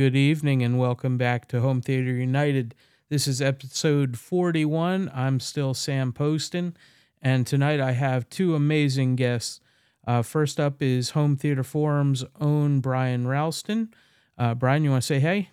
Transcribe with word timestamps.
Good 0.00 0.16
evening 0.16 0.62
and 0.62 0.78
welcome 0.78 1.18
back 1.18 1.46
to 1.48 1.60
Home 1.60 1.82
Theater 1.82 2.10
United. 2.10 2.74
This 3.10 3.28
is 3.28 3.42
episode 3.42 4.18
41. 4.18 5.10
I'm 5.12 5.38
still 5.40 5.74
Sam 5.74 6.10
Poston, 6.14 6.74
and 7.20 7.46
tonight 7.46 7.80
I 7.80 7.92
have 7.92 8.26
two 8.30 8.54
amazing 8.54 9.16
guests. 9.16 9.60
Uh, 10.06 10.22
first 10.22 10.58
up 10.58 10.80
is 10.80 11.10
Home 11.10 11.36
Theater 11.36 11.62
Forum's 11.62 12.24
own 12.40 12.80
Brian 12.80 13.26
Ralston. 13.26 13.92
Uh, 14.38 14.54
Brian, 14.54 14.84
you 14.84 14.90
want 14.90 15.02
to 15.02 15.06
say 15.06 15.20
hey? 15.20 15.50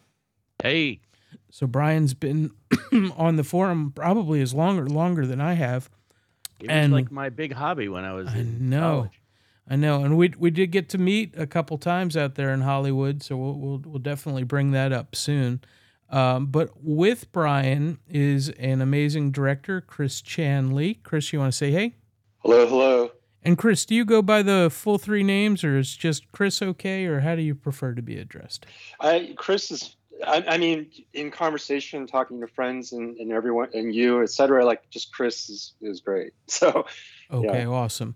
Hey. 0.64 1.02
So 1.52 1.68
Brian's 1.68 2.14
been 2.14 2.52
on 3.18 3.36
the 3.36 3.44
forum 3.44 3.92
probably 3.94 4.42
as 4.42 4.54
longer 4.54 4.88
longer 4.88 5.28
than 5.28 5.42
I 5.42 5.56
have. 5.56 5.90
It 6.62 6.72
was 6.72 6.92
like 6.92 7.12
my 7.12 7.28
big 7.28 7.52
hobby 7.52 7.90
when 7.90 8.06
I 8.06 8.14
was 8.14 8.30
I 8.30 8.38
in 8.38 8.70
know. 8.70 8.80
college. 8.80 9.17
I 9.70 9.76
know, 9.76 10.04
and 10.04 10.18
we 10.18 10.34
we 10.38 10.50
did 10.50 10.68
get 10.68 10.88
to 10.90 10.98
meet 10.98 11.34
a 11.38 11.46
couple 11.46 11.78
times 11.78 12.16
out 12.16 12.36
there 12.36 12.54
in 12.54 12.62
Hollywood, 12.62 13.22
so 13.22 13.36
we'll 13.36 13.54
we'll, 13.54 13.82
we'll 13.86 14.00
definitely 14.00 14.44
bring 14.44 14.72
that 14.72 14.94
up 14.94 15.16
soon. 15.16 15.62
Um, 16.10 16.46
but 16.46 16.70
with 16.82 17.32
Brian 17.34 18.00
is 18.10 18.50
an 18.50 18.82
amazing 18.82 19.32
director, 19.32 19.82
Chris 19.82 20.22
Chan 20.22 20.74
Lee. 20.74 20.96
Chris, 20.96 21.34
you 21.34 21.40
want 21.40 21.52
to 21.52 21.58
say 21.58 21.72
hey? 21.72 21.96
Hello, 22.40 22.66
hello. 22.66 23.12
And 23.44 23.58
Chris, 23.58 23.86
do 23.86 23.94
you 23.94 24.06
go 24.06 24.22
by 24.22 24.42
the 24.42 24.70
full 24.72 24.98
three 24.98 25.24
names, 25.24 25.64
or 25.64 25.78
is 25.78 25.96
just 25.96 26.32
Chris 26.32 26.62
okay, 26.62 27.06
or 27.06 27.20
how 27.20 27.36
do 27.36 27.42
you 27.42 27.56
prefer 27.56 27.94
to 27.94 28.02
be 28.02 28.18
addressed? 28.18 28.66
I 29.02 29.34
Chris 29.38 29.72
is. 29.72 29.96
I, 30.26 30.44
I 30.48 30.58
mean, 30.58 30.90
in 31.14 31.30
conversation, 31.30 32.08
talking 32.08 32.42
to 32.42 32.48
friends 32.48 32.92
and, 32.92 33.18
and 33.18 33.32
everyone, 33.32 33.70
and 33.74 33.94
you, 33.94 34.24
etc. 34.24 34.66
Like 34.66 34.90
just 34.90 35.14
Chris 35.14 35.50
is 35.50 35.74
is 35.82 36.00
great. 36.00 36.34
So 36.48 36.86
Okay, 37.32 37.66
awesome. 37.66 38.16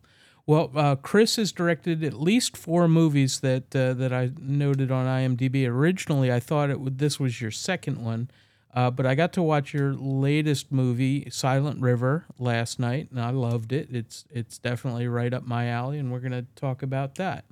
Well, 0.51 0.69
uh, 0.75 0.97
Chris 0.97 1.37
has 1.37 1.53
directed 1.53 2.03
at 2.03 2.19
least 2.19 2.57
four 2.57 2.89
movies 2.89 3.39
that 3.39 3.73
uh, 3.73 3.93
that 3.93 4.11
I 4.11 4.31
noted 4.37 4.91
on 4.91 5.05
IMDb. 5.05 5.65
Originally, 5.65 6.29
I 6.29 6.41
thought 6.41 6.69
it 6.69 6.81
would 6.81 6.97
this 6.97 7.21
was 7.21 7.39
your 7.39 7.51
second 7.51 8.03
one, 8.03 8.29
uh, 8.73 8.91
but 8.91 9.05
I 9.05 9.15
got 9.15 9.31
to 9.31 9.41
watch 9.41 9.73
your 9.73 9.93
latest 9.93 10.69
movie, 10.69 11.25
Silent 11.29 11.79
River, 11.79 12.25
last 12.37 12.81
night, 12.81 13.07
and 13.11 13.21
I 13.21 13.29
loved 13.29 13.71
it. 13.71 13.87
It's 13.91 14.25
it's 14.29 14.57
definitely 14.57 15.07
right 15.07 15.33
up 15.33 15.47
my 15.47 15.67
alley, 15.69 15.97
and 15.97 16.11
we're 16.11 16.19
gonna 16.19 16.45
talk 16.57 16.83
about 16.83 17.15
that. 17.15 17.45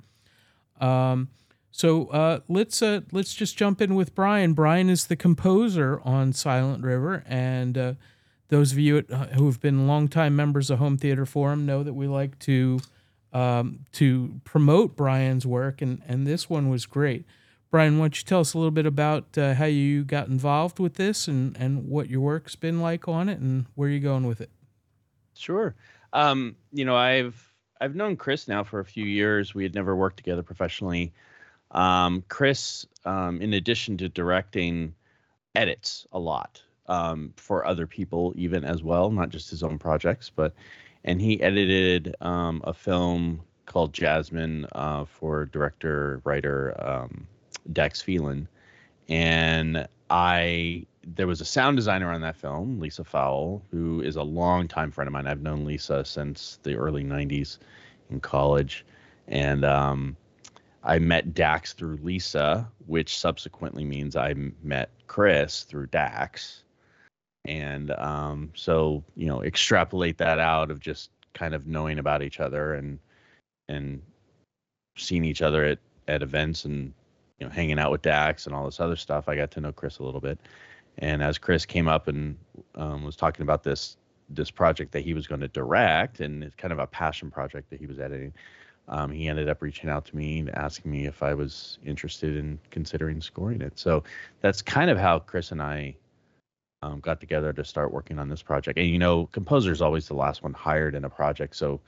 Um, 0.78 1.30
so 1.70 2.08
uh, 2.08 2.40
let's 2.48 2.82
uh, 2.82 3.00
let's 3.12 3.32
just 3.32 3.56
jump 3.56 3.80
in 3.80 3.94
with 3.94 4.14
Brian. 4.14 4.52
Brian 4.52 4.90
is 4.90 5.06
the 5.06 5.16
composer 5.16 6.02
on 6.04 6.34
Silent 6.34 6.84
River, 6.84 7.24
and 7.26 7.78
uh, 7.78 7.94
those 8.50 8.72
of 8.72 8.78
you 8.78 8.98
at- 8.98 9.10
uh, 9.10 9.26
who 9.28 9.46
have 9.46 9.60
been 9.60 9.86
longtime 9.86 10.36
members 10.36 10.70
of 10.70 10.78
Home 10.78 10.98
Theater 10.98 11.24
Forum 11.24 11.64
know 11.64 11.82
that 11.82 11.94
we 11.94 12.06
like 12.06 12.38
to 12.40 12.80
um, 13.32 13.86
to 13.92 14.40
promote 14.44 14.96
Brian's 14.96 15.46
work, 15.46 15.80
and 15.80 16.02
and 16.06 16.26
this 16.26 16.50
one 16.50 16.68
was 16.68 16.84
great. 16.84 17.24
Brian, 17.70 17.98
why 17.98 18.04
don't 18.04 18.18
you 18.18 18.24
tell 18.24 18.40
us 18.40 18.52
a 18.52 18.58
little 18.58 18.72
bit 18.72 18.86
about 18.86 19.38
uh, 19.38 19.54
how 19.54 19.66
you 19.66 20.02
got 20.02 20.26
involved 20.26 20.78
with 20.78 20.94
this, 20.94 21.28
and 21.28 21.56
and 21.56 21.88
what 21.88 22.10
your 22.10 22.20
work's 22.20 22.56
been 22.56 22.80
like 22.80 23.08
on 23.08 23.28
it, 23.28 23.38
and 23.38 23.66
where 23.76 23.88
you're 23.88 24.00
going 24.00 24.26
with 24.26 24.40
it? 24.40 24.50
Sure. 25.34 25.74
Um, 26.12 26.56
you 26.72 26.84
know, 26.84 26.96
I've 26.96 27.52
I've 27.80 27.94
known 27.94 28.16
Chris 28.16 28.48
now 28.48 28.64
for 28.64 28.80
a 28.80 28.84
few 28.84 29.04
years. 29.06 29.54
We 29.54 29.62
had 29.62 29.74
never 29.74 29.94
worked 29.94 30.16
together 30.16 30.42
professionally. 30.42 31.12
Um, 31.70 32.24
Chris, 32.28 32.84
um, 33.04 33.40
in 33.40 33.54
addition 33.54 33.96
to 33.98 34.08
directing, 34.08 34.92
edits 35.54 36.04
a 36.10 36.18
lot 36.18 36.60
um, 36.90 37.32
for 37.36 37.64
other 37.64 37.86
people, 37.86 38.34
even 38.36 38.64
as 38.64 38.82
well, 38.82 39.10
not 39.10 39.30
just 39.30 39.48
his 39.48 39.62
own 39.62 39.78
projects. 39.78 40.28
But 40.28 40.52
and 41.04 41.20
he 41.20 41.40
edited 41.40 42.14
um, 42.20 42.60
a 42.64 42.74
film 42.74 43.40
called 43.64 43.94
Jasmine 43.94 44.66
uh, 44.72 45.04
for 45.04 45.46
director 45.46 46.20
writer 46.24 46.74
um, 46.84 47.26
Dax 47.72 48.02
Phelan, 48.02 48.48
and 49.08 49.86
I 50.10 50.84
there 51.06 51.26
was 51.26 51.40
a 51.40 51.46
sound 51.46 51.76
designer 51.76 52.12
on 52.12 52.20
that 52.20 52.36
film, 52.36 52.78
Lisa 52.78 53.04
Fowle, 53.04 53.62
who 53.70 54.02
is 54.02 54.16
a 54.16 54.22
longtime 54.22 54.90
friend 54.90 55.08
of 55.08 55.12
mine. 55.12 55.26
I've 55.26 55.40
known 55.40 55.64
Lisa 55.64 56.04
since 56.04 56.58
the 56.64 56.74
early 56.74 57.04
'90s 57.04 57.58
in 58.10 58.18
college, 58.20 58.84
and 59.28 59.64
um, 59.64 60.16
I 60.82 60.98
met 60.98 61.34
Dax 61.34 61.72
through 61.72 62.00
Lisa, 62.02 62.68
which 62.86 63.16
subsequently 63.16 63.84
means 63.84 64.16
I 64.16 64.34
met 64.62 64.90
Chris 65.06 65.62
through 65.62 65.86
Dax, 65.86 66.64
and 67.44 67.90
um, 67.92 68.50
so 68.54 69.02
you 69.16 69.26
know, 69.26 69.42
extrapolate 69.42 70.18
that 70.18 70.38
out 70.38 70.70
of 70.70 70.80
just 70.80 71.10
kind 71.34 71.54
of 71.54 71.66
knowing 71.66 71.98
about 71.98 72.22
each 72.22 72.40
other 72.40 72.74
and 72.74 72.98
and 73.68 74.02
seeing 74.96 75.24
each 75.24 75.42
other 75.42 75.64
at 75.64 75.78
at 76.08 76.22
events 76.22 76.64
and 76.64 76.92
you 77.38 77.46
know 77.46 77.52
hanging 77.52 77.78
out 77.78 77.90
with 77.90 78.02
Dax 78.02 78.46
and 78.46 78.54
all 78.54 78.64
this 78.64 78.80
other 78.80 78.96
stuff. 78.96 79.28
I 79.28 79.36
got 79.36 79.50
to 79.52 79.60
know 79.60 79.72
Chris 79.72 79.98
a 79.98 80.02
little 80.02 80.20
bit, 80.20 80.38
and 80.98 81.22
as 81.22 81.38
Chris 81.38 81.64
came 81.64 81.88
up 81.88 82.08
and 82.08 82.36
um, 82.74 83.04
was 83.04 83.16
talking 83.16 83.42
about 83.42 83.62
this 83.62 83.96
this 84.28 84.50
project 84.50 84.92
that 84.92 85.02
he 85.02 85.12
was 85.12 85.26
going 85.26 85.40
to 85.40 85.48
direct 85.48 86.20
and 86.20 86.44
it's 86.44 86.54
kind 86.54 86.72
of 86.72 86.78
a 86.78 86.86
passion 86.86 87.32
project 87.32 87.68
that 87.68 87.80
he 87.80 87.86
was 87.86 87.98
editing, 87.98 88.32
um, 88.88 89.10
he 89.10 89.28
ended 89.28 89.48
up 89.48 89.60
reaching 89.60 89.90
out 89.90 90.04
to 90.04 90.16
me 90.16 90.38
and 90.38 90.54
asking 90.56 90.90
me 90.90 91.06
if 91.06 91.22
I 91.22 91.34
was 91.34 91.78
interested 91.84 92.36
in 92.36 92.58
considering 92.70 93.20
scoring 93.20 93.60
it. 93.60 93.78
So 93.78 94.04
that's 94.40 94.62
kind 94.62 94.88
of 94.88 94.98
how 94.98 95.18
Chris 95.18 95.50
and 95.50 95.60
I 95.60 95.96
um, 96.82 97.00
got 97.00 97.20
together 97.20 97.52
to 97.52 97.64
start 97.64 97.92
working 97.92 98.18
on 98.18 98.28
this 98.28 98.42
project. 98.42 98.78
And 98.78 98.88
you 98.88 98.98
know, 98.98 99.26
composer 99.26 99.72
is 99.72 99.82
always 99.82 100.08
the 100.08 100.14
last 100.14 100.42
one 100.42 100.54
hired 100.54 100.94
in 100.94 101.04
a 101.04 101.10
project, 101.10 101.56
so 101.56 101.80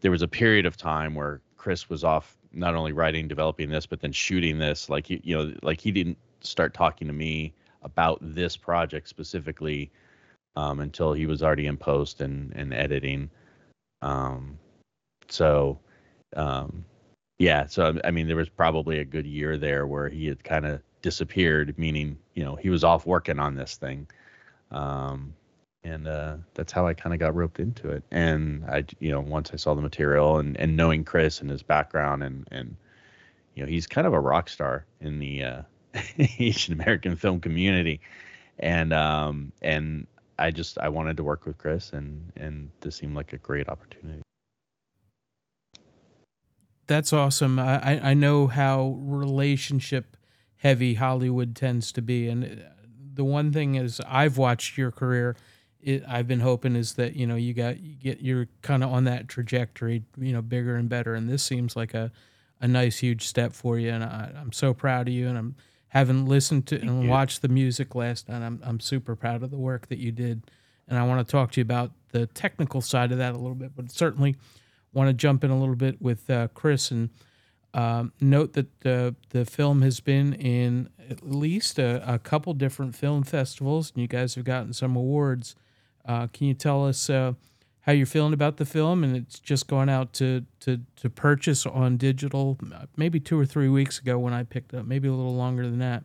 there 0.00 0.10
was 0.10 0.22
a 0.22 0.28
period 0.28 0.66
of 0.66 0.76
time 0.76 1.14
where 1.14 1.40
Chris 1.56 1.88
was 1.88 2.04
off 2.04 2.36
not 2.52 2.74
only 2.74 2.92
writing, 2.92 3.28
developing 3.28 3.68
this, 3.68 3.86
but 3.86 4.00
then 4.00 4.12
shooting 4.12 4.58
this. 4.58 4.88
Like 4.88 5.06
he, 5.06 5.20
you 5.24 5.36
know, 5.36 5.54
like 5.62 5.80
he 5.80 5.90
didn't 5.90 6.18
start 6.40 6.74
talking 6.74 7.06
to 7.08 7.12
me 7.12 7.52
about 7.82 8.18
this 8.20 8.56
project 8.56 9.08
specifically 9.08 9.90
um, 10.56 10.80
until 10.80 11.12
he 11.12 11.26
was 11.26 11.42
already 11.42 11.66
in 11.66 11.76
post 11.76 12.20
and 12.20 12.52
and 12.54 12.72
editing. 12.72 13.30
Um, 14.02 14.58
so, 15.28 15.78
um, 16.36 16.84
yeah. 17.38 17.66
So 17.66 17.98
I 18.04 18.10
mean, 18.10 18.26
there 18.26 18.36
was 18.36 18.48
probably 18.48 19.00
a 19.00 19.04
good 19.04 19.26
year 19.26 19.56
there 19.56 19.86
where 19.86 20.08
he 20.08 20.26
had 20.26 20.42
kind 20.44 20.66
of 20.66 20.80
disappeared, 21.02 21.74
meaning 21.78 22.18
you 22.34 22.44
know 22.44 22.56
he 22.56 22.70
was 22.70 22.84
off 22.84 23.06
working 23.06 23.38
on 23.38 23.54
this 23.54 23.76
thing. 23.76 24.06
Um, 24.70 25.34
and 25.84 26.08
uh, 26.08 26.36
that's 26.54 26.72
how 26.72 26.86
I 26.86 26.94
kind 26.94 27.14
of 27.14 27.20
got 27.20 27.34
roped 27.34 27.60
into 27.60 27.88
it. 27.90 28.02
And 28.10 28.64
I, 28.66 28.84
you 28.98 29.10
know, 29.10 29.20
once 29.20 29.50
I 29.52 29.56
saw 29.56 29.74
the 29.74 29.80
material 29.80 30.38
and, 30.38 30.56
and 30.58 30.76
knowing 30.76 31.04
Chris 31.04 31.40
and 31.40 31.50
his 31.50 31.62
background 31.62 32.22
and 32.22 32.46
and 32.50 32.76
you 33.54 33.62
know, 33.64 33.68
he's 33.68 33.86
kind 33.86 34.06
of 34.06 34.12
a 34.12 34.20
rock 34.20 34.48
star 34.48 34.84
in 35.00 35.18
the 35.18 35.42
uh, 35.42 35.62
Asian 36.38 36.74
American 36.74 37.16
film 37.16 37.40
community, 37.40 38.00
and 38.58 38.92
um 38.92 39.52
and 39.62 40.06
I 40.38 40.50
just 40.50 40.78
I 40.78 40.88
wanted 40.88 41.16
to 41.18 41.24
work 41.24 41.46
with 41.46 41.58
Chris 41.58 41.92
and 41.92 42.32
and 42.36 42.70
this 42.80 42.96
seemed 42.96 43.14
like 43.14 43.32
a 43.32 43.38
great 43.38 43.68
opportunity. 43.68 44.22
That's 46.86 47.12
awesome. 47.12 47.58
I, 47.58 47.94
I- 47.96 48.10
I 48.10 48.14
know 48.14 48.46
how 48.46 48.96
relationship 49.00 50.16
heavy 50.58 50.94
Hollywood 50.94 51.56
tends 51.56 51.90
to 51.92 52.02
be, 52.02 52.28
and 52.28 52.44
uh, 52.44 52.70
the 53.14 53.24
one 53.24 53.52
thing 53.52 53.74
is 53.74 54.00
I've 54.06 54.36
watched 54.38 54.76
your 54.76 54.90
career. 54.90 55.36
It, 55.80 56.02
I've 56.06 56.26
been 56.26 56.40
hoping 56.40 56.76
is 56.76 56.94
that 56.94 57.14
you 57.14 57.26
know 57.26 57.36
you 57.36 57.54
got 57.54 57.80
you 57.80 57.94
get 57.94 58.20
you're 58.20 58.48
kind 58.62 58.84
of 58.84 58.92
on 58.92 59.04
that 59.04 59.28
trajectory, 59.28 60.02
you 60.18 60.32
know, 60.32 60.42
bigger 60.42 60.76
and 60.76 60.88
better, 60.88 61.14
and 61.14 61.28
this 61.28 61.42
seems 61.42 61.76
like 61.76 61.94
a 61.94 62.12
a 62.60 62.68
nice 62.68 62.98
huge 62.98 63.26
step 63.26 63.52
for 63.52 63.78
you, 63.78 63.90
and 63.90 64.04
I, 64.04 64.32
I'm 64.36 64.52
so 64.52 64.74
proud 64.74 65.08
of 65.08 65.14
you, 65.14 65.28
and 65.28 65.38
I'm 65.38 65.54
having 65.88 66.26
listened 66.26 66.66
to 66.66 66.80
and 66.80 67.04
you. 67.04 67.08
watched 67.08 67.42
the 67.42 67.48
music 67.48 67.94
last 67.94 68.28
night. 68.28 68.42
I'm 68.42 68.60
I'm 68.64 68.80
super 68.80 69.14
proud 69.16 69.42
of 69.42 69.50
the 69.50 69.58
work 69.58 69.88
that 69.88 69.98
you 69.98 70.12
did, 70.12 70.50
and 70.88 70.98
I 70.98 71.06
want 71.06 71.26
to 71.26 71.30
talk 71.30 71.52
to 71.52 71.60
you 71.60 71.62
about 71.62 71.92
the 72.10 72.26
technical 72.26 72.80
side 72.80 73.12
of 73.12 73.18
that 73.18 73.34
a 73.34 73.38
little 73.38 73.54
bit, 73.54 73.72
but 73.76 73.90
certainly 73.90 74.36
want 74.92 75.08
to 75.08 75.14
jump 75.14 75.44
in 75.44 75.50
a 75.50 75.58
little 75.58 75.76
bit 75.76 76.00
with 76.00 76.28
uh, 76.30 76.48
Chris 76.54 76.90
and 76.90 77.10
um, 77.74 78.12
note 78.20 78.54
that 78.54 78.86
uh, 78.86 79.12
the 79.30 79.44
film 79.44 79.82
has 79.82 80.00
been 80.00 80.32
in 80.34 80.88
at 81.10 81.22
least 81.22 81.78
a, 81.78 82.14
a 82.14 82.18
couple 82.18 82.54
different 82.54 82.94
film 82.94 83.22
festivals, 83.22 83.92
and 83.94 84.02
you 84.02 84.08
guys 84.08 84.34
have 84.34 84.44
gotten 84.44 84.72
some 84.72 84.96
awards. 84.96 85.54
Uh, 86.04 86.26
can 86.28 86.46
you 86.46 86.54
tell 86.54 86.86
us 86.86 87.10
uh, 87.10 87.34
how 87.82 87.92
you're 87.92 88.06
feeling 88.06 88.32
about 88.32 88.56
the 88.56 88.64
film? 88.64 89.04
And 89.04 89.16
it's 89.16 89.38
just 89.38 89.66
gone 89.66 89.88
out 89.88 90.12
to, 90.14 90.44
to, 90.60 90.80
to 90.96 91.10
purchase 91.10 91.66
on 91.66 91.96
digital 91.96 92.58
uh, 92.74 92.86
maybe 92.96 93.20
two 93.20 93.38
or 93.38 93.46
three 93.46 93.68
weeks 93.68 93.98
ago 93.98 94.18
when 94.18 94.32
I 94.32 94.44
picked 94.44 94.74
up, 94.74 94.86
maybe 94.86 95.08
a 95.08 95.12
little 95.12 95.36
longer 95.36 95.64
than 95.64 95.78
that. 95.78 96.04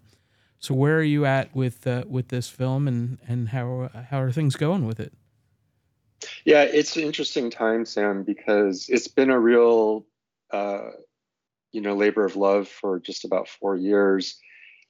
So 0.60 0.74
where 0.74 0.98
are 0.98 1.04
you 1.04 1.26
at 1.26 1.54
with 1.54 1.86
uh, 1.86 2.06
with 2.08 2.30
this 2.30 2.48
film, 2.48 2.88
and, 2.88 3.18
and 3.28 3.50
how 3.50 3.90
how 4.10 4.22
are 4.22 4.32
things 4.32 4.56
going 4.56 4.86
with 4.86 5.00
it? 5.00 5.12
yeah, 6.46 6.64
it's 6.64 6.96
an 6.96 7.04
interesting 7.04 7.50
time, 7.50 7.86
Sam, 7.86 8.24
because 8.24 8.88
it's 8.90 9.08
been 9.08 9.30
a 9.30 9.40
real, 9.40 10.06
uh, 10.52 10.92
you 11.74 11.82
know, 11.82 11.96
labor 11.96 12.24
of 12.24 12.36
love 12.36 12.68
for 12.68 13.00
just 13.00 13.26
about 13.26 13.50
four 13.50 13.76
years, 13.76 14.40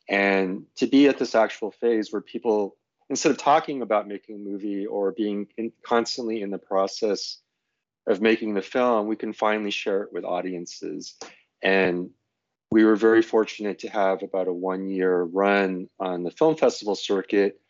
and 0.07 0.65
to 0.75 0.85
be 0.85 1.07
at 1.07 1.17
this 1.17 1.33
actual 1.33 1.71
phase 1.71 2.11
where 2.11 2.21
people, 2.21 2.75
instead 3.09 3.31
of 3.31 3.37
talking 3.37 3.81
about 3.81 4.07
making 4.07 4.35
a 4.35 4.49
movie 4.49 4.85
or 4.85 5.11
being 5.11 5.47
in, 5.57 5.71
constantly 5.83 6.41
in 6.41 6.51
the 6.51 6.57
process 6.57 7.39
of 8.05 8.21
making 8.21 8.53
the 8.53 8.61
film, 8.61 9.07
we 9.07 9.15
can 9.15 9.33
finally 9.33 9.71
share 9.71 10.03
it 10.03 10.13
with 10.13 10.25
audiences, 10.25 11.17
and 11.63 12.09
we 12.69 12.83
were 12.83 12.95
very 12.95 13.21
fortunate 13.21 13.79
to 13.79 13.87
have 13.87 14.23
about 14.23 14.47
a 14.47 14.53
one 14.53 14.89
year 14.89 15.23
run 15.23 15.87
on 15.99 16.23
the 16.23 16.31
film 16.31 16.55
festival 16.55 16.95
circuit 16.95 17.61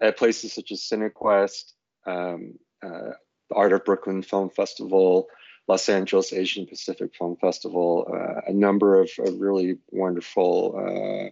at 0.00 0.18
places 0.18 0.52
such 0.52 0.70
as 0.70 0.80
cinequest 0.82 1.72
um, 2.06 2.54
uh, 2.82 3.12
the 3.48 3.56
art 3.56 3.72
of 3.72 3.84
brooklyn 3.84 4.22
film 4.22 4.50
festival 4.50 5.28
los 5.70 5.88
angeles 5.88 6.32
asian 6.42 6.64
pacific 6.66 7.10
film 7.18 7.34
festival 7.46 7.90
uh, 8.14 8.52
a 8.52 8.54
number 8.66 8.88
of, 9.02 9.08
of 9.26 9.40
really 9.46 9.70
wonderful 10.04 10.52
uh, 10.84 11.30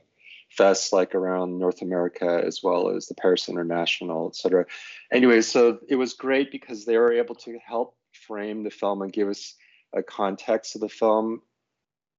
fests 0.57 0.93
like 0.93 1.15
around 1.15 1.59
North 1.59 1.83
America 1.83 2.31
as 2.49 2.63
well 2.63 2.89
as 2.97 3.07
the 3.07 3.15
Paris 3.15 3.49
International, 3.49 4.29
et 4.29 4.37
cetera. 4.37 4.65
Anyway, 5.13 5.41
so 5.43 5.79
it 5.89 5.97
was 5.97 6.15
great 6.15 6.51
because 6.51 6.85
they 6.85 6.97
were 6.97 7.13
able 7.13 7.35
to 7.35 7.59
help 7.59 7.97
frame 8.27 8.65
the 8.65 8.71
film 8.71 9.03
and 9.03 9.13
give 9.13 9.29
us 9.29 9.55
a 9.93 10.03
context 10.03 10.75
of 10.75 10.81
the 10.81 10.89
film 10.89 11.43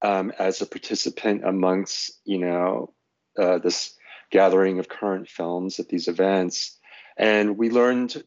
um, 0.02 0.32
as 0.38 0.62
a 0.62 0.66
participant 0.66 1.44
amongst, 1.44 2.20
you 2.24 2.38
know, 2.38 2.94
uh, 3.38 3.58
this 3.58 3.94
gathering 4.30 4.78
of 4.78 4.88
current 4.88 5.28
films 5.28 5.80
at 5.80 5.88
these 5.88 6.08
events. 6.08 6.78
And 7.16 7.58
we 7.58 7.70
learned 7.70 8.22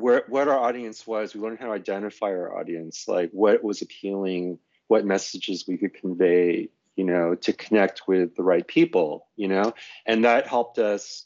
where, 0.00 0.24
what 0.28 0.48
our 0.48 0.58
audience 0.58 1.06
was. 1.06 1.34
We 1.34 1.40
learned 1.40 1.58
how 1.58 1.66
to 1.66 1.72
identify 1.72 2.28
our 2.28 2.58
audience, 2.58 3.06
like 3.08 3.30
what 3.32 3.62
was 3.62 3.82
appealing, 3.82 4.58
what 4.86 5.04
messages 5.04 5.64
we 5.66 5.76
could 5.76 5.94
convey 5.94 6.70
you 6.98 7.04
know, 7.04 7.36
to 7.36 7.52
connect 7.52 8.08
with 8.08 8.34
the 8.34 8.42
right 8.42 8.66
people, 8.66 9.28
you 9.36 9.46
know, 9.46 9.72
and 10.04 10.24
that 10.24 10.48
helped 10.48 10.78
us. 10.78 11.24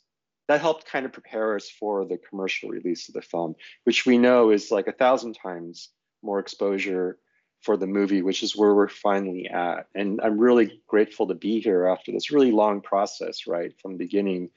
That 0.49 0.61
helped 0.61 0.85
kind 0.85 1.07
of 1.07 1.13
prepare 1.13 1.57
us 1.57 1.71
for 1.71 2.05
the 2.05 2.19
commercial 2.19 2.69
release 2.69 3.09
of 3.09 3.15
the 3.15 3.23
film, 3.23 3.55
which 3.85 4.05
we 4.05 4.19
know 4.19 4.51
is 4.51 4.71
like 4.71 4.87
a 4.87 4.93
thousand 4.93 5.35
times 5.35 5.89
more 6.23 6.41
exposure 6.41 7.17
for 7.63 7.79
the 7.79 7.87
movie, 7.87 8.21
which 8.21 8.43
is 8.43 8.55
where 8.55 8.75
we're 8.75 8.89
finally 8.89 9.49
at. 9.49 9.87
And 9.95 10.21
I'm 10.21 10.37
really 10.37 10.83
grateful 10.89 11.29
to 11.29 11.35
be 11.35 11.61
here 11.61 11.87
after 11.87 12.13
this 12.13 12.31
really 12.31 12.53
long 12.53 12.83
process, 12.83 13.47
right, 13.47 13.73
from 13.81 13.93
the 13.93 13.99
beginning 13.99 14.51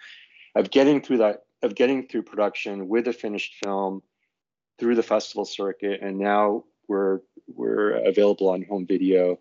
of 0.53 0.69
getting 0.69 1.01
through 1.01 1.19
that, 1.19 1.43
of 1.65 1.75
getting 1.75 2.07
through 2.07 2.23
production 2.23 2.87
with 2.87 3.07
a 3.07 3.13
finished 3.13 3.55
film, 3.63 4.03
through 4.77 4.95
the 4.95 5.03
festival 5.03 5.45
circuit, 5.45 6.01
and 6.01 6.17
now 6.17 6.63
we're 6.87 7.19
we're 7.47 7.91
available 8.05 8.49
on 8.49 8.63
home 8.63 8.85
video 8.85 9.39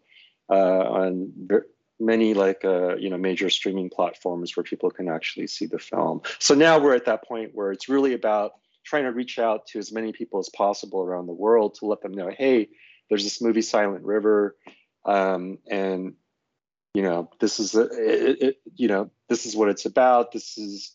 uh, 0.51 0.55
on 0.55 1.33
many 2.01 2.35
like 2.35 2.65
uh, 2.65 2.97
you 2.97 3.11
know 3.11 3.19
major 3.19 3.51
streaming 3.51 3.91
platforms 3.91 4.57
where 4.57 4.65
people 4.65 4.91
can 4.91 5.09
actually 5.09 5.47
see 5.47 5.67
the 5.67 5.79
film. 5.79 6.23
So 6.39 6.55
now 6.55 6.79
we're 6.79 6.95
at 6.95 7.07
that 7.07 7.25
point 7.25 7.51
where 7.55 7.73
it's 7.73 7.89
really 7.89 8.15
about 8.15 8.53
trying 8.85 9.05
to 9.05 9.13
reach 9.13 9.39
out 9.39 9.67
to 9.67 9.79
as 9.79 9.93
many 9.93 10.13
people 10.13 10.39
as 10.39 10.49
possible 10.51 11.01
around 11.01 11.27
the 11.27 11.33
world 11.33 11.75
to 11.77 11.87
let 11.87 12.03
them 12.03 12.13
know, 12.13 12.31
hey, 12.37 12.69
there's 13.09 13.25
this 13.25 13.41
movie 13.41 13.63
Silent 13.63 14.05
River, 14.05 14.57
um, 15.05 15.59
and 15.71 16.15
you 16.95 17.03
know 17.03 17.29
this 17.41 17.61
is 17.61 17.75
a, 17.75 17.83
it, 17.83 18.43
it, 18.43 18.57
you 18.75 18.89
know 18.89 19.11
this 19.29 19.47
is 19.47 19.57
what 19.57 19.69
it's 19.69 19.85
about. 19.85 20.33
This 20.33 20.57
is 20.59 20.93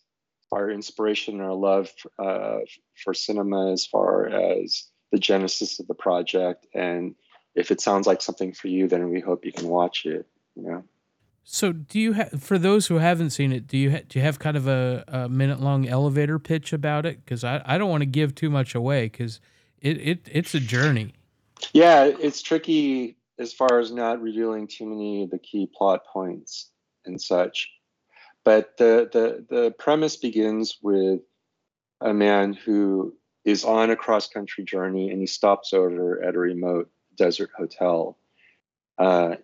our 0.52 0.70
inspiration 0.70 1.36
and 1.36 1.44
our 1.44 1.54
love 1.54 1.92
uh, 2.18 2.60
for 3.04 3.14
cinema 3.14 3.72
as 3.72 3.86
far 3.86 4.28
as 4.28 4.86
the 5.12 5.20
genesis 5.20 5.80
of 5.80 5.88
the 5.88 5.94
project 5.94 6.66
and 6.74 7.16
if 7.56 7.72
it 7.72 7.82
sounds 7.82 8.08
like 8.08 8.22
something 8.22 8.54
for 8.54 8.68
you, 8.68 8.88
then 8.88 9.10
we 9.10 9.20
hope 9.20 9.46
you 9.46 9.52
can 9.52 9.68
watch 9.68 10.06
it. 10.06 10.26
You 10.56 10.64
know. 10.64 10.84
So, 11.44 11.72
do 11.74 12.00
you 12.00 12.14
have 12.14 12.42
for 12.42 12.58
those 12.58 12.88
who 12.88 12.96
haven't 12.96 13.32
seen 13.32 13.52
it? 13.52 13.68
Do 13.68 13.78
you 13.78 13.92
ha- 13.92 14.02
do 14.08 14.20
you 14.20 14.26
have 14.26 14.40
kind 14.40 14.56
of 14.56 14.68
a, 14.68 15.04
a 15.08 15.30
minute 15.30 15.60
long 15.60 15.88
elevator 15.88 16.40
pitch 16.40 16.74
about 16.74 17.06
it? 17.06 17.24
Because 17.24 17.44
I, 17.44 17.62
I 17.66 17.78
don't 17.78 17.90
want 17.90 18.02
to 18.02 18.08
give 18.08 18.36
too 18.36 18.50
much 18.50 18.76
away 18.76 19.06
because 19.06 19.40
it, 19.82 19.98
it 19.98 20.28
it's 20.32 20.54
a 20.54 20.60
journey. 20.60 21.14
Yeah, 21.74 22.06
it's 22.06 22.42
tricky 22.42 23.18
as 23.38 23.54
far 23.54 23.80
as 23.80 23.92
not 23.92 24.22
revealing 24.22 24.68
too 24.68 24.86
many 24.86 25.24
of 25.24 25.32
the 25.32 25.40
key 25.40 25.70
plot 25.74 26.06
points 26.06 26.70
and 27.06 27.22
such. 27.22 27.70
But 28.46 28.78
the 28.78 29.10
the 29.12 29.46
the 29.50 29.72
premise 29.72 30.16
begins 30.16 30.78
with 30.82 31.22
a 32.02 32.14
man 32.14 32.54
who 32.54 33.16
is 33.46 33.64
on 33.64 33.90
a 33.90 33.96
cross 33.96 34.28
country 34.28 34.64
journey 34.64 35.12
and 35.12 35.20
he 35.20 35.28
stops 35.28 35.74
over 35.74 36.24
at 36.24 36.36
a 36.36 36.40
remote 36.40 36.90
desert 37.16 37.50
hotel. 37.56 38.18
Uh, 38.98 39.36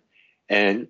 and 0.48 0.88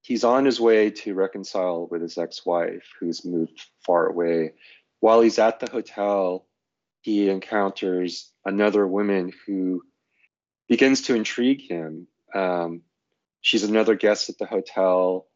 he's 0.00 0.24
on 0.24 0.44
his 0.44 0.60
way 0.60 0.90
to 0.90 1.14
reconcile 1.14 1.86
with 1.90 2.02
his 2.02 2.18
ex 2.18 2.44
wife, 2.44 2.84
who's 2.98 3.24
moved 3.24 3.66
far 3.84 4.06
away. 4.06 4.52
While 5.00 5.20
he's 5.20 5.38
at 5.38 5.60
the 5.60 5.70
hotel, 5.70 6.46
he 7.00 7.28
encounters 7.28 8.30
another 8.44 8.86
woman 8.86 9.32
who 9.46 9.82
begins 10.68 11.02
to 11.02 11.14
intrigue 11.14 11.62
him. 11.62 12.06
Um, 12.34 12.82
she's 13.40 13.64
another 13.64 13.94
guest 13.94 14.28
at 14.28 14.38
the 14.38 14.46
hotel. 14.46 15.26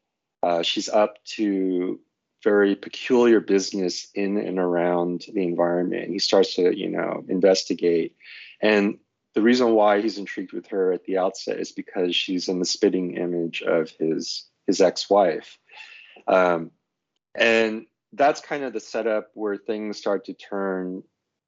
Uh, 0.43 0.63
she's 0.63 0.89
up 0.89 1.17
to 1.25 1.99
very 2.47 2.77
peculiar 2.77 3.41
business 3.41 4.07
in 4.15 4.39
and 4.39 4.61
around 4.61 5.25
the 5.35 5.43
environment. 5.43 6.13
He 6.13 6.21
starts 6.21 6.55
to, 6.55 6.73
you 6.73 6.89
know, 6.89 7.25
investigate. 7.29 8.15
And 8.63 8.99
the 9.35 9.43
reason 9.43 9.73
why 9.73 10.01
he's 10.01 10.17
intrigued 10.17 10.53
with 10.53 10.69
her 10.69 10.93
at 10.93 11.03
the 11.03 11.19
outset 11.19 11.59
is 11.59 11.73
because 11.73 12.15
she's 12.15 12.49
in 12.49 12.61
the 12.61 12.65
spitting 12.65 13.17
image 13.17 13.63
of 13.63 13.91
his 13.99 14.45
his 14.69 14.81
ex-wife 14.81 15.59
um, 16.27 16.71
and 17.35 17.87
that's 18.13 18.41
kind 18.41 18.65
of 18.65 18.73
the 18.73 18.81
setup 18.81 19.31
where 19.35 19.57
things 19.57 19.99
start 19.99 20.25
to 20.27 20.35
turn 20.35 21.03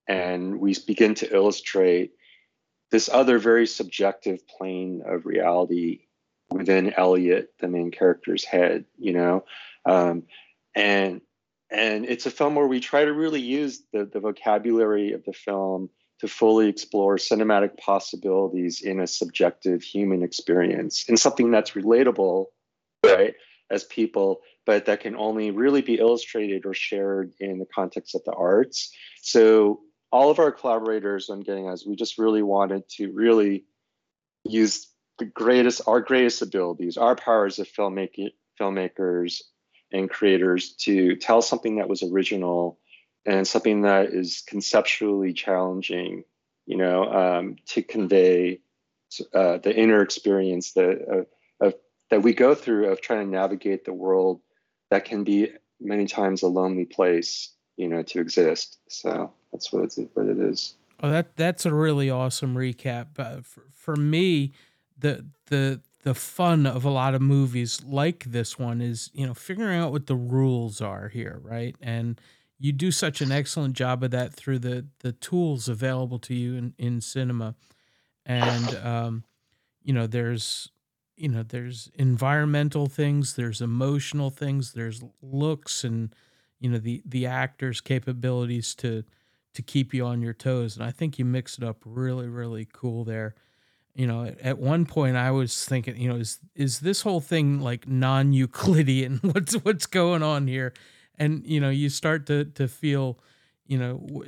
and 0.08 0.60
we 0.60 0.74
begin 0.86 1.14
to 1.14 1.34
illustrate 1.34 2.12
this 2.90 3.08
other 3.08 3.38
very 3.38 3.66
subjective 3.66 4.46
plane 4.48 5.02
of 5.06 5.26
reality 5.26 6.06
within 6.50 6.94
Elliot, 6.94 7.52
the 7.60 7.68
main 7.68 7.90
character's 7.90 8.44
head, 8.44 8.86
you 8.98 9.12
know, 9.12 9.44
um, 9.84 10.22
and 10.74 11.20
and 11.70 12.06
it's 12.06 12.24
a 12.26 12.30
film 12.30 12.54
where 12.54 12.66
we 12.66 12.80
try 12.80 13.04
to 13.04 13.12
really 13.12 13.40
use 13.40 13.82
the 13.92 14.04
the 14.04 14.20
vocabulary 14.20 15.12
of 15.12 15.24
the 15.24 15.32
film 15.32 15.90
to 16.20 16.28
fully 16.28 16.68
explore 16.68 17.16
cinematic 17.16 17.76
possibilities 17.78 18.82
in 18.82 19.00
a 19.00 19.06
subjective 19.06 19.82
human 19.82 20.22
experience 20.22 21.08
in 21.08 21.16
something 21.16 21.50
that's 21.50 21.72
relatable, 21.72 22.46
right, 23.04 23.34
as 23.70 23.84
people, 23.84 24.40
but 24.66 24.86
that 24.86 25.00
can 25.00 25.16
only 25.16 25.50
really 25.50 25.80
be 25.80 25.94
illustrated 25.94 26.66
or 26.66 26.74
shared 26.74 27.32
in 27.38 27.58
the 27.58 27.66
context 27.72 28.14
of 28.14 28.22
the 28.24 28.32
arts. 28.32 28.92
So 29.22 29.80
all 30.10 30.30
of 30.30 30.38
our 30.38 30.50
collaborators 30.50 31.30
on 31.30 31.40
getting 31.40 31.68
us, 31.68 31.86
we 31.86 31.94
just 31.94 32.18
really 32.18 32.42
wanted 32.42 32.88
to 32.96 33.12
really 33.12 33.64
use 34.44 34.88
the 35.18 35.26
greatest, 35.26 35.82
our 35.86 36.00
greatest 36.00 36.42
abilities, 36.42 36.96
our 36.96 37.14
powers 37.14 37.58
of 37.58 37.68
filmmaking, 37.68 38.30
filmmakers 38.60 39.40
and 39.92 40.10
creators 40.10 40.72
to 40.72 41.16
tell 41.16 41.42
something 41.42 41.76
that 41.76 41.88
was 41.88 42.02
original 42.02 42.78
and 43.24 43.46
something 43.46 43.82
that 43.82 44.06
is 44.06 44.42
conceptually 44.46 45.32
challenging, 45.32 46.24
you 46.66 46.76
know, 46.76 47.12
um, 47.12 47.56
to 47.66 47.82
convey 47.82 48.60
uh, 49.34 49.58
the 49.58 49.74
inner 49.74 50.02
experience 50.02 50.72
that 50.72 51.26
uh, 51.60 51.66
of, 51.66 51.74
that 52.10 52.22
we 52.22 52.34
go 52.34 52.54
through 52.54 52.90
of 52.90 53.00
trying 53.00 53.26
to 53.26 53.30
navigate 53.30 53.84
the 53.84 53.92
world 53.92 54.40
that 54.90 55.04
can 55.04 55.24
be 55.24 55.50
many 55.80 56.06
times 56.06 56.42
a 56.42 56.48
lonely 56.48 56.84
place, 56.84 57.52
you 57.76 57.88
know, 57.88 58.02
to 58.02 58.20
exist. 58.20 58.78
So 58.88 59.32
that's 59.52 59.72
what 59.72 59.84
it's 59.84 59.98
what 60.14 60.26
it 60.26 60.38
is. 60.38 60.74
Oh, 61.02 61.10
that 61.10 61.36
that's 61.36 61.64
a 61.64 61.72
really 61.72 62.10
awesome 62.10 62.54
recap. 62.54 63.18
Uh, 63.18 63.40
for, 63.42 63.64
for 63.70 63.96
me, 63.96 64.52
the 64.98 65.24
the 65.46 65.80
the 66.04 66.14
fun 66.14 66.66
of 66.66 66.84
a 66.84 66.90
lot 66.90 67.14
of 67.14 67.20
movies 67.22 67.82
like 67.84 68.24
this 68.24 68.58
one 68.58 68.80
is 68.80 69.10
you 69.12 69.26
know 69.26 69.34
figuring 69.34 69.78
out 69.80 69.92
what 69.92 70.06
the 70.06 70.16
rules 70.16 70.80
are 70.80 71.08
here, 71.08 71.40
right? 71.42 71.76
And 71.80 72.20
you 72.58 72.72
do 72.72 72.90
such 72.90 73.20
an 73.20 73.32
excellent 73.32 73.74
job 73.74 74.02
of 74.02 74.10
that 74.12 74.32
through 74.32 74.60
the 74.60 74.86
the 75.00 75.12
tools 75.12 75.68
available 75.68 76.18
to 76.20 76.34
you 76.34 76.56
in, 76.56 76.74
in 76.78 77.00
cinema. 77.00 77.54
And 78.26 78.74
um, 78.76 79.24
you 79.82 79.92
know 79.92 80.06
there's 80.06 80.70
you 81.16 81.28
know 81.28 81.42
there's 81.42 81.90
environmental 81.94 82.86
things 82.86 83.34
there's 83.36 83.60
emotional 83.60 84.30
things 84.30 84.72
there's 84.72 85.02
looks 85.22 85.84
and 85.84 86.14
you 86.60 86.70
know 86.70 86.78
the 86.78 87.02
the 87.04 87.26
actors 87.26 87.80
capabilities 87.80 88.74
to 88.76 89.04
to 89.54 89.62
keep 89.62 89.94
you 89.94 90.04
on 90.06 90.22
your 90.22 90.34
toes. 90.34 90.76
And 90.76 90.84
i 90.84 90.90
think 90.90 91.18
you 91.18 91.24
mix 91.24 91.58
it 91.58 91.64
up 91.64 91.78
really 91.84 92.28
really 92.28 92.66
cool 92.72 93.04
there 93.04 93.34
you 93.94 94.06
know 94.06 94.32
at, 94.40 94.58
one 94.58 94.86
point 94.86 95.16
i 95.16 95.30
was 95.30 95.64
thinking 95.64 95.96
you 95.96 96.08
know 96.08 96.16
is 96.16 96.38
is 96.54 96.80
this 96.80 97.02
whole 97.02 97.20
thing 97.20 97.60
like 97.60 97.88
non-euclidean? 97.88 99.18
What's 99.22 99.54
what's 99.54 99.86
going 99.86 100.22
on 100.22 100.46
here? 100.46 100.72
And 101.18 101.44
you 101.46 101.60
know 101.60 101.70
you 101.70 101.88
start 101.88 102.26
to 102.26 102.44
to 102.44 102.68
feel 102.68 103.18
you 103.66 103.78
know 103.78 104.24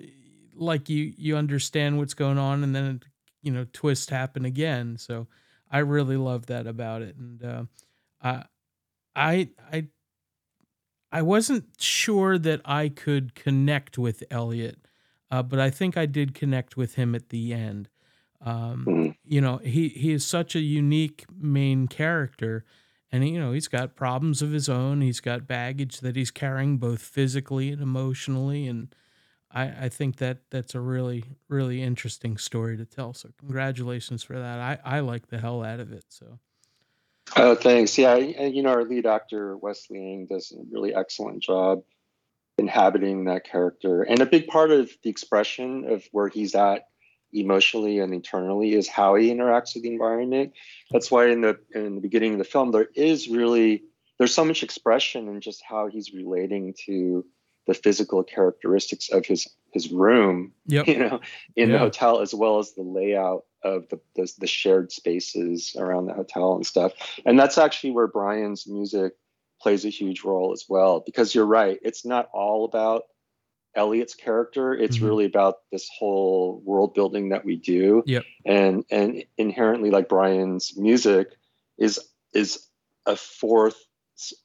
like 0.54 0.88
you 0.88 1.12
you 1.16 1.36
understand 1.36 1.98
what's 1.98 2.14
going 2.14 2.38
on 2.38 2.62
and 2.62 2.74
then 2.74 3.02
you 3.42 3.52
know 3.52 3.66
twist 3.72 4.10
happen 4.10 4.44
again. 4.44 4.96
So 4.96 5.26
i 5.70 5.78
really 5.78 6.16
love 6.16 6.46
that 6.46 6.66
about 6.66 7.02
it. 7.02 7.16
And 7.16 7.44
uh, 7.44 7.62
i 8.22 8.44
i 9.14 9.48
i 9.72 9.86
i 11.12 11.22
wasn't 11.22 11.64
sure 11.78 12.38
that 12.38 12.60
i 12.64 12.88
could 12.88 13.34
connect 13.34 13.98
with 13.98 14.22
elliot 14.30 14.78
uh, 15.30 15.42
but 15.42 15.58
i 15.58 15.70
think 15.70 15.96
i 15.96 16.06
did 16.06 16.34
connect 16.34 16.76
with 16.76 16.94
him 16.94 17.14
at 17.14 17.30
the 17.30 17.52
end 17.52 17.88
um, 18.42 18.84
mm-hmm. 18.88 19.10
you 19.24 19.40
know 19.40 19.58
he 19.58 19.88
he 19.88 20.12
is 20.12 20.24
such 20.24 20.54
a 20.54 20.60
unique 20.60 21.24
main 21.38 21.88
character 21.88 22.64
and 23.12 23.28
you 23.28 23.38
know 23.38 23.52
he's 23.52 23.68
got 23.68 23.96
problems 23.96 24.42
of 24.42 24.52
his 24.52 24.68
own. 24.68 25.00
He's 25.00 25.20
got 25.20 25.46
baggage 25.46 26.00
that 26.00 26.16
he's 26.16 26.30
carrying 26.30 26.78
both 26.78 27.02
physically 27.02 27.70
and 27.70 27.82
emotionally, 27.82 28.66
and 28.66 28.94
I, 29.50 29.84
I 29.84 29.88
think 29.88 30.16
that 30.16 30.38
that's 30.50 30.74
a 30.74 30.80
really 30.80 31.24
really 31.48 31.82
interesting 31.82 32.36
story 32.36 32.76
to 32.76 32.84
tell. 32.84 33.12
So 33.12 33.30
congratulations 33.38 34.22
for 34.22 34.38
that. 34.38 34.60
I 34.60 34.96
I 34.96 35.00
like 35.00 35.28
the 35.28 35.38
hell 35.38 35.64
out 35.64 35.80
of 35.80 35.92
it. 35.92 36.04
So. 36.08 36.38
Oh, 37.36 37.54
thanks. 37.54 37.96
Yeah, 37.96 38.16
you 38.16 38.62
know 38.62 38.70
our 38.70 38.84
lead 38.84 39.06
actor 39.06 39.56
Wesley 39.56 39.98
Ang 39.98 40.26
does 40.26 40.52
a 40.52 40.62
really 40.70 40.94
excellent 40.94 41.42
job 41.42 41.82
inhabiting 42.58 43.24
that 43.24 43.44
character, 43.44 44.02
and 44.02 44.20
a 44.20 44.26
big 44.26 44.46
part 44.46 44.70
of 44.70 44.90
the 45.02 45.10
expression 45.10 45.84
of 45.88 46.04
where 46.12 46.28
he's 46.28 46.54
at 46.54 46.82
emotionally 47.32 47.98
and 47.98 48.12
internally 48.12 48.74
is 48.74 48.88
how 48.88 49.14
he 49.14 49.32
interacts 49.32 49.74
with 49.74 49.82
the 49.82 49.92
environment. 49.92 50.52
That's 50.90 51.10
why 51.10 51.28
in 51.28 51.40
the 51.40 51.58
in 51.74 51.94
the 51.94 52.00
beginning 52.00 52.32
of 52.32 52.38
the 52.38 52.44
film 52.44 52.72
there 52.72 52.88
is 52.94 53.28
really 53.28 53.84
there's 54.18 54.34
so 54.34 54.44
much 54.44 54.62
expression 54.62 55.28
in 55.28 55.40
just 55.40 55.62
how 55.66 55.88
he's 55.88 56.12
relating 56.12 56.74
to 56.86 57.24
the 57.66 57.74
physical 57.74 58.22
characteristics 58.22 59.10
of 59.10 59.24
his 59.24 59.48
his 59.72 59.90
room, 59.92 60.52
yep. 60.66 60.88
you 60.88 60.98
know, 60.98 61.20
in 61.56 61.70
yeah. 61.70 61.74
the 61.74 61.78
hotel 61.78 62.20
as 62.20 62.34
well 62.34 62.58
as 62.58 62.72
the 62.72 62.82
layout 62.82 63.44
of 63.62 63.88
the, 63.88 64.00
the 64.16 64.32
the 64.40 64.46
shared 64.46 64.90
spaces 64.90 65.76
around 65.78 66.06
the 66.06 66.14
hotel 66.14 66.54
and 66.54 66.66
stuff. 66.66 66.92
And 67.24 67.38
that's 67.38 67.58
actually 67.58 67.92
where 67.92 68.08
Brian's 68.08 68.66
music 68.66 69.12
plays 69.60 69.84
a 69.84 69.90
huge 69.90 70.24
role 70.24 70.52
as 70.52 70.64
well 70.68 71.00
because 71.00 71.34
you're 71.34 71.46
right, 71.46 71.78
it's 71.82 72.04
not 72.04 72.28
all 72.32 72.64
about 72.64 73.04
Elliot's 73.74 74.14
character. 74.14 74.74
It's 74.74 74.96
mm-hmm. 74.96 75.06
really 75.06 75.24
about 75.24 75.58
this 75.70 75.88
whole 75.96 76.60
world 76.64 76.94
building 76.94 77.30
that 77.30 77.44
we 77.44 77.56
do. 77.56 78.02
Yep. 78.06 78.24
And 78.44 78.84
and 78.90 79.24
inherently 79.38 79.90
like 79.90 80.08
Brian's 80.08 80.76
music 80.76 81.28
is 81.78 82.00
is 82.34 82.66
a 83.06 83.16
fourth 83.16 83.82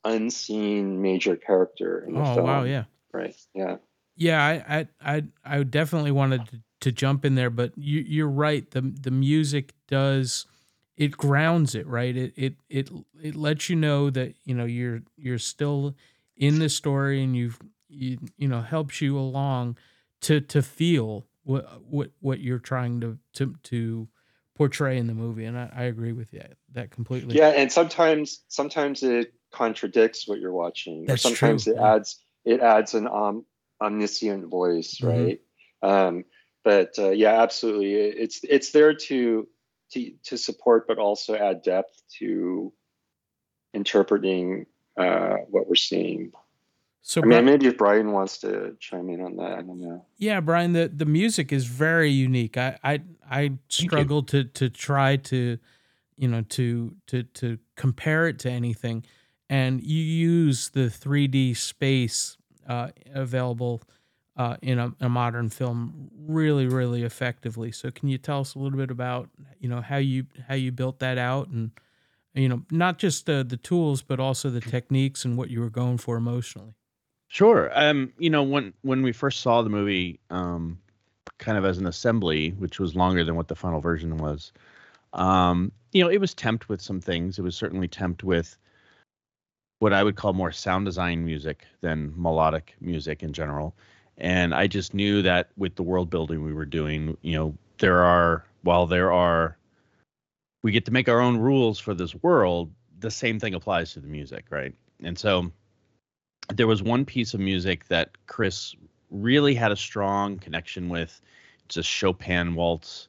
unseen 0.04 1.02
major 1.02 1.36
character 1.36 2.06
in 2.08 2.14
the 2.14 2.22
oh, 2.22 2.36
film. 2.36 2.46
wow, 2.46 2.64
yeah. 2.64 2.86
Right. 3.14 3.36
Yeah. 3.54 3.78
Yeah, 4.16 4.44
I 4.44 4.78
I 4.78 4.88
I, 5.16 5.24
I 5.44 5.64
definitely 5.64 6.12
wanted 6.12 6.46
to, 6.48 6.62
to 6.82 6.92
jump 6.92 7.26
in 7.26 7.36
there, 7.36 7.50
but 7.50 7.74
you 7.78 8.02
you're 8.02 8.30
right. 8.30 8.70
The 8.72 8.82
the 8.82 9.12
music 9.12 9.74
does 9.88 10.46
it 10.98 11.18
grounds 11.18 11.76
it, 11.76 11.88
right? 11.88 12.16
It 12.16 12.34
it 12.36 12.56
it 12.70 12.90
it 13.22 13.36
lets 13.36 13.70
you 13.70 13.76
know 13.76 14.10
that, 14.10 14.36
you 14.46 14.56
know, 14.56 14.66
you're 14.66 15.02
you're 15.18 15.40
still 15.40 15.96
in 16.38 16.60
the 16.60 16.70
story 16.70 17.24
and 17.24 17.36
you've 17.36 17.60
you, 17.96 18.18
you 18.38 18.48
know 18.48 18.62
helps 18.62 19.02
you 19.02 19.18
along 19.18 19.78
to 20.22 20.42
to 20.42 20.62
feel 20.62 21.26
what 21.44 21.82
what 21.90 22.12
what 22.20 22.40
you're 22.40 22.60
trying 22.60 23.02
to 23.02 23.18
to 23.34 23.56
to 23.64 24.08
portray 24.56 24.98
in 24.98 25.08
the 25.08 25.14
movie 25.14 25.46
and 25.46 25.58
I, 25.58 25.70
I 25.76 25.84
agree 25.84 26.14
with 26.14 26.34
you 26.34 26.44
that 26.74 26.92
completely 26.92 27.36
yeah 27.36 27.50
and 27.50 27.72
sometimes 27.72 28.44
sometimes 28.48 29.04
it 29.04 29.34
contradicts 29.52 30.28
what 30.28 30.40
you're 30.40 30.54
watching 30.54 31.06
That's 31.06 31.26
or 31.26 31.30
sometimes 31.30 31.66
true. 31.66 31.74
it 31.74 31.80
adds 31.80 32.24
it 32.46 32.62
adds 32.62 32.94
an 32.94 33.08
um, 33.08 33.46
omniscient 33.82 34.48
voice 34.50 35.00
mm-hmm. 35.02 35.08
right 35.08 35.42
um, 35.82 36.26
but 36.64 36.94
uh, 36.98 37.12
yeah 37.12 37.42
absolutely 37.42 37.94
it's 37.94 38.40
it's 38.44 38.72
there 38.72 38.94
to 38.94 39.48
to 39.92 40.12
to 40.24 40.38
support 40.38 40.88
but 40.88 40.98
also 40.98 41.36
add 41.36 41.62
depth 41.62 42.02
to 42.20 42.74
interpreting 43.74 44.66
uh, 44.98 45.36
what 45.50 45.68
we're 45.68 45.76
seeing 45.76 46.32
so 47.08 47.22
I 47.22 47.26
mean, 47.26 47.30
Brian, 47.30 47.46
maybe 47.46 47.68
if 47.68 47.78
Brian 47.78 48.12
wants 48.14 48.40
to 48.40 48.76
chime 48.80 49.12
in 49.12 49.22
on 49.22 49.36
that, 49.36 49.60
I 49.60 49.62
don't 49.62 49.80
know. 49.80 50.04
Yeah, 50.18 50.40
Brian, 50.40 50.74
the, 50.74 50.88
the 50.88 51.06
music 51.06 51.54
is 51.54 51.68
very 51.68 52.10
unique. 52.10 52.58
I 52.58 52.80
I, 52.84 53.02
I 53.30 53.52
struggle 53.70 54.24
to 54.24 54.46
to 54.46 54.72
try 54.72 55.18
to, 55.18 55.60
you 56.18 56.28
know, 56.28 56.42
to 56.42 56.96
to 57.06 57.22
to 57.22 57.60
compare 57.76 58.28
it 58.28 58.40
to 58.40 58.50
anything, 58.50 59.06
and 59.52 59.84
you 59.84 60.02
use 60.02 60.70
the 60.70 60.88
3D 60.88 61.56
space 61.56 62.38
uh, 62.68 62.88
available 63.14 63.84
uh, 64.36 64.58
in 64.64 64.80
a, 64.80 64.92
a, 65.00 65.08
modern 65.08 65.50
film 65.50 66.10
really 66.18 66.66
really 66.66 67.04
effectively. 67.04 67.72
So 67.72 67.92
can 67.92 68.10
you 68.10 68.18
tell 68.18 68.40
us 68.40 68.56
a 68.56 68.60
little 68.60 68.80
bit 68.80 68.90
about 68.90 69.30
you 69.60 69.70
know 69.70 69.82
how 69.82 69.98
you 69.98 70.26
how 70.48 70.56
you 70.56 70.72
built 70.72 70.98
that 71.02 71.20
out 71.20 71.50
and 71.50 71.70
you 72.34 72.50
know 72.50 72.64
not 72.72 72.98
just 72.98 73.28
the 73.28 73.46
the 73.48 73.58
tools 73.58 74.02
but 74.02 74.20
also 74.20 74.50
the 74.50 74.60
techniques 74.60 75.24
and 75.24 75.38
what 75.38 75.52
you 75.52 75.60
were 75.60 75.70
going 75.70 76.00
for 76.00 76.18
emotionally. 76.18 76.74
Sure. 77.28 77.72
Um, 77.78 78.14
you 78.18 78.30
know, 78.30 78.44
when 78.44 78.74
when 78.82 79.02
we 79.02 79.12
first 79.12 79.42
saw 79.42 79.62
the 79.62 79.70
movie, 79.70 80.20
um, 80.30 80.80
kind 81.38 81.58
of 81.58 81.66
as 81.66 81.78
an 81.78 81.88
assembly, 81.88 82.52
which 82.52 82.80
was 82.80 82.96
longer 82.96 83.24
than 83.24 83.36
what 83.36 83.48
the 83.48 83.56
final 83.56 83.82
version 83.82 84.18
was, 84.18 84.52
um, 85.14 85.72
you 85.92 86.04
know, 86.04 86.10
it 86.10 86.20
was 86.20 86.34
temped 86.36 86.68
with 86.70 86.82
some 86.82 87.02
things. 87.02 87.40
It 87.40 87.44
was 87.44 87.56
certainly 87.56 87.88
temped 87.88 88.24
with 88.24 88.58
what 89.80 89.94
I 89.94 90.04
would 90.04 90.16
call 90.16 90.34
more 90.34 90.52
sound 90.52 90.86
design 90.86 91.26
music 91.26 91.66
than 91.82 92.14
melodic 92.16 92.76
music 92.82 93.24
in 93.24 93.34
general. 93.34 93.76
And 94.18 94.54
I 94.56 94.68
just 94.68 94.94
knew 94.94 95.22
that 95.24 95.50
with 95.58 95.76
the 95.76 95.84
world 95.84 96.10
building 96.10 96.44
we 96.44 96.54
were 96.54 96.66
doing, 96.66 97.18
you 97.22 97.34
know, 97.36 97.58
there 97.80 98.04
are 98.04 98.46
while 98.64 98.88
there 98.88 99.12
are 99.12 99.58
we 100.64 100.72
get 100.72 100.86
to 100.86 100.92
make 100.92 101.10
our 101.10 101.20
own 101.22 101.38
rules 101.38 101.80
for 101.80 101.94
this 101.94 102.16
world, 102.16 102.72
the 103.00 103.12
same 103.12 103.40
thing 103.40 103.54
applies 103.54 103.94
to 103.94 104.00
the 104.00 104.08
music, 104.08 104.46
right? 104.50 104.74
And 105.04 105.18
so 105.18 105.52
there 106.54 106.68
was 106.68 106.84
one 106.84 107.06
piece 107.06 107.34
of 107.34 107.40
music 107.40 107.88
that 107.88 108.12
Chris 108.28 108.76
really 109.10 109.56
had 109.56 109.72
a 109.72 109.76
strong 109.76 110.38
connection 110.38 110.90
with. 110.90 111.22
It's 111.66 111.78
a 111.78 111.84
Chopin 111.84 112.56
waltz 112.56 113.08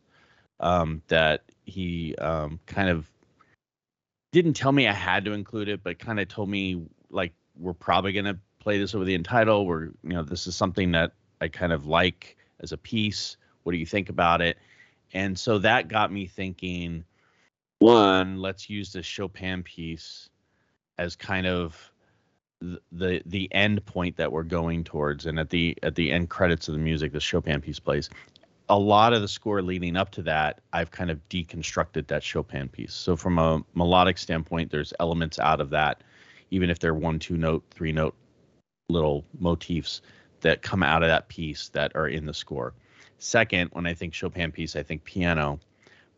um, 0.60 1.02
that 1.08 1.44
he 1.64 2.14
um, 2.16 2.60
kind 2.66 2.88
of 2.88 3.10
didn't 4.32 4.54
tell 4.54 4.72
me 4.72 4.86
I 4.86 4.92
had 4.92 5.24
to 5.26 5.32
include 5.32 5.68
it, 5.68 5.82
but 5.82 5.98
kind 5.98 6.20
of 6.20 6.28
told 6.28 6.48
me 6.48 6.82
like 7.10 7.32
we're 7.58 7.74
probably 7.74 8.12
gonna 8.12 8.38
play 8.58 8.78
this 8.78 8.94
over 8.94 9.04
the 9.04 9.14
end 9.14 9.24
title. 9.24 9.66
We're 9.66 9.84
you 9.84 9.94
know 10.10 10.22
this 10.22 10.46
is 10.46 10.56
something 10.56 10.92
that 10.92 11.12
I 11.40 11.48
kind 11.48 11.72
of 11.72 11.86
like 11.86 12.36
as 12.60 12.72
a 12.72 12.76
piece. 12.76 13.36
What 13.62 13.72
do 13.72 13.78
you 13.78 13.86
think 13.86 14.08
about 14.08 14.40
it? 14.40 14.58
And 15.12 15.38
so 15.38 15.58
that 15.58 15.88
got 15.88 16.12
me 16.12 16.26
thinking. 16.26 17.04
One, 17.78 18.40
let's 18.40 18.70
use 18.70 18.92
this 18.92 19.04
Chopin 19.04 19.62
piece 19.62 20.30
as 20.98 21.14
kind 21.14 21.46
of 21.46 21.92
the 22.60 23.22
the 23.26 23.52
end 23.52 23.84
point 23.84 24.16
that 24.16 24.32
we're 24.32 24.42
going 24.42 24.82
towards 24.82 25.26
and 25.26 25.38
at 25.38 25.50
the 25.50 25.76
at 25.82 25.94
the 25.94 26.10
end 26.10 26.30
credits 26.30 26.68
of 26.68 26.72
the 26.72 26.80
music 26.80 27.12
the 27.12 27.20
chopin 27.20 27.60
piece 27.60 27.78
plays 27.78 28.08
a 28.68 28.78
lot 28.78 29.12
of 29.12 29.20
the 29.20 29.28
score 29.28 29.62
leading 29.62 29.96
up 29.96 30.10
to 30.10 30.22
that 30.22 30.60
i've 30.72 30.90
kind 30.90 31.10
of 31.10 31.20
deconstructed 31.28 32.06
that 32.06 32.22
chopin 32.22 32.68
piece. 32.68 32.94
So 32.94 33.14
from 33.14 33.38
a 33.38 33.62
melodic 33.74 34.16
standpoint 34.16 34.70
there's 34.70 34.94
elements 35.00 35.38
out 35.38 35.60
of 35.60 35.70
that 35.70 36.02
even 36.50 36.70
if 36.70 36.78
they're 36.78 36.94
one 36.94 37.18
two 37.18 37.36
note 37.36 37.62
three 37.70 37.92
note 37.92 38.14
little 38.88 39.24
motifs 39.38 40.00
that 40.40 40.62
come 40.62 40.82
out 40.82 41.02
of 41.02 41.08
that 41.08 41.28
piece 41.28 41.68
that 41.70 41.92
are 41.94 42.08
in 42.08 42.24
the 42.24 42.34
score. 42.34 42.72
Second 43.18 43.68
when 43.72 43.86
i 43.86 43.92
think 43.92 44.14
chopin 44.14 44.50
piece 44.50 44.76
i 44.76 44.82
think 44.82 45.04
piano. 45.04 45.60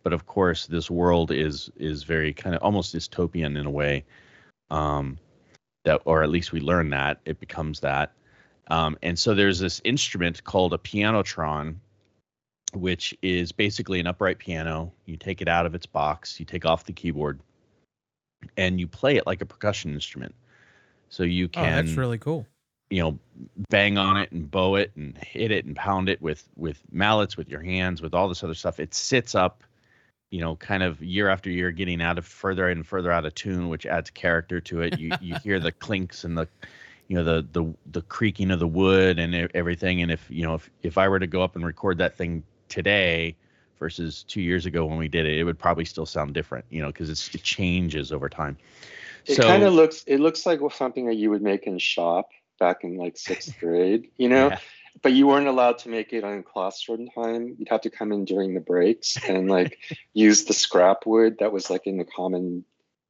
But 0.04 0.12
of 0.12 0.26
course 0.26 0.66
this 0.66 0.88
world 0.88 1.32
is 1.32 1.68
is 1.76 2.04
very 2.04 2.32
kind 2.32 2.54
of 2.54 2.62
almost 2.62 2.94
dystopian 2.94 3.58
in 3.58 3.66
a 3.66 3.70
way. 3.70 4.04
Um, 4.70 5.18
that, 5.84 6.02
or 6.04 6.22
at 6.22 6.30
least 6.30 6.52
we 6.52 6.60
learn 6.60 6.90
that 6.90 7.20
it 7.24 7.40
becomes 7.40 7.80
that. 7.80 8.12
Um, 8.70 8.98
and 9.02 9.18
so 9.18 9.34
there's 9.34 9.58
this 9.58 9.80
instrument 9.84 10.44
called 10.44 10.74
a 10.74 10.78
pianotron, 10.78 11.76
which 12.74 13.16
is 13.22 13.52
basically 13.52 13.98
an 14.00 14.06
upright 14.06 14.38
piano. 14.38 14.92
You 15.06 15.16
take 15.16 15.40
it 15.40 15.48
out 15.48 15.66
of 15.66 15.74
its 15.74 15.86
box, 15.86 16.38
you 16.38 16.44
take 16.44 16.66
off 16.66 16.84
the 16.84 16.92
keyboard, 16.92 17.40
and 18.56 18.78
you 18.78 18.86
play 18.86 19.16
it 19.16 19.26
like 19.26 19.40
a 19.40 19.46
percussion 19.46 19.94
instrument. 19.94 20.34
So 21.08 21.22
you 21.22 21.48
can. 21.48 21.64
Oh, 21.64 21.76
that's 21.76 21.96
really 21.96 22.18
cool. 22.18 22.46
You 22.90 23.02
know, 23.02 23.18
bang 23.70 23.98
on 23.98 24.16
it 24.16 24.32
and 24.32 24.50
bow 24.50 24.76
it 24.76 24.92
and 24.96 25.16
hit 25.18 25.50
it 25.50 25.64
and 25.64 25.76
pound 25.76 26.08
it 26.08 26.20
with 26.20 26.46
with 26.56 26.80
mallets, 26.90 27.36
with 27.36 27.48
your 27.48 27.60
hands, 27.60 28.02
with 28.02 28.14
all 28.14 28.28
this 28.28 28.44
other 28.44 28.54
stuff. 28.54 28.80
It 28.80 28.94
sits 28.94 29.34
up 29.34 29.62
you 30.30 30.40
know, 30.40 30.56
kind 30.56 30.82
of 30.82 31.02
year 31.02 31.28
after 31.28 31.50
year 31.50 31.70
getting 31.70 32.02
out 32.02 32.18
of 32.18 32.26
further 32.26 32.68
and 32.68 32.86
further 32.86 33.10
out 33.10 33.24
of 33.24 33.34
tune, 33.34 33.68
which 33.68 33.86
adds 33.86 34.10
character 34.10 34.60
to 34.60 34.82
it. 34.82 34.98
You 34.98 35.12
you 35.20 35.36
hear 35.42 35.58
the 35.58 35.72
clinks 35.72 36.24
and 36.24 36.36
the, 36.36 36.48
you 37.08 37.16
know, 37.16 37.24
the 37.24 37.46
the 37.52 37.74
the 37.92 38.02
creaking 38.02 38.50
of 38.50 38.60
the 38.60 38.66
wood 38.66 39.18
and 39.18 39.50
everything. 39.54 40.02
And 40.02 40.10
if 40.10 40.24
you 40.30 40.42
know, 40.42 40.54
if 40.54 40.70
if 40.82 40.98
I 40.98 41.08
were 41.08 41.18
to 41.18 41.26
go 41.26 41.42
up 41.42 41.56
and 41.56 41.64
record 41.64 41.98
that 41.98 42.16
thing 42.16 42.42
today 42.68 43.36
versus 43.78 44.24
two 44.24 44.42
years 44.42 44.66
ago 44.66 44.84
when 44.84 44.98
we 44.98 45.08
did 45.08 45.24
it, 45.24 45.38
it 45.38 45.44
would 45.44 45.58
probably 45.58 45.84
still 45.84 46.06
sound 46.06 46.34
different, 46.34 46.66
you 46.68 46.82
know, 46.82 46.88
because 46.88 47.10
it 47.10 47.42
changes 47.42 48.12
over 48.12 48.28
time. 48.28 48.58
It 49.26 49.36
so, 49.36 49.44
kind 49.44 49.62
of 49.62 49.72
looks 49.72 50.04
it 50.06 50.20
looks 50.20 50.44
like 50.44 50.60
something 50.72 51.06
that 51.06 51.14
you 51.14 51.30
would 51.30 51.42
make 51.42 51.66
in 51.66 51.78
shop 51.78 52.30
back 52.60 52.84
in 52.84 52.96
like 52.96 53.16
sixth 53.16 53.58
grade, 53.58 54.10
you 54.18 54.28
know. 54.28 54.48
Yeah 54.48 54.58
but 55.02 55.12
you 55.12 55.26
weren't 55.26 55.46
allowed 55.46 55.78
to 55.78 55.88
make 55.88 56.12
it 56.12 56.24
on 56.24 56.42
classroom 56.42 57.08
time. 57.08 57.56
You'd 57.58 57.68
have 57.68 57.82
to 57.82 57.90
come 57.90 58.12
in 58.12 58.24
during 58.24 58.54
the 58.54 58.60
breaks 58.60 59.16
and 59.28 59.50
like 59.50 59.78
use 60.12 60.44
the 60.44 60.54
scrap 60.54 61.06
wood 61.06 61.38
that 61.40 61.52
was 61.52 61.70
like 61.70 61.86
in 61.86 61.98
the 61.98 62.04
common 62.04 62.64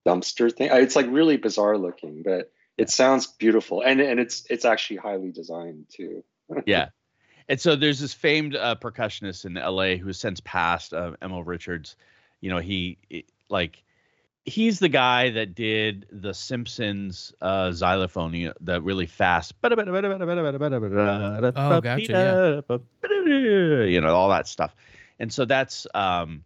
dumpster 0.06 0.54
thing. 0.54 0.70
It's 0.72 0.96
like 0.96 1.06
really 1.08 1.36
bizarre 1.36 1.78
looking, 1.78 2.22
but 2.22 2.50
it 2.76 2.90
sounds 2.90 3.26
beautiful 3.26 3.82
and 3.82 4.00
and 4.00 4.20
it's 4.20 4.44
it's 4.48 4.64
actually 4.64 4.98
highly 4.98 5.30
designed 5.30 5.86
too. 5.88 6.24
yeah. 6.66 6.88
And 7.48 7.60
so 7.60 7.76
there's 7.76 8.00
this 8.00 8.12
famed 8.12 8.54
uh, 8.54 8.76
percussionist 8.76 9.46
in 9.46 9.54
LA 9.54 9.96
who 9.96 10.08
has 10.08 10.18
since 10.18 10.40
passed, 10.40 10.92
uh, 10.92 11.12
Emil 11.22 11.42
Richards. 11.42 11.96
You 12.40 12.50
know, 12.50 12.58
he 12.58 12.98
like 13.48 13.82
he's 14.48 14.78
the 14.78 14.88
guy 14.88 15.30
that 15.30 15.54
did 15.54 16.06
the 16.10 16.34
Simpsons 16.34 17.32
uh, 17.40 17.72
xylophone, 17.72 18.34
you 18.34 18.48
know, 18.48 18.54
the 18.60 18.80
really 18.80 19.06
fast. 19.06 19.60
Oh, 21.56 21.80
gotcha. 21.80 22.64
Yeah. 23.26 23.84
You 23.84 24.00
know 24.00 24.14
all 24.14 24.30
that 24.30 24.48
stuff, 24.48 24.74
and 25.18 25.32
so 25.32 25.44
that's 25.44 25.86
um, 25.94 26.44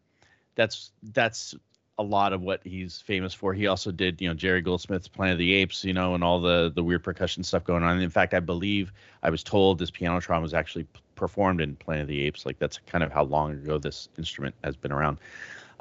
that's 0.54 0.90
that's 1.02 1.54
a 1.98 2.02
lot 2.02 2.32
of 2.32 2.40
what 2.40 2.60
he's 2.64 3.00
famous 3.00 3.34
for. 3.34 3.52
He 3.52 3.66
also 3.66 3.92
did, 3.92 4.20
you 4.20 4.28
know, 4.28 4.34
Jerry 4.34 4.62
Goldsmith's 4.62 5.08
Planet 5.08 5.34
of 5.34 5.38
the 5.38 5.52
Apes, 5.54 5.84
you 5.84 5.92
know, 5.92 6.14
and 6.14 6.24
all 6.24 6.40
the 6.40 6.72
the 6.74 6.82
weird 6.82 7.04
percussion 7.04 7.42
stuff 7.44 7.64
going 7.64 7.82
on. 7.82 7.94
And 7.94 8.02
in 8.02 8.10
fact, 8.10 8.34
I 8.34 8.40
believe 8.40 8.92
I 9.22 9.30
was 9.30 9.42
told 9.42 9.78
this 9.78 9.90
piano 9.90 10.18
pianotron 10.18 10.42
was 10.42 10.54
actually 10.54 10.86
performed 11.14 11.60
in 11.60 11.76
Planet 11.76 12.02
of 12.02 12.08
the 12.08 12.20
Apes. 12.22 12.46
Like 12.46 12.58
that's 12.58 12.78
kind 12.86 13.04
of 13.04 13.12
how 13.12 13.24
long 13.24 13.52
ago 13.52 13.78
this 13.78 14.08
instrument 14.18 14.54
has 14.64 14.76
been 14.76 14.92
around. 14.92 15.18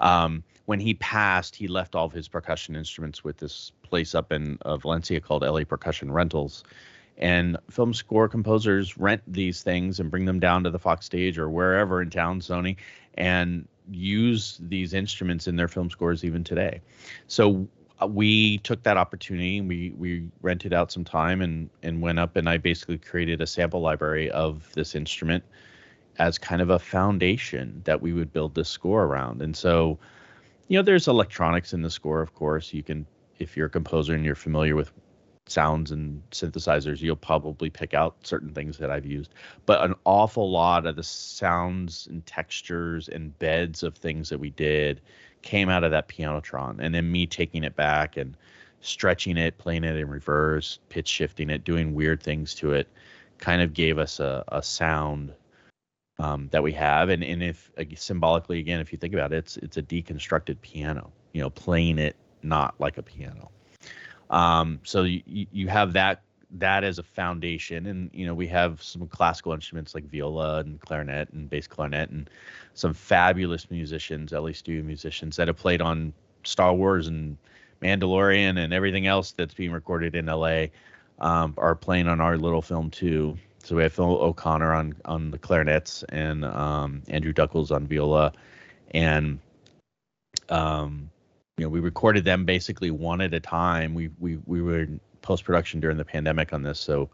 Um, 0.01 0.43
when 0.65 0.79
he 0.79 0.96
passed, 0.96 1.55
he 1.55 1.67
left 1.67 1.96
all 1.96 2.05
of 2.05 2.12
his 2.12 2.27
percussion 2.27 2.75
instruments 2.75 3.24
with 3.24 3.38
this 3.38 3.72
place 3.84 4.13
up 4.13 4.31
in 4.31 4.58
uh, 4.63 4.77
Valencia 4.77 5.22
called 5.22 5.43
LA 5.43 5.63
Percussion 5.63 6.12
Rentals. 6.12 6.63
And 7.17 7.58
film 7.70 7.93
score 7.93 8.27
composers 8.27 8.98
rent 8.98 9.22
these 9.27 9.62
things 9.62 10.00
and 10.00 10.10
bring 10.10 10.25
them 10.25 10.39
down 10.39 10.63
to 10.63 10.72
the 10.72 10.79
Fox 10.79 11.05
stage 11.05 11.38
or 11.38 11.50
wherever 11.50 12.01
in 12.01 12.10
town, 12.10 12.41
Sony, 12.41 12.77
and 13.15 13.67
use 13.89 14.58
these 14.60 14.93
instruments 14.93 15.48
in 15.48 15.55
their 15.55 15.67
film 15.67 15.89
scores 15.89 16.24
even 16.24 16.43
today. 16.43 16.81
So 17.27 17.67
uh, 18.01 18.08
we 18.08 18.58
took 18.60 18.81
that 18.84 18.98
opportunity. 18.98 19.62
We 19.62 19.93
we 19.98 20.29
rented 20.41 20.74
out 20.74 20.91
some 20.91 21.03
time 21.03 21.41
and 21.41 21.70
and 21.84 22.01
went 22.01 22.17
up 22.17 22.36
and 22.36 22.50
I 22.50 22.58
basically 22.58 22.98
created 22.98 23.41
a 23.41 23.48
sample 23.48 23.81
library 23.81 24.31
of 24.31 24.72
this 24.74 24.96
instrument 24.96 25.43
as 26.18 26.38
kind 26.38 26.62
of 26.62 26.70
a 26.70 26.80
foundation 26.80 27.82
that 27.86 28.01
we 28.01 28.13
would 28.13 28.32
build 28.34 28.56
this 28.56 28.70
score 28.70 29.03
around. 29.03 29.41
And 29.41 29.56
so, 29.56 29.98
you 30.68 30.77
know, 30.77 30.84
there's 30.84 31.08
electronics 31.08 31.74
in 31.74 31.82
the 31.82 31.89
score, 31.89 32.22
of 32.22 32.34
course. 32.34 32.74
You 32.74 32.84
can, 32.84 33.06
if 33.39 33.56
you're 33.56 33.68
a 33.68 33.70
composer 33.70 34.13
and 34.13 34.25
you're 34.25 34.36
familiar 34.36 34.75
with 34.75 34.91
sounds 35.48 35.91
and 35.91 36.22
synthesizers, 36.32 37.01
you'll 37.01 37.15
probably 37.15 37.70
pick 37.70 37.94
out 37.94 38.15
certain 38.24 38.53
things 38.53 38.77
that 38.77 38.91
I've 38.91 39.06
used. 39.06 39.34
But 39.65 39.84
an 39.84 39.96
awful 40.06 40.50
lot 40.50 40.86
of 40.86 40.96
the 40.96 41.03
sounds 41.03 42.08
and 42.08 42.25
textures 42.25 43.10
and 43.10 43.38
beds 43.39 43.84
of 43.84 43.96
things 43.96 44.30
that 44.30 44.39
we 44.39 44.50
did 44.51 45.01
came 45.41 45.70
out 45.70 45.84
of 45.84 45.91
that 45.91 46.08
pianotron. 46.08 46.80
And 46.80 46.94
then 46.94 47.12
me 47.12 47.25
taking 47.27 47.63
it 47.63 47.75
back 47.75 48.18
and 48.18 48.38
stretching 48.82 49.38
it, 49.38 49.58
playing 49.58 49.84
it 49.84 49.96
in 49.96 50.08
reverse, 50.08 50.80
pitch 50.89 51.08
shifting 51.08 51.50
it, 51.50 51.63
doing 51.63 51.94
weird 51.94 52.22
things 52.22 52.53
to 52.56 52.74
it, 52.74 52.88
kind 53.38 53.62
of 53.62 53.74
gave 53.74 53.98
us 53.98 54.20
a, 54.20 54.44
a 54.50 54.62
sound 54.62 55.34
um, 56.21 56.47
that 56.51 56.61
we 56.61 56.71
have. 56.73 57.09
And, 57.09 57.23
and 57.23 57.41
if 57.41 57.71
symbolically, 57.95 58.59
again, 58.59 58.79
if 58.79 58.91
you 58.91 58.97
think 58.97 59.13
about 59.13 59.33
it, 59.33 59.37
it's, 59.37 59.57
it's 59.57 59.77
a 59.77 59.81
deconstructed 59.81 60.61
piano, 60.61 61.11
you 61.33 61.41
know, 61.41 61.49
playing 61.49 61.97
it 61.97 62.15
not 62.43 62.75
like 62.79 62.97
a 62.97 63.03
piano. 63.03 63.49
Um, 64.29 64.79
so 64.83 65.03
you, 65.03 65.21
you 65.25 65.67
have 65.67 65.93
that 65.93 66.21
that 66.53 66.83
as 66.83 66.99
a 66.99 67.03
foundation, 67.03 67.85
and 67.87 68.09
you 68.13 68.25
know 68.25 68.33
we 68.33 68.47
have 68.47 68.81
some 68.81 69.07
classical 69.07 69.53
instruments 69.53 69.95
like 69.95 70.09
viola 70.09 70.59
and 70.59 70.79
clarinet 70.81 71.29
and 71.31 71.49
bass 71.49 71.67
clarinet, 71.67 72.09
and 72.09 72.29
some 72.73 72.93
fabulous 72.93 73.69
musicians, 73.71 74.31
LA 74.31 74.51
studio 74.51 74.83
musicians 74.83 75.35
that 75.35 75.47
have 75.47 75.57
played 75.57 75.81
on 75.81 76.13
Star 76.43 76.73
Wars 76.73 77.07
and 77.07 77.37
Mandalorian 77.81 78.57
and 78.57 78.73
everything 78.73 79.07
else 79.07 79.31
that's 79.31 79.53
being 79.53 79.71
recorded 79.71 80.15
in 80.15 80.27
LA 80.27 80.65
um, 81.19 81.53
are 81.57 81.75
playing 81.75 82.07
on 82.07 82.21
our 82.21 82.38
little 82.38 82.62
film 82.62 82.89
too. 82.89 83.38
So 83.63 83.76
we 83.76 83.84
have 83.84 83.93
Phil 83.93 84.06
O'Connor 84.06 84.74
on 84.74 84.95
on 85.06 85.32
the 85.32 85.38
clarinets 85.38 86.04
and 86.10 86.43
um, 86.45 87.04
Andrew 87.08 87.34
Duckles 87.34 87.71
on 87.71 87.88
viola, 87.88 88.34
and 88.91 89.39
um, 90.50 91.10
you 91.58 91.65
know, 91.65 91.69
we 91.69 91.80
recorded 91.80 92.26
them 92.26 92.45
basically 92.45 92.91
one 92.91 93.21
at 93.21 93.34
a 93.34 93.39
time. 93.39 93.93
We 93.93 94.10
we 94.19 94.38
we 94.45 94.62
were 94.62 94.82
in 94.82 95.00
post 95.21 95.43
production 95.43 95.80
during 95.80 95.97
the 95.97 96.06
pandemic 96.06 96.54
on 96.54 96.63
this, 96.63 96.80
so 96.80 97.10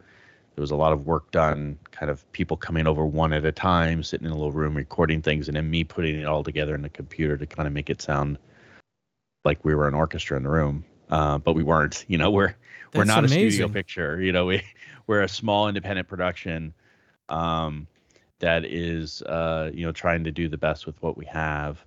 there 0.55 0.61
was 0.61 0.71
a 0.71 0.75
lot 0.75 0.93
of 0.93 1.05
work 1.05 1.29
done, 1.31 1.77
kind 1.91 2.09
of 2.09 2.29
people 2.31 2.57
coming 2.57 2.87
over 2.87 3.05
one 3.05 3.33
at 3.33 3.45
a 3.45 3.51
time, 3.51 4.01
sitting 4.01 4.25
in 4.25 4.31
a 4.31 4.35
little 4.35 4.51
room 4.51 4.75
recording 4.75 5.21
things, 5.21 5.47
and 5.47 5.57
then 5.57 5.69
me 5.69 5.83
putting 5.83 6.19
it 6.19 6.25
all 6.25 6.43
together 6.43 6.73
in 6.73 6.81
the 6.81 6.89
computer 6.89 7.37
to 7.37 7.45
kind 7.45 7.67
of 7.67 7.73
make 7.73 7.89
it 7.89 8.01
sound 8.01 8.37
like 9.45 9.63
we 9.63 9.75
were 9.75 9.87
an 9.87 9.93
orchestra 9.93 10.35
in 10.37 10.43
the 10.43 10.49
room. 10.49 10.83
Uh, 11.09 11.37
but 11.37 11.53
we 11.53 11.63
weren't. 11.63 12.05
You 12.07 12.17
know, 12.17 12.31
we're 12.31 12.55
we're 12.95 13.03
not 13.03 13.19
amazing. 13.19 13.47
a 13.47 13.51
studio 13.51 13.69
picture. 13.69 14.21
You 14.21 14.31
know, 14.31 14.45
we 14.45 14.63
we're 15.07 15.21
a 15.21 15.29
small 15.29 15.67
independent 15.67 16.07
production 16.07 16.73
um, 17.29 17.87
that 18.39 18.65
is 18.65 19.21
uh, 19.23 19.71
you 19.73 19.85
know 19.85 19.91
trying 19.91 20.23
to 20.25 20.31
do 20.31 20.47
the 20.47 20.57
best 20.57 20.85
with 20.85 21.01
what 21.01 21.17
we 21.17 21.25
have. 21.25 21.83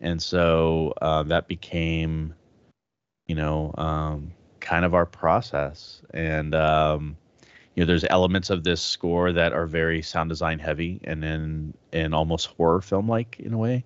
And 0.00 0.20
so 0.20 0.92
uh, 1.00 1.22
that 1.24 1.46
became 1.48 2.34
you 3.26 3.36
know 3.36 3.74
um, 3.78 4.32
kind 4.60 4.84
of 4.84 4.94
our 4.94 5.06
process. 5.06 6.02
And 6.12 6.54
um, 6.54 7.16
you 7.74 7.82
know 7.82 7.86
there's 7.86 8.04
elements 8.10 8.50
of 8.50 8.64
this 8.64 8.82
score 8.82 9.32
that 9.32 9.52
are 9.52 9.66
very 9.66 10.02
sound 10.02 10.30
design 10.30 10.58
heavy 10.58 11.00
and 11.04 11.22
then 11.22 11.74
and 11.92 12.14
almost 12.14 12.48
horror 12.48 12.80
film 12.80 13.08
like 13.08 13.38
in 13.38 13.52
a 13.52 13.58
way. 13.58 13.84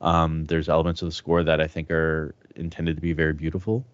Um, 0.00 0.46
there's 0.46 0.68
elements 0.68 1.00
of 1.02 1.06
the 1.06 1.14
score 1.14 1.44
that 1.44 1.60
i 1.60 1.68
think 1.68 1.88
are 1.88 2.34
intended 2.56 2.96
to 2.96 3.00
be 3.00 3.12
very 3.12 3.32
beautiful 3.32 3.84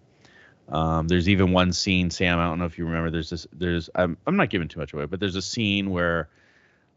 um, 0.68 1.08
there's 1.08 1.28
even 1.28 1.52
one 1.52 1.72
scene 1.72 2.10
sam 2.10 2.38
i 2.38 2.44
don't 2.44 2.58
know 2.58 2.64
if 2.64 2.78
you 2.78 2.84
remember 2.84 3.10
there's 3.10 3.30
this 3.30 3.46
there's 3.52 3.88
i'm, 3.94 4.16
I'm 4.26 4.36
not 4.36 4.50
giving 4.50 4.68
too 4.68 4.80
much 4.80 4.92
away 4.92 5.06
but 5.06 5.20
there's 5.20 5.36
a 5.36 5.42
scene 5.42 5.90
where 5.90 6.28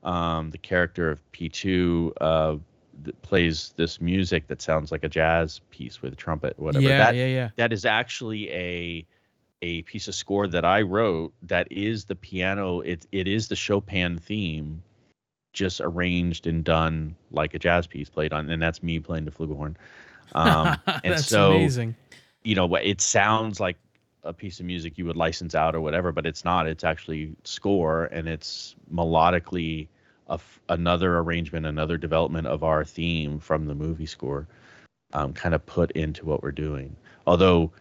um, 0.04 0.50
the 0.50 0.58
character 0.58 1.12
of 1.12 1.22
p2 1.32 2.12
uh, 2.20 2.58
plays 3.22 3.74
this 3.78 4.02
music 4.02 4.48
that 4.48 4.62
sounds 4.62 4.92
like 4.92 5.04
a 5.04 5.10
jazz 5.10 5.62
piece 5.70 6.02
with 6.02 6.14
a 6.14 6.16
trumpet, 6.16 6.58
whatever. 6.60 6.88
Yeah, 6.88 6.98
that, 6.98 7.16
yeah, 7.16 7.26
yeah. 7.26 7.50
That 7.56 7.74
is 7.74 7.86
actually 7.86 8.52
a 8.52 9.06
a 9.64 9.84
piece 9.84 10.08
of 10.08 10.16
score 10.16 10.48
that 10.48 10.66
I 10.66 10.82
wrote. 10.82 11.34
That 11.44 11.68
is 11.72 12.06
the 12.06 12.16
piano. 12.16 12.82
It 12.82 13.06
it 13.12 13.28
is 13.28 13.48
the 13.48 13.56
Chopin 13.56 14.18
theme, 14.18 14.84
just 15.54 15.82
arranged 15.82 16.48
and 16.48 16.64
done 16.64 17.16
like 17.32 17.54
a 17.54 17.60
jazz 17.60 17.88
piece 17.88 18.10
played 18.10 18.34
on, 18.34 18.50
and 18.50 18.62
that's 18.62 18.84
me 18.84 19.00
playing 19.00 19.26
the 19.26 19.32
flugelhorn. 19.32 19.76
Um, 20.34 20.78
and 20.86 21.16
that's 21.16 21.28
so, 21.28 21.52
amazing. 21.52 21.94
You 22.44 22.56
know, 22.56 22.76
it 22.76 23.02
sounds 23.02 23.60
like 23.60 23.78
a 24.24 24.34
piece 24.34 24.60
of 24.60 24.66
music 24.66 24.98
you 24.98 25.06
would 25.06 25.18
license 25.18 25.56
out 25.56 25.76
or 25.76 25.82
whatever, 25.82 26.12
but 26.12 26.26
it's 26.26 26.46
not. 26.46 26.68
It's 26.68 26.84
actually 26.84 27.36
score, 27.44 28.06
and 28.06 28.28
it's 28.28 28.76
melodically 28.94 29.88
another 30.70 31.18
arrangement, 31.18 31.66
another 31.66 31.98
development 31.98 32.48
of 32.48 32.64
our 32.64 32.86
theme 32.86 33.40
from 33.40 33.66
the 33.66 33.76
movie 33.76 34.06
score, 34.06 34.48
um, 35.14 35.34
kind 35.34 35.54
of 35.54 35.66
put 35.66 35.92
into 35.92 36.26
what 36.26 36.42
we're 36.42 36.52
doing. 36.52 36.96
Although 37.28 37.72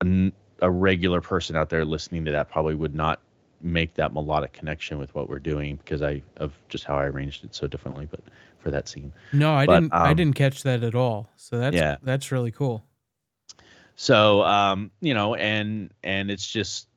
a, 0.00 0.32
a 0.60 0.70
regular 0.70 1.20
person 1.20 1.56
out 1.56 1.70
there 1.70 1.84
listening 1.84 2.24
to 2.26 2.32
that 2.32 2.50
probably 2.50 2.74
would 2.74 2.94
not 2.94 3.20
make 3.62 3.94
that 3.94 4.12
melodic 4.12 4.52
connection 4.52 4.98
with 4.98 5.14
what 5.14 5.28
we're 5.28 5.38
doing 5.38 5.76
because 5.76 6.02
I 6.02 6.22
of 6.38 6.52
just 6.68 6.84
how 6.84 6.96
I 6.96 7.04
arranged 7.04 7.44
it 7.44 7.54
so 7.54 7.66
differently. 7.66 8.06
But 8.10 8.20
for 8.58 8.70
that 8.70 8.88
scene, 8.88 9.12
no, 9.32 9.52
I 9.52 9.66
but, 9.66 9.80
didn't. 9.80 9.94
Um, 9.94 10.02
I 10.02 10.14
didn't 10.14 10.36
catch 10.36 10.62
that 10.62 10.82
at 10.82 10.94
all. 10.94 11.30
So 11.36 11.58
that's 11.58 11.76
yeah. 11.76 11.96
that's 12.02 12.30
really 12.30 12.50
cool. 12.52 12.84
So 13.96 14.42
um, 14.42 14.90
you 15.00 15.14
know, 15.14 15.34
and 15.34 15.92
and 16.02 16.30
it's 16.30 16.46
just 16.46 16.88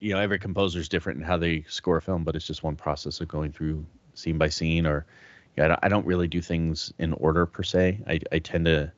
you 0.00 0.12
know 0.12 0.20
every 0.20 0.38
composer 0.38 0.80
is 0.80 0.88
different 0.88 1.20
in 1.20 1.24
how 1.24 1.36
they 1.36 1.64
score 1.68 1.96
a 1.96 2.02
film, 2.02 2.24
but 2.24 2.36
it's 2.36 2.46
just 2.46 2.62
one 2.62 2.76
process 2.76 3.20
of 3.20 3.28
going 3.28 3.52
through 3.52 3.84
scene 4.14 4.38
by 4.38 4.48
scene. 4.48 4.86
Or 4.86 5.06
yeah, 5.56 5.64
I, 5.64 5.68
don't, 5.68 5.80
I 5.84 5.88
don't 5.88 6.06
really 6.06 6.28
do 6.28 6.40
things 6.40 6.92
in 6.98 7.12
order 7.14 7.46
per 7.46 7.62
se. 7.62 8.00
I, 8.06 8.20
I 8.30 8.38
tend 8.38 8.66
to 8.66 8.92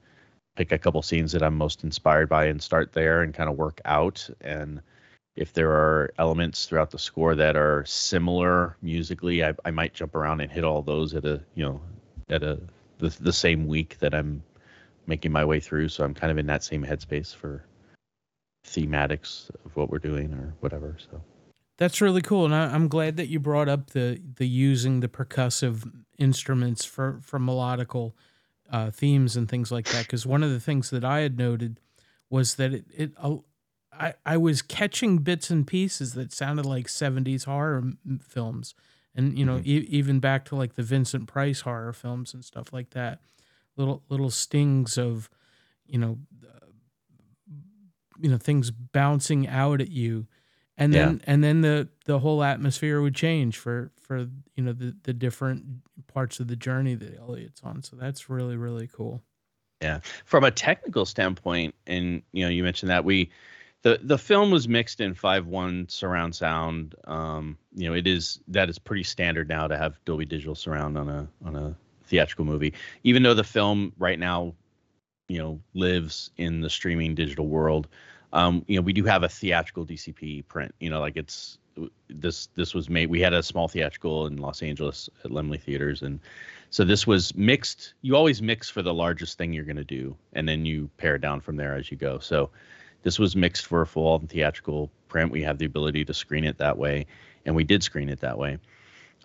pick 0.56 0.72
a 0.72 0.78
couple 0.78 1.02
scenes 1.02 1.32
that 1.32 1.42
I'm 1.42 1.56
most 1.56 1.84
inspired 1.84 2.28
by 2.28 2.46
and 2.46 2.62
start 2.62 2.92
there 2.92 3.22
and 3.22 3.34
kind 3.34 3.50
of 3.50 3.56
work 3.56 3.80
out. 3.84 4.28
And 4.40 4.80
if 5.36 5.52
there 5.52 5.70
are 5.70 6.12
elements 6.18 6.66
throughout 6.66 6.90
the 6.90 6.98
score 6.98 7.34
that 7.34 7.56
are 7.56 7.84
similar 7.86 8.76
musically, 8.82 9.44
I, 9.44 9.54
I 9.64 9.70
might 9.72 9.94
jump 9.94 10.14
around 10.14 10.40
and 10.40 10.50
hit 10.50 10.64
all 10.64 10.82
those 10.82 11.14
at 11.14 11.24
a 11.24 11.42
you 11.54 11.64
know 11.64 11.80
at 12.28 12.42
a 12.42 12.60
the, 12.98 13.08
the 13.20 13.32
same 13.32 13.66
week 13.66 13.98
that 13.98 14.14
I'm 14.14 14.42
making 15.06 15.32
my 15.32 15.44
way 15.44 15.60
through. 15.60 15.88
So 15.88 16.04
I'm 16.04 16.14
kind 16.14 16.30
of 16.30 16.38
in 16.38 16.46
that 16.46 16.64
same 16.64 16.84
headspace 16.84 17.34
for 17.34 17.64
thematics 18.66 19.50
of 19.64 19.76
what 19.76 19.90
we're 19.90 19.98
doing 19.98 20.32
or 20.32 20.54
whatever. 20.60 20.96
So 21.10 21.20
that's 21.76 22.00
really 22.00 22.22
cool, 22.22 22.44
and 22.44 22.54
I, 22.54 22.74
am 22.74 22.88
glad 22.88 23.16
that 23.16 23.28
you 23.28 23.40
brought 23.40 23.68
up 23.68 23.90
the 23.90 24.20
the 24.36 24.46
using 24.46 25.00
the 25.00 25.08
percussive 25.08 25.90
instruments 26.18 26.84
for 26.84 27.18
for 27.22 27.38
melodical 27.38 28.12
uh, 28.70 28.90
themes 28.90 29.36
and 29.36 29.48
things 29.48 29.72
like 29.72 29.86
that. 29.86 30.06
Because 30.06 30.24
one 30.24 30.42
of 30.42 30.50
the 30.50 30.60
things 30.60 30.90
that 30.90 31.04
I 31.04 31.20
had 31.20 31.36
noted 31.36 31.80
was 32.30 32.54
that 32.56 32.72
it, 32.72 32.84
it 32.96 33.12
uh, 33.16 33.36
I 33.92 34.14
I 34.24 34.36
was 34.36 34.62
catching 34.62 35.18
bits 35.18 35.50
and 35.50 35.66
pieces 35.66 36.14
that 36.14 36.32
sounded 36.32 36.64
like 36.64 36.86
70s 36.86 37.44
horror 37.44 37.78
m- 37.78 38.20
films, 38.24 38.74
and 39.14 39.36
you 39.36 39.44
know 39.44 39.56
mm-hmm. 39.56 39.68
e- 39.68 39.88
even 39.88 40.20
back 40.20 40.44
to 40.46 40.56
like 40.56 40.74
the 40.74 40.82
Vincent 40.82 41.26
Price 41.26 41.62
horror 41.62 41.92
films 41.92 42.34
and 42.34 42.44
stuff 42.44 42.72
like 42.72 42.90
that. 42.90 43.20
Little 43.76 44.02
little 44.08 44.30
stings 44.30 44.96
of, 44.98 45.28
you 45.86 45.98
know, 45.98 46.18
you 48.20 48.30
know 48.30 48.38
things 48.38 48.70
bouncing 48.70 49.48
out 49.48 49.80
at 49.80 49.90
you 49.90 50.26
and 50.78 50.92
then 50.92 51.16
yeah. 51.16 51.32
and 51.32 51.42
then 51.42 51.60
the 51.60 51.88
the 52.06 52.20
whole 52.20 52.42
atmosphere 52.42 53.00
would 53.00 53.14
change 53.14 53.58
for 53.58 53.90
for 54.00 54.28
you 54.54 54.62
know 54.62 54.72
the 54.72 54.96
the 55.02 55.12
different 55.12 55.64
parts 56.06 56.38
of 56.40 56.46
the 56.46 56.56
journey 56.56 56.94
that 56.94 57.18
Elliot's 57.18 57.60
on 57.64 57.82
so 57.82 57.96
that's 57.96 58.30
really 58.30 58.56
really 58.56 58.86
cool 58.86 59.20
Yeah, 59.80 60.00
from 60.24 60.44
a 60.44 60.50
technical 60.50 61.04
standpoint, 61.04 61.74
and 61.86 62.22
you 62.32 62.44
know, 62.44 62.50
you 62.50 62.62
mentioned 62.62 62.90
that 62.90 63.04
we 63.04 63.30
the 63.82 64.00
the 64.02 64.16
film 64.16 64.50
was 64.50 64.66
mixed 64.66 65.00
in 65.00 65.12
five 65.14 65.46
one 65.46 65.86
surround 65.88 66.34
sound. 66.34 66.94
Um, 67.04 67.58
you 67.74 67.88
know, 67.88 67.94
it 67.94 68.06
is 68.06 68.40
that 68.48 68.70
is 68.70 68.78
pretty 68.78 69.02
standard 69.02 69.48
now 69.48 69.66
to 69.66 69.76
have 69.76 70.02
Dolby 70.06 70.24
Digital 70.24 70.54
surround 70.54 70.96
on 70.96 71.08
a 71.08 71.28
on 71.44 71.56
a 71.56 71.76
theatrical 72.06 72.44
movie. 72.44 72.74
Even 73.02 73.22
though 73.22 73.34
the 73.34 73.44
film 73.44 73.92
right 73.98 74.18
now, 74.18 74.54
you 75.28 75.38
know, 75.38 75.60
lives 75.74 76.30
in 76.36 76.60
the 76.60 76.70
streaming 76.70 77.14
digital 77.14 77.46
world, 77.46 77.88
um, 78.32 78.64
you 78.66 78.76
know, 78.76 78.82
we 78.82 78.92
do 78.92 79.04
have 79.04 79.22
a 79.22 79.28
theatrical 79.28 79.86
DCP 79.86 80.46
print. 80.48 80.74
You 80.80 80.90
know, 80.90 81.00
like 81.00 81.16
it's 81.16 81.58
this 82.08 82.48
this 82.54 82.74
was 82.74 82.88
made. 82.88 83.08
We 83.10 83.20
had 83.20 83.32
a 83.32 83.42
small 83.42 83.68
theatrical 83.68 84.26
in 84.26 84.36
Los 84.36 84.62
Angeles 84.62 85.08
at 85.24 85.30
Laemmle 85.30 85.60
Theaters, 85.60 86.02
and 86.02 86.20
so 86.70 86.84
this 86.84 87.06
was 87.06 87.34
mixed. 87.34 87.94
You 88.02 88.16
always 88.16 88.42
mix 88.42 88.68
for 88.68 88.82
the 88.82 88.94
largest 88.94 89.38
thing 89.38 89.52
you're 89.52 89.64
going 89.64 89.76
to 89.76 89.84
do, 89.84 90.16
and 90.32 90.48
then 90.48 90.66
you 90.66 90.90
pare 90.96 91.18
down 91.18 91.40
from 91.40 91.56
there 91.56 91.74
as 91.74 91.90
you 91.90 91.96
go. 91.96 92.18
So 92.18 92.50
this 93.02 93.18
was 93.18 93.36
mixed 93.36 93.66
for 93.66 93.82
a 93.82 93.86
full 93.86 94.18
theatrical 94.18 94.90
print. 95.08 95.30
We 95.30 95.42
have 95.42 95.58
the 95.58 95.66
ability 95.66 96.04
to 96.06 96.14
screen 96.14 96.44
it 96.44 96.58
that 96.58 96.78
way, 96.78 97.06
and 97.44 97.54
we 97.54 97.64
did 97.64 97.82
screen 97.82 98.08
it 98.08 98.20
that 98.20 98.38
way. 98.38 98.58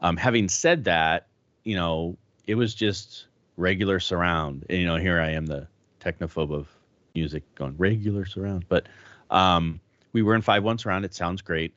Um, 0.01 0.17
having 0.17 0.49
said 0.49 0.85
that, 0.85 1.27
you 1.63 1.75
know, 1.75 2.17
it 2.49 2.55
was 2.55 2.73
just 2.73 3.27
regular 3.57 3.99
surround. 3.99 4.65
And, 4.69 4.79
you 4.79 4.88
know, 4.88 4.95
here 4.95 5.21
I 5.21 5.29
am, 5.29 5.45
the 5.45 5.67
technophobe 6.01 6.51
of 6.51 6.67
music, 7.13 7.43
going 7.53 7.75
regular 7.77 8.25
surround. 8.25 8.65
But 8.67 8.88
um, 9.29 9.79
we 10.13 10.23
were 10.23 10.33
in 10.33 10.41
five 10.41 10.63
one 10.63 10.79
surround. 10.79 11.05
It 11.05 11.13
sounds 11.13 11.43
great. 11.43 11.75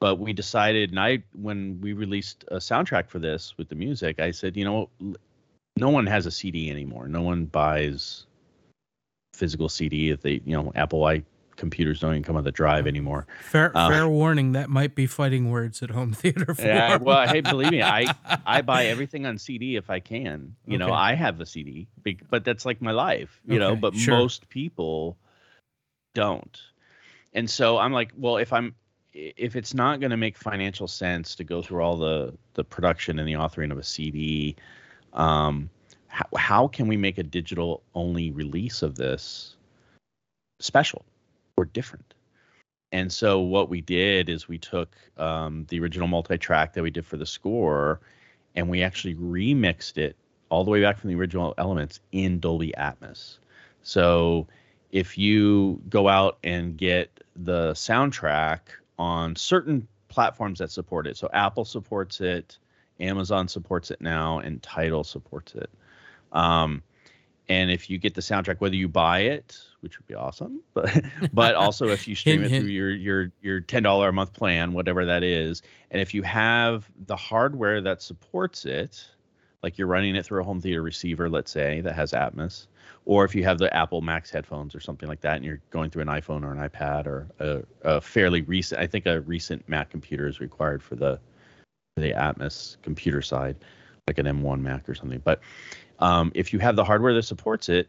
But 0.00 0.18
we 0.18 0.34
decided, 0.34 0.90
and 0.90 1.00
I, 1.00 1.22
when 1.40 1.80
we 1.80 1.94
released 1.94 2.44
a 2.48 2.56
soundtrack 2.56 3.08
for 3.08 3.20
this 3.20 3.54
with 3.56 3.70
the 3.70 3.74
music, 3.74 4.20
I 4.20 4.32
said, 4.32 4.54
you 4.54 4.66
know, 4.66 4.90
no 5.78 5.88
one 5.88 6.06
has 6.06 6.26
a 6.26 6.30
CD 6.30 6.68
anymore. 6.68 7.08
No 7.08 7.22
one 7.22 7.46
buys 7.46 8.26
physical 9.32 9.70
CD 9.70 10.10
if 10.10 10.20
they, 10.20 10.42
you 10.44 10.54
know, 10.54 10.72
Apple 10.74 11.06
I 11.06 11.22
computers 11.56 12.00
don't 12.00 12.12
even 12.12 12.22
come 12.22 12.36
on 12.36 12.44
the 12.44 12.52
drive 12.52 12.86
anymore. 12.86 13.26
Fair, 13.42 13.76
uh, 13.76 13.88
fair 13.88 14.08
warning. 14.08 14.52
That 14.52 14.70
might 14.70 14.94
be 14.94 15.06
fighting 15.06 15.50
words 15.50 15.82
at 15.82 15.90
home 15.90 16.12
theater. 16.12 16.54
For 16.54 16.62
yeah, 16.62 16.96
well, 16.96 17.26
hey, 17.28 17.40
believe 17.40 17.70
me, 17.70 17.82
I 17.82 18.14
I 18.46 18.62
buy 18.62 18.86
everything 18.86 19.26
on 19.26 19.38
CD 19.38 19.76
if 19.76 19.90
I 19.90 20.00
can. 20.00 20.54
You 20.66 20.76
okay. 20.76 20.84
know, 20.84 20.92
I 20.92 21.14
have 21.14 21.40
a 21.40 21.46
CD, 21.46 21.88
but 22.30 22.44
that's 22.44 22.64
like 22.64 22.80
my 22.80 22.92
life. 22.92 23.40
You 23.46 23.54
okay, 23.54 23.58
know, 23.58 23.76
but 23.76 23.94
sure. 23.94 24.16
most 24.16 24.48
people 24.48 25.16
don't. 26.14 26.60
And 27.34 27.48
so 27.48 27.78
I'm 27.78 27.92
like, 27.92 28.12
well, 28.16 28.36
if 28.36 28.52
I'm 28.52 28.74
if 29.14 29.56
it's 29.56 29.74
not 29.74 30.00
going 30.00 30.10
to 30.10 30.16
make 30.16 30.36
financial 30.36 30.88
sense 30.88 31.34
to 31.36 31.44
go 31.44 31.62
through 31.62 31.82
all 31.82 31.96
the 31.96 32.34
the 32.54 32.64
production 32.64 33.18
and 33.18 33.28
the 33.28 33.34
authoring 33.34 33.70
of 33.70 33.78
a 33.78 33.82
CD, 33.82 34.56
um, 35.12 35.70
how, 36.08 36.26
how 36.36 36.68
can 36.68 36.86
we 36.86 36.96
make 36.96 37.18
a 37.18 37.22
digital 37.22 37.82
only 37.94 38.30
release 38.30 38.82
of 38.82 38.96
this 38.96 39.56
special? 40.60 41.04
Were 41.62 41.66
different. 41.66 42.14
And 42.90 43.10
so 43.12 43.40
what 43.40 43.68
we 43.68 43.80
did 43.80 44.28
is 44.28 44.48
we 44.48 44.58
took 44.58 44.96
um, 45.16 45.64
the 45.68 45.78
original 45.78 46.08
multi-track 46.08 46.72
that 46.72 46.82
we 46.82 46.90
did 46.90 47.06
for 47.06 47.16
the 47.16 47.24
score, 47.24 48.00
and 48.56 48.68
we 48.68 48.82
actually 48.82 49.14
remixed 49.14 49.96
it 49.96 50.16
all 50.48 50.64
the 50.64 50.72
way 50.72 50.82
back 50.82 50.98
from 50.98 51.08
the 51.08 51.14
original 51.14 51.54
elements 51.56 52.00
in 52.10 52.40
Dolby 52.40 52.74
Atmos. 52.76 53.38
So 53.82 54.48
if 54.90 55.16
you 55.16 55.80
go 55.88 56.08
out 56.08 56.38
and 56.42 56.76
get 56.76 57.22
the 57.36 57.72
soundtrack 57.74 58.58
on 58.98 59.36
certain 59.36 59.86
platforms 60.08 60.58
that 60.58 60.72
support 60.72 61.06
it, 61.06 61.16
so 61.16 61.30
Apple 61.32 61.64
supports 61.64 62.20
it, 62.20 62.58
Amazon 62.98 63.46
supports 63.46 63.92
it 63.92 64.00
now, 64.00 64.40
and 64.40 64.60
Tidal 64.62 65.04
supports 65.04 65.54
it. 65.54 65.70
Um, 66.32 66.82
and 67.48 67.70
if 67.70 67.90
you 67.90 67.98
get 67.98 68.14
the 68.14 68.20
soundtrack, 68.20 68.60
whether 68.60 68.76
you 68.76 68.88
buy 68.88 69.20
it 69.20 69.58
which 69.82 69.98
would 69.98 70.06
be 70.06 70.14
awesome. 70.14 70.60
But 70.74 71.04
but 71.32 71.54
also 71.54 71.88
if 71.88 72.08
you 72.08 72.14
stream 72.14 72.42
it 72.42 72.48
through 72.48 72.70
your 72.70 72.90
your 72.90 73.32
your 73.42 73.60
ten 73.60 73.82
dollar 73.82 74.08
a 74.08 74.12
month 74.12 74.32
plan, 74.32 74.72
whatever 74.72 75.04
that 75.04 75.22
is, 75.22 75.62
and 75.90 76.00
if 76.00 76.14
you 76.14 76.22
have 76.22 76.90
the 77.06 77.16
hardware 77.16 77.80
that 77.82 78.00
supports 78.00 78.64
it, 78.64 79.04
like 79.62 79.76
you're 79.76 79.88
running 79.88 80.16
it 80.16 80.24
through 80.24 80.40
a 80.40 80.44
home 80.44 80.60
theater 80.60 80.82
receiver, 80.82 81.28
let's 81.28 81.50
say 81.50 81.80
that 81.82 81.94
has 81.94 82.12
Atmos, 82.12 82.68
or 83.04 83.24
if 83.24 83.34
you 83.34 83.44
have 83.44 83.58
the 83.58 83.74
Apple 83.76 84.00
Max 84.00 84.30
headphones 84.30 84.74
or 84.74 84.80
something 84.80 85.08
like 85.08 85.20
that, 85.20 85.36
and 85.36 85.44
you're 85.44 85.60
going 85.70 85.90
through 85.90 86.02
an 86.02 86.08
iPhone 86.08 86.42
or 86.42 86.52
an 86.52 86.68
iPad 86.68 87.06
or 87.06 87.28
a, 87.40 87.62
a 87.82 88.00
fairly 88.00 88.42
recent, 88.42 88.80
I 88.80 88.86
think 88.86 89.06
a 89.06 89.20
recent 89.20 89.68
Mac 89.68 89.90
computer 89.90 90.26
is 90.26 90.40
required 90.40 90.82
for 90.82 90.94
the 90.94 91.20
for 91.96 92.00
the 92.00 92.12
Atmos 92.12 92.76
computer 92.82 93.20
side, 93.20 93.56
like 94.06 94.18
an 94.18 94.26
M1 94.26 94.60
Mac 94.60 94.88
or 94.88 94.94
something. 94.94 95.20
But 95.22 95.40
um, 96.02 96.32
if 96.34 96.52
you 96.52 96.58
have 96.58 96.76
the 96.76 96.84
hardware 96.84 97.14
that 97.14 97.22
supports 97.22 97.68
it, 97.68 97.88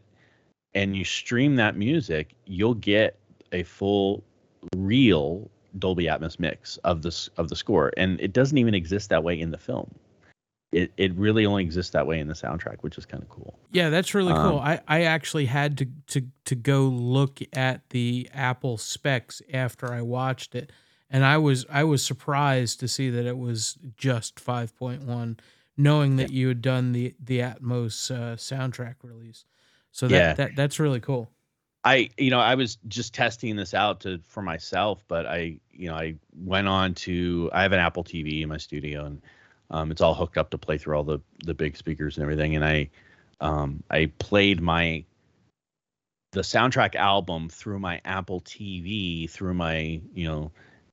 and 0.72 0.96
you 0.96 1.04
stream 1.04 1.56
that 1.56 1.76
music, 1.76 2.34
you'll 2.46 2.74
get 2.74 3.18
a 3.52 3.64
full 3.64 4.24
real 4.76 5.50
Dolby 5.78 6.04
Atmos 6.04 6.38
mix 6.38 6.76
of 6.78 7.02
this 7.02 7.28
of 7.36 7.48
the 7.48 7.56
score, 7.56 7.92
and 7.96 8.20
it 8.20 8.32
doesn't 8.32 8.56
even 8.56 8.74
exist 8.74 9.10
that 9.10 9.24
way 9.24 9.38
in 9.38 9.50
the 9.50 9.58
film. 9.58 9.92
It 10.70 10.92
it 10.96 11.12
really 11.14 11.44
only 11.44 11.64
exists 11.64 11.90
that 11.92 12.06
way 12.06 12.20
in 12.20 12.28
the 12.28 12.34
soundtrack, 12.34 12.78
which 12.82 12.96
is 12.96 13.04
kind 13.04 13.22
of 13.22 13.28
cool. 13.28 13.58
Yeah, 13.72 13.90
that's 13.90 14.14
really 14.14 14.32
um, 14.32 14.50
cool. 14.50 14.58
I 14.60 14.80
I 14.86 15.02
actually 15.02 15.46
had 15.46 15.76
to 15.78 15.86
to 16.08 16.22
to 16.44 16.54
go 16.54 16.82
look 16.82 17.40
at 17.52 17.90
the 17.90 18.28
Apple 18.32 18.78
specs 18.78 19.42
after 19.52 19.92
I 19.92 20.02
watched 20.02 20.54
it, 20.54 20.70
and 21.10 21.24
I 21.24 21.38
was 21.38 21.66
I 21.68 21.82
was 21.82 22.04
surprised 22.04 22.78
to 22.80 22.88
see 22.88 23.10
that 23.10 23.26
it 23.26 23.38
was 23.38 23.76
just 23.96 24.38
five 24.38 24.76
point 24.76 25.02
one, 25.02 25.38
knowing 25.76 26.16
that 26.16 26.30
yeah. 26.30 26.40
you 26.40 26.48
had 26.48 26.62
done 26.62 26.92
the 26.92 27.14
the 27.22 27.40
Atmos 27.40 28.10
uh, 28.10 28.36
soundtrack 28.36 28.96
release. 29.02 29.44
So 29.90 30.08
that, 30.08 30.16
yeah. 30.16 30.34
that 30.34 30.56
that's 30.56 30.78
really 30.80 31.00
cool. 31.00 31.30
I 31.84 32.10
you 32.16 32.30
know 32.30 32.40
I 32.40 32.54
was 32.54 32.76
just 32.88 33.14
testing 33.14 33.56
this 33.56 33.74
out 33.74 34.00
to 34.00 34.20
for 34.26 34.42
myself, 34.42 35.04
but 35.08 35.26
I 35.26 35.58
you 35.72 35.88
know 35.88 35.94
I 35.94 36.14
went 36.34 36.68
on 36.68 36.94
to 36.94 37.50
I 37.52 37.62
have 37.62 37.72
an 37.72 37.80
Apple 37.80 38.04
TV 38.04 38.42
in 38.42 38.48
my 38.48 38.56
studio 38.56 39.04
and 39.04 39.22
um, 39.70 39.90
it's 39.90 40.00
all 40.00 40.14
hooked 40.14 40.38
up 40.38 40.50
to 40.50 40.58
play 40.58 40.78
through 40.78 40.96
all 40.96 41.04
the 41.04 41.20
the 41.44 41.54
big 41.54 41.76
speakers 41.76 42.16
and 42.16 42.22
everything, 42.22 42.54
and 42.54 42.64
I 42.64 42.90
um, 43.40 43.82
I 43.90 44.06
played 44.18 44.60
my 44.60 45.04
the 46.32 46.40
soundtrack 46.40 46.94
album 46.94 47.48
through 47.48 47.78
my 47.78 48.00
Apple 48.04 48.40
TV 48.40 49.28
through 49.28 49.54
my 49.54 50.00
you 50.14 50.26
know 50.26 50.50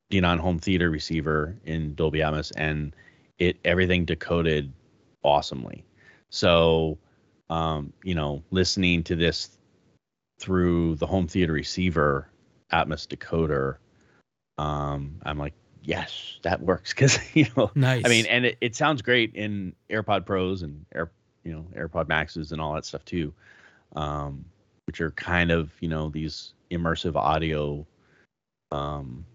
Denon 0.09 0.39
home 0.39 0.59
theater 0.59 0.89
receiver 0.89 1.55
in 1.63 1.95
Dolby 1.95 2.19
Atmos, 2.19 2.51
and 2.55 2.95
it 3.41 3.57
everything 3.65 4.05
decoded 4.05 4.71
awesomely. 5.23 5.83
So 6.29 6.99
um, 7.49 7.91
you 8.03 8.15
know, 8.15 8.43
listening 8.51 9.03
to 9.05 9.15
this 9.15 9.57
through 10.39 10.95
the 10.95 11.07
home 11.07 11.27
theater 11.27 11.51
receiver, 11.51 12.29
Atmos 12.71 13.07
decoder, 13.07 13.77
um, 14.57 15.19
I'm 15.23 15.37
like, 15.37 15.53
yes, 15.83 16.39
that 16.43 16.61
works 16.61 16.93
because 16.93 17.19
you 17.35 17.47
know, 17.57 17.71
nice. 17.75 18.03
I 18.05 18.09
mean, 18.09 18.27
and 18.27 18.45
it, 18.45 18.57
it 18.61 18.75
sounds 18.75 19.01
great 19.01 19.35
in 19.35 19.75
AirPod 19.89 20.25
Pros 20.25 20.61
and 20.61 20.85
Air, 20.93 21.11
you 21.43 21.51
know, 21.51 21.65
AirPod 21.75 22.07
Maxes 22.07 22.51
and 22.51 22.61
all 22.61 22.73
that 22.75 22.85
stuff 22.85 23.03
too, 23.03 23.33
um, 23.95 24.45
which 24.85 25.01
are 25.01 25.11
kind 25.11 25.51
of 25.51 25.71
you 25.81 25.89
know 25.89 26.09
these 26.09 26.53
immersive 26.69 27.15
audio 27.15 27.85
um, 28.71 29.25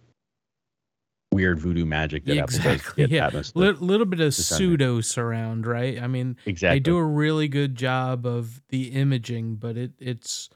weird 1.37 1.59
voodoo 1.61 1.85
magic 1.85 2.25
that 2.25 2.38
exactly. 2.38 3.05
Apple 3.05 3.31
does. 3.31 3.53
Yeah, 3.55 3.64
L- 3.64 3.75
little 3.75 4.07
bit 4.07 4.20
of 4.20 4.35
pseudo 4.35 5.01
surround, 5.01 5.66
right? 5.66 6.03
I 6.03 6.07
mean, 6.07 6.37
exactly. 6.46 6.77
They 6.77 6.81
do 6.81 6.96
a 6.96 7.05
really 7.05 7.46
good 7.46 7.75
job 7.75 8.27
of 8.27 8.62
the 8.70 8.88
imaging, 8.88 9.57
but 9.57 9.77
it 9.77 9.92
it's 9.99 10.49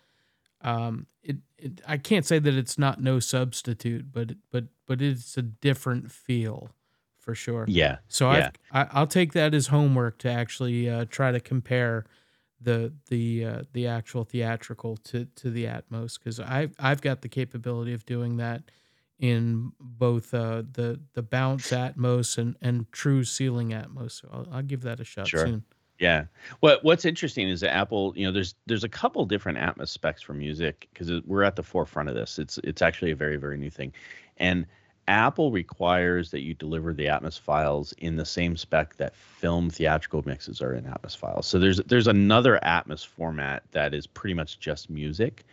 um 0.63 1.07
it, 1.23 1.37
it 1.59 1.81
I 1.87 1.99
can't 1.99 2.25
say 2.25 2.39
that 2.39 2.55
it's 2.55 2.79
not 2.79 3.03
no 3.03 3.21
substitute, 3.21 4.11
but 4.11 4.33
but 4.51 4.65
but 4.87 5.03
it's 5.03 5.37
a 5.37 5.43
different 5.43 6.11
feel 6.11 6.71
for 7.19 7.35
sure. 7.35 7.67
Yeah. 7.69 7.99
So 8.09 8.33
yeah. 8.33 8.51
I 8.73 8.89
I'll 8.91 9.07
take 9.07 9.35
that 9.35 9.55
as 9.55 9.69
homework 9.69 10.19
to 10.19 10.31
actually 10.31 10.89
uh, 10.89 11.05
try 11.11 11.31
to 11.31 11.41
compare 11.41 12.07
the 12.61 12.93
the 13.09 13.45
uh, 13.45 13.63
the 13.73 13.87
actual 13.87 14.25
theatrical 14.25 14.97
to 14.97 15.27
to 15.37 15.51
the 15.51 15.65
Atmos 15.65 16.19
because 16.19 16.41
I 16.41 16.71
I've 16.79 17.01
got 17.01 17.23
the 17.23 17.29
capability 17.29 17.93
of 17.93 18.05
doing 18.05 18.37
that 18.39 18.63
in 19.21 19.71
both 19.79 20.35
uh, 20.35 20.63
the 20.73 20.99
the 21.13 21.23
bounce 21.23 21.71
Atmos 21.71 22.39
and 22.39 22.57
and 22.61 22.91
true 22.91 23.23
ceiling 23.23 23.71
Atmos. 23.71 24.23
So 24.23 24.29
I'll, 24.33 24.49
I'll 24.51 24.63
give 24.63 24.83
that 24.83 24.99
a 24.99 25.05
shot 25.05 25.29
sure. 25.29 25.47
soon. 25.47 25.65
Yeah. 25.99 26.25
What 26.61 26.83
What's 26.83 27.05
interesting 27.05 27.49
is 27.49 27.61
that 27.61 27.75
Apple, 27.75 28.15
you 28.17 28.27
know, 28.27 28.33
there's 28.33 28.55
there's 28.67 28.85
a 28.85 28.89
couple 28.89 29.25
different 29.27 29.59
Atmos 29.59 29.89
specs 29.89 30.23
for 30.23 30.33
music 30.33 30.89
because 30.93 31.23
we're 31.27 31.43
at 31.43 31.55
the 31.55 31.63
forefront 31.63 32.09
of 32.09 32.15
this. 32.15 32.39
It's 32.39 32.59
it's 32.65 32.83
actually 32.83 33.11
a 33.11 33.17
very 33.17 33.37
very 33.37 33.59
new 33.59 33.71
thing, 33.71 33.93
and 34.39 34.67
Apple 35.07 35.51
requires 35.51 36.31
that 36.31 36.41
you 36.41 36.55
deliver 36.55 36.95
the 36.95 37.07
Atmos 37.07 37.39
files 37.39 37.93
in 37.99 38.17
the 38.17 38.25
same 38.25 38.57
spec 38.57 38.97
that 38.97 39.15
film 39.15 39.69
theatrical 39.69 40.23
mixes 40.25 40.63
are 40.63 40.73
in 40.73 40.85
Atmos 40.85 41.17
files. 41.17 41.47
So 41.47 41.59
there's 41.59 41.79
there's 41.87 42.07
another 42.07 42.59
Atmos 42.63 43.07
format 43.07 43.65
that 43.73 43.93
is 43.93 44.07
pretty 44.07 44.35
much 44.35 44.59
just 44.59 44.89
music, 44.89 45.45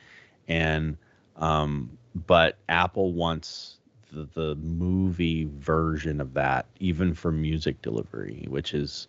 and 0.48 0.96
um, 1.38 1.98
but 2.26 2.58
Apple 2.70 3.14
wants 3.14 3.78
the, 4.12 4.28
the 4.34 4.56
movie 4.56 5.50
version 5.58 6.22
of 6.22 6.34
that, 6.34 6.66
even 6.80 7.14
for 7.14 7.32
music 7.32 7.82
delivery, 7.82 8.46
which 8.50 8.74
is 8.74 9.08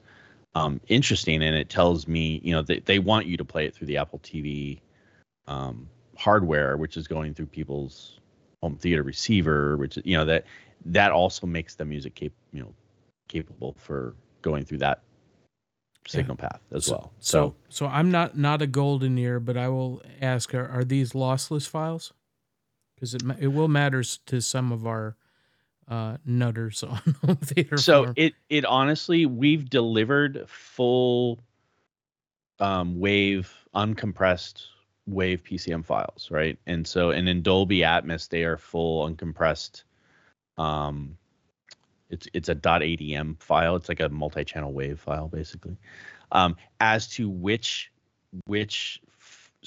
um, 0.54 0.80
interesting, 0.88 1.42
and 1.42 1.56
it 1.56 1.68
tells 1.68 2.08
me, 2.08 2.40
you 2.42 2.52
know, 2.52 2.62
they 2.62 2.80
they 2.80 2.98
want 2.98 3.26
you 3.26 3.36
to 3.36 3.44
play 3.44 3.66
it 3.66 3.74
through 3.74 3.86
the 3.86 3.96
Apple 3.96 4.18
TV 4.20 4.80
um, 5.46 5.88
hardware, 6.16 6.76
which 6.76 6.96
is 6.96 7.06
going 7.06 7.34
through 7.34 7.46
people's 7.46 8.18
home 8.62 8.76
theater 8.76 9.02
receiver, 9.02 9.76
which 9.76 9.98
you 10.04 10.16
know 10.16 10.24
that 10.24 10.44
that 10.86 11.12
also 11.12 11.46
makes 11.46 11.74
the 11.74 11.84
music 11.84 12.14
cap- 12.14 12.32
you 12.52 12.60
know 12.60 12.72
capable 13.28 13.74
for 13.78 14.14
going 14.42 14.64
through 14.64 14.78
that 14.78 15.02
signal 16.06 16.36
yeah. 16.40 16.48
path 16.48 16.60
as 16.72 16.86
so, 16.86 16.92
well. 16.92 17.12
So, 17.20 17.54
so 17.68 17.86
I'm 17.86 18.10
not 18.10 18.36
not 18.36 18.62
a 18.62 18.66
golden 18.66 19.16
ear, 19.18 19.38
but 19.38 19.56
I 19.56 19.68
will 19.68 20.02
ask: 20.20 20.54
Are, 20.54 20.68
are 20.68 20.84
these 20.84 21.12
lossless 21.12 21.68
files? 21.68 22.12
Because 22.98 23.14
it 23.14 23.22
it 23.38 23.48
will 23.48 23.68
matters 23.68 24.18
to 24.26 24.40
some 24.40 24.72
of 24.72 24.86
our 24.86 25.16
uh, 25.88 26.16
nutters 26.24 26.82
on 26.82 27.16
home 27.24 27.36
theater. 27.36 27.76
So 27.76 28.04
form. 28.04 28.14
it 28.16 28.34
it 28.48 28.64
honestly, 28.64 29.26
we've 29.26 29.70
delivered 29.70 30.44
full 30.48 31.38
um, 32.58 32.98
wave 32.98 33.54
uncompressed 33.74 34.66
wave 35.06 35.42
PCM 35.42 35.84
files, 35.84 36.28
right? 36.30 36.58
And 36.66 36.86
so, 36.86 37.10
and 37.10 37.28
in 37.28 37.42
Dolby 37.42 37.78
Atmos, 37.78 38.28
they 38.28 38.44
are 38.44 38.56
full 38.56 39.08
uncompressed. 39.08 39.84
Um, 40.56 41.16
it's 42.10 42.26
it's 42.32 42.48
a 42.48 42.54
.adm 42.54 43.40
file. 43.40 43.76
It's 43.76 43.88
like 43.88 44.00
a 44.00 44.08
multi-channel 44.08 44.72
wave 44.72 44.98
file, 45.00 45.28
basically. 45.28 45.76
Um, 46.32 46.56
as 46.80 47.08
to 47.10 47.28
which 47.28 47.90
which 48.46 49.00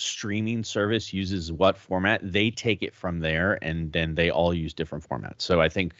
streaming 0.02 0.64
service 0.64 1.14
uses 1.14 1.52
what 1.52 1.78
format, 1.78 2.20
they 2.24 2.52
take 2.52 2.84
it 2.84 2.94
from 2.94 3.20
there, 3.20 3.58
and 3.62 3.92
then 3.92 4.16
they 4.16 4.30
all 4.30 4.54
use 4.54 4.74
different 4.74 5.08
formats. 5.08 5.42
So 5.42 5.62
I 5.62 5.70
think, 5.70 5.94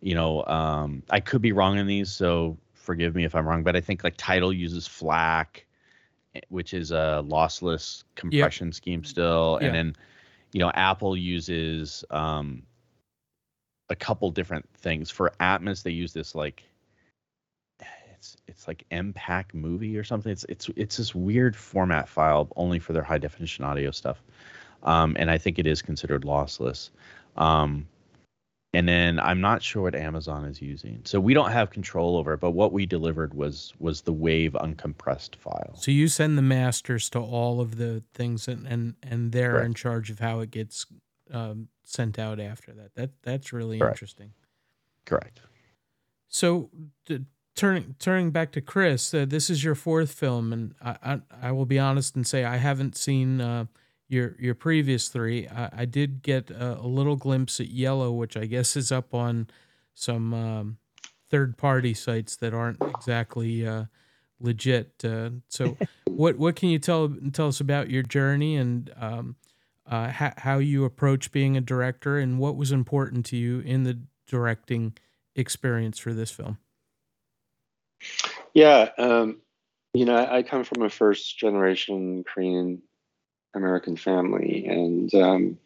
you 0.00 0.14
know, 0.14 0.44
um, 0.46 1.02
I 1.10 1.20
could 1.20 1.42
be 1.42 1.52
wrong 1.52 1.78
in 1.78 1.86
these, 1.86 2.10
so 2.10 2.56
forgive 2.74 3.14
me 3.14 3.24
if 3.24 3.34
I'm 3.34 3.46
wrong, 3.46 3.62
but 3.62 3.76
I 3.76 3.80
think 3.80 4.04
like 4.04 4.14
Tidal 4.16 4.52
uses 4.52 4.86
FLAC 4.86 5.66
which 6.48 6.74
is 6.74 6.90
a 6.90 7.24
lossless 7.26 8.04
compression 8.14 8.72
scheme 8.72 9.04
still, 9.04 9.56
and 9.56 9.74
then 9.74 9.96
you 10.52 10.60
know 10.60 10.70
Apple 10.74 11.16
uses 11.16 12.04
um, 12.10 12.62
a 13.88 13.96
couple 13.96 14.30
different 14.30 14.68
things 14.76 15.10
for 15.10 15.32
Atmos. 15.40 15.82
They 15.82 15.90
use 15.90 16.12
this 16.12 16.34
like 16.34 16.62
it's 18.20 18.36
it's 18.46 18.68
like 18.68 18.84
MPAC 18.90 19.54
movie 19.54 19.96
or 19.96 20.04
something. 20.04 20.30
It's 20.30 20.44
it's 20.48 20.68
it's 20.76 20.98
this 20.98 21.14
weird 21.14 21.56
format 21.56 22.08
file 22.08 22.48
only 22.54 22.78
for 22.78 22.92
their 22.92 23.02
high 23.02 23.18
definition 23.18 23.64
audio 23.64 23.90
stuff, 23.90 24.22
um, 24.82 25.16
and 25.18 25.30
I 25.30 25.38
think 25.38 25.58
it 25.58 25.66
is 25.66 25.80
considered 25.80 26.22
lossless. 26.22 26.90
Um, 27.38 27.88
and 28.72 28.86
then 28.86 29.18
I'm 29.18 29.40
not 29.40 29.62
sure 29.62 29.82
what 29.82 29.94
Amazon 29.94 30.44
is 30.44 30.60
using. 30.60 31.00
So 31.04 31.18
we 31.18 31.34
don't 31.34 31.50
have 31.50 31.70
control 31.70 32.16
over 32.16 32.34
it, 32.34 32.40
but 32.40 32.50
what 32.50 32.72
we 32.72 32.84
delivered 32.84 33.32
was 33.32 33.72
was 33.78 34.02
the 34.02 34.12
Wave 34.12 34.52
uncompressed 34.52 35.36
file. 35.36 35.74
So 35.76 35.90
you 35.90 36.06
send 36.06 36.36
the 36.36 36.42
masters 36.42 37.08
to 37.10 37.20
all 37.20 37.60
of 37.60 37.78
the 37.78 38.02
things, 38.12 38.46
and 38.48 38.66
and, 38.66 38.96
and 39.02 39.32
they're 39.32 39.52
Correct. 39.52 39.66
in 39.66 39.74
charge 39.74 40.10
of 40.10 40.18
how 40.18 40.40
it 40.40 40.50
gets 40.50 40.84
um, 41.32 41.68
sent 41.84 42.18
out 42.18 42.38
after 42.38 42.72
that. 42.74 42.94
That 42.96 43.10
that's 43.22 43.52
really 43.52 43.78
Correct. 43.78 43.96
interesting. 43.96 44.32
Correct. 45.06 45.40
So 46.28 46.70
turning 47.60 47.94
turning 47.98 48.30
back 48.30 48.52
to 48.52 48.60
Chris, 48.62 49.12
uh, 49.12 49.26
this 49.28 49.50
is 49.50 49.62
your 49.62 49.74
fourth 49.74 50.12
film, 50.12 50.50
and 50.50 50.74
I, 50.80 50.96
I, 51.02 51.20
I 51.48 51.52
will 51.52 51.66
be 51.66 51.78
honest 51.78 52.16
and 52.16 52.26
say 52.26 52.44
I 52.44 52.56
haven't 52.56 52.96
seen. 52.96 53.40
Uh, 53.40 53.66
your 54.08 54.34
your 54.40 54.56
previous 54.56 55.06
three. 55.06 55.46
I, 55.46 55.70
I 55.72 55.84
did 55.84 56.22
get 56.22 56.50
a, 56.50 56.80
a, 56.80 56.88
little 56.88 57.14
glimpse 57.14 57.60
at 57.60 57.68
Yellow, 57.68 58.10
which 58.10 58.36
I 58.36 58.46
guess 58.46 58.76
is 58.76 58.90
up 58.90 59.14
on 59.14 59.46
some 59.94 60.34
um, 60.34 60.78
third 61.30 61.56
party 61.56 61.94
sites 61.94 62.34
that 62.38 62.52
aren't 62.52 62.82
exactly 62.82 63.64
uh, 63.64 63.84
legit. 64.40 65.04
Uh, 65.04 65.30
so, 65.46 65.76
what 66.06 66.38
what 66.38 66.56
can 66.56 66.70
you 66.70 66.80
tell 66.80 67.14
tell 67.32 67.46
us 67.46 67.60
about 67.60 67.88
your 67.88 68.02
journey 68.02 68.56
and 68.56 68.92
um, 69.00 69.36
uh, 69.88 70.10
ha- 70.10 70.34
how 70.38 70.58
you 70.58 70.84
approach 70.84 71.30
being 71.30 71.56
a 71.56 71.60
director, 71.60 72.18
and 72.18 72.40
what 72.40 72.56
was 72.56 72.72
important 72.72 73.24
to 73.26 73.36
you 73.36 73.60
in 73.60 73.84
the 73.84 73.96
directing 74.26 74.98
experience 75.36 76.00
for 76.00 76.12
this 76.12 76.32
film? 76.32 76.58
Yeah, 78.54 78.90
um, 78.98 79.38
you 79.92 80.04
know, 80.04 80.16
I, 80.16 80.42
come 80.42 80.64
from 80.64 80.82
a 80.82 80.90
first 80.90 81.38
generation 81.38 82.24
Korean 82.24 82.82
American 83.54 83.96
family, 83.96 84.66
and 84.66 85.12
um, 85.14 85.58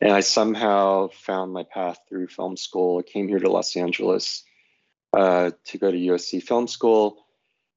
and 0.00 0.12
I 0.12 0.20
somehow 0.20 1.08
found 1.08 1.52
my 1.52 1.64
path 1.64 1.98
through 2.08 2.28
film 2.28 2.56
school. 2.56 2.98
I 2.98 3.02
came 3.02 3.28
here 3.28 3.38
to 3.38 3.50
Los 3.50 3.76
Angeles 3.76 4.44
uh, 5.12 5.50
to 5.66 5.78
go 5.78 5.90
to 5.90 5.96
USC 5.96 6.42
Film 6.42 6.66
School 6.66 7.24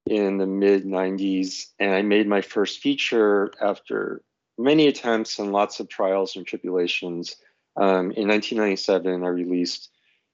in 0.05 0.37
the 0.37 0.47
mid 0.47 0.85
90s, 0.85 1.67
and 1.79 1.93
I 1.93 2.01
made 2.01 2.27
my 2.27 2.41
first 2.41 2.79
feature 2.79 3.51
after 3.61 4.21
many 4.57 4.87
attempts 4.87 5.39
and 5.39 5.51
lots 5.51 5.79
of 5.79 5.89
trials 5.89 6.35
and 6.35 6.45
tribulations. 6.45 7.35
Um, 7.75 8.11
in 8.11 8.27
1997, 8.27 9.23
I 9.23 9.27
released 9.27 9.89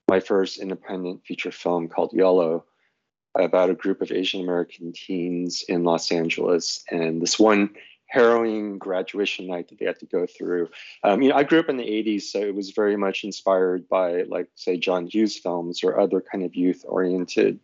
my 0.10 0.20
first 0.20 0.58
independent 0.58 1.26
feature 1.26 1.52
film 1.52 1.88
called 1.88 2.12
Yellow 2.14 2.66
about 3.42 3.70
a 3.70 3.76
group 3.76 4.02
of 4.02 4.12
Asian 4.12 4.42
American 4.42 4.94
teens 4.94 5.64
in 5.68 5.84
Los 5.84 6.12
Angeles. 6.12 6.84
And 6.90 7.22
this 7.22 7.40
one 7.40 7.72
harrowing 8.08 8.80
graduation 8.80 9.48
night 9.48 9.70
that 9.70 9.78
they 9.78 9.86
had 9.86 10.00
to 10.00 10.06
go 10.06 10.26
through. 10.26 10.68
Um, 11.04 11.22
you 11.22 11.30
know, 11.30 11.36
I 11.36 11.44
grew 11.44 11.60
up 11.60 11.70
in 11.70 11.78
the 11.78 11.84
80s, 11.84 12.24
so 12.24 12.40
it 12.40 12.56
was 12.56 12.72
very 12.72 12.98
much 12.98 13.24
inspired 13.24 13.88
by, 13.88 14.24
like, 14.24 14.50
say, 14.56 14.78
John 14.78 15.06
Hughes 15.06 15.38
films 15.38 15.84
or 15.84 16.00
other 16.00 16.20
kind 16.20 16.44
of 16.44 16.56
youth 16.56 16.84
oriented 16.88 17.60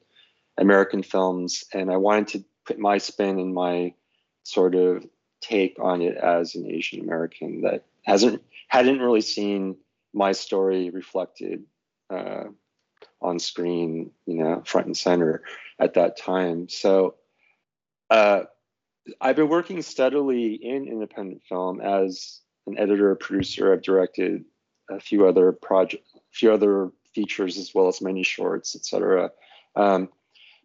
American 0.57 1.01
films. 1.01 1.63
And 1.73 1.91
I 1.91 1.97
wanted 1.97 2.27
to 2.29 2.45
put 2.65 2.77
my 2.77 2.99
spin 2.99 3.39
and 3.39 3.53
my 3.53 3.93
sort 4.43 4.75
of 4.75 5.05
take 5.41 5.77
on 5.79 6.01
it 6.01 6.15
as 6.15 6.55
an 6.55 6.65
Asian 6.69 7.01
American 7.01 7.61
that 7.61 7.85
hasn't 8.03 8.41
hadn't 8.67 8.99
really 8.99 9.21
seen 9.21 9.77
my 10.13 10.31
story 10.31 10.89
reflected 10.89 11.63
uh, 12.09 12.45
on 13.21 13.39
screen, 13.39 14.11
you 14.25 14.35
know, 14.35 14.61
front 14.65 14.87
and 14.87 14.97
center 14.97 15.43
at 15.79 15.95
that 15.95 16.17
time. 16.17 16.69
So 16.69 17.15
uh, 18.09 18.43
I've 19.21 19.35
been 19.35 19.49
working 19.49 19.81
steadily 19.81 20.53
in 20.53 20.87
independent 20.87 21.43
film 21.47 21.81
as 21.81 22.41
an 22.67 22.77
editor, 22.77 23.15
producer. 23.15 23.73
I've 23.73 23.81
directed 23.81 24.45
a 24.89 24.99
few 24.99 25.27
other 25.27 25.51
project, 25.51 26.07
few 26.31 26.51
other 26.51 26.91
features 27.13 27.57
as 27.57 27.73
well 27.73 27.87
as 27.87 28.01
many 28.01 28.23
shorts, 28.23 28.75
etc. 28.75 29.31
Um, 29.75 30.09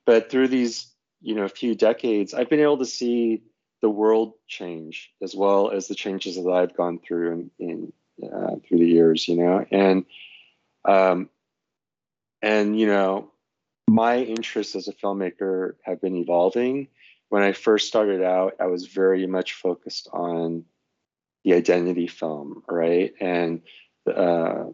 but 0.05 0.31
through 0.31 0.49
these, 0.49 0.93
you 1.23 1.35
know, 1.35 1.45
a 1.45 1.49
few 1.49 1.75
decades, 1.75 2.35
I've 2.35 2.51
been 2.51 2.61
able 2.61 2.79
to 2.79 2.87
see 2.87 3.43
the 3.83 3.91
world 3.91 4.35
change 4.47 5.11
as 5.23 5.35
well 5.35 5.71
as 5.71 5.89
the 5.89 5.95
changes 5.95 6.37
that 6.37 6.51
I've 6.51 6.77
gone 6.77 6.99
through 6.99 7.33
in, 7.33 7.51
in 7.59 7.93
uh, 8.23 8.57
through 8.67 8.79
the 8.79 8.87
years, 8.87 9.27
you 9.29 9.37
know, 9.37 9.65
and 9.71 10.05
um, 10.85 11.31
and 12.42 12.79
you 12.79 12.87
know, 12.87 13.31
my 13.88 14.18
interests 14.18 14.76
as 14.76 14.88
a 14.88 14.92
filmmaker 14.92 15.74
have 15.85 16.00
been 16.00 16.16
evolving 16.16 16.88
when 17.31 17.42
I 17.44 17.53
first 17.53 17.87
started 17.87 18.22
out, 18.22 18.57
I 18.61 18.66
was 18.66 18.87
very 18.87 19.26
much 19.26 19.55
focused 19.55 20.09
on 20.12 20.64
the 21.44 21.55
identity 21.55 22.09
film, 22.09 22.62
right? 22.68 23.14
And 23.20 23.62
uh, 24.07 24.64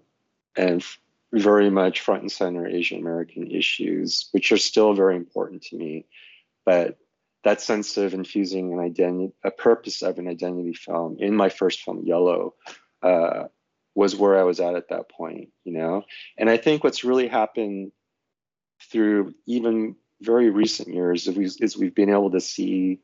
and 0.56 0.84
very 1.32 1.68
much 1.68 2.00
front 2.00 2.22
and 2.22 2.32
center 2.32 2.66
Asian 2.66 2.98
American 2.98 3.50
issues, 3.50 4.28
which 4.32 4.52
are 4.52 4.56
still 4.56 4.94
very 4.94 5.16
important 5.16 5.62
to 5.64 5.76
me. 5.76 6.06
But 6.64 6.98
that 7.44 7.60
sense 7.60 7.98
of 7.98 8.14
infusing 8.14 8.72
an 8.72 8.80
identity, 8.80 9.34
a 9.44 9.50
purpose 9.50 10.02
of 10.02 10.18
an 10.18 10.26
identity 10.26 10.72
film 10.72 11.18
in 11.20 11.36
my 11.36 11.50
first 11.50 11.82
film, 11.82 12.04
Yellow, 12.04 12.54
uh, 13.02 13.44
was 13.96 14.14
where 14.14 14.38
I 14.38 14.44
was 14.44 14.60
at 14.60 14.76
at 14.76 14.90
that 14.90 15.08
point, 15.08 15.48
you 15.64 15.72
know. 15.72 16.04
And 16.38 16.48
I 16.48 16.58
think 16.58 16.84
what's 16.84 17.02
really 17.02 17.26
happened 17.26 17.92
through 18.92 19.34
even 19.46 19.96
very 20.20 20.50
recent 20.50 20.94
years 20.94 21.26
is, 21.26 21.34
we, 21.34 21.48
we've 21.80 21.94
been 21.94 22.10
able 22.10 22.30
to 22.30 22.40
see 22.40 23.00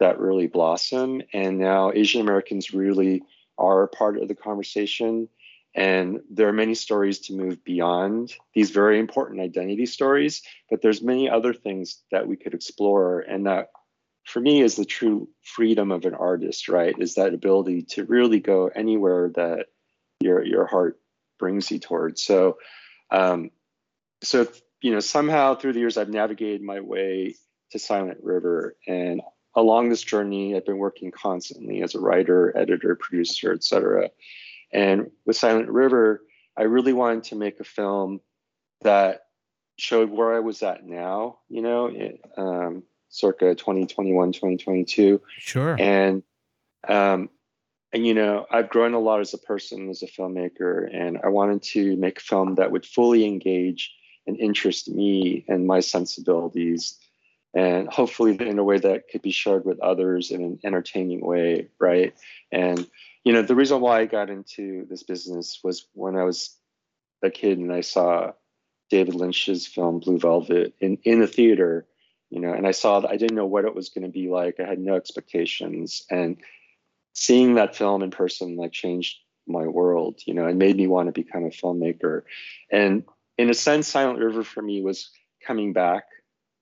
that 0.00 0.18
really 0.18 0.48
blossom. 0.48 1.22
And 1.32 1.58
now 1.58 1.92
Asian 1.92 2.20
Americans 2.20 2.74
really 2.74 3.22
are 3.56 3.86
part 3.86 4.18
of 4.18 4.26
the 4.26 4.34
conversation. 4.34 5.28
And 5.76 6.20
there 6.28 6.48
are 6.48 6.52
many 6.52 6.74
stories 6.74 7.20
to 7.20 7.34
move 7.34 7.62
beyond 7.64 8.34
these 8.52 8.70
very 8.70 8.98
important 8.98 9.40
identity 9.40 9.86
stories, 9.86 10.42
but 10.68 10.82
there's 10.82 11.02
many 11.02 11.30
other 11.30 11.54
things 11.54 12.02
that 12.10 12.26
we 12.26 12.36
could 12.36 12.52
explore. 12.52 13.20
And 13.20 13.46
that 13.46 13.70
for 14.24 14.40
me 14.40 14.60
is 14.60 14.74
the 14.74 14.84
true 14.84 15.28
freedom 15.40 15.92
of 15.92 16.04
an 16.04 16.14
artist, 16.14 16.68
right? 16.68 16.94
Is 16.98 17.14
that 17.14 17.32
ability 17.32 17.82
to 17.90 18.04
really 18.04 18.40
go 18.40 18.70
anywhere 18.74 19.30
that 19.36 19.66
your 20.22 20.44
your 20.44 20.66
heart 20.66 20.98
brings 21.38 21.70
you 21.70 21.78
towards. 21.78 22.22
So 22.22 22.58
um, 23.10 23.50
so 24.22 24.46
you 24.82 24.92
know, 24.92 25.00
somehow 25.00 25.54
through 25.54 25.74
the 25.74 25.80
years, 25.80 25.96
I've 25.96 26.08
navigated 26.08 26.62
my 26.62 26.80
way 26.80 27.36
to 27.70 27.78
Silent 27.78 28.18
River. 28.22 28.76
And 28.86 29.22
along 29.54 29.88
this 29.88 30.02
journey, 30.02 30.56
I've 30.56 30.66
been 30.66 30.78
working 30.78 31.12
constantly 31.12 31.82
as 31.82 31.94
a 31.94 32.00
writer, 32.00 32.56
editor, 32.56 32.96
producer, 32.96 33.52
etc. 33.52 34.10
And 34.72 35.10
with 35.24 35.36
Silent 35.36 35.68
River, 35.68 36.22
I 36.56 36.62
really 36.62 36.92
wanted 36.92 37.24
to 37.24 37.36
make 37.36 37.60
a 37.60 37.64
film 37.64 38.20
that 38.82 39.26
showed 39.78 40.10
where 40.10 40.34
I 40.34 40.40
was 40.40 40.62
at 40.62 40.84
now, 40.84 41.38
you 41.48 41.62
know, 41.62 41.86
it, 41.86 42.20
um, 42.36 42.82
circa 43.08 43.54
2021, 43.54 44.32
2022. 44.32 45.20
Sure. 45.38 45.76
And 45.78 46.22
um, 46.88 47.30
and 47.92 48.06
you 48.06 48.14
know, 48.14 48.46
I've 48.50 48.70
grown 48.70 48.94
a 48.94 48.98
lot 48.98 49.20
as 49.20 49.34
a 49.34 49.38
person, 49.38 49.90
as 49.90 50.02
a 50.02 50.06
filmmaker, 50.06 50.88
and 50.92 51.18
I 51.22 51.28
wanted 51.28 51.62
to 51.74 51.96
make 51.96 52.18
a 52.18 52.22
film 52.22 52.54
that 52.54 52.72
would 52.72 52.86
fully 52.86 53.26
engage 53.26 53.92
and 54.26 54.38
interest 54.38 54.88
me 54.88 55.44
and 55.48 55.66
my 55.66 55.80
sensibilities, 55.80 56.98
and 57.54 57.88
hopefully 57.88 58.36
in 58.40 58.58
a 58.58 58.64
way 58.64 58.78
that 58.78 59.08
could 59.10 59.20
be 59.20 59.30
shared 59.30 59.64
with 59.64 59.80
others 59.80 60.30
in 60.30 60.42
an 60.42 60.58
entertaining 60.64 61.20
way, 61.20 61.68
right? 61.78 62.14
And 62.50 62.88
you 63.24 63.32
know, 63.32 63.42
the 63.42 63.54
reason 63.54 63.80
why 63.80 64.00
I 64.00 64.06
got 64.06 64.30
into 64.30 64.86
this 64.88 65.02
business 65.02 65.60
was 65.62 65.86
when 65.92 66.16
I 66.16 66.24
was 66.24 66.56
a 67.22 67.30
kid 67.30 67.58
and 67.58 67.72
I 67.72 67.82
saw 67.82 68.32
David 68.90 69.14
Lynch's 69.14 69.66
film 69.66 70.00
Blue 70.00 70.18
Velvet 70.18 70.74
in 70.80 70.98
in 71.04 71.20
the 71.20 71.26
theater, 71.26 71.86
you 72.30 72.40
know, 72.40 72.52
and 72.54 72.66
I 72.66 72.72
saw 72.72 73.00
that 73.00 73.10
I 73.10 73.16
didn't 73.16 73.36
know 73.36 73.46
what 73.46 73.66
it 73.66 73.74
was 73.74 73.90
going 73.90 74.04
to 74.04 74.10
be 74.10 74.28
like. 74.28 74.60
I 74.60 74.66
had 74.66 74.78
no 74.78 74.94
expectations, 74.94 76.04
and 76.10 76.38
seeing 77.14 77.54
that 77.54 77.76
film 77.76 78.02
in 78.02 78.10
person 78.10 78.56
like 78.56 78.72
changed 78.72 79.18
my 79.46 79.66
world, 79.66 80.20
you 80.26 80.34
know, 80.34 80.46
and 80.46 80.58
made 80.58 80.76
me 80.76 80.86
want 80.86 81.08
to 81.08 81.12
become 81.12 81.44
a 81.44 81.50
filmmaker. 81.50 82.22
And 82.70 83.04
in 83.38 83.50
a 83.50 83.54
sense, 83.54 83.88
Silent 83.88 84.18
River 84.18 84.44
for 84.44 84.62
me 84.62 84.82
was 84.82 85.10
coming 85.44 85.72
back 85.72 86.04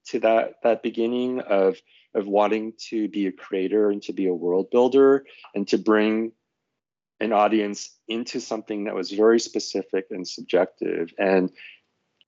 to 0.07 0.21
that 0.21 0.55
that 0.63 0.83
beginning 0.83 1.41
of 1.41 1.77
of 2.15 2.27
wanting 2.27 2.73
to 2.89 3.09
be 3.09 3.27
a 3.27 3.33
creator 3.33 3.91
and 3.91 4.03
to 4.03 4.13
be 4.13 4.27
a 4.27 4.35
world 4.35 4.71
builder 4.71 5.25
and 5.55 5.69
to 5.69 5.79
bring 5.79 6.33
an 7.21 7.33
audience 7.33 7.95
into 8.09 8.41
something 8.41 8.85
that 8.85 8.95
was 8.95 9.11
very 9.11 9.39
specific 9.39 10.07
and 10.11 10.27
subjective 10.27 11.13
and 11.19 11.51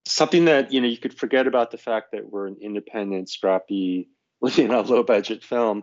something 0.06 0.44
that 0.44 0.72
you 0.72 0.80
know 0.80 0.86
you 0.86 0.98
could 0.98 1.16
forget 1.18 1.46
about 1.46 1.70
the 1.70 1.78
fact 1.78 2.12
that 2.12 2.30
we're 2.30 2.46
an 2.46 2.58
independent 2.60 3.28
scrappy 3.28 4.08
you 4.54 4.68
know 4.68 4.82
low 4.82 5.02
budget 5.02 5.42
film 5.42 5.82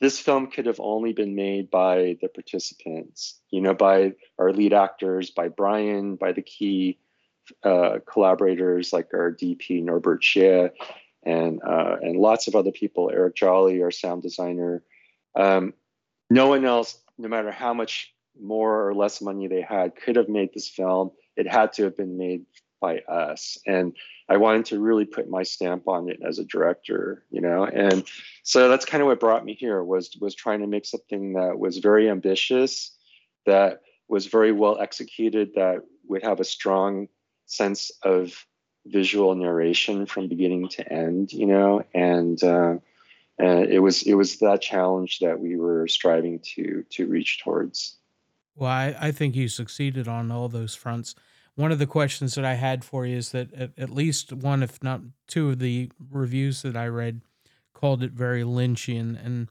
this 0.00 0.18
film 0.18 0.48
could 0.48 0.66
have 0.66 0.80
only 0.80 1.12
been 1.12 1.34
made 1.34 1.70
by 1.70 2.16
the 2.20 2.28
participants, 2.28 3.40
you 3.50 3.60
know, 3.60 3.74
by 3.74 4.12
our 4.38 4.52
lead 4.52 4.72
actors, 4.72 5.30
by 5.30 5.48
Brian, 5.48 6.16
by 6.16 6.32
the 6.32 6.42
key 6.42 6.98
uh, 7.64 7.98
collaborators 8.10 8.92
like 8.92 9.08
our 9.12 9.32
DP 9.32 9.82
Norbert 9.82 10.22
Shieh, 10.22 10.70
and 11.24 11.60
uh, 11.62 11.96
and 12.00 12.16
lots 12.16 12.46
of 12.46 12.54
other 12.54 12.70
people, 12.70 13.10
Eric 13.12 13.34
Jolly, 13.34 13.82
our 13.82 13.90
sound 13.90 14.22
designer. 14.22 14.82
Um, 15.34 15.74
no 16.30 16.48
one 16.48 16.64
else, 16.64 16.98
no 17.16 17.28
matter 17.28 17.50
how 17.50 17.74
much 17.74 18.14
more 18.40 18.88
or 18.88 18.94
less 18.94 19.20
money 19.20 19.48
they 19.48 19.62
had, 19.62 19.96
could 19.96 20.16
have 20.16 20.28
made 20.28 20.50
this 20.54 20.68
film. 20.68 21.10
It 21.36 21.48
had 21.48 21.72
to 21.74 21.84
have 21.84 21.96
been 21.96 22.18
made 22.18 22.44
by 22.80 22.98
us. 23.00 23.58
And 23.66 23.94
i 24.28 24.36
wanted 24.36 24.66
to 24.66 24.80
really 24.80 25.04
put 25.04 25.28
my 25.28 25.42
stamp 25.42 25.88
on 25.88 26.08
it 26.10 26.20
as 26.26 26.38
a 26.38 26.44
director 26.44 27.24
you 27.30 27.40
know? 27.40 27.64
And 27.64 28.04
so 28.42 28.68
that's 28.68 28.84
kind 28.84 29.02
of 29.02 29.06
what 29.06 29.20
brought 29.20 29.44
me 29.44 29.54
here 29.54 29.82
was 29.82 30.16
was 30.20 30.34
trying 30.34 30.60
to 30.60 30.66
make 30.66 30.86
something 30.86 31.34
that 31.34 31.58
was 31.58 31.78
very 31.78 32.08
ambitious 32.08 32.96
that 33.46 33.80
was 34.08 34.26
very 34.26 34.52
well 34.52 34.78
executed 34.80 35.50
that 35.54 35.82
would 36.06 36.22
have 36.22 36.40
a 36.40 36.44
strong 36.44 37.08
sense 37.46 37.90
of 38.02 38.46
visual 38.86 39.34
narration 39.34 40.06
from 40.06 40.28
beginning 40.28 40.68
to 40.68 40.92
end 40.92 41.32
you 41.32 41.46
know? 41.46 41.82
And 41.94 42.42
uh, 42.42 42.76
and 43.38 43.70
it 43.70 43.80
was 43.80 44.02
it 44.02 44.14
was 44.14 44.38
that 44.38 44.60
challenge 44.60 45.20
that 45.20 45.38
we 45.38 45.56
were 45.56 45.86
striving 45.88 46.40
to 46.54 46.84
to 46.90 47.06
reach 47.06 47.40
towards. 47.42 47.96
Well 48.56 48.70
I, 48.70 48.96
I 49.00 49.12
think 49.12 49.36
you 49.36 49.48
succeeded 49.48 50.08
on 50.08 50.30
all 50.30 50.48
those 50.48 50.74
fronts 50.74 51.14
one 51.58 51.72
of 51.72 51.80
the 51.80 51.86
questions 51.88 52.36
that 52.36 52.44
I 52.44 52.54
had 52.54 52.84
for 52.84 53.04
you 53.04 53.16
is 53.16 53.32
that 53.32 53.52
at, 53.52 53.72
at 53.76 53.90
least 53.90 54.32
one, 54.32 54.62
if 54.62 54.80
not 54.80 55.00
two, 55.26 55.50
of 55.50 55.58
the 55.58 55.90
reviews 56.08 56.62
that 56.62 56.76
I 56.76 56.86
read 56.86 57.20
called 57.74 58.00
it 58.04 58.12
very 58.12 58.44
Lynchian, 58.44 59.18
and 59.24 59.48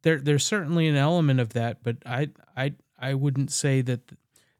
there 0.00 0.18
there's 0.18 0.46
certainly 0.46 0.88
an 0.88 0.96
element 0.96 1.40
of 1.40 1.50
that, 1.50 1.82
but 1.82 1.98
I 2.06 2.30
I 2.56 2.72
I 2.98 3.12
wouldn't 3.12 3.52
say 3.52 3.82
that 3.82 4.12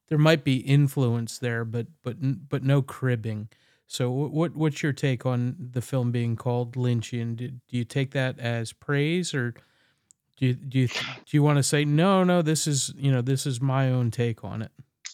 there 0.08 0.18
might 0.18 0.44
be 0.44 0.56
influence 0.56 1.38
there, 1.38 1.64
but 1.64 1.86
but 2.02 2.16
but 2.50 2.62
no 2.62 2.82
cribbing. 2.82 3.48
So 3.86 4.10
what 4.10 4.54
what's 4.54 4.82
your 4.82 4.92
take 4.92 5.24
on 5.24 5.70
the 5.72 5.80
film 5.80 6.12
being 6.12 6.36
called 6.36 6.76
Lynchian? 6.76 7.36
Do, 7.36 7.48
do 7.48 7.78
you 7.78 7.84
take 7.86 8.10
that 8.10 8.38
as 8.38 8.74
praise 8.74 9.32
or 9.32 9.52
do 10.36 10.48
you, 10.48 10.52
do 10.52 10.78
you 10.80 10.88
do 10.88 11.30
you 11.30 11.42
want 11.42 11.56
to 11.56 11.62
say 11.62 11.86
no 11.86 12.22
no 12.22 12.42
this 12.42 12.66
is 12.66 12.92
you 12.98 13.10
know 13.10 13.22
this 13.22 13.46
is 13.46 13.62
my 13.62 13.88
own 13.88 14.10
take 14.10 14.44
on 14.44 14.60
it? 14.60 14.72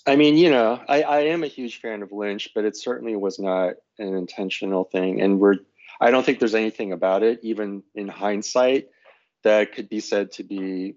I 0.09 0.16
mean, 0.16 0.38
you 0.38 0.51
know, 0.51 0.81
I, 0.88 1.03
I 1.03 1.18
am 1.25 1.44
a 1.44 1.49
huge 1.49 1.83
fan 1.83 2.03
of 2.03 2.12
Lynch, 2.12 2.49
but 2.55 2.64
it 2.64 2.79
certainly 2.79 3.14
was 3.14 3.38
not 3.38 3.75
an 3.99 4.14
intentional 4.16 4.85
thing. 4.85 5.21
And 5.21 5.38
we're, 5.38 5.57
I 6.01 6.11
don't 6.11 6.25
think 6.25 6.38
there's 6.38 6.55
anything 6.55 6.92
about 6.92 7.23
it, 7.23 7.40
even 7.42 7.83
in 7.94 8.09
hindsight, 8.09 8.88
that 9.44 9.73
could 9.75 9.90
be 9.90 10.01
said 10.01 10.33
to 10.33 10.44
be 10.44 10.94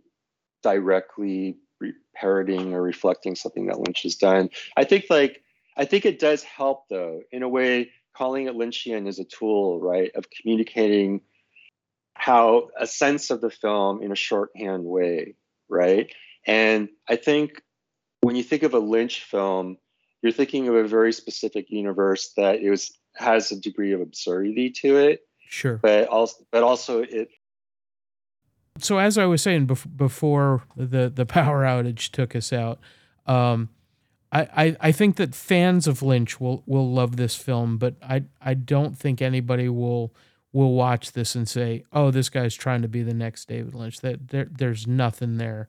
directly 0.64 1.58
re- 1.82 1.94
parroting 2.16 2.74
or 2.74 2.82
reflecting 2.82 3.36
something 3.36 3.68
that 3.68 3.80
Lynch 3.80 4.04
has 4.04 4.16
done. 4.16 4.50
I 4.78 4.86
think, 4.86 5.08
like, 5.10 5.44
I 5.76 5.84
think 5.84 6.06
it 6.06 6.18
does 6.18 6.44
help, 6.44 6.88
though, 6.90 7.22
in 7.34 7.44
a 7.44 7.50
way, 7.50 7.92
calling 8.16 8.48
it 8.48 8.56
Lynchian 8.56 9.10
is 9.10 9.20
a 9.20 9.26
tool, 9.26 9.82
right, 9.82 10.12
of 10.16 10.26
communicating 10.30 11.20
how 12.14 12.70
a 12.80 12.88
sense 12.88 13.30
of 13.30 13.42
the 13.42 13.50
film 13.50 14.02
in 14.04 14.14
a 14.14 14.16
shorthand 14.16 14.86
way, 14.86 15.36
right? 15.68 16.14
And 16.48 16.88
I 17.10 17.18
think 17.18 17.62
when 18.22 18.36
you 18.36 18.44
think 18.44 18.64
of 18.64 18.74
a 18.74 18.80
Lynch 18.80 19.24
film, 19.24 19.78
you're 20.22 20.32
thinking 20.32 20.68
of 20.68 20.76
a 20.76 20.88
very 20.88 21.12
specific 21.12 21.70
universe 21.70 22.32
that 22.38 22.60
it 22.62 22.70
was 22.70 22.98
has 23.16 23.52
a 23.52 23.60
degree 23.60 23.92
of 23.92 24.02
absurdity 24.02 24.70
to 24.70 24.98
it. 24.98 25.22
Sure. 25.50 25.78
But 25.78 26.08
also, 26.08 26.46
but 26.52 26.64
also 26.64 27.02
it. 27.02 27.30
So 28.80 29.00
as 29.00 29.18
I 29.18 29.26
was 29.26 29.42
saying 29.42 29.68
bef- 29.68 29.98
before 29.98 30.64
the 30.78 31.10
the 31.10 31.26
power 31.26 31.64
outage 31.64 32.10
took 32.12 32.36
us 32.36 32.54
out, 32.54 32.80
um, 33.26 33.70
I, 34.32 34.42
I 34.56 34.78
I 34.80 34.92
think 34.92 35.18
that 35.18 35.36
fans 35.36 35.88
of 35.88 36.02
Lynch 36.02 36.40
will 36.40 36.64
will 36.66 36.90
love 36.90 37.18
this 37.18 37.36
film, 37.36 37.78
but 37.78 37.96
I 38.02 38.24
I 38.42 38.54
don't 38.54 38.98
think 38.98 39.22
anybody 39.22 39.68
will 39.68 40.14
will 40.54 40.74
watch 40.74 41.12
this 41.12 41.36
and 41.36 41.50
say, 41.50 41.84
"Oh, 41.92 42.12
this 42.12 42.30
guy's 42.30 42.56
trying 42.56 42.82
to 42.84 42.88
be 42.88 43.04
the 43.04 43.14
next 43.14 43.50
David 43.50 43.74
Lynch." 43.74 44.00
That 44.00 44.30
there 44.30 44.48
there's 44.50 44.88
nothing 44.88 45.38
there 45.38 45.68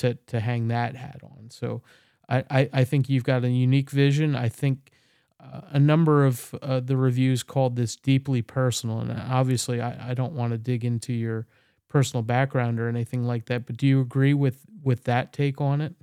to 0.00 0.14
to 0.14 0.40
hang 0.40 0.68
that 0.68 0.96
hat 0.96 1.20
on. 1.22 1.50
So 1.50 1.82
I, 2.28 2.44
I, 2.50 2.70
I 2.72 2.84
think 2.84 3.08
you've 3.08 3.24
got 3.24 3.44
a 3.44 3.50
unique 3.50 3.90
vision. 3.90 4.36
I 4.36 4.48
think 4.48 4.92
uh, 5.40 5.62
a 5.70 5.78
number 5.78 6.24
of 6.24 6.54
uh, 6.62 6.80
the 6.80 6.96
reviews 6.96 7.42
called 7.42 7.76
this 7.76 7.96
deeply 7.96 8.42
personal, 8.42 9.00
and 9.00 9.10
obviously 9.10 9.80
I, 9.80 10.10
I 10.10 10.14
don't 10.14 10.32
want 10.32 10.52
to 10.52 10.58
dig 10.58 10.84
into 10.84 11.12
your 11.12 11.46
personal 11.88 12.22
background 12.22 12.78
or 12.78 12.88
anything 12.88 13.24
like 13.24 13.46
that. 13.46 13.66
But 13.66 13.76
do 13.76 13.86
you 13.86 14.00
agree 14.00 14.34
with 14.34 14.64
with 14.82 15.04
that 15.04 15.32
take 15.32 15.60
on 15.60 15.80
it? 15.80 15.94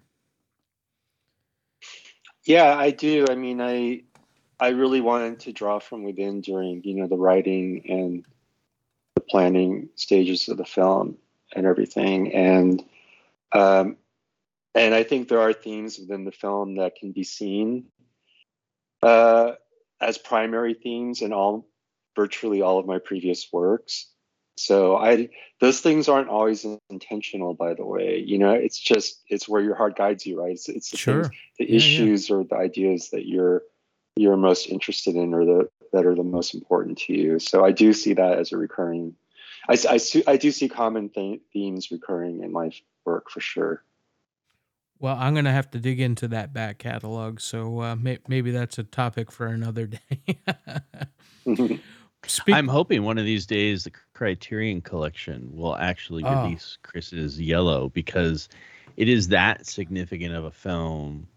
Yeah, 2.44 2.78
I 2.78 2.92
do. 2.92 3.26
I 3.30 3.36
mean, 3.36 3.62
I 3.62 4.04
I 4.60 4.70
really 4.70 5.02
wanted 5.02 5.40
to 5.42 5.54
draw 5.54 5.80
from 5.80 6.04
within 6.04 6.42
during 6.42 6.84
you 6.84 6.96
know 6.96 7.08
the 7.08 7.18
writing 7.18 7.84
and 7.90 8.26
the 9.16 9.22
planning 9.22 9.90
stages 9.96 10.48
of 10.50 10.58
the 10.58 10.66
film 10.66 11.18
and 11.56 11.66
everything, 11.66 12.34
and 12.34 12.84
um, 13.52 13.98
and 14.76 14.94
I 14.94 15.04
think 15.04 15.28
there 15.28 15.42
are 15.42 15.54
themes 15.54 15.98
within 15.98 16.24
the 16.24 16.32
film 16.32 16.76
that 16.76 16.96
can 16.96 17.12
be 17.12 17.24
seen 17.24 17.86
uh, 19.02 19.54
as 20.00 20.18
primary 20.18 20.74
themes 20.74 21.22
in 21.22 21.34
all 21.34 21.68
virtually 22.16 22.62
all 22.62 22.80
of 22.80 22.86
my 22.86 23.00
previous 23.00 23.48
works. 23.52 24.08
So 24.58 24.98
I 24.98 25.30
those 25.62 25.82
things 25.82 26.10
aren't 26.10 26.30
always 26.30 26.66
intentional, 26.90 27.54
by 27.54 27.76
the 27.76 27.86
way. 27.86 28.24
You 28.26 28.40
know, 28.40 28.52
it's 28.52 28.80
just 28.80 29.22
it's 29.30 29.48
where 29.48 29.62
your 29.62 29.76
heart 29.76 29.96
guides 29.96 30.26
you, 30.26 30.40
right? 30.40 30.52
It's, 30.52 30.68
it's 30.68 30.90
the, 30.90 30.98
sure. 30.98 31.24
things, 31.24 31.36
the 31.60 31.70
yeah, 31.70 31.76
issues 31.76 32.30
yeah. 32.30 32.36
or 32.36 32.44
the 32.44 32.56
ideas 32.56 33.12
that 33.12 33.28
you're 33.28 33.62
you're 34.16 34.38
most 34.38 34.68
interested 34.68 35.16
in 35.16 35.34
or 35.34 35.46
the 35.46 35.70
that 35.94 36.06
are 36.06 36.16
the 36.16 36.24
most 36.24 36.56
important 36.56 36.98
to 37.00 37.14
you. 37.14 37.40
So 37.40 37.64
I 37.64 37.72
do 37.72 37.94
see 37.94 38.14
that 38.14 38.40
as 38.40 38.52
a 38.52 38.58
recurring. 38.58 39.16
I, 39.70 39.78
I, 39.90 40.00
I 40.28 40.38
do 40.38 40.52
see 40.52 40.70
common 40.70 41.10
th- 41.10 41.42
themes 41.54 41.92
recurring 41.92 42.44
in 42.44 42.52
my 42.52 42.72
work 43.08 43.30
for 43.32 43.40
sure. 43.40 43.84
Well, 45.00 45.16
I'm 45.18 45.34
going 45.34 45.46
to 45.46 45.52
have 45.52 45.72
to 45.72 45.80
dig 45.80 46.00
into 46.00 46.28
that 46.30 46.54
back 46.54 46.80
catalog. 46.80 47.40
So 47.40 47.82
uh, 47.82 47.96
may- 47.96 48.20
maybe 48.28 48.52
that's 48.52 48.78
a 48.78 48.84
topic 48.84 49.32
for 49.32 49.48
another 49.48 49.88
day. 49.88 50.40
Speak- 52.26 52.56
I'm 52.56 52.68
hoping 52.68 53.04
one 53.04 53.18
of 53.18 53.26
these 53.26 53.46
days 53.46 53.84
the 53.84 53.92
Criterion 54.14 54.82
Collection 54.82 55.50
will 55.54 55.76
actually 55.76 56.24
oh. 56.24 56.44
release 56.44 56.78
Chris's 56.82 57.40
Yellow 57.40 57.90
because 57.90 58.50
it 58.98 59.08
is 59.08 59.30
that 59.30 59.66
significant 59.66 60.34
of 60.36 60.46
a 60.46 60.52
film, 60.52 61.28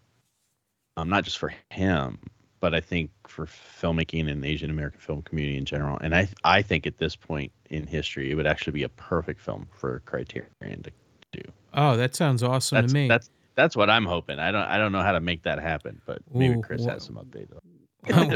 um, 0.97 1.07
not 1.07 1.23
just 1.23 1.37
for 1.37 1.53
him, 1.69 2.19
but 2.59 2.73
I 2.73 2.81
think 2.81 3.11
for 3.27 3.45
filmmaking 3.45 4.29
and 4.29 4.43
the 4.43 4.47
Asian 4.47 4.69
American 4.69 4.99
film 4.99 5.21
community 5.21 5.57
in 5.57 5.65
general. 5.65 5.97
And 6.01 6.15
I 6.15 6.27
I 6.43 6.61
think 6.61 6.85
at 6.85 6.97
this 6.97 7.15
point 7.15 7.51
in 7.69 7.87
history, 7.87 8.31
it 8.31 8.35
would 8.35 8.47
actually 8.47 8.73
be 8.73 8.83
a 8.83 8.89
perfect 8.89 9.39
film 9.39 9.67
for 9.71 10.01
Criterion 10.05 10.83
to 10.83 10.91
do. 11.31 11.41
Oh, 11.73 11.97
that 11.97 12.15
sounds 12.15 12.43
awesome 12.43 12.77
that's, 12.77 12.93
to 12.93 12.99
me. 12.99 13.07
That's 13.07 13.29
that's 13.55 13.75
what 13.75 13.89
I'm 13.89 14.05
hoping. 14.05 14.39
I 14.39 14.51
don't 14.51 14.63
I 14.63 14.77
don't 14.77 14.91
know 14.91 15.01
how 15.01 15.13
to 15.13 15.21
make 15.21 15.43
that 15.43 15.59
happen, 15.59 16.01
but 16.05 16.21
maybe 16.33 16.61
Chris 16.61 16.85
has 16.85 17.03
some 17.03 17.15
update. 17.15 17.49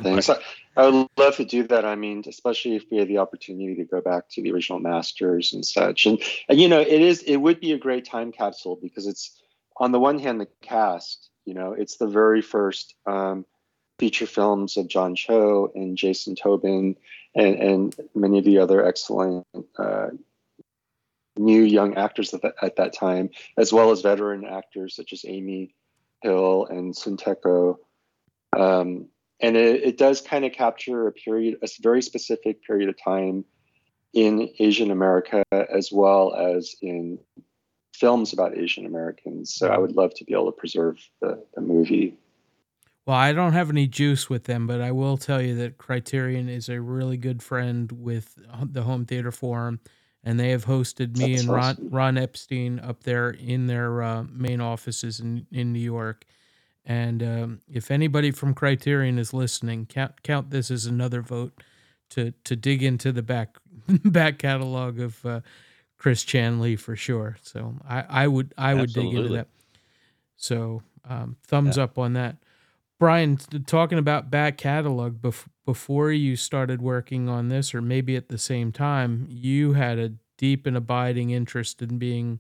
things. 0.04 0.30
I 0.78 0.88
would 0.88 1.08
love 1.18 1.36
to 1.38 1.46
do 1.46 1.64
that. 1.68 1.86
I 1.86 1.96
mean, 1.96 2.24
especially 2.28 2.76
if 2.76 2.84
we 2.92 2.98
had 2.98 3.08
the 3.08 3.18
opportunity 3.18 3.76
to 3.76 3.84
go 3.86 4.02
back 4.02 4.30
to 4.32 4.42
the 4.42 4.52
original 4.52 4.80
masters 4.80 5.54
and 5.54 5.66
such. 5.66 6.06
And, 6.06 6.22
and 6.50 6.60
you 6.60 6.68
know, 6.68 6.82
it 6.82 7.02
is 7.02 7.24
it 7.24 7.38
would 7.38 7.60
be 7.60 7.72
a 7.72 7.78
great 7.78 8.06
time 8.06 8.32
capsule 8.32 8.78
because 8.82 9.08
it's 9.08 9.42
on 9.78 9.92
the 9.92 10.00
one 10.00 10.20
hand 10.20 10.40
the 10.40 10.48
cast. 10.62 11.30
You 11.46 11.54
know, 11.54 11.74
it's 11.74 11.98
the 11.98 12.08
very 12.08 12.42
first 12.42 12.96
um, 13.06 13.46
feature 14.00 14.26
films 14.26 14.78
of 14.78 14.88
John 14.88 15.16
Cho 15.16 15.72
and 15.74 15.98
Jason 15.98 16.36
Tobin 16.36 16.96
and, 17.36 17.56
and 17.56 17.96
many 18.14 18.40
of 18.40 18.46
the 18.46 18.60
other 18.60 18.86
excellent 18.86 19.46
uh, 19.78 20.08
new 21.38 21.62
young 21.62 21.96
actors 21.96 22.34
at, 22.34 22.42
the, 22.42 22.54
at 22.62 22.78
that 22.78 22.94
time, 22.94 23.30
as 23.58 23.74
well 23.74 23.92
as 23.92 24.02
veteran 24.02 24.46
actors 24.46 24.96
such 24.96 25.14
as 25.14 25.26
Amy 25.28 25.76
Hill 26.22 26.68
and 26.70 26.96
Sun 26.96 27.18
Tekko. 27.18 27.78
Um, 28.58 29.08
and 29.40 29.58
it, 29.58 29.84
it 29.84 29.98
does 29.98 30.22
kind 30.22 30.46
of 30.46 30.54
capture 30.54 31.08
a 31.08 31.12
period, 31.12 31.58
a 31.62 31.68
very 31.82 32.02
specific 32.02 32.64
period 32.64 32.90
of 32.90 32.96
time 33.02 33.46
in 34.14 34.50
Asian 34.60 34.92
America 34.92 35.44
as 35.52 35.92
well 35.92 36.34
as 36.34 36.76
in 36.82 37.20
films 37.94 38.34
about 38.34 38.58
Asian 38.58 38.86
Americans. 38.86 39.54
So 39.54 39.68
I 39.68 39.78
would 39.78 39.96
love 39.96 40.14
to 40.16 40.24
be 40.24 40.34
able 40.34 40.52
to 40.52 40.58
preserve 40.58 40.98
the, 41.22 41.44
the 41.54 41.62
movie. 41.62 42.18
Well, 43.06 43.18
I 43.18 43.34
don't 43.34 43.54
have 43.54 43.70
any 43.70 43.88
juice 43.88 44.30
with 44.30 44.46
them, 44.46 44.66
but 44.66 44.82
I 44.82 44.92
will 44.92 45.18
tell 45.18 45.42
you 45.42 45.56
that 45.56 45.78
Criterion 45.78 46.50
is 46.50 46.70
a 46.70 46.82
really 46.82 47.18
good 47.18 47.44
friend 47.44 47.92
with 47.92 48.38
the 48.64 48.82
Home 48.82 49.06
Theater 49.06 49.32
Forum, 49.32 49.80
and 50.26 50.40
they 50.40 50.50
have 50.50 50.66
hosted 50.66 51.16
me 51.18 51.34
That's 51.34 51.44
and 51.44 51.52
Ron, 51.52 51.64
awesome. 51.64 51.90
Ron 51.90 52.18
Epstein 52.18 52.80
up 52.80 53.04
there 53.04 53.30
in 53.30 53.68
their 53.68 54.02
uh, 54.02 54.24
main 54.24 54.60
offices 54.60 55.20
in, 55.20 55.46
in 55.52 55.72
New 55.72 55.80
York. 55.80 56.26
And 56.84 57.24
um, 57.24 57.60
if 57.72 57.92
anybody 57.92 58.32
from 58.32 58.56
Criterion 58.56 59.20
is 59.20 59.34
listening, 59.34 59.86
count 59.86 60.24
count 60.24 60.50
this 60.50 60.70
as 60.70 60.86
another 60.86 61.22
vote 61.22 61.64
to 62.10 62.32
to 62.44 62.56
dig 62.56 62.84
into 62.84 63.12
the 63.12 63.24
back 63.24 63.58
back 63.88 64.40
catalog 64.40 65.00
of 65.00 65.26
uh, 65.26 65.42
Chris 65.98 66.24
Chan 66.24 66.60
Lee 66.60 66.76
for 66.76 66.96
sure. 66.96 67.38
So 67.42 67.76
I, 67.88 68.06
I 68.08 68.28
would 68.28 68.54
I 68.58 68.74
would 68.74 68.90
Absolutely. 68.90 69.12
dig 69.12 69.22
into 69.22 69.36
that. 69.38 69.48
So 70.36 70.82
um, 71.08 71.38
thumbs 71.48 71.78
yeah. 71.78 71.84
up 71.84 71.98
on 71.98 72.14
that. 72.14 72.38
Brian, 73.00 73.38
talking 73.66 73.98
about 73.98 74.32
back 74.32 74.58
catalog 74.58 75.22
bef- 75.22 75.48
before 75.66 76.12
you 76.12 76.36
started 76.36 76.82
working 76.82 77.28
on 77.28 77.50
this, 77.50 77.76
or 77.76 77.82
maybe 77.82 78.16
at 78.16 78.30
the 78.30 78.38
same 78.38 78.72
time, 78.72 79.26
you 79.30 79.74
had 79.74 80.00
a 80.00 80.14
deep 80.38 80.66
and 80.66 80.78
abiding 80.78 81.32
interest 81.32 81.82
in 81.82 81.98
being 81.98 82.40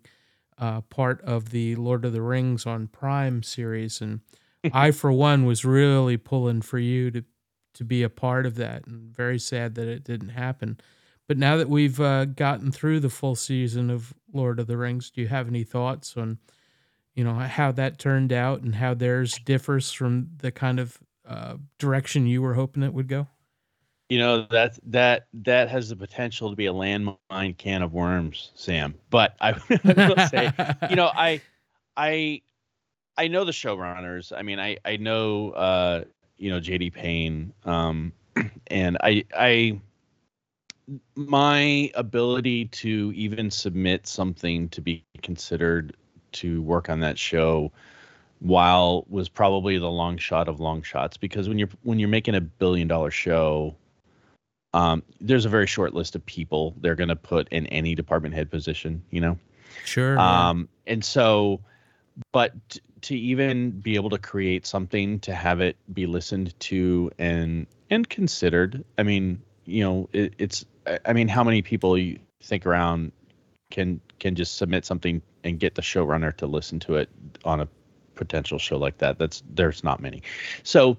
uh, 0.57 0.81
part 0.81 1.21
of 1.21 1.49
the 1.49 1.75
Lord 1.75 2.05
of 2.05 2.13
the 2.13 2.21
Rings 2.21 2.65
on 2.65 2.87
Prime 2.87 3.43
series, 3.43 3.99
and 3.99 4.21
I, 4.73 4.91
for 4.91 5.11
one, 5.11 5.45
was 5.45 5.65
really 5.65 6.17
pulling 6.17 6.61
for 6.61 6.79
you 6.79 7.11
to 7.11 7.23
to 7.73 7.83
be 7.83 8.03
a 8.03 8.09
part 8.09 8.45
of 8.45 8.55
that, 8.55 8.87
and 8.87 9.13
very 9.13 9.37
sad 9.37 9.75
that 9.75 9.89
it 9.89 10.05
didn't 10.05 10.29
happen. 10.29 10.79
But 11.27 11.37
now 11.37 11.57
that 11.57 11.67
we've 11.69 11.99
uh, 11.99 12.23
gotten 12.23 12.71
through 12.71 13.01
the 13.01 13.09
full 13.09 13.35
season 13.35 13.89
of 13.89 14.13
Lord 14.31 14.59
of 14.61 14.67
the 14.67 14.77
Rings, 14.77 15.09
do 15.11 15.19
you 15.19 15.27
have 15.27 15.49
any 15.49 15.65
thoughts 15.65 16.15
on, 16.15 16.37
you 17.15 17.23
know, 17.23 17.33
how 17.33 17.71
that 17.71 17.97
turned 17.97 18.33
out 18.33 18.61
and 18.61 18.75
how 18.75 18.93
theirs 18.93 19.39
differs 19.45 19.91
from 19.91 20.29
the 20.37 20.51
kind 20.51 20.79
of 20.79 20.99
uh, 21.27 21.55
direction 21.79 22.27
you 22.27 22.41
were 22.41 22.53
hoping 22.53 22.83
it 22.83 22.93
would 22.93 23.07
go? 23.07 23.27
You 24.09 24.19
know 24.19 24.45
that 24.51 24.77
that 24.85 25.27
that 25.33 25.69
has 25.69 25.89
the 25.89 25.95
potential 25.95 26.51
to 26.51 26.55
be 26.55 26.67
a 26.67 26.73
landmine 26.73 27.57
can 27.57 27.81
of 27.81 27.91
worms, 27.93 28.51
Sam. 28.53 28.93
But 29.09 29.35
I 29.41 29.53
will 29.83 30.27
say, 30.27 30.51
you 30.89 30.95
know, 30.95 31.09
I 31.11 31.41
I 31.97 32.41
I 33.17 33.27
know 33.27 33.45
the 33.45 33.51
showrunners. 33.51 34.31
I 34.37 34.43
mean, 34.43 34.59
I 34.59 34.77
I 34.85 34.97
know 34.97 35.51
uh, 35.51 36.03
you 36.37 36.51
know 36.51 36.59
JD 36.59 36.93
Payne, 36.93 37.51
um, 37.63 38.13
and 38.67 38.97
I 39.01 39.25
I 39.35 39.79
my 41.15 41.89
ability 41.95 42.65
to 42.65 43.11
even 43.15 43.49
submit 43.49 44.05
something 44.05 44.69
to 44.69 44.81
be 44.81 45.03
considered 45.23 45.95
to 46.35 46.61
work 46.61 46.89
on 46.89 47.01
that 47.01 47.17
show 47.17 47.71
while 48.39 49.05
was 49.09 49.29
probably 49.29 49.77
the 49.77 49.89
long 49.89 50.17
shot 50.17 50.47
of 50.47 50.59
long 50.59 50.81
shots 50.81 51.17
because 51.17 51.47
when 51.47 51.57
you're 51.57 51.69
when 51.83 51.99
you're 51.99 52.09
making 52.09 52.35
a 52.35 52.41
billion 52.41 52.87
dollar 52.87 53.11
show 53.11 53.75
um, 54.75 55.03
there's 55.21 55.45
a 55.45 55.49
very 55.49 55.67
short 55.67 55.93
list 55.93 56.15
of 56.15 56.25
people 56.25 56.75
they're 56.81 56.95
going 56.95 57.07
to 57.07 57.15
put 57.15 57.47
in 57.47 57.65
any 57.67 57.95
department 57.95 58.35
head 58.35 58.51
position, 58.51 59.01
you 59.09 59.21
know. 59.21 59.39
Sure. 59.85 60.19
Um, 60.19 60.67
and 60.85 61.03
so, 61.03 61.61
but 62.33 62.53
t- 62.69 62.81
to 63.01 63.15
even 63.15 63.71
be 63.71 63.95
able 63.95 64.09
to 64.09 64.17
create 64.17 64.65
something 64.65 65.21
to 65.21 65.33
have 65.33 65.61
it 65.61 65.77
be 65.93 66.05
listened 66.05 66.59
to 66.59 67.09
and 67.17 67.67
and 67.89 68.07
considered. 68.09 68.83
I 68.97 69.03
mean, 69.03 69.41
you 69.63 69.81
know, 69.81 70.09
it, 70.11 70.33
it's. 70.37 70.65
I 71.05 71.13
mean, 71.13 71.29
how 71.29 71.43
many 71.45 71.61
people 71.61 71.97
you 71.97 72.19
think 72.43 72.65
around 72.65 73.13
can 73.71 74.01
can 74.19 74.35
just 74.35 74.57
submit 74.57 74.83
something 74.83 75.21
and 75.45 75.59
get 75.59 75.75
the 75.75 75.81
showrunner 75.81 76.35
to 76.37 76.47
listen 76.47 76.79
to 76.81 76.95
it 76.95 77.09
on 77.45 77.61
a 77.61 77.67
potential 78.15 78.59
show 78.59 78.77
like 78.77 78.97
that? 78.97 79.17
That's 79.17 79.43
there's 79.49 79.83
not 79.83 80.01
many. 80.01 80.21
So, 80.63 80.97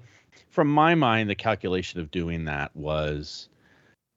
from 0.49 0.67
my 0.67 0.95
mind, 0.95 1.29
the 1.29 1.35
calculation 1.35 1.99
of 1.99 2.09
doing 2.09 2.45
that 2.45 2.75
was 2.75 3.49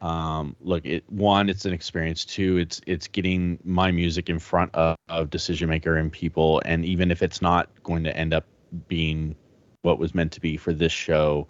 um 0.01 0.57
look 0.61 0.85
it 0.87 1.05
one 1.11 1.51
it's 1.51 1.67
an 1.67 1.75
experience 1.75 2.25
two 2.25 2.57
it's 2.57 2.81
it's 2.87 3.07
getting 3.07 3.59
my 3.65 3.91
music 3.91 4.31
in 4.31 4.39
front 4.39 4.75
of, 4.75 4.97
of 5.09 5.29
decision 5.29 5.69
maker 5.69 5.97
and 5.97 6.11
people 6.11 6.63
and 6.65 6.85
even 6.85 7.11
if 7.11 7.23
it's 7.23 7.43
not 7.43 7.69
going 7.83 8.03
to 8.03 8.17
end 8.17 8.33
up 8.33 8.47
being 8.89 9.35
what 9.83 9.99
was 9.99 10.15
meant 10.15 10.33
to 10.33 10.41
be 10.41 10.57
for 10.57 10.73
this 10.73 10.93
show 10.93 11.47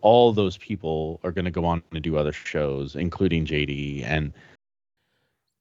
all 0.00 0.32
those 0.32 0.56
people 0.58 1.20
are 1.22 1.30
going 1.30 1.44
to 1.44 1.50
go 1.50 1.64
on 1.64 1.82
to 1.92 2.00
do 2.00 2.16
other 2.16 2.32
shows 2.32 2.96
including 2.96 3.46
jd 3.46 4.04
and 4.04 4.32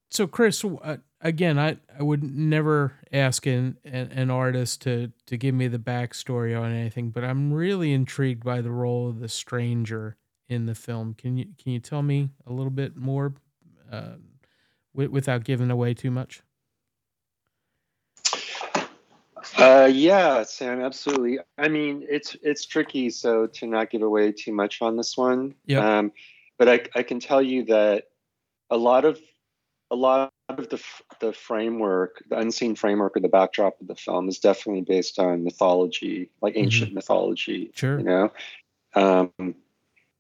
so 0.10 0.26
chris 0.26 0.66
uh, 0.66 0.98
again 1.24 1.58
i 1.58 1.76
i 1.98 2.04
would 2.04 2.24
never 2.24 2.94
ask 3.12 3.48
an, 3.48 3.78
an, 3.84 4.12
an 4.12 4.30
artist 4.30 4.82
to 4.82 5.12
to 5.26 5.38
give 5.38 5.56
me 5.56 5.68
the 5.68 5.80
backstory 5.80 6.60
on 6.60 6.72
anything 6.72 7.10
but 7.10 7.24
i'm 7.24 7.52
really 7.52 7.92
intrigued 7.92 8.44
by 8.44 8.62
the 8.62 8.72
role 8.72 9.10
of 9.10 9.20
the 9.20 9.30
stranger 9.30 10.16
in 10.54 10.66
the 10.66 10.76
film. 10.76 11.14
Can 11.14 11.38
you 11.38 11.46
can 11.62 11.72
you 11.74 11.80
tell 11.80 12.02
me 12.02 12.30
a 12.46 12.54
little 12.54 12.72
bit 12.72 12.96
more 12.96 13.34
uh, 13.92 14.16
w- 14.94 15.12
without 15.12 15.44
giving 15.44 15.72
away 15.72 15.94
too 15.94 16.12
much? 16.12 16.42
Uh, 19.58 19.90
yeah, 19.92 20.44
Sam, 20.44 20.82
absolutely. 20.82 21.40
I 21.58 21.68
mean, 21.68 22.06
it's 22.10 22.36
it's 22.42 22.66
tricky, 22.66 23.10
so 23.10 23.48
to 23.48 23.68
not 23.68 23.90
give 23.90 24.02
away 24.02 24.32
too 24.32 24.54
much 24.54 24.82
on 24.82 24.98
this 24.98 25.18
one. 25.18 25.56
Yeah. 25.66 26.00
Um, 26.00 26.12
but 26.58 26.70
I 26.70 26.82
I 26.96 27.04
can 27.04 27.20
tell 27.20 27.42
you 27.42 27.66
that 27.66 28.06
a 28.70 28.78
lot 28.78 29.06
of 29.06 29.20
a 29.92 29.96
lot 29.96 30.32
of 30.50 30.70
the 30.70 30.82
the 31.24 31.32
framework, 31.32 32.22
the 32.30 32.38
unseen 32.38 32.76
framework 32.76 33.16
or 33.16 33.22
the 33.22 33.30
backdrop 33.30 33.80
of 33.80 33.88
the 33.88 33.96
film 33.96 34.28
is 34.28 34.40
definitely 34.40 34.82
based 34.82 35.20
on 35.20 35.46
mythology, 35.46 36.30
like 36.42 36.58
ancient 36.58 36.90
mm-hmm. 36.90 36.96
mythology. 36.96 37.72
Sure. 37.76 37.98
You 37.98 38.04
know, 38.04 38.32
um, 38.94 39.56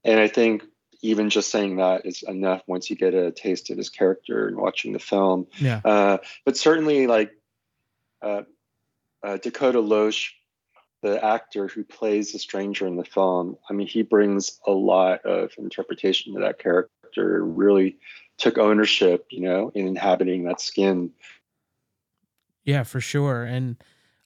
and 0.05 0.19
I 0.19 0.29
think 0.29 0.63
even 1.01 1.29
just 1.29 1.51
saying 1.51 1.75
that 1.75 2.05
is 2.05 2.23
enough 2.23 2.61
once 2.67 2.89
you 2.89 2.95
get 2.95 3.13
a 3.13 3.31
taste 3.31 3.69
of 3.69 3.77
his 3.77 3.89
character 3.89 4.47
and 4.47 4.55
watching 4.55 4.93
the 4.93 4.99
film. 4.99 5.47
Yeah. 5.59 5.81
Uh, 5.83 6.17
but 6.45 6.55
certainly, 6.55 7.05
like 7.07 7.31
uh, 8.21 8.43
uh, 9.21 9.37
Dakota 9.37 9.79
Loesch, 9.79 10.29
the 11.01 11.23
actor 11.23 11.67
who 11.67 11.83
plays 11.83 12.31
the 12.31 12.39
stranger 12.39 12.87
in 12.87 12.95
the 12.95 13.03
film, 13.03 13.57
I 13.69 13.73
mean, 13.73 13.87
he 13.87 14.03
brings 14.03 14.57
a 14.65 14.71
lot 14.71 15.25
of 15.25 15.51
interpretation 15.57 16.35
to 16.35 16.39
that 16.39 16.59
character. 16.59 16.92
Really 17.21 17.97
took 18.37 18.57
ownership, 18.57 19.27
you 19.29 19.41
know, 19.41 19.71
in 19.75 19.87
inhabiting 19.87 20.43
that 20.45 20.59
skin. 20.59 21.11
Yeah, 22.63 22.83
for 22.83 23.01
sure. 23.01 23.43
And 23.43 23.77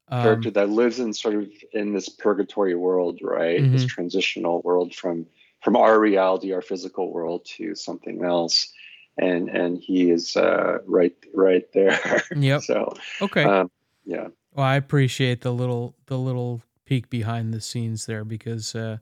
um, 0.10 0.24
character 0.24 0.52
that 0.52 0.70
lives 0.70 1.00
in 1.00 1.14
sort 1.14 1.36
of 1.36 1.50
in 1.74 1.94
this 1.94 2.10
purgatory 2.10 2.76
world, 2.76 3.20
right? 3.22 3.60
Mm-hmm. 3.60 3.74
This 3.74 3.86
transitional 3.86 4.62
world 4.62 4.96
from 4.96 5.26
from 5.64 5.76
our 5.76 6.00
reality, 6.00 6.54
our 6.54 6.62
physical 6.62 7.12
world, 7.12 7.46
to 7.58 7.76
something 7.76 8.24
else. 8.24 8.72
And 9.18 9.50
and 9.50 9.80
he 9.80 10.12
is 10.12 10.36
uh, 10.36 10.78
right 10.86 11.14
right 11.34 11.66
there. 11.74 12.24
Yep. 12.36 12.62
so 12.64 12.94
okay. 13.22 13.44
Um, 13.44 13.72
yeah. 14.06 14.28
Well, 14.54 14.66
I 14.66 14.76
appreciate 14.76 15.42
the 15.42 15.52
little 15.52 15.96
the 16.06 16.18
little 16.18 16.62
peek 16.86 17.10
behind 17.10 17.54
the 17.54 17.62
scenes 17.62 18.06
there 18.06 18.24
because 18.24 18.76
uh, 18.76 18.98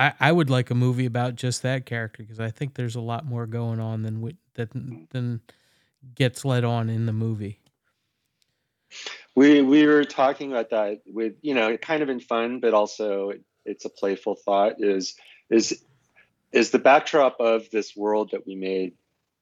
I 0.00 0.14
I 0.18 0.32
would 0.32 0.48
like 0.48 0.70
a 0.70 0.74
movie 0.74 1.06
about 1.06 1.36
just 1.36 1.62
that 1.62 1.84
character 1.84 2.22
because 2.22 2.40
I 2.40 2.50
think 2.50 2.74
there's 2.74 2.96
a 2.96 3.00
lot 3.00 3.26
more 3.26 3.46
going 3.46 3.80
on 3.80 4.02
than 4.02 4.22
we, 4.22 4.36
that 4.54 4.70
than 4.72 5.40
gets 6.14 6.44
let 6.44 6.64
on 6.64 6.88
in 6.88 7.06
the 7.06 7.12
movie. 7.12 7.60
We 9.36 9.60
we 9.60 9.86
were 9.86 10.04
talking 10.04 10.52
about 10.52 10.70
that 10.70 11.02
with 11.06 11.34
you 11.42 11.54
know 11.54 11.76
kind 11.76 12.02
of 12.02 12.08
in 12.08 12.20
fun, 12.20 12.60
but 12.60 12.72
also 12.72 13.32
it's 13.66 13.84
a 13.84 13.90
playful 13.90 14.36
thought. 14.36 14.76
Is 14.78 15.14
is 15.50 15.84
is 16.50 16.70
the 16.70 16.78
backdrop 16.78 17.36
of 17.38 17.70
this 17.70 17.94
world 17.94 18.30
that 18.32 18.46
we 18.46 18.56
made 18.56 18.94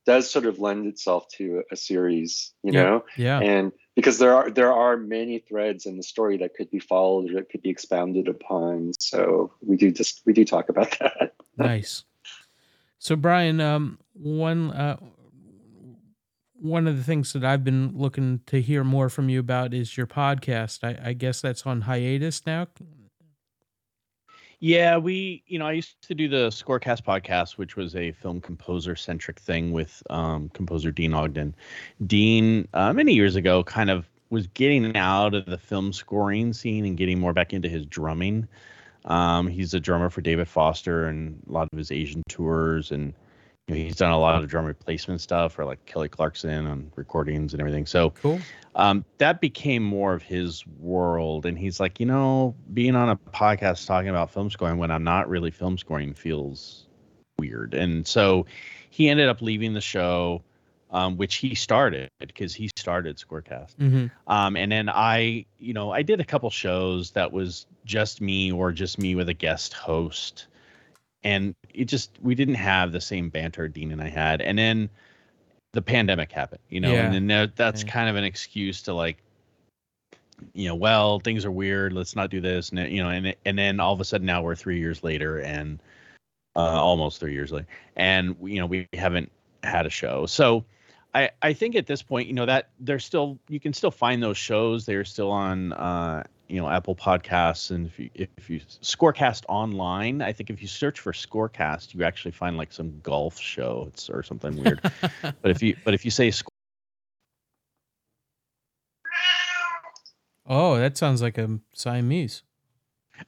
does 0.08 0.30
sort 0.30 0.46
of 0.46 0.58
lend 0.58 0.86
itself 0.86 1.28
to 1.28 1.62
a 1.70 1.76
series, 1.76 2.54
you 2.62 2.72
yeah, 2.72 2.82
know? 2.82 3.04
Yeah. 3.18 3.40
And 3.40 3.72
because 3.98 4.18
there 4.18 4.32
are 4.32 4.48
there 4.48 4.72
are 4.72 4.96
many 4.96 5.40
threads 5.40 5.84
in 5.84 5.96
the 5.96 6.04
story 6.04 6.36
that 6.36 6.54
could 6.54 6.70
be 6.70 6.78
followed 6.78 7.32
or 7.32 7.34
that 7.34 7.50
could 7.50 7.62
be 7.62 7.68
expounded 7.68 8.28
upon. 8.28 8.92
So 9.00 9.52
we 9.60 9.76
do 9.76 9.90
just 9.90 10.22
we 10.24 10.32
do 10.32 10.44
talk 10.44 10.68
about 10.68 10.96
that. 11.00 11.34
nice. 11.56 12.04
So 13.00 13.16
Brian, 13.16 13.60
um, 13.60 13.98
one 14.12 14.70
uh, 14.70 14.98
one 16.52 16.86
of 16.86 16.96
the 16.96 17.02
things 17.02 17.32
that 17.32 17.44
I've 17.44 17.64
been 17.64 17.90
looking 17.92 18.42
to 18.46 18.62
hear 18.62 18.84
more 18.84 19.08
from 19.08 19.28
you 19.28 19.40
about 19.40 19.74
is 19.74 19.96
your 19.96 20.06
podcast. 20.06 20.84
I, 20.84 21.08
I 21.08 21.12
guess 21.14 21.40
that's 21.40 21.66
on 21.66 21.80
hiatus 21.80 22.46
now. 22.46 22.68
Yeah, 24.60 24.96
we, 24.96 25.44
you 25.46 25.58
know, 25.58 25.66
I 25.66 25.72
used 25.72 26.02
to 26.02 26.14
do 26.14 26.28
the 26.28 26.48
Scorecast 26.48 27.02
podcast, 27.02 27.58
which 27.58 27.76
was 27.76 27.94
a 27.94 28.10
film 28.10 28.40
composer 28.40 28.96
centric 28.96 29.38
thing 29.38 29.70
with 29.70 30.02
um, 30.10 30.48
composer 30.48 30.90
Dean 30.90 31.14
Ogden. 31.14 31.54
Dean, 32.04 32.66
uh, 32.74 32.92
many 32.92 33.14
years 33.14 33.36
ago, 33.36 33.62
kind 33.62 33.88
of 33.88 34.08
was 34.30 34.48
getting 34.48 34.96
out 34.96 35.34
of 35.34 35.46
the 35.46 35.58
film 35.58 35.92
scoring 35.92 36.52
scene 36.52 36.84
and 36.84 36.96
getting 36.96 37.20
more 37.20 37.32
back 37.32 37.52
into 37.52 37.68
his 37.68 37.86
drumming. 37.86 38.48
Um, 39.04 39.46
he's 39.46 39.74
a 39.74 39.80
drummer 39.80 40.10
for 40.10 40.22
David 40.22 40.48
Foster 40.48 41.06
and 41.06 41.40
a 41.48 41.52
lot 41.52 41.68
of 41.72 41.78
his 41.78 41.92
Asian 41.92 42.22
tours, 42.28 42.90
and 42.90 43.14
you 43.68 43.74
know, 43.74 43.80
he's 43.80 43.96
done 43.96 44.10
a 44.10 44.18
lot 44.18 44.42
of 44.42 44.48
drum 44.48 44.64
replacement 44.64 45.20
stuff 45.20 45.52
for 45.52 45.64
like 45.64 45.84
Kelly 45.86 46.08
Clarkson 46.08 46.66
on 46.66 46.90
recordings 46.96 47.52
and 47.52 47.60
everything. 47.60 47.86
So 47.86 48.10
cool 48.10 48.40
um, 48.78 49.04
that 49.18 49.40
became 49.40 49.82
more 49.82 50.14
of 50.14 50.22
his 50.22 50.64
world. 50.78 51.46
And 51.46 51.58
he's 51.58 51.80
like, 51.80 51.98
you 51.98 52.06
know, 52.06 52.54
being 52.72 52.94
on 52.94 53.10
a 53.10 53.16
podcast 53.16 53.86
talking 53.86 54.08
about 54.08 54.30
film 54.30 54.50
scoring 54.50 54.78
when 54.78 54.92
I'm 54.92 55.02
not 55.02 55.28
really 55.28 55.50
film 55.50 55.76
scoring 55.76 56.14
feels 56.14 56.86
weird. 57.38 57.74
And 57.74 58.06
so 58.06 58.46
he 58.88 59.08
ended 59.08 59.28
up 59.28 59.42
leaving 59.42 59.74
the 59.74 59.80
show, 59.80 60.44
um, 60.92 61.16
which 61.16 61.34
he 61.36 61.56
started 61.56 62.08
because 62.20 62.54
he 62.54 62.70
started 62.76 63.16
Scorecast. 63.16 63.74
Mm-hmm. 63.76 64.06
Um, 64.28 64.56
and 64.56 64.70
then 64.70 64.88
I, 64.88 65.46
you 65.58 65.74
know, 65.74 65.90
I 65.90 66.02
did 66.02 66.20
a 66.20 66.24
couple 66.24 66.48
shows 66.50 67.10
that 67.10 67.32
was 67.32 67.66
just 67.84 68.20
me 68.20 68.52
or 68.52 68.70
just 68.70 68.96
me 68.96 69.16
with 69.16 69.28
a 69.28 69.34
guest 69.34 69.72
host. 69.72 70.46
And 71.28 71.54
it 71.74 71.86
just, 71.86 72.10
we 72.22 72.34
didn't 72.34 72.54
have 72.56 72.92
the 72.92 73.00
same 73.00 73.28
banter 73.30 73.68
Dean 73.68 73.92
and 73.92 74.02
I 74.02 74.08
had. 74.08 74.40
And 74.40 74.58
then, 74.58 74.88
the 75.72 75.82
pandemic 75.82 76.32
happened, 76.32 76.62
you 76.70 76.80
know, 76.80 76.92
Yeah. 76.94 77.04
and 77.04 77.28
then 77.28 77.52
that's 77.54 77.82
Yeah. 77.82 77.90
kind 77.90 78.08
of 78.08 78.16
an 78.16 78.24
excuse 78.24 78.82
to 78.82 78.94
like, 78.94 79.18
you 80.54 80.68
know, 80.68 80.74
well, 80.74 81.20
things 81.20 81.44
are 81.44 81.50
weird. 81.50 81.92
Let's 81.92 82.16
not 82.16 82.30
do 82.30 82.40
this, 82.40 82.70
and 82.70 82.78
you 82.90 83.02
know, 83.02 83.10
and 83.10 83.34
and 83.44 83.58
then 83.58 83.80
all 83.80 83.92
of 83.92 84.00
a 84.00 84.04
sudden 84.04 84.26
now 84.26 84.42
we're 84.42 84.54
three 84.54 84.78
years 84.78 85.02
later, 85.02 85.40
and 85.40 85.78
uh, 86.56 86.60
almost 86.60 87.20
three 87.20 87.34
years 87.34 87.52
later, 87.52 87.66
and 87.96 88.36
you 88.42 88.60
know 88.60 88.66
we 88.66 88.86
haven't 88.94 89.30
had 89.62 89.84
a 89.84 89.90
show. 89.90 90.26
So 90.26 90.64
I 91.14 91.30
I 91.42 91.52
think 91.52 91.76
at 91.76 91.86
this 91.86 92.02
point, 92.02 92.28
you 92.28 92.34
know, 92.34 92.46
that 92.46 92.70
there's 92.80 93.04
still 93.04 93.38
you 93.48 93.60
can 93.60 93.72
still 93.74 93.90
find 93.90 94.22
those 94.22 94.38
shows. 94.38 94.86
They're 94.86 95.04
still 95.04 95.30
on 95.30 95.72
uh, 95.74 96.24
you 96.48 96.60
know 96.60 96.68
Apple 96.68 96.96
Podcasts, 96.96 97.70
and 97.70 97.86
if 97.86 97.98
you 97.98 98.10
if 98.14 98.50
you 98.50 98.60
Scorecast 98.82 99.44
online, 99.48 100.22
I 100.22 100.32
think 100.32 100.50
if 100.50 100.60
you 100.62 100.68
search 100.68 101.00
for 101.00 101.12
Scorecast, 101.12 101.94
you 101.94 102.04
actually 102.04 102.32
find 102.32 102.56
like 102.56 102.72
some 102.72 103.00
golf 103.02 103.38
show 103.38 103.84
it's, 103.88 104.08
or 104.08 104.22
something 104.22 104.56
weird. 104.56 104.80
but 105.42 105.50
if 105.50 105.62
you 105.62 105.76
but 105.84 105.94
if 105.94 106.04
you 106.04 106.10
say 106.10 106.30
sc- 106.30 106.48
Oh, 110.46 110.78
that 110.78 110.96
sounds 110.96 111.20
like 111.20 111.36
a 111.36 111.60
Siamese. 111.74 112.42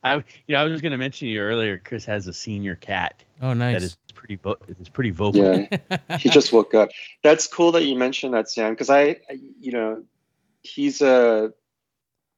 I 0.03 0.17
you 0.17 0.23
know 0.51 0.61
I 0.61 0.65
was 0.65 0.81
going 0.81 0.93
to 0.93 0.99
mention 0.99 1.29
you 1.29 1.41
earlier. 1.41 1.79
Chris 1.79 2.05
has 2.07 2.27
a 2.27 2.33
senior 2.33 2.77
cat 2.77 3.23
Oh, 3.43 3.53
nice. 3.53 3.83
is 3.83 3.97
pretty 4.15 4.37
vo- 4.37 4.57
is 4.81 4.89
pretty 4.89 5.11
vocal. 5.11 5.43
Yeah, 5.43 5.99
he 6.19 6.29
just 6.31 6.53
woke 6.53 6.75
up. 6.75 6.91
That's 7.23 7.47
cool 7.47 7.73
that 7.73 7.85
you 7.85 7.97
mentioned 7.97 8.35
that, 8.35 8.49
Sam, 8.49 8.73
because 8.73 8.89
I, 8.89 9.03
I- 9.29 9.39
you 9.59 9.73
know, 9.73 10.05
he's 10.63 11.03
a 11.03 11.53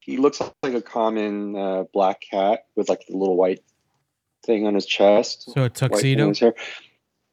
he 0.04 0.16
looks 0.16 0.40
like 0.62 0.74
a 0.74 0.82
common 0.82 1.56
uh, 1.56 1.84
black 1.92 2.20
cat 2.28 2.66
with 2.74 2.88
like 2.88 3.06
the 3.08 3.16
little 3.16 3.36
white 3.36 3.62
thing 4.44 4.66
on 4.66 4.74
his 4.74 4.84
chest. 4.86 5.44
so 5.52 5.52
a 5.52 5.62
white 5.62 5.76
thing 5.76 6.20
on 6.20 6.34
tuxedo. 6.34 6.52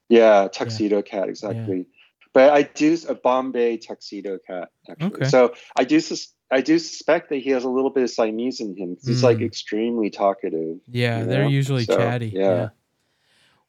Yeah, 0.10 0.48
tuxedo 0.52 1.02
cat, 1.02 1.30
exactly. 1.30 1.86
But 2.32 2.54
I 2.54 2.62
do 2.64 2.96
a 3.08 3.16
Bombay 3.16 3.78
tuxedo 3.78 4.38
cat 4.46 4.70
actually. 4.90 5.08
Okay. 5.08 5.26
So 5.30 5.54
I 5.76 5.84
do 5.84 6.00
sus- 6.00 6.34
I 6.52 6.62
do 6.62 6.78
suspect 6.80 7.30
that 7.30 7.38
he 7.38 7.50
has 7.52 7.64
a 7.64 7.70
little 7.70 7.90
bit 7.92 8.04
of 8.04 8.10
Siamese 8.10 8.60
in 8.60 8.76
him 8.76 8.96
'cause 8.96 9.08
he's 9.08 9.24
like 9.24 9.38
Mm. 9.38 9.46
extremely 9.46 10.10
talkative. 10.12 10.78
Yeah, 10.88 11.20
you 11.22 11.26
they're 11.26 11.48
usually 11.48 11.86
So, 11.86 11.96
chatty. 11.98 12.28
yeah. 12.36 12.42
Yeah. 12.56 12.70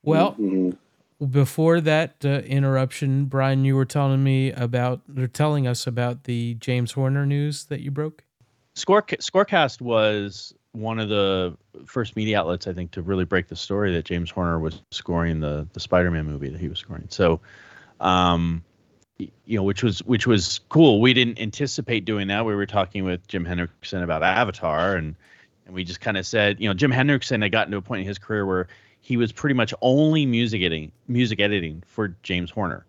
Well, 0.02 0.34
Mhm. 0.38 0.76
before 1.30 1.80
that 1.82 2.24
uh, 2.24 2.40
interruption, 2.46 3.26
Brian, 3.26 3.64
you 3.66 3.76
were 3.76 3.84
telling 3.84 4.22
me 4.24 4.50
about, 4.52 5.02
or 5.16 5.26
telling 5.26 5.66
us 5.66 5.86
about 5.86 6.24
the 6.24 6.54
James 6.54 6.92
Horner 6.92 7.26
news 7.26 7.64
that 7.66 7.80
you 7.80 7.90
broke. 7.90 8.24
Score 8.74 9.02
Scorecast 9.02 9.80
was 9.80 10.54
one 10.72 10.98
of 10.98 11.08
the 11.08 11.56
first 11.84 12.16
media 12.16 12.38
outlets 12.38 12.66
I 12.66 12.72
think 12.72 12.92
to 12.92 13.02
really 13.02 13.24
break 13.24 13.48
the 13.48 13.56
story 13.56 13.92
that 13.94 14.04
James 14.04 14.30
Horner 14.30 14.58
was 14.58 14.80
scoring 14.90 15.40
the 15.40 15.66
the 15.72 15.80
Spider-Man 15.80 16.26
movie 16.26 16.48
that 16.50 16.60
he 16.60 16.68
was 16.68 16.78
scoring. 16.78 17.06
So, 17.08 17.40
um, 18.00 18.64
you 19.18 19.56
know, 19.56 19.62
which 19.62 19.82
was 19.82 20.00
which 20.04 20.26
was 20.26 20.60
cool. 20.68 21.00
We 21.00 21.12
didn't 21.14 21.40
anticipate 21.40 22.04
doing 22.04 22.28
that. 22.28 22.44
We 22.44 22.54
were 22.54 22.66
talking 22.66 23.04
with 23.04 23.26
Jim 23.26 23.44
Henrikson 23.44 24.02
about 24.02 24.22
Avatar, 24.22 24.96
and 24.96 25.16
and 25.66 25.74
we 25.74 25.84
just 25.84 26.00
kind 26.00 26.16
of 26.16 26.26
said, 26.26 26.60
you 26.60 26.68
know, 26.68 26.74
Jim 26.74 26.92
Henrikson 26.92 27.42
had 27.42 27.52
gotten 27.52 27.72
to 27.72 27.78
a 27.78 27.82
point 27.82 28.02
in 28.02 28.06
his 28.06 28.18
career 28.18 28.46
where 28.46 28.68
he 29.00 29.16
was 29.16 29.32
pretty 29.32 29.54
much 29.54 29.74
only 29.80 30.26
music 30.26 30.62
editing 30.62 30.92
music 31.08 31.40
editing 31.40 31.82
for 31.86 32.14
James 32.22 32.50
Horner, 32.50 32.86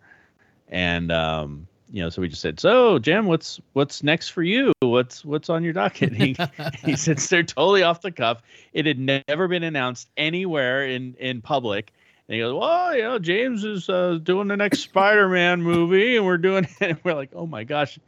and 0.69 1.11
um, 1.11 1.67
you 1.91 2.01
know, 2.01 2.09
so 2.09 2.21
we 2.21 2.29
just 2.29 2.41
said, 2.41 2.59
so 2.59 2.99
Jim, 2.99 3.25
what's 3.25 3.59
what's 3.73 4.01
next 4.01 4.29
for 4.29 4.43
you? 4.43 4.71
What's 4.79 5.25
what's 5.25 5.49
on 5.49 5.61
your 5.63 5.73
docket? 5.73 6.13
He 6.13 6.37
he 6.85 6.95
says 6.95 7.27
they're 7.27 7.43
totally 7.43 7.83
off 7.83 8.01
the 8.01 8.11
cuff. 8.11 8.41
It 8.71 8.85
had 8.85 8.97
never 8.97 9.47
been 9.49 9.63
announced 9.63 10.09
anywhere 10.15 10.87
in 10.87 11.15
in 11.19 11.41
public. 11.41 11.91
And 12.27 12.35
he 12.35 12.39
goes, 12.39 12.57
well, 12.57 12.95
you 12.95 13.01
know, 13.01 13.19
James 13.19 13.65
is 13.65 13.89
uh, 13.89 14.19
doing 14.23 14.47
the 14.47 14.55
next 14.55 14.79
Spider-Man 14.79 15.61
movie, 15.61 16.15
and 16.15 16.25
we're 16.25 16.37
doing 16.37 16.63
it. 16.79 16.81
And 16.81 16.99
we're 17.03 17.13
like, 17.13 17.31
oh 17.35 17.45
my 17.45 17.65
gosh. 17.65 17.99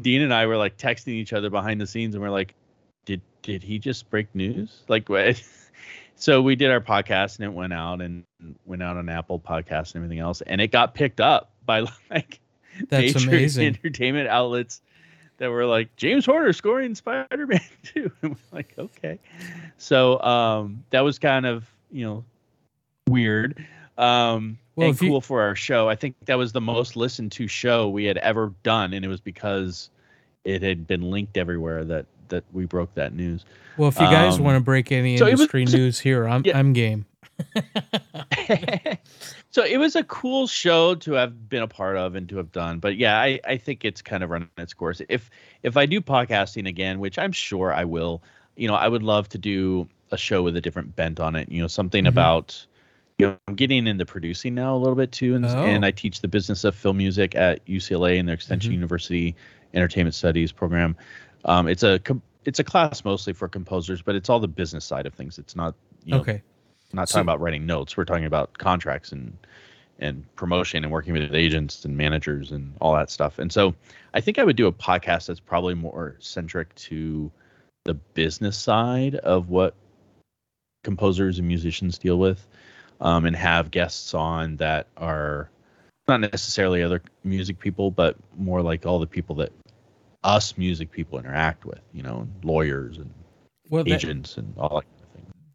Dean 0.00 0.22
and 0.22 0.32
I 0.32 0.46
were 0.46 0.56
like 0.56 0.76
texting 0.76 1.14
each 1.14 1.32
other 1.32 1.50
behind 1.50 1.80
the 1.80 1.86
scenes, 1.86 2.14
and 2.14 2.22
we're 2.22 2.30
like, 2.30 2.54
did 3.04 3.20
did 3.42 3.64
he 3.64 3.80
just 3.80 4.08
break 4.10 4.32
news? 4.32 4.82
Like 4.86 5.08
what? 5.08 5.42
So 6.14 6.40
we 6.40 6.54
did 6.54 6.70
our 6.70 6.80
podcast, 6.80 7.36
and 7.36 7.46
it 7.46 7.52
went 7.52 7.72
out 7.72 8.00
and 8.00 8.24
went 8.64 8.82
out 8.82 8.96
on 8.96 9.08
Apple 9.08 9.40
Podcasts 9.40 9.94
and 9.94 10.04
everything 10.04 10.20
else, 10.20 10.40
and 10.42 10.60
it 10.60 10.70
got 10.70 10.94
picked 10.94 11.20
up 11.20 11.50
by 11.66 11.80
like 12.10 12.38
That's 12.88 13.14
major 13.14 13.28
amazing. 13.28 13.66
entertainment 13.66 14.28
outlets 14.28 14.80
that 15.38 15.50
were 15.50 15.66
like 15.66 15.94
James 15.96 16.26
Horner 16.26 16.52
scoring 16.52 16.94
Spider-Man 16.94 17.60
2. 17.84 18.10
And 18.22 18.30
we're 18.32 18.36
like, 18.58 18.74
okay. 18.78 19.18
So 19.76 20.20
um, 20.22 20.84
that 20.90 21.00
was 21.02 21.18
kind 21.18 21.46
of 21.46 21.64
you 21.90 22.04
know 22.04 22.24
weird. 23.08 23.64
Um, 23.96 24.58
Well, 24.76 24.88
and 24.88 24.96
if 24.96 25.02
you- 25.02 25.08
cool 25.10 25.20
for 25.20 25.42
our 25.42 25.56
show. 25.56 25.88
I 25.88 25.94
think 25.96 26.14
that 26.26 26.36
was 26.38 26.52
the 26.52 26.60
most 26.60 26.94
listened 26.96 27.32
to 27.32 27.48
show 27.48 27.88
we 27.88 28.04
had 28.04 28.18
ever 28.18 28.52
done, 28.62 28.92
and 28.92 29.04
it 29.04 29.08
was 29.08 29.20
because 29.20 29.90
it 30.44 30.62
had 30.62 30.86
been 30.86 31.10
linked 31.10 31.36
everywhere 31.36 31.84
that 31.84 32.06
that 32.28 32.44
we 32.52 32.66
broke 32.66 32.94
that 32.94 33.14
news. 33.14 33.44
Well, 33.78 33.88
if 33.88 33.94
you 33.98 34.02
guys 34.06 34.36
Um, 34.38 34.44
want 34.44 34.56
to 34.56 34.60
break 34.62 34.92
any 34.92 35.16
so 35.16 35.24
was- 35.24 35.32
industry 35.40 35.64
news 35.64 35.98
here, 36.00 36.28
I'm 36.28 36.42
Yeah. 36.44 36.58
I'm 36.58 36.72
game. 36.74 37.06
so 39.50 39.62
it 39.64 39.78
was 39.78 39.96
a 39.96 40.04
cool 40.04 40.46
show 40.46 40.94
to 40.96 41.12
have 41.12 41.48
been 41.48 41.62
a 41.62 41.68
part 41.68 41.96
of 41.96 42.14
and 42.14 42.28
to 42.28 42.36
have 42.36 42.52
done. 42.52 42.78
But 42.78 42.96
yeah, 42.96 43.20
I, 43.20 43.40
I 43.46 43.56
think 43.56 43.84
it's 43.84 44.02
kind 44.02 44.22
of 44.22 44.30
running 44.30 44.48
its 44.58 44.74
course. 44.74 45.00
If 45.08 45.30
if 45.62 45.76
I 45.76 45.86
do 45.86 46.00
podcasting 46.00 46.68
again, 46.68 47.00
which 47.00 47.18
I'm 47.18 47.32
sure 47.32 47.72
I 47.72 47.84
will, 47.84 48.22
you 48.56 48.68
know, 48.68 48.74
I 48.74 48.88
would 48.88 49.02
love 49.02 49.28
to 49.30 49.38
do 49.38 49.88
a 50.10 50.16
show 50.16 50.42
with 50.42 50.56
a 50.56 50.60
different 50.60 50.96
bent 50.96 51.20
on 51.20 51.34
it. 51.36 51.50
You 51.50 51.60
know, 51.62 51.68
something 51.68 52.04
Mhm. 52.04 52.08
about 52.08 52.66
you 53.18 53.26
know, 53.26 53.36
I'm 53.48 53.56
getting 53.56 53.88
into 53.88 54.06
producing 54.06 54.54
now 54.54 54.76
a 54.76 54.78
little 54.78 54.94
bit 54.94 55.10
too, 55.10 55.34
and, 55.34 55.44
Oh. 55.44 55.48
and 55.64 55.84
I 55.84 55.90
teach 55.90 56.20
the 56.20 56.28
business 56.28 56.62
of 56.62 56.76
film 56.76 56.98
music 56.98 57.34
at 57.34 57.64
UCLA 57.66 58.16
in 58.16 58.26
their 58.26 58.34
Extension 58.36 58.70
Mhm. 58.70 58.74
University 58.76 59.34
Entertainment 59.74 60.14
Studies 60.14 60.52
program. 60.52 60.96
Um, 61.44 61.66
it's 61.68 61.82
a 61.82 62.00
it's 62.44 62.58
a 62.60 62.64
class 62.64 63.04
mostly 63.04 63.32
for 63.34 63.48
composers, 63.48 64.00
but 64.00 64.14
it's 64.14 64.30
all 64.30 64.40
the 64.40 64.48
business 64.48 64.84
side 64.84 65.04
of 65.04 65.12
things. 65.14 65.38
It's 65.38 65.54
not 65.56 65.74
you 66.04 66.14
know, 66.14 66.20
Okay. 66.20 66.42
Not 66.92 67.08
So- 67.08 67.14
talking 67.14 67.26
about 67.26 67.40
writing 67.40 67.66
notes. 67.66 67.96
We're 67.96 68.04
talking 68.04 68.24
about 68.24 68.56
contracts 68.58 69.12
and 69.12 69.36
and 70.00 70.24
promotion 70.36 70.84
and 70.84 70.92
working 70.92 71.12
with 71.12 71.34
agents 71.34 71.84
and 71.84 71.96
managers 71.96 72.52
and 72.52 72.72
all 72.80 72.94
that 72.94 73.10
stuff. 73.10 73.40
And 73.40 73.52
so 73.52 73.74
I 74.14 74.20
think 74.20 74.38
I 74.38 74.44
would 74.44 74.54
do 74.54 74.68
a 74.68 74.72
podcast 74.72 75.26
that's 75.26 75.40
probably 75.40 75.74
more 75.74 76.14
centric 76.20 76.72
to 76.76 77.32
the 77.84 77.94
business 77.94 78.56
side 78.56 79.16
of 79.16 79.48
what 79.48 79.74
composers 80.84 81.40
and 81.40 81.48
musicians 81.48 81.98
deal 81.98 82.16
with, 82.16 82.46
um, 83.00 83.24
and 83.24 83.34
have 83.34 83.72
guests 83.72 84.14
on 84.14 84.54
that 84.58 84.86
are 84.96 85.50
not 86.06 86.20
necessarily 86.20 86.80
other 86.82 87.02
music 87.24 87.58
people, 87.58 87.90
but 87.90 88.16
more 88.36 88.62
like 88.62 88.86
all 88.86 89.00
the 89.00 89.06
people 89.06 89.34
that 89.34 89.50
us 90.22 90.56
music 90.56 90.92
people 90.92 91.18
interact 91.18 91.64
with, 91.64 91.80
you 91.92 92.04
know, 92.04 92.28
lawyers 92.44 92.98
and 92.98 93.12
Well, 93.68 93.82
that, 93.82 93.94
agents 93.94 94.36
and 94.36 94.54
all 94.56 94.76
that 94.80 94.84
kind 94.84 94.92
of 94.92 94.97
thing. 94.97 94.97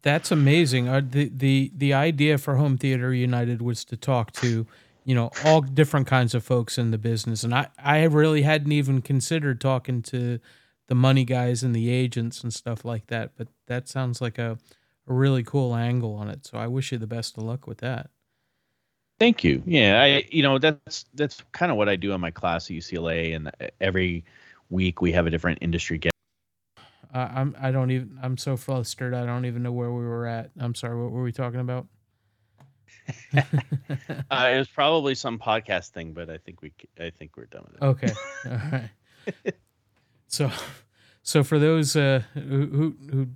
That's 0.04 0.30
amazing. 0.30 0.88
Uh, 0.88 1.02
the 1.04 1.28
the 1.34 1.72
the 1.76 1.92
idea 1.92 2.38
for 2.38 2.54
Home 2.54 2.78
Theater 2.78 3.12
United 3.12 3.60
was 3.60 3.84
to 3.86 3.96
talk 3.96 4.30
to 4.34 4.66
you 5.04 5.14
know, 5.14 5.30
all 5.44 5.60
different 5.60 6.06
kinds 6.06 6.34
of 6.34 6.42
folks 6.42 6.78
in 6.78 6.90
the 6.90 6.98
business. 6.98 7.44
And 7.44 7.54
I, 7.54 7.68
I 7.78 8.04
really 8.04 8.42
hadn't 8.42 8.72
even 8.72 9.02
considered 9.02 9.60
talking 9.60 10.02
to 10.02 10.40
the 10.86 10.94
money 10.94 11.24
guys 11.24 11.62
and 11.62 11.74
the 11.74 11.90
agents 11.90 12.42
and 12.42 12.52
stuff 12.52 12.84
like 12.84 13.06
that. 13.08 13.32
But 13.36 13.48
that 13.66 13.88
sounds 13.88 14.20
like 14.20 14.38
a, 14.38 14.58
a 15.06 15.12
really 15.12 15.42
cool 15.42 15.74
angle 15.74 16.14
on 16.14 16.28
it. 16.28 16.46
So 16.46 16.58
I 16.58 16.66
wish 16.66 16.90
you 16.90 16.98
the 16.98 17.06
best 17.06 17.36
of 17.36 17.44
luck 17.44 17.66
with 17.66 17.78
that. 17.78 18.10
Thank 19.20 19.44
you. 19.44 19.62
Yeah, 19.64 20.02
I 20.02 20.26
you 20.32 20.42
know 20.42 20.58
that's 20.58 21.04
that's 21.14 21.40
kind 21.52 21.70
of 21.70 21.78
what 21.78 21.88
I 21.88 21.94
do 21.94 22.12
in 22.12 22.20
my 22.20 22.32
class 22.32 22.68
at 22.68 22.76
UCLA, 22.76 23.36
and 23.36 23.48
every 23.80 24.24
week 24.70 25.00
we 25.00 25.12
have 25.12 25.28
a 25.28 25.30
different 25.30 25.60
industry 25.62 25.98
guest. 25.98 26.13
Uh, 27.14 27.28
I'm 27.32 27.56
I 27.60 27.70
don't 27.70 27.92
even 27.92 28.18
I'm 28.20 28.36
so 28.36 28.56
flustered 28.56 29.14
I 29.14 29.24
don't 29.24 29.46
even 29.46 29.62
know 29.62 29.72
where 29.72 29.92
we 29.92 30.04
were 30.04 30.26
at. 30.26 30.50
I'm 30.58 30.74
sorry. 30.74 31.00
What 31.00 31.12
were 31.12 31.22
we 31.22 31.32
talking 31.32 31.60
about? 31.60 31.86
uh, 33.36 33.42
it 34.30 34.58
was 34.58 34.68
probably 34.68 35.14
some 35.14 35.38
podcast 35.38 35.90
thing, 35.90 36.12
but 36.12 36.28
I 36.28 36.38
think 36.38 36.60
we 36.62 36.72
I 36.98 37.10
think 37.10 37.36
we're 37.36 37.46
done 37.46 37.64
with 37.66 37.74
it. 37.74 37.84
Okay. 37.84 38.12
All 38.50 38.70
right. 38.72 39.54
so, 40.26 40.50
so 41.22 41.44
for 41.44 41.58
those 41.58 41.96
uh, 41.96 42.22
who 42.34 42.96
who 43.10 43.28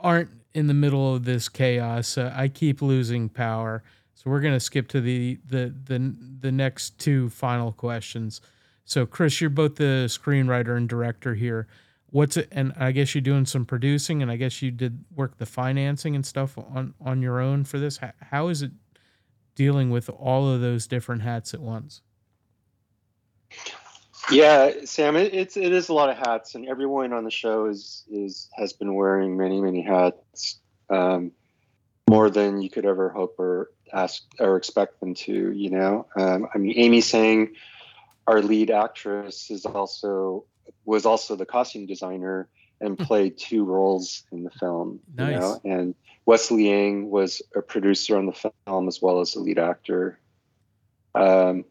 aren't 0.00 0.30
in 0.54 0.66
the 0.66 0.74
middle 0.74 1.14
of 1.14 1.24
this 1.24 1.48
chaos, 1.48 2.18
uh, 2.18 2.32
I 2.34 2.48
keep 2.48 2.82
losing 2.82 3.28
power. 3.28 3.82
So 4.14 4.30
we're 4.30 4.40
gonna 4.40 4.60
skip 4.60 4.88
to 4.88 5.00
the 5.00 5.38
the 5.46 5.74
the 5.84 6.16
the 6.40 6.52
next 6.52 6.98
two 6.98 7.28
final 7.28 7.72
questions. 7.72 8.40
So 8.84 9.04
Chris, 9.04 9.40
you're 9.40 9.50
both 9.50 9.76
the 9.76 10.06
screenwriter 10.08 10.76
and 10.76 10.88
director 10.88 11.34
here. 11.34 11.66
What's 12.10 12.36
it? 12.36 12.48
And 12.52 12.72
I 12.76 12.92
guess 12.92 13.14
you're 13.14 13.22
doing 13.22 13.46
some 13.46 13.64
producing, 13.64 14.22
and 14.22 14.30
I 14.30 14.36
guess 14.36 14.62
you 14.62 14.70
did 14.70 15.04
work 15.14 15.38
the 15.38 15.46
financing 15.46 16.14
and 16.14 16.24
stuff 16.24 16.56
on 16.56 16.94
on 17.00 17.20
your 17.20 17.40
own 17.40 17.64
for 17.64 17.78
this. 17.78 17.98
how, 17.98 18.12
how 18.20 18.48
is 18.48 18.62
it 18.62 18.70
dealing 19.54 19.90
with 19.90 20.08
all 20.08 20.48
of 20.48 20.60
those 20.60 20.86
different 20.86 21.22
hats 21.22 21.52
at 21.52 21.60
once? 21.60 22.02
Yeah, 24.30 24.72
Sam, 24.84 25.16
it, 25.16 25.34
it's 25.34 25.56
it 25.56 25.72
is 25.72 25.88
a 25.88 25.94
lot 25.94 26.10
of 26.10 26.16
hats, 26.16 26.54
and 26.54 26.68
everyone 26.68 27.12
on 27.12 27.24
the 27.24 27.30
show 27.30 27.66
is 27.66 28.04
is 28.10 28.48
has 28.56 28.72
been 28.72 28.94
wearing 28.94 29.36
many 29.36 29.60
many 29.60 29.82
hats, 29.82 30.58
um, 30.90 31.32
more 32.08 32.28
than 32.30 32.60
you 32.60 32.68
could 32.68 32.86
ever 32.86 33.08
hope 33.08 33.38
or 33.38 33.70
ask 33.92 34.22
or 34.40 34.56
expect 34.56 34.98
them 35.00 35.14
to. 35.14 35.52
You 35.52 35.70
know, 35.70 36.06
um, 36.16 36.48
I 36.52 36.58
mean, 36.58 36.74
Amy 36.76 37.00
Sang, 37.00 37.54
our 38.26 38.42
lead 38.42 38.70
actress, 38.70 39.50
is 39.50 39.64
also 39.64 40.44
was 40.84 41.06
also 41.06 41.36
the 41.36 41.46
costume 41.46 41.86
designer 41.86 42.48
and 42.80 42.96
hmm. 42.96 43.04
played 43.04 43.38
two 43.38 43.64
roles 43.64 44.24
in 44.32 44.44
the 44.44 44.50
film. 44.50 45.00
Nice. 45.14 45.32
You 45.32 45.40
know? 45.40 45.60
And 45.64 45.94
Wesley 46.26 46.68
Yang 46.68 47.10
was 47.10 47.42
a 47.54 47.62
producer 47.62 48.16
on 48.16 48.26
the 48.26 48.50
film 48.66 48.88
as 48.88 49.00
well 49.00 49.20
as 49.20 49.32
the 49.32 49.40
lead 49.40 49.58
actor. 49.58 50.18
Um, 51.14 51.64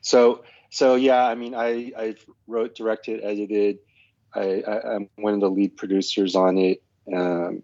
so 0.00 0.44
so 0.70 0.96
yeah, 0.96 1.24
I 1.24 1.34
mean, 1.34 1.54
I 1.54 1.92
I 1.96 2.16
wrote, 2.46 2.74
directed, 2.74 3.22
edited. 3.22 3.78
I, 4.34 4.62
I 4.66 4.96
am 4.96 5.08
one 5.16 5.34
of 5.34 5.40
the 5.40 5.50
lead 5.50 5.76
producers 5.76 6.34
on 6.34 6.58
it. 6.58 6.82
Um, 7.14 7.62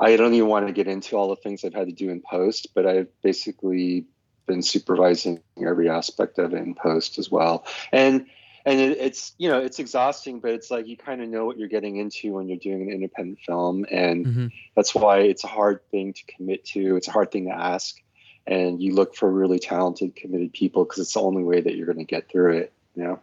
I 0.00 0.16
don't 0.16 0.32
even 0.34 0.48
want 0.48 0.66
to 0.66 0.72
get 0.72 0.88
into 0.88 1.16
all 1.16 1.28
the 1.28 1.36
things 1.36 1.64
I've 1.64 1.74
had 1.74 1.88
to 1.88 1.92
do 1.92 2.10
in 2.10 2.22
post, 2.22 2.68
but 2.74 2.86
I've 2.86 3.08
basically 3.22 4.06
been 4.46 4.62
supervising 4.62 5.42
every 5.58 5.88
aspect 5.88 6.38
of 6.38 6.54
it 6.54 6.58
in 6.58 6.74
post 6.74 7.18
as 7.18 7.30
well. 7.30 7.66
And 7.92 8.26
and 8.64 8.80
it, 8.80 8.98
it's 8.98 9.34
you 9.38 9.48
know 9.48 9.58
it's 9.58 9.78
exhausting, 9.78 10.40
but 10.40 10.52
it's 10.52 10.70
like 10.70 10.86
you 10.86 10.96
kind 10.96 11.22
of 11.22 11.28
know 11.28 11.44
what 11.44 11.58
you're 11.58 11.68
getting 11.68 11.96
into 11.96 12.32
when 12.32 12.48
you're 12.48 12.58
doing 12.58 12.82
an 12.82 12.90
independent 12.90 13.40
film, 13.40 13.84
and 13.90 14.26
mm-hmm. 14.26 14.46
that's 14.74 14.94
why 14.94 15.18
it's 15.20 15.44
a 15.44 15.48
hard 15.48 15.80
thing 15.90 16.12
to 16.14 16.24
commit 16.26 16.64
to. 16.66 16.96
It's 16.96 17.08
a 17.08 17.12
hard 17.12 17.30
thing 17.30 17.46
to 17.46 17.54
ask, 17.54 18.00
and 18.46 18.82
you 18.82 18.94
look 18.94 19.14
for 19.14 19.30
really 19.30 19.58
talented, 19.58 20.16
committed 20.16 20.52
people 20.52 20.84
because 20.84 21.00
it's 21.00 21.14
the 21.14 21.20
only 21.20 21.44
way 21.44 21.60
that 21.60 21.76
you're 21.76 21.86
going 21.86 21.98
to 21.98 22.04
get 22.04 22.30
through 22.30 22.58
it. 22.58 22.72
You 22.94 23.04
know. 23.04 23.20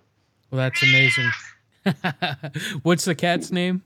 Well, 0.51 0.59
that's 0.59 0.83
amazing. 0.83 1.31
What's 2.83 3.05
the 3.05 3.15
cat's 3.15 3.51
name? 3.51 3.81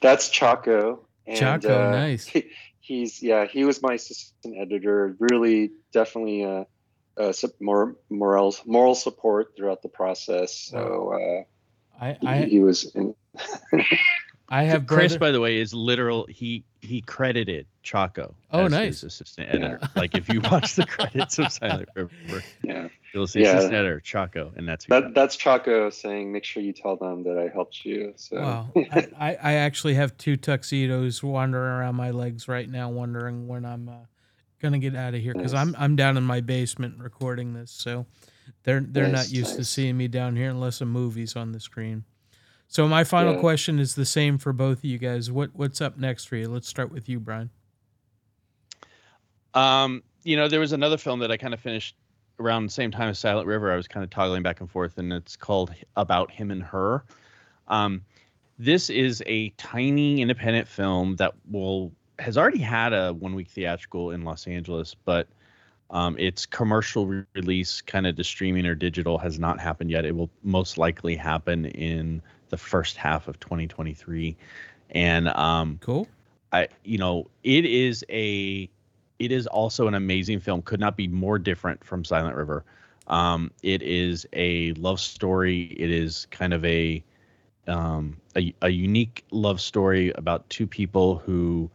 That's 0.00 0.28
Chaco. 0.28 1.00
And, 1.26 1.38
Chaco, 1.38 1.88
uh, 1.88 1.90
nice. 1.90 2.26
He, 2.26 2.50
he's 2.80 3.22
yeah, 3.22 3.46
he 3.46 3.64
was 3.64 3.82
my 3.82 3.94
assistant 3.94 4.56
editor. 4.58 5.16
Really, 5.18 5.72
definitely 5.92 6.44
uh, 6.44 6.64
uh, 7.16 7.32
more 7.60 7.96
moral 8.10 8.54
moral 8.66 8.94
support 8.94 9.54
throughout 9.56 9.82
the 9.82 9.88
process. 9.88 10.54
So 10.54 11.46
uh, 12.00 12.04
I, 12.04 12.16
I 12.24 12.36
he, 12.38 12.50
he 12.50 12.60
was 12.60 12.84
in. 12.94 13.14
I 14.52 14.64
have 14.64 14.86
Chris, 14.86 15.16
by 15.16 15.30
the 15.30 15.40
way, 15.40 15.56
is 15.56 15.72
literal. 15.72 16.26
He 16.26 16.64
he 16.82 17.00
credited 17.00 17.66
Chaco. 17.82 18.34
Oh, 18.50 18.68
nice 18.68 19.02
assistant 19.02 19.48
editor. 19.48 19.78
Yeah. 19.80 19.88
Like 19.96 20.14
if 20.14 20.28
you 20.28 20.42
watch 20.42 20.74
the 20.74 20.84
credits 20.86 21.38
of 21.38 21.50
Silent 21.50 21.88
River, 21.94 22.42
yeah, 22.62 22.88
you'll 23.14 23.26
see 23.26 23.40
yeah. 23.40 23.52
assistant 23.52 23.74
editor 23.74 24.00
Chaco, 24.00 24.52
and 24.54 24.68
that's 24.68 24.84
that, 24.86 25.14
that's 25.14 25.36
Chaco 25.36 25.88
saying, 25.88 26.30
"Make 26.30 26.44
sure 26.44 26.62
you 26.62 26.74
tell 26.74 26.96
them 26.96 27.22
that 27.22 27.38
I 27.38 27.48
helped 27.48 27.82
you." 27.86 28.12
So 28.16 28.36
wow, 28.36 28.68
I, 28.76 29.38
I 29.42 29.52
actually 29.54 29.94
have 29.94 30.18
two 30.18 30.36
tuxedos 30.36 31.22
wandering 31.22 31.72
around 31.72 31.94
my 31.94 32.10
legs 32.10 32.46
right 32.46 32.68
now, 32.68 32.90
wondering 32.90 33.48
when 33.48 33.64
I'm 33.64 33.88
uh, 33.88 33.92
gonna 34.62 34.78
get 34.78 34.96
out 34.96 35.14
of 35.14 35.20
here 35.20 35.34
because 35.34 35.52
nice. 35.52 35.66
I'm 35.66 35.76
I'm 35.78 35.96
down 35.96 36.16
in 36.16 36.24
my 36.24 36.40
basement 36.40 36.98
recording 36.98 37.52
this, 37.52 37.70
so 37.70 38.06
they're 38.62 38.80
they're 38.80 39.08
nice, 39.08 39.28
not 39.28 39.36
used 39.36 39.50
nice. 39.50 39.56
to 39.56 39.64
seeing 39.64 39.96
me 39.96 40.08
down 40.08 40.36
here 40.36 40.48
unless 40.48 40.80
a 40.80 40.86
movie's 40.86 41.36
on 41.36 41.52
the 41.52 41.60
screen. 41.60 42.04
So 42.68 42.88
my 42.88 43.04
final 43.04 43.34
yeah. 43.34 43.40
question 43.40 43.78
is 43.78 43.94
the 43.94 44.06
same 44.06 44.38
for 44.38 44.54
both 44.54 44.78
of 44.78 44.84
you 44.84 44.96
guys. 44.96 45.30
What 45.30 45.50
what's 45.52 45.80
up 45.82 45.98
next 45.98 46.24
for 46.24 46.36
you? 46.36 46.48
Let's 46.48 46.68
start 46.68 46.90
with 46.90 47.08
you, 47.08 47.20
Brian. 47.20 47.50
Um, 49.52 50.02
you 50.24 50.36
know, 50.36 50.48
there 50.48 50.60
was 50.60 50.72
another 50.72 50.96
film 50.96 51.20
that 51.20 51.30
I 51.30 51.36
kind 51.36 51.52
of 51.52 51.60
finished 51.60 51.94
around 52.40 52.64
the 52.64 52.72
same 52.72 52.90
time 52.90 53.08
as 53.08 53.18
Silent 53.18 53.46
River. 53.46 53.70
I 53.70 53.76
was 53.76 53.88
kind 53.88 54.02
of 54.04 54.10
toggling 54.10 54.42
back 54.42 54.60
and 54.60 54.70
forth, 54.70 54.96
and 54.96 55.12
it's 55.12 55.36
called 55.36 55.74
About 55.96 56.30
Him 56.30 56.50
and 56.50 56.62
Her. 56.62 57.04
Um, 57.68 58.02
this 58.58 58.90
is 58.90 59.22
a 59.26 59.50
tiny 59.50 60.20
independent 60.20 60.68
film 60.68 61.16
that 61.16 61.34
will 61.50 61.92
has 62.22 62.38
already 62.38 62.60
had 62.60 62.92
a 62.92 63.12
one 63.12 63.34
week 63.34 63.48
theatrical 63.48 64.12
in 64.12 64.22
Los 64.22 64.46
Angeles, 64.46 64.94
but 65.04 65.26
um, 65.90 66.16
its 66.18 66.46
commercial 66.46 67.06
re- 67.06 67.24
release, 67.34 67.80
kind 67.82 68.06
of 68.06 68.16
to 68.16 68.24
streaming 68.24 68.64
or 68.64 68.74
digital, 68.74 69.18
has 69.18 69.38
not 69.38 69.60
happened 69.60 69.90
yet. 69.90 70.04
It 70.04 70.16
will 70.16 70.30
most 70.42 70.78
likely 70.78 71.16
happen 71.16 71.66
in 71.66 72.22
the 72.48 72.56
first 72.56 72.96
half 72.96 73.28
of 73.28 73.38
2023. 73.40 74.36
And 74.90 75.28
um, 75.28 75.78
cool. 75.82 76.08
I, 76.52 76.68
you 76.84 76.98
know, 76.98 77.28
it 77.42 77.64
is 77.66 78.04
a, 78.08 78.70
it 79.18 79.32
is 79.32 79.46
also 79.46 79.88
an 79.88 79.94
amazing 79.94 80.40
film. 80.40 80.62
Could 80.62 80.80
not 80.80 80.96
be 80.96 81.08
more 81.08 81.38
different 81.38 81.84
from 81.84 82.04
Silent 82.04 82.36
River. 82.36 82.64
Um, 83.08 83.50
it 83.62 83.82
is 83.82 84.26
a 84.32 84.72
love 84.74 85.00
story. 85.00 85.64
It 85.76 85.90
is 85.90 86.26
kind 86.30 86.54
of 86.54 86.64
a, 86.64 87.02
um, 87.66 88.16
a, 88.36 88.54
a 88.62 88.70
unique 88.70 89.24
love 89.30 89.60
story 89.60 90.10
about 90.12 90.48
two 90.48 90.66
people 90.66 91.18
who 91.18 91.70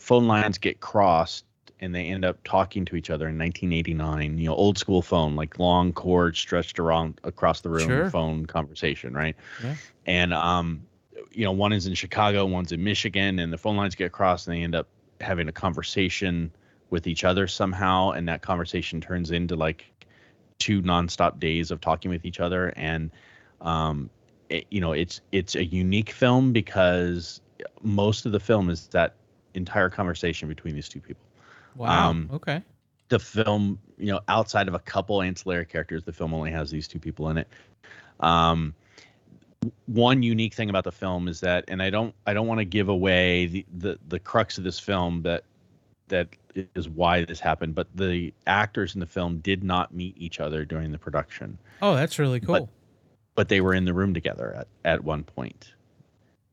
phone 0.00 0.26
lines 0.26 0.58
get 0.58 0.80
crossed 0.80 1.44
and 1.78 1.94
they 1.94 2.06
end 2.06 2.24
up 2.24 2.38
talking 2.42 2.84
to 2.86 2.96
each 2.96 3.10
other 3.10 3.28
in 3.28 3.38
1989 3.38 4.38
you 4.38 4.46
know 4.46 4.54
old 4.54 4.78
school 4.78 5.02
phone 5.02 5.36
like 5.36 5.58
long 5.58 5.92
cord 5.92 6.36
stretched 6.36 6.78
around 6.78 7.20
across 7.22 7.60
the 7.60 7.68
room 7.68 7.86
sure. 7.86 8.10
phone 8.10 8.46
conversation 8.46 9.12
right 9.12 9.36
yeah. 9.62 9.74
and 10.06 10.32
um 10.32 10.82
you 11.32 11.44
know 11.44 11.52
one 11.52 11.72
is 11.72 11.86
in 11.86 11.94
chicago 11.94 12.46
one's 12.46 12.72
in 12.72 12.82
michigan 12.82 13.38
and 13.38 13.52
the 13.52 13.58
phone 13.58 13.76
lines 13.76 13.94
get 13.94 14.10
crossed 14.10 14.48
and 14.48 14.56
they 14.56 14.62
end 14.62 14.74
up 14.74 14.88
having 15.20 15.48
a 15.48 15.52
conversation 15.52 16.50
with 16.88 17.06
each 17.06 17.22
other 17.22 17.46
somehow 17.46 18.10
and 18.10 18.26
that 18.26 18.40
conversation 18.40 19.02
turns 19.02 19.30
into 19.30 19.54
like 19.54 19.84
two 20.58 20.80
nonstop 20.82 21.38
days 21.38 21.70
of 21.70 21.80
talking 21.80 22.10
with 22.10 22.24
each 22.24 22.40
other 22.40 22.72
and 22.76 23.10
um 23.60 24.08
it, 24.48 24.66
you 24.70 24.80
know 24.80 24.92
it's 24.92 25.20
it's 25.30 25.54
a 25.56 25.64
unique 25.64 26.10
film 26.10 26.52
because 26.52 27.42
most 27.82 28.24
of 28.24 28.32
the 28.32 28.40
film 28.40 28.70
is 28.70 28.86
that 28.88 29.14
entire 29.54 29.90
conversation 29.90 30.48
between 30.48 30.74
these 30.74 30.88
two 30.88 31.00
people. 31.00 31.22
Wow. 31.76 32.10
Um, 32.10 32.30
okay. 32.32 32.62
The 33.08 33.18
film, 33.18 33.78
you 33.98 34.06
know, 34.06 34.20
outside 34.28 34.68
of 34.68 34.74
a 34.74 34.78
couple 34.78 35.20
ancillary 35.22 35.66
characters, 35.66 36.04
the 36.04 36.12
film 36.12 36.32
only 36.32 36.50
has 36.50 36.70
these 36.70 36.86
two 36.86 36.98
people 36.98 37.28
in 37.30 37.38
it. 37.38 37.48
Um, 38.20 38.74
one 39.86 40.22
unique 40.22 40.54
thing 40.54 40.70
about 40.70 40.84
the 40.84 40.92
film 40.92 41.28
is 41.28 41.40
that, 41.40 41.64
and 41.68 41.82
I 41.82 41.90
don't, 41.90 42.14
I 42.26 42.32
don't 42.34 42.46
want 42.46 42.58
to 42.58 42.64
give 42.64 42.88
away 42.88 43.46
the, 43.46 43.66
the 43.76 43.98
the 44.08 44.18
crux 44.18 44.58
of 44.58 44.64
this 44.64 44.78
film 44.78 45.22
that 45.22 45.44
that 46.08 46.28
is 46.74 46.88
why 46.88 47.24
this 47.24 47.40
happened, 47.40 47.74
but 47.74 47.88
the 47.94 48.32
actors 48.46 48.94
in 48.94 49.00
the 49.00 49.06
film 49.06 49.38
did 49.38 49.62
not 49.62 49.94
meet 49.94 50.16
each 50.16 50.40
other 50.40 50.64
during 50.64 50.92
the 50.92 50.98
production. 50.98 51.58
Oh, 51.82 51.94
that's 51.94 52.18
really 52.18 52.40
cool. 52.40 52.60
But, 52.60 52.68
but 53.34 53.48
they 53.48 53.60
were 53.60 53.74
in 53.74 53.84
the 53.84 53.94
room 53.94 54.14
together 54.14 54.54
at, 54.56 54.68
at 54.84 55.04
one 55.04 55.24
point, 55.24 55.72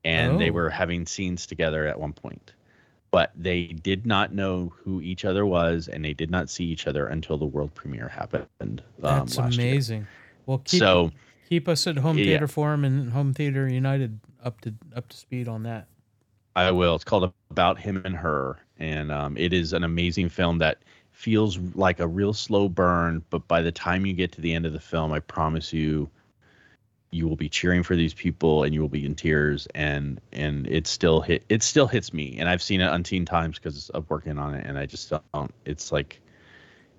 and 0.04 0.34
oh. 0.34 0.38
they 0.38 0.50
were 0.50 0.70
having 0.70 1.06
scenes 1.06 1.46
together 1.46 1.86
at 1.86 1.98
one 1.98 2.12
point 2.12 2.52
but 3.10 3.32
they 3.34 3.64
did 3.66 4.06
not 4.06 4.32
know 4.32 4.72
who 4.76 5.00
each 5.00 5.24
other 5.24 5.46
was 5.46 5.88
and 5.88 6.04
they 6.04 6.12
did 6.12 6.30
not 6.30 6.50
see 6.50 6.64
each 6.64 6.86
other 6.86 7.06
until 7.06 7.38
the 7.38 7.46
world 7.46 7.74
premiere 7.74 8.08
happened 8.08 8.82
um, 9.02 9.26
that's 9.26 9.36
amazing 9.36 10.00
year. 10.00 10.08
well 10.46 10.58
keep, 10.58 10.78
so 10.78 11.10
keep 11.48 11.68
us 11.68 11.86
at 11.86 11.96
home 11.96 12.16
theater 12.16 12.48
forum 12.48 12.84
and 12.84 13.12
home 13.12 13.32
theater 13.32 13.68
united 13.68 14.18
up 14.42 14.60
to 14.62 14.74
up 14.94 15.08
to 15.08 15.16
speed 15.16 15.48
on 15.48 15.62
that. 15.64 15.86
I 16.56 16.72
will. 16.72 16.96
It's 16.96 17.04
called 17.04 17.32
about 17.50 17.78
him 17.78 18.02
and 18.04 18.16
her 18.16 18.58
and 18.78 19.12
um, 19.12 19.36
it 19.36 19.52
is 19.52 19.72
an 19.72 19.84
amazing 19.84 20.28
film 20.28 20.58
that 20.58 20.78
feels 21.12 21.58
like 21.74 21.98
a 21.98 22.06
real 22.06 22.32
slow 22.32 22.68
burn, 22.68 23.24
but 23.30 23.46
by 23.48 23.60
the 23.60 23.72
time 23.72 24.06
you 24.06 24.14
get 24.14 24.30
to 24.32 24.40
the 24.40 24.54
end 24.54 24.66
of 24.66 24.72
the 24.72 24.80
film, 24.80 25.12
I 25.12 25.18
promise 25.18 25.72
you 25.72 26.08
you 27.10 27.26
will 27.26 27.36
be 27.36 27.48
cheering 27.48 27.82
for 27.82 27.96
these 27.96 28.12
people 28.12 28.64
and 28.64 28.74
you 28.74 28.80
will 28.82 28.88
be 28.88 29.04
in 29.06 29.14
tears 29.14 29.66
and 29.74 30.20
and 30.32 30.66
it 30.66 30.86
still 30.86 31.20
hit 31.20 31.42
it 31.48 31.62
still 31.62 31.86
hits 31.86 32.12
me 32.12 32.36
and 32.38 32.48
I've 32.48 32.62
seen 32.62 32.80
it 32.80 32.86
umpteen 32.90 33.24
times 33.26 33.58
because 33.58 33.88
of 33.90 34.08
working 34.10 34.38
on 34.38 34.54
it 34.54 34.66
and 34.66 34.78
I 34.78 34.84
just 34.86 35.10
don't 35.10 35.54
it's 35.64 35.90
like 35.90 36.20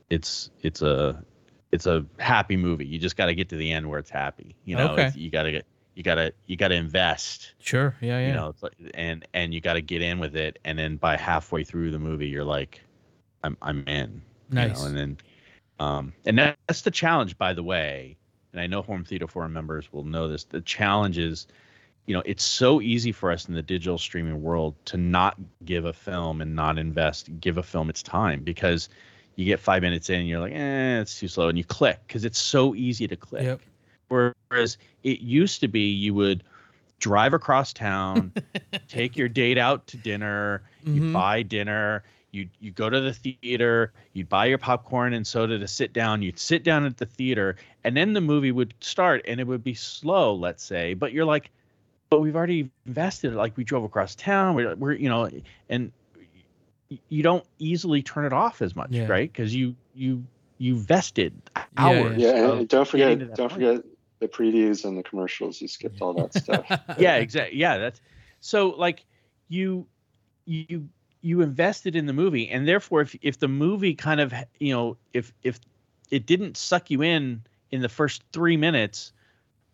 it's 0.09 0.49
it's 0.61 0.81
a 0.81 1.23
it's 1.71 1.85
a 1.85 2.03
happy 2.17 2.57
movie. 2.57 2.85
You 2.87 2.97
just 2.97 3.15
got 3.15 3.27
to 3.27 3.35
get 3.35 3.49
to 3.49 3.55
the 3.55 3.71
end 3.71 3.87
where 3.87 3.99
it's 3.99 4.09
happy. 4.09 4.55
You 4.65 4.75
know, 4.75 4.93
Okay. 4.93 5.11
you 5.15 5.29
got 5.29 5.43
to 5.43 5.51
get 5.51 5.65
you 5.93 6.01
got 6.01 6.15
to 6.15 6.33
you 6.47 6.55
got 6.55 6.69
to 6.69 6.75
invest 6.75 7.53
Sure. 7.59 7.95
Yeah. 8.01 8.19
Yeah. 8.19 8.27
you 8.27 8.33
know 8.33 8.49
it's 8.49 8.63
like, 8.63 8.73
and 8.95 9.27
and 9.33 9.53
you 9.53 9.61
got 9.61 9.73
to 9.73 9.81
get 9.81 10.01
in 10.01 10.17
with 10.19 10.35
it 10.35 10.57
and 10.65 10.79
then 10.79 10.95
by 10.97 11.17
halfway 11.17 11.63
through 11.63 11.91
the 11.91 11.99
movie 11.99 12.27
you're 12.27 12.43
like 12.45 12.81
i'm 13.43 13.57
i'm 13.61 13.83
in 13.87 14.21
you 14.49 14.55
know, 14.55 14.67
nice. 14.67 14.83
and 14.83 14.97
then 14.97 15.17
um 15.79 16.13
and 16.25 16.37
that's 16.37 16.81
the 16.83 16.91
challenge 16.91 17.37
by 17.37 17.53
the 17.53 17.63
way 17.63 18.15
and 18.53 18.61
i 18.61 18.67
know 18.67 18.81
home 18.81 19.03
theater 19.03 19.27
forum 19.27 19.53
members 19.53 19.91
will 19.91 20.03
know 20.03 20.27
this 20.27 20.43
the 20.45 20.61
challenge 20.61 21.17
is 21.17 21.47
you 22.05 22.13
know 22.15 22.23
it's 22.25 22.43
so 22.43 22.81
easy 22.81 23.11
for 23.11 23.31
us 23.31 23.47
in 23.47 23.53
the 23.53 23.61
digital 23.61 23.97
streaming 23.97 24.41
world 24.41 24.75
to 24.85 24.97
not 24.97 25.37
give 25.65 25.85
a 25.85 25.93
film 25.93 26.41
and 26.41 26.55
not 26.55 26.77
invest 26.77 27.29
give 27.39 27.57
a 27.57 27.63
film 27.63 27.89
its 27.89 28.01
time 28.03 28.41
because 28.43 28.89
you 29.35 29.45
get 29.45 29.59
five 29.59 29.81
minutes 29.81 30.09
in 30.09 30.19
and 30.19 30.27
you're 30.27 30.39
like 30.39 30.53
eh 30.53 30.99
it's 30.99 31.19
too 31.19 31.27
slow 31.27 31.47
and 31.49 31.57
you 31.57 31.63
click 31.63 31.99
because 32.07 32.25
it's 32.25 32.39
so 32.39 32.73
easy 32.75 33.07
to 33.07 33.15
click 33.15 33.43
Yep. 33.43 33.61
Whereas 34.09 34.77
it 35.03 35.19
used 35.21 35.59
to 35.61 35.67
be 35.67 35.91
you 35.91 36.15
would 36.15 36.43
drive 36.99 37.33
across 37.33 37.71
town, 37.73 38.33
take 38.87 39.15
your 39.15 39.29
date 39.29 39.57
out 39.59 39.85
to 39.87 39.97
dinner, 39.97 40.63
you 40.83 41.01
Mhm. 41.01 41.13
buy 41.13 41.43
dinner, 41.43 42.03
you 42.31 42.47
you 42.59 42.71
go 42.71 42.89
to 42.89 42.99
the 43.01 43.13
theater, 43.13 43.91
you'd 44.13 44.29
buy 44.29 44.45
your 44.45 44.57
popcorn 44.57 45.13
and 45.13 45.25
soda 45.25 45.59
to 45.59 45.67
sit 45.67 45.93
down, 45.93 46.21
you'd 46.21 46.39
sit 46.39 46.63
down 46.63 46.85
at 46.85 46.97
the 46.97 47.05
theater, 47.05 47.55
and 47.83 47.95
then 47.97 48.13
the 48.13 48.21
movie 48.21 48.51
would 48.51 48.73
start 48.79 49.21
and 49.27 49.39
it 49.39 49.47
would 49.47 49.63
be 49.63 49.73
slow, 49.73 50.35
let's 50.35 50.63
say, 50.63 50.93
but 50.93 51.11
you're 51.13 51.25
like, 51.25 51.49
but 52.09 52.19
we've 52.21 52.35
already 52.35 52.69
invested, 52.85 53.33
like 53.33 53.55
we 53.57 53.63
drove 53.63 53.83
across 53.83 54.15
town, 54.15 54.55
we're, 54.55 54.75
we're 54.75 54.93
you 54.93 55.09
know, 55.09 55.29
and 55.69 55.91
you 57.07 57.23
don't 57.23 57.45
easily 57.59 58.01
turn 58.01 58.25
it 58.25 58.33
off 58.33 58.61
as 58.61 58.75
much, 58.75 58.91
Yeah. 58.91 59.07
right? 59.07 59.31
Because 59.31 59.53
you 59.53 59.75
you 59.93 60.23
you 60.57 60.77
vested 60.77 61.33
hours. 61.77 62.17
Yeah, 62.17 62.35
and, 62.35 62.45
of 62.45 62.59
and 62.59 62.67
don't 62.67 62.87
forget, 62.87 63.19
don't 63.19 63.37
point. 63.37 63.51
forget 63.53 63.83
the 64.19 64.27
previews 64.27 64.85
and 64.85 64.97
the 64.97 65.03
commercials. 65.03 65.61
You 65.61 65.67
skipped 65.67 66.01
all 66.01 66.13
that 66.13 66.33
stuff. 66.33 66.65
yeah 66.99 67.15
exactly 67.15 67.57
yeah 67.57 67.77
that's 67.77 68.01
so 68.39 68.69
like 68.69 69.05
you 69.47 69.85
you 70.45 70.89
you 71.21 71.41
invested 71.41 71.95
in 71.95 72.05
the 72.05 72.13
movie 72.13 72.49
and 72.49 72.67
therefore 72.67 73.01
if 73.01 73.15
if 73.21 73.39
the 73.39 73.47
movie 73.47 73.93
kind 73.93 74.19
of 74.21 74.33
you 74.59 74.73
know 74.73 74.97
if 75.13 75.33
if 75.43 75.59
it 76.09 76.25
didn't 76.25 76.57
suck 76.57 76.89
you 76.89 77.01
in 77.01 77.41
in 77.71 77.81
the 77.81 77.89
first 77.89 78.23
three 78.31 78.57
minutes 78.57 79.11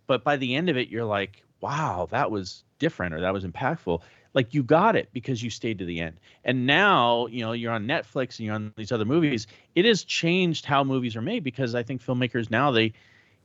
but 0.07 0.23
by 0.23 0.35
the 0.37 0.55
end 0.55 0.69
of 0.69 0.77
it 0.77 0.89
you're 0.89 1.05
like 1.05 1.43
wow 1.61 2.07
that 2.11 2.31
was 2.31 2.63
different 2.79 3.13
or 3.13 3.21
that 3.21 3.33
was 3.33 3.45
impactful 3.45 4.01
like 4.33 4.53
you 4.53 4.63
got 4.63 4.95
it 4.95 5.09
because 5.13 5.41
you 5.41 5.49
stayed 5.49 5.77
to 5.79 5.85
the 5.85 5.99
end 6.01 6.17
and 6.43 6.65
now 6.65 7.25
you 7.27 7.41
know 7.41 7.51
you're 7.53 7.71
on 7.71 7.85
netflix 7.85 8.37
and 8.37 8.45
you're 8.47 8.55
on 8.55 8.73
these 8.75 8.91
other 8.91 9.05
movies 9.05 9.47
it 9.75 9.85
has 9.85 10.03
changed 10.03 10.65
how 10.65 10.83
movies 10.83 11.15
are 11.15 11.21
made 11.21 11.43
because 11.43 11.75
i 11.75 11.83
think 11.83 12.03
filmmakers 12.03 12.49
now 12.49 12.71
they 12.71 12.91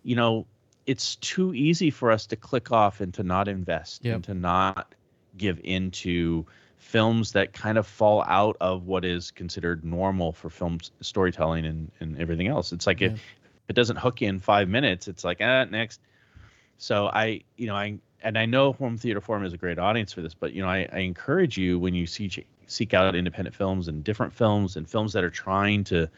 you 0.03 0.17
know 0.17 0.47
it's 0.87 1.17
too 1.17 1.55
easy 1.55 1.91
for 1.91 2.11
us 2.11 2.27
to 2.27 2.37
click 2.37 2.73
off 2.73 3.01
and 3.01 3.15
to 3.15 3.23
not 3.23 3.47
invest 3.47 4.05
Yep. 4.05 4.15
and 4.15 4.25
to 4.25 4.35
not 4.35 4.95
give 5.37 5.61
into 5.63 6.45
films 6.81 7.33
that 7.33 7.53
kind 7.53 7.79
of 7.79 7.87
fall 7.87 8.25
out 8.27 8.57
of 8.61 8.87
what 8.87 9.05
is 9.05 9.31
considered 9.31 9.85
normal 9.85 10.33
for 10.33 10.51
film 10.51 10.79
storytelling 11.01 11.67
and, 11.67 11.93
and 12.01 12.19
everything 12.19 12.49
else. 12.49 12.73
It's 12.73 12.87
like 12.87 13.01
Yeah. 13.01 13.09
if 13.09 13.35
it 13.69 13.75
doesn't 13.75 13.97
hook 13.97 14.21
you 14.21 14.29
in 14.29 14.41
five 14.41 14.69
minutes, 14.69 15.07
it's 15.07 15.23
like, 15.23 15.39
ah, 15.41 15.65
next. 15.65 16.01
So 16.79 17.07
I, 17.09 17.43
you 17.57 17.67
know, 17.67 17.77
I, 17.77 17.99
and 18.23 18.37
I 18.37 18.47
know 18.47 18.73
Home 18.73 18.97
Theater 18.97 19.21
Forum 19.21 19.45
is 19.45 19.53
a 19.53 19.59
great 19.59 19.79
audience 19.79 20.13
for 20.13 20.23
this, 20.23 20.35
but, 20.35 20.53
you 20.53 20.63
know, 20.63 20.69
I, 20.69 20.89
I 20.93 20.99
encourage 21.01 21.57
you 21.57 21.79
when 21.79 21.95
you 21.95 22.07
see, 22.07 22.31
seek 22.67 22.95
out 22.95 23.15
independent 23.15 23.55
films 23.55 23.89
and 23.89 24.03
different 24.03 24.33
films 24.33 24.77
and 24.77 24.89
films 24.89 25.13
that 25.13 25.23
are 25.23 25.31
trying 25.31 25.85
to 25.85 26.09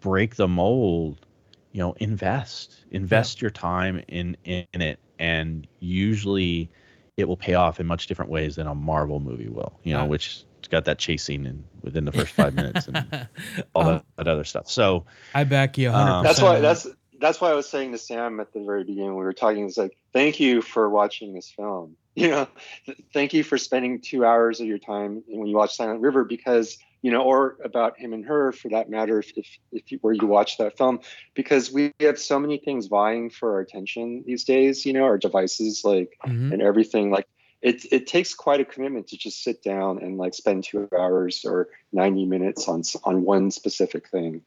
break 0.00 0.36
the 0.36 0.46
mold, 0.46 1.26
you 1.72 1.80
know, 1.80 1.94
invest, 1.94 2.84
invest 2.90 3.40
your 3.40 3.50
time 3.50 4.02
in, 4.08 4.36
in 4.44 4.80
it. 4.80 4.98
And 5.18 5.66
usually 5.80 6.70
it 7.16 7.28
will 7.28 7.36
pay 7.36 7.54
off 7.54 7.80
in 7.80 7.86
much 7.86 8.06
different 8.06 8.30
ways 8.30 8.56
than 8.56 8.66
a 8.66 8.74
Marvel 8.74 9.20
movie 9.20 9.48
will, 9.48 9.78
you 9.84 9.92
know, 9.92 10.00
Ah. 10.00 10.06
which 10.06 10.44
it's 10.58 10.68
got 10.68 10.86
that 10.86 10.98
chase 10.98 11.22
scene 11.24 11.46
in 11.46 11.64
within 11.82 12.04
the 12.04 12.12
first 12.12 12.32
five 12.32 12.54
minutes 12.60 12.88
and 12.88 13.28
all 13.74 13.82
Um, 13.82 13.88
that, 13.94 14.04
that 14.16 14.28
other 14.28 14.44
stuff. 14.44 14.68
So, 14.70 15.04
I 15.34 15.44
back 15.44 15.78
you 15.78 15.90
100%. 15.90 15.94
Um, 15.94 16.24
that's 16.24 16.40
why 16.42 16.60
that's 16.60 16.86
that's 17.20 17.40
why 17.40 17.50
I 17.50 17.54
was 17.54 17.68
saying 17.68 17.92
to 17.92 17.98
Sam 17.98 18.40
at 18.40 18.52
the 18.52 18.64
very 18.64 18.82
beginning 18.84 19.10
we 19.16 19.24
were 19.24 19.32
talking. 19.32 19.64
It's 19.66 19.76
like 19.76 19.96
thank 20.12 20.40
you 20.40 20.60
for 20.62 20.88
watching 20.90 21.34
this 21.34 21.50
film. 21.50 21.96
You 22.16 22.28
know, 22.28 22.46
th- 22.86 23.02
thank 23.12 23.34
you 23.34 23.42
for 23.42 23.58
spending 23.58 24.00
two 24.00 24.24
hours 24.24 24.60
of 24.60 24.68
your 24.68 24.78
time 24.78 25.24
when 25.26 25.48
you 25.48 25.56
watch 25.56 25.74
Silent 25.74 26.00
River 26.00 26.22
because 26.22 26.78
you 27.04 27.10
know, 27.10 27.22
or 27.22 27.58
about 27.62 27.98
him 27.98 28.14
and 28.14 28.24
her 28.24 28.50
for 28.50 28.70
that 28.70 28.88
matter. 28.88 29.18
If 29.18 29.30
if, 29.36 29.46
if 29.72 29.92
you, 29.92 29.98
where 30.00 30.14
you 30.14 30.26
watch 30.26 30.56
that 30.56 30.78
film, 30.78 31.00
because 31.34 31.70
we 31.70 31.92
have 32.00 32.18
so 32.18 32.40
many 32.40 32.56
things 32.56 32.86
vying 32.86 33.28
for 33.28 33.52
our 33.52 33.60
attention 33.60 34.24
these 34.26 34.44
days. 34.44 34.86
You 34.86 34.94
know, 34.94 35.04
our 35.04 35.18
devices 35.18 35.82
like 35.84 36.16
Mhm. 36.26 36.52
and 36.52 36.62
everything 36.62 37.10
like. 37.10 37.26
It, 37.60 37.86
it 37.90 38.06
takes 38.06 38.34
quite 38.34 38.60
a 38.60 38.64
commitment 38.64 39.08
to 39.08 39.16
just 39.16 39.42
sit 39.42 39.62
down 39.62 40.02
and 40.02 40.18
like 40.18 40.34
spend 40.34 40.64
two 40.64 40.86
hours 40.98 41.46
or 41.46 41.68
90 41.92 42.26
minutes 42.26 42.68
on 42.68 42.82
on 43.04 43.24
one 43.24 43.50
specific 43.50 44.08
thing 44.08 44.42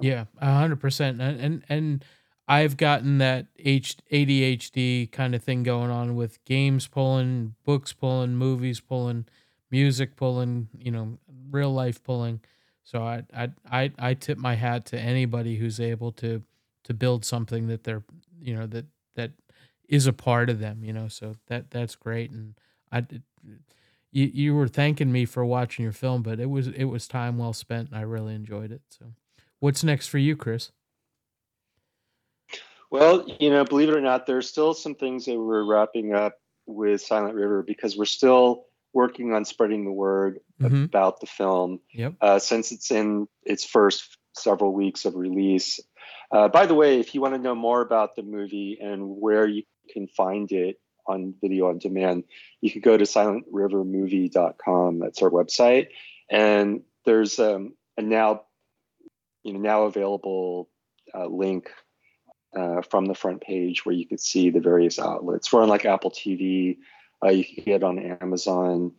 Yeah, 0.00 0.24
a 0.38 0.52
hundred 0.52 0.80
percent. 0.80 1.20
And 1.20 1.40
and 1.40 1.64
and 1.68 2.04
I've 2.48 2.76
gotten 2.76 3.18
that 3.18 3.46
H 3.58 3.96
ADHD 4.12 5.10
kind 5.12 5.34
of 5.34 5.42
thing 5.42 5.62
going 5.62 5.90
on 5.90 6.14
with 6.14 6.44
games 6.44 6.86
pulling, 6.88 7.54
books 7.64 7.92
pulling, 7.92 8.36
movies 8.36 8.80
pulling, 8.80 9.26
music 9.76 10.16
pulling, 10.16 10.68
you 10.78 10.90
know, 10.90 11.18
real 11.50 11.72
life 11.72 12.02
pulling. 12.02 12.40
So 12.84 13.02
I 13.02 13.24
I 13.34 13.50
I, 13.70 13.92
I 13.98 14.14
tip 14.14 14.38
my 14.38 14.54
hat 14.54 14.86
to 14.86 14.98
anybody 14.98 15.56
who's 15.56 15.80
able 15.80 16.12
to 16.12 16.42
to 16.84 16.94
build 16.94 17.24
something 17.24 17.68
that 17.68 17.84
they're 17.84 18.04
you 18.40 18.54
know 18.54 18.66
that 18.66 18.86
that 19.16 19.32
is 19.88 20.06
a 20.06 20.12
part 20.12 20.48
of 20.48 20.60
them. 20.60 20.82
You 20.82 20.92
know, 20.92 21.08
so 21.08 21.34
that 21.48 21.70
that's 21.70 21.94
great. 21.94 22.30
And 22.30 22.54
I. 22.90 23.06
You, 24.12 24.30
you 24.32 24.54
were 24.54 24.68
thanking 24.68 25.12
me 25.12 25.26
for 25.26 25.44
watching 25.44 25.82
your 25.82 25.92
film, 25.92 26.22
but 26.22 26.40
it 26.40 26.48
was 26.48 26.68
it 26.68 26.84
was 26.84 27.06
time 27.06 27.36
well 27.36 27.52
spent, 27.52 27.90
and 27.90 27.98
I 27.98 28.02
really 28.02 28.34
enjoyed 28.34 28.72
it. 28.72 28.80
So, 28.88 29.12
What's 29.60 29.82
next 29.82 30.08
for 30.08 30.18
you, 30.18 30.36
Chris? 30.36 30.70
Well, 32.90 33.26
you 33.40 33.50
know, 33.50 33.64
believe 33.64 33.88
it 33.88 33.96
or 33.96 34.00
not, 34.00 34.26
there's 34.26 34.48
still 34.48 34.74
some 34.74 34.94
things 34.94 35.24
that 35.24 35.38
we're 35.38 35.64
wrapping 35.64 36.14
up 36.14 36.34
with 36.66 37.00
Silent 37.00 37.34
River 37.34 37.62
because 37.62 37.96
we're 37.96 38.04
still 38.04 38.65
working 38.96 39.34
on 39.34 39.44
spreading 39.44 39.84
the 39.84 39.92
word 39.92 40.40
Mhm. 40.60 40.84
about 40.86 41.20
the 41.20 41.26
film 41.26 41.80
Yep. 41.92 42.14
uh, 42.22 42.38
since 42.38 42.72
it's 42.72 42.90
in 42.90 43.28
its 43.44 43.62
first 43.64 44.16
several 44.34 44.72
weeks 44.72 45.04
of 45.04 45.14
release. 45.14 45.78
Uh, 46.30 46.48
by 46.48 46.64
the 46.66 46.74
way, 46.74 46.98
if 46.98 47.14
you 47.14 47.20
want 47.20 47.34
to 47.34 47.40
know 47.40 47.54
more 47.54 47.82
about 47.82 48.16
the 48.16 48.22
movie 48.22 48.78
and 48.80 49.00
where 49.20 49.46
you 49.46 49.62
can 49.92 50.08
find 50.08 50.50
it 50.50 50.80
on 51.06 51.34
video 51.42 51.68
on 51.68 51.78
demand, 51.78 52.24
you 52.62 52.70
could 52.70 52.82
go 52.82 52.96
to 52.96 53.04
silentrivermovie.com. 53.04 54.98
That's 54.98 55.22
our 55.22 55.30
website, 55.30 55.88
and 56.30 56.82
there's 57.04 57.38
um, 57.38 57.74
a 57.96 58.02
now, 58.02 58.42
you 59.44 59.52
know, 59.52 59.60
now 59.60 59.82
available 59.84 60.68
uh, 61.14 61.26
link 61.26 61.70
uh, 62.56 62.80
from 62.82 63.06
the 63.06 63.14
front 63.14 63.40
page 63.42 63.84
where 63.84 63.94
you 63.94 64.06
could 64.06 64.20
see 64.20 64.50
the 64.50 64.60
various 64.60 64.98
outlets. 64.98 65.52
We're 65.52 65.62
on 65.62 65.68
like 65.68 65.84
Apple 65.84 66.10
TV. 66.10 66.78
Uh, 67.24 67.30
you 67.30 67.44
can 67.44 67.64
get 67.64 67.82
on 67.82 67.98
Amazon, 67.98 68.92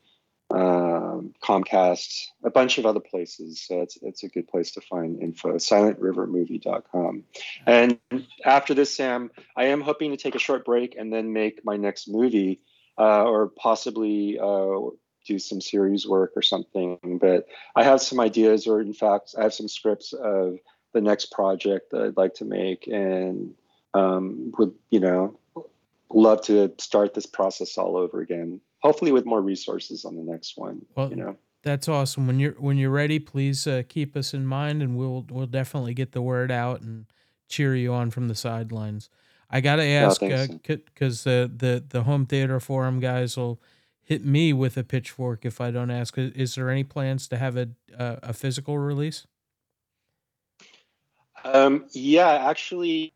um, 0.49 1.34
Comcast, 1.43 2.28
a 2.43 2.49
bunch 2.49 2.78
of 2.78 2.86
other 2.86 2.99
places. 2.99 3.61
So 3.61 3.82
it's 3.82 3.97
it's 4.01 4.24
a 4.24 4.30
good 4.30 4.47
place 4.47 4.72
to 4.72 4.82
find 4.82 5.22
info. 5.22 5.55
SilentRiverMovie.com. 5.55 7.24
And 7.65 7.99
after 8.45 8.74
this, 8.74 8.95
Sam, 8.95 9.32
I 9.55 9.65
am 9.65 9.82
hoping 9.82 10.11
to 10.11 10.18
take 10.18 10.36
a 10.36 10.39
short 10.39 10.65
break 10.65 10.95
and 10.97 11.11
then 11.11 11.34
make 11.34 11.65
my 11.65 11.78
next 11.78 12.07
movie, 12.07 12.61
uh, 12.97 13.24
or 13.24 13.49
possibly 13.49 14.39
uh, 14.39 14.89
do 15.26 15.38
some 15.38 15.61
series 15.61 16.07
work 16.07 16.32
or 16.36 16.41
something. 16.41 17.20
But 17.22 17.47
I 17.76 17.84
have 17.84 18.01
some 18.01 18.20
ideas, 18.20 18.68
or 18.68 18.80
in 18.80 18.93
fact, 18.93 19.36
I 19.38 19.43
have 19.43 19.53
some 19.53 19.68
scripts 19.68 20.13
of 20.13 20.57
the 20.93 21.01
next 21.01 21.32
project 21.32 21.91
that 21.91 22.01
I'd 22.01 22.18
like 22.18 22.36
to 22.36 22.45
make, 22.45 22.88
and 22.88 23.53
um, 23.93 24.53
would 24.57 24.74
you 24.89 25.01
know 25.01 25.38
love 26.12 26.41
to 26.43 26.74
start 26.80 27.14
this 27.14 27.26
process 27.26 27.78
all 27.78 27.97
over 27.97 28.22
again. 28.22 28.62
Hopefully, 28.80 29.12
with 29.12 29.26
more 29.26 29.41
resources 29.41 30.05
on 30.05 30.16
the 30.16 30.24
next 30.24 30.58
one. 30.58 30.86
Well, 30.95 31.10
you 31.10 31.16
know. 31.16 31.38
That's 31.64 31.89
awesome. 31.89 32.28
When 32.28 32.39
you're 32.39 32.53
when 32.53 32.78
you're 32.78 32.91
ready, 32.91 33.20
please 33.20 33.68
uh, 33.68 33.84
keep 33.89 34.16
us 34.16 34.34
in 34.34 34.45
mind, 34.45 34.82
and 34.82 34.95
we'll 34.95 35.26
we'll 35.30 35.47
definitely 35.47 35.93
get 35.93 36.12
the 36.12 36.22
word 36.22 36.51
out 36.51 36.82
and 36.82 37.05
cheer 37.49 37.76
you 37.76 37.93
on 37.93 38.12
from 38.12 38.28
the 38.28 38.36
sidelines. 38.36 39.10
I 39.49 39.62
gotta 39.62 39.84
ask 39.84 40.22
because 40.22 41.24
the 41.24 41.51
the 41.53 41.84
the 41.88 42.03
home 42.03 42.26
theater 42.26 42.60
forum 42.60 42.99
guys 42.99 43.36
will 43.38 43.60
hit 44.01 44.24
me 44.24 44.53
with 44.53 44.78
a 44.78 44.84
pitchfork 44.84 45.45
if 45.45 45.60
I 45.60 45.72
don't 45.72 45.91
ask. 45.91 46.18
Is 46.18 46.55
there 46.55 46.70
any 46.70 46.84
plans 46.84 47.28
to 47.30 47.38
have 47.38 47.58
a 47.58 47.70
a, 47.97 48.20
a 48.24 48.34
physical 48.34 48.78
release? 48.78 49.26
Um, 51.43 51.86
yeah, 51.91 52.49
actually, 52.49 53.14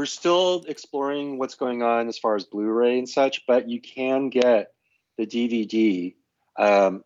we're 0.00 0.06
still 0.06 0.64
exploring 0.66 1.36
what's 1.36 1.56
going 1.56 1.82
on 1.82 2.08
as 2.08 2.18
far 2.18 2.34
as 2.34 2.44
Blu-ray 2.46 2.98
and 2.98 3.06
such, 3.06 3.46
but 3.46 3.68
you 3.68 3.82
can 3.82 4.30
get 4.30 4.72
the 5.18 5.26
DVD, 5.26 6.14
um, 6.56 7.04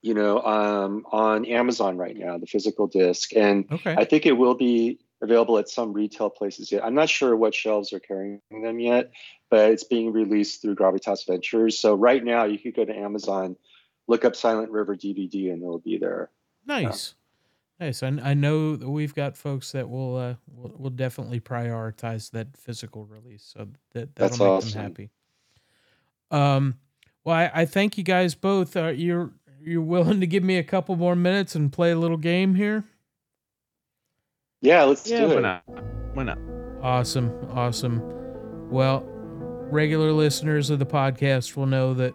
you 0.00 0.14
know, 0.14 0.40
um, 0.40 1.04
on 1.10 1.44
Amazon 1.44 1.96
right 1.96 2.16
now, 2.16 2.38
the 2.38 2.46
physical 2.46 2.86
disc, 2.86 3.34
and 3.34 3.64
Okay. 3.72 3.92
I 3.98 4.04
think 4.04 4.24
it 4.24 4.34
will 4.34 4.54
be 4.54 5.00
available 5.20 5.58
at 5.58 5.68
some 5.68 5.92
retail 5.92 6.30
places 6.30 6.70
yet. 6.70 6.84
I'm 6.84 6.94
not 6.94 7.08
sure 7.08 7.34
what 7.34 7.56
shelves 7.56 7.92
are 7.92 7.98
carrying 7.98 8.40
them 8.62 8.78
yet, 8.78 9.10
but 9.50 9.72
it's 9.72 9.82
being 9.82 10.12
released 10.12 10.62
through 10.62 10.76
Gravitas 10.76 11.26
Ventures. 11.26 11.76
So 11.76 11.96
right 11.96 12.22
now, 12.22 12.44
you 12.44 12.60
could 12.60 12.76
go 12.76 12.84
to 12.84 12.96
Amazon, 12.96 13.56
look 14.06 14.24
up 14.24 14.36
Silent 14.36 14.70
River 14.70 14.94
DVD, 14.94 15.52
and 15.52 15.60
it'll 15.60 15.80
be 15.80 15.98
there. 15.98 16.30
Nice. 16.64 17.14
Nice. 17.80 18.02
I, 18.02 18.08
I 18.22 18.34
know 18.34 18.76
that 18.76 18.88
we've 18.88 19.14
got 19.14 19.36
folks 19.36 19.72
that 19.72 19.88
will 19.88 20.16
uh 20.16 20.34
will, 20.46 20.74
will 20.78 20.90
definitely 20.90 21.40
prioritize 21.40 22.30
that 22.30 22.56
physical 22.56 23.04
release. 23.04 23.52
So 23.54 23.68
that 23.92 24.14
that'll 24.14 24.28
That's 24.28 24.38
make 24.38 24.48
awesome. 24.48 24.70
them 24.70 24.82
happy. 24.82 25.10
Um 26.30 26.74
well 27.24 27.36
I, 27.36 27.50
I 27.52 27.64
thank 27.64 27.98
you 27.98 28.04
guys 28.04 28.34
both. 28.34 28.76
Uh, 28.76 28.88
you're 28.88 29.32
you're 29.60 29.82
willing 29.82 30.20
to 30.20 30.26
give 30.26 30.44
me 30.44 30.56
a 30.58 30.62
couple 30.64 30.94
more 30.96 31.16
minutes 31.16 31.54
and 31.54 31.72
play 31.72 31.90
a 31.90 31.98
little 31.98 32.16
game 32.16 32.54
here? 32.54 32.84
Yeah, 34.60 34.84
let's 34.84 35.08
Yeah, 35.08 35.20
do 35.20 35.28
why 35.28 35.34
it. 35.34 35.40
not? 35.40 35.62
Why 36.14 36.22
not? 36.24 36.38
Awesome. 36.82 37.32
Awesome. 37.50 38.00
Well, 38.70 39.04
regular 39.70 40.12
listeners 40.12 40.70
of 40.70 40.78
the 40.78 40.86
podcast 40.86 41.56
will 41.56 41.66
know 41.66 41.94
that 41.94 42.14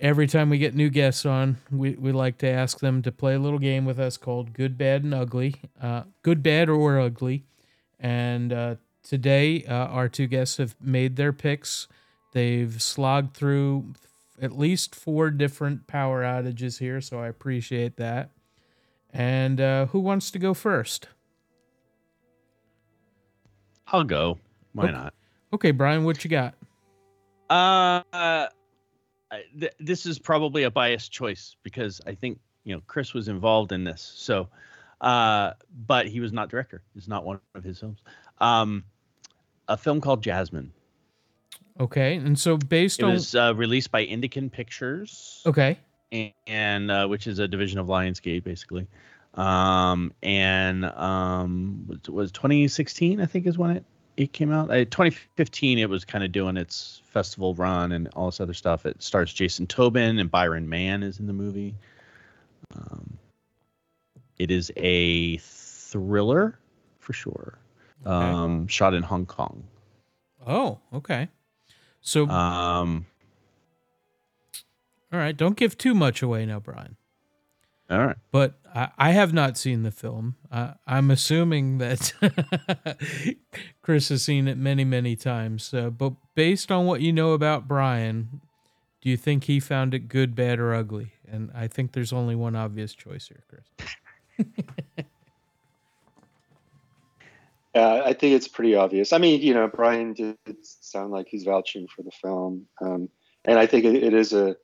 every 0.00 0.26
time 0.26 0.50
we 0.50 0.58
get 0.58 0.74
new 0.74 0.90
guests 0.90 1.24
on, 1.26 1.58
we, 1.70 1.92
we 1.92 2.12
like 2.12 2.38
to 2.38 2.48
ask 2.48 2.80
them 2.80 3.02
to 3.02 3.12
play 3.12 3.34
a 3.34 3.38
little 3.38 3.58
game 3.58 3.84
with 3.84 3.98
us 3.98 4.16
called 4.16 4.52
Good, 4.52 4.76
Bad, 4.76 5.04
and 5.04 5.14
Ugly. 5.14 5.56
Uh, 5.80 6.02
good, 6.22 6.42
Bad, 6.42 6.68
or 6.68 6.98
Ugly. 7.00 7.44
And 8.00 8.52
uh, 8.52 8.74
today, 9.02 9.64
uh, 9.64 9.72
our 9.86 10.08
two 10.08 10.26
guests 10.26 10.56
have 10.58 10.74
made 10.80 11.16
their 11.16 11.32
picks. 11.32 11.88
They've 12.32 12.80
slogged 12.82 13.34
through 13.34 13.94
at 14.42 14.58
least 14.58 14.94
four 14.94 15.30
different 15.30 15.86
power 15.86 16.22
outages 16.22 16.78
here, 16.80 17.00
so 17.00 17.20
I 17.20 17.28
appreciate 17.28 17.96
that. 17.96 18.30
And 19.12 19.60
uh, 19.60 19.86
who 19.86 20.00
wants 20.00 20.30
to 20.32 20.38
go 20.40 20.54
first? 20.54 21.08
I'll 23.88 24.02
go. 24.04 24.38
Why 24.72 24.84
Okay. 24.84 24.92
not? 24.92 25.14
Okay, 25.52 25.70
Brian, 25.70 26.04
what 26.04 26.24
you 26.24 26.30
got? 26.30 26.54
Uh, 27.48 28.02
I- 28.12 28.48
th- 29.58 29.74
this 29.78 30.06
is 30.06 30.18
probably 30.18 30.64
a 30.64 30.70
biased 30.70 31.12
choice 31.12 31.56
because 31.62 32.00
I 32.06 32.14
think 32.14 32.38
you 32.64 32.74
know 32.74 32.82
Chris 32.86 33.14
was 33.14 33.28
involved 33.28 33.72
in 33.72 33.84
this. 33.84 34.12
So, 34.16 34.48
uh, 35.00 35.52
but 35.86 36.06
he 36.06 36.20
was 36.20 36.32
not 36.32 36.48
director. 36.48 36.82
It's 36.96 37.08
not 37.08 37.24
one 37.24 37.40
of 37.54 37.64
his 37.64 37.78
films. 37.78 38.00
Um, 38.38 38.84
a 39.68 39.76
film 39.76 40.00
called 40.00 40.22
Jasmine. 40.22 40.72
Okay, 41.80 42.16
and 42.16 42.38
so 42.38 42.56
based 42.56 43.00
It 43.00 43.04
on 43.04 43.12
was 43.12 43.34
uh, 43.34 43.52
released 43.54 43.90
by 43.90 44.06
Indican 44.06 44.50
Pictures, 44.50 45.42
okay, 45.44 45.78
and, 46.12 46.32
and 46.46 46.90
uh, 46.90 47.06
which 47.06 47.26
is 47.26 47.38
a 47.40 47.48
division 47.48 47.78
of 47.78 47.86
Lionsgate, 47.86 48.44
basically. 48.44 48.86
Um, 49.34 50.12
and 50.22 50.84
um, 50.84 52.00
was 52.08 52.30
2016, 52.30 53.20
I 53.20 53.26
think, 53.26 53.46
is 53.46 53.58
when 53.58 53.72
it 53.72 53.84
it 54.16 54.32
came 54.32 54.52
out. 54.52 54.70
Uh, 54.70 54.84
2015, 54.84 55.78
it 55.78 55.88
was 55.88 56.04
kind 56.04 56.24
of 56.24 56.32
doing 56.32 56.56
its 56.56 57.02
festival 57.04 57.54
run 57.54 57.92
and 57.92 58.08
all 58.14 58.26
this 58.26 58.40
other 58.40 58.54
stuff. 58.54 58.86
It 58.86 59.02
stars 59.02 59.32
Jason 59.32 59.66
Tobin 59.66 60.18
and 60.18 60.30
Byron 60.30 60.68
Mann 60.68 61.02
is 61.02 61.18
in 61.20 61.26
the 61.26 61.32
movie. 61.32 61.74
Um, 62.74 63.18
it 64.38 64.50
is 64.50 64.72
a 64.76 65.36
thriller 65.38 66.58
for 66.98 67.12
sure. 67.12 67.58
Okay. 68.06 68.10
Um, 68.14 68.66
shot 68.68 68.94
in 68.94 69.02
Hong 69.02 69.26
Kong. 69.26 69.64
oh, 70.46 70.78
okay. 70.92 71.28
So 72.00 72.28
Um, 72.28 73.06
all 75.12 75.18
right, 75.18 75.34
don't 75.36 75.56
give 75.56 75.78
too 75.78 75.94
much 75.94 76.20
away 76.22 76.44
now, 76.44 76.60
Brian. 76.60 76.96
All 77.90 78.06
right. 78.06 78.16
But 78.32 78.54
I, 78.74 78.88
I 78.98 79.10
have 79.12 79.32
not 79.32 79.56
seen 79.58 79.82
the 79.82 79.90
film. 79.90 80.36
Uh, 80.50 80.72
I'm 80.86 81.10
assuming 81.10 81.78
that 81.78 82.12
Chris 83.82 84.08
has 84.08 84.22
seen 84.22 84.48
it 84.48 84.56
many, 84.56 84.84
many 84.84 85.16
times. 85.16 85.72
Uh, 85.74 85.90
but 85.90 86.14
based 86.34 86.72
on 86.72 86.86
what 86.86 87.00
you 87.00 87.12
know 87.12 87.32
about 87.32 87.68
Brian, 87.68 88.40
do 89.02 89.10
you 89.10 89.16
think 89.16 89.44
he 89.44 89.60
found 89.60 89.92
it 89.94 90.08
good, 90.08 90.34
bad, 90.34 90.58
or 90.58 90.74
ugly? 90.74 91.12
And 91.30 91.50
I 91.54 91.68
think 91.68 91.92
there's 91.92 92.12
only 92.12 92.34
one 92.34 92.56
obvious 92.56 92.94
choice 92.94 93.28
here, 93.28 93.42
Chris. 93.48 93.64
Yeah, 97.74 98.02
I 98.06 98.12
think 98.14 98.34
it's 98.34 98.48
pretty 98.48 98.74
obvious. 98.74 99.12
I 99.12 99.18
mean, 99.18 99.40
you 99.42 99.52
know, 99.54 99.68
Brian 99.68 100.14
did 100.14 100.36
sound 100.62 101.12
like 101.12 101.26
he's 101.28 101.44
vouching 101.44 101.86
for 101.88 102.02
the 102.02 102.10
film, 102.10 102.66
um, 102.80 103.08
and 103.44 103.58
I 103.58 103.66
think 103.66 103.84
it, 103.84 104.02
it 104.02 104.14
is 104.14 104.32
a. 104.32 104.56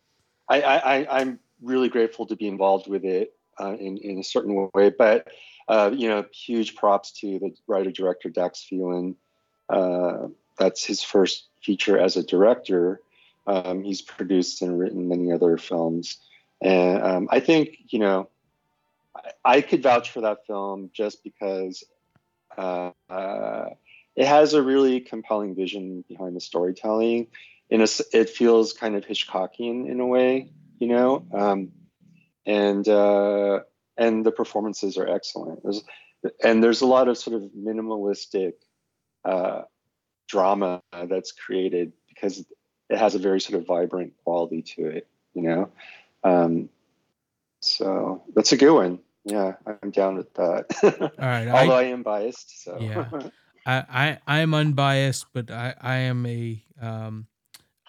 I, 0.48 0.62
I, 0.62 0.76
I- 1.02 1.20
I'm 1.20 1.38
really 1.62 1.88
grateful 1.88 2.26
to 2.26 2.36
be 2.36 2.48
involved 2.48 2.88
with 2.88 3.04
it 3.04 3.34
uh, 3.58 3.76
in 3.78 3.98
in 3.98 4.18
a 4.18 4.24
certain 4.24 4.70
way, 4.74 4.90
but 4.90 5.28
uh, 5.68 5.90
you 5.94 6.08
know, 6.08 6.24
huge 6.32 6.74
props 6.74 7.12
to 7.12 7.38
the 7.38 7.54
writer 7.66 7.90
director 7.90 8.28
Dax 8.28 8.62
Phelan. 8.62 9.16
Uh, 9.68 10.28
that's 10.58 10.84
his 10.84 11.02
first 11.02 11.46
feature 11.62 11.98
as 11.98 12.16
a 12.16 12.24
director. 12.24 13.00
Um, 13.46 13.82
he's 13.82 14.02
produced 14.02 14.62
and 14.62 14.78
written 14.78 15.08
many 15.08 15.32
other 15.32 15.56
films, 15.56 16.18
and 16.60 17.02
um, 17.02 17.28
I 17.30 17.40
think 17.40 17.78
you 17.88 17.98
know, 17.98 18.28
I, 19.14 19.30
I 19.44 19.60
could 19.60 19.82
vouch 19.82 20.10
for 20.10 20.22
that 20.22 20.46
film 20.46 20.90
just 20.92 21.22
because 21.22 21.84
uh, 22.58 22.90
it 24.16 24.26
has 24.26 24.54
a 24.54 24.62
really 24.62 25.00
compelling 25.00 25.54
vision 25.54 26.04
behind 26.08 26.36
the 26.36 26.40
storytelling. 26.40 27.28
In 27.70 27.80
a, 27.80 27.86
it 28.12 28.28
feels 28.28 28.72
kind 28.72 28.96
of 28.96 29.04
Hitchcockian 29.04 29.88
in 29.88 30.00
a 30.00 30.06
way, 30.06 30.50
you 30.80 30.88
know, 30.88 31.24
um, 31.32 31.70
and 32.44 32.88
uh, 32.88 33.60
and 33.96 34.26
the 34.26 34.32
performances 34.32 34.96
are 34.96 35.06
excellent. 35.06 35.62
There's, 35.62 35.84
and 36.42 36.64
there's 36.64 36.80
a 36.80 36.86
lot 36.86 37.06
of 37.06 37.16
sort 37.16 37.36
of 37.36 37.50
minimalistic 37.56 38.54
uh, 39.24 39.62
drama 40.28 40.82
that's 40.92 41.32
created 41.32 41.92
because 42.08 42.44
it 42.88 42.98
has 42.98 43.14
a 43.14 43.18
very 43.18 43.40
sort 43.40 43.60
of 43.60 43.66
vibrant 43.66 44.14
quality 44.24 44.62
to 44.62 44.86
it, 44.86 45.06
you 45.34 45.42
know. 45.42 45.70
Um, 46.24 46.70
so 47.60 48.24
that's 48.34 48.52
a 48.52 48.56
good 48.56 48.74
one. 48.74 48.98
Yeah, 49.24 49.52
I'm 49.66 49.90
down 49.90 50.16
with 50.16 50.32
that. 50.34 50.66
All 50.82 51.28
right, 51.28 51.46
Although 51.48 51.76
I, 51.76 51.82
I 51.82 51.84
am 51.84 52.02
biased, 52.02 52.64
so 52.64 52.78
Yeah. 52.80 53.06
I, 53.66 54.18
I 54.26 54.38
I'm 54.40 54.54
unbiased, 54.54 55.26
but 55.34 55.50
I 55.50 55.74
I 55.78 55.96
am 55.96 56.24
a 56.24 56.64
um 56.80 57.26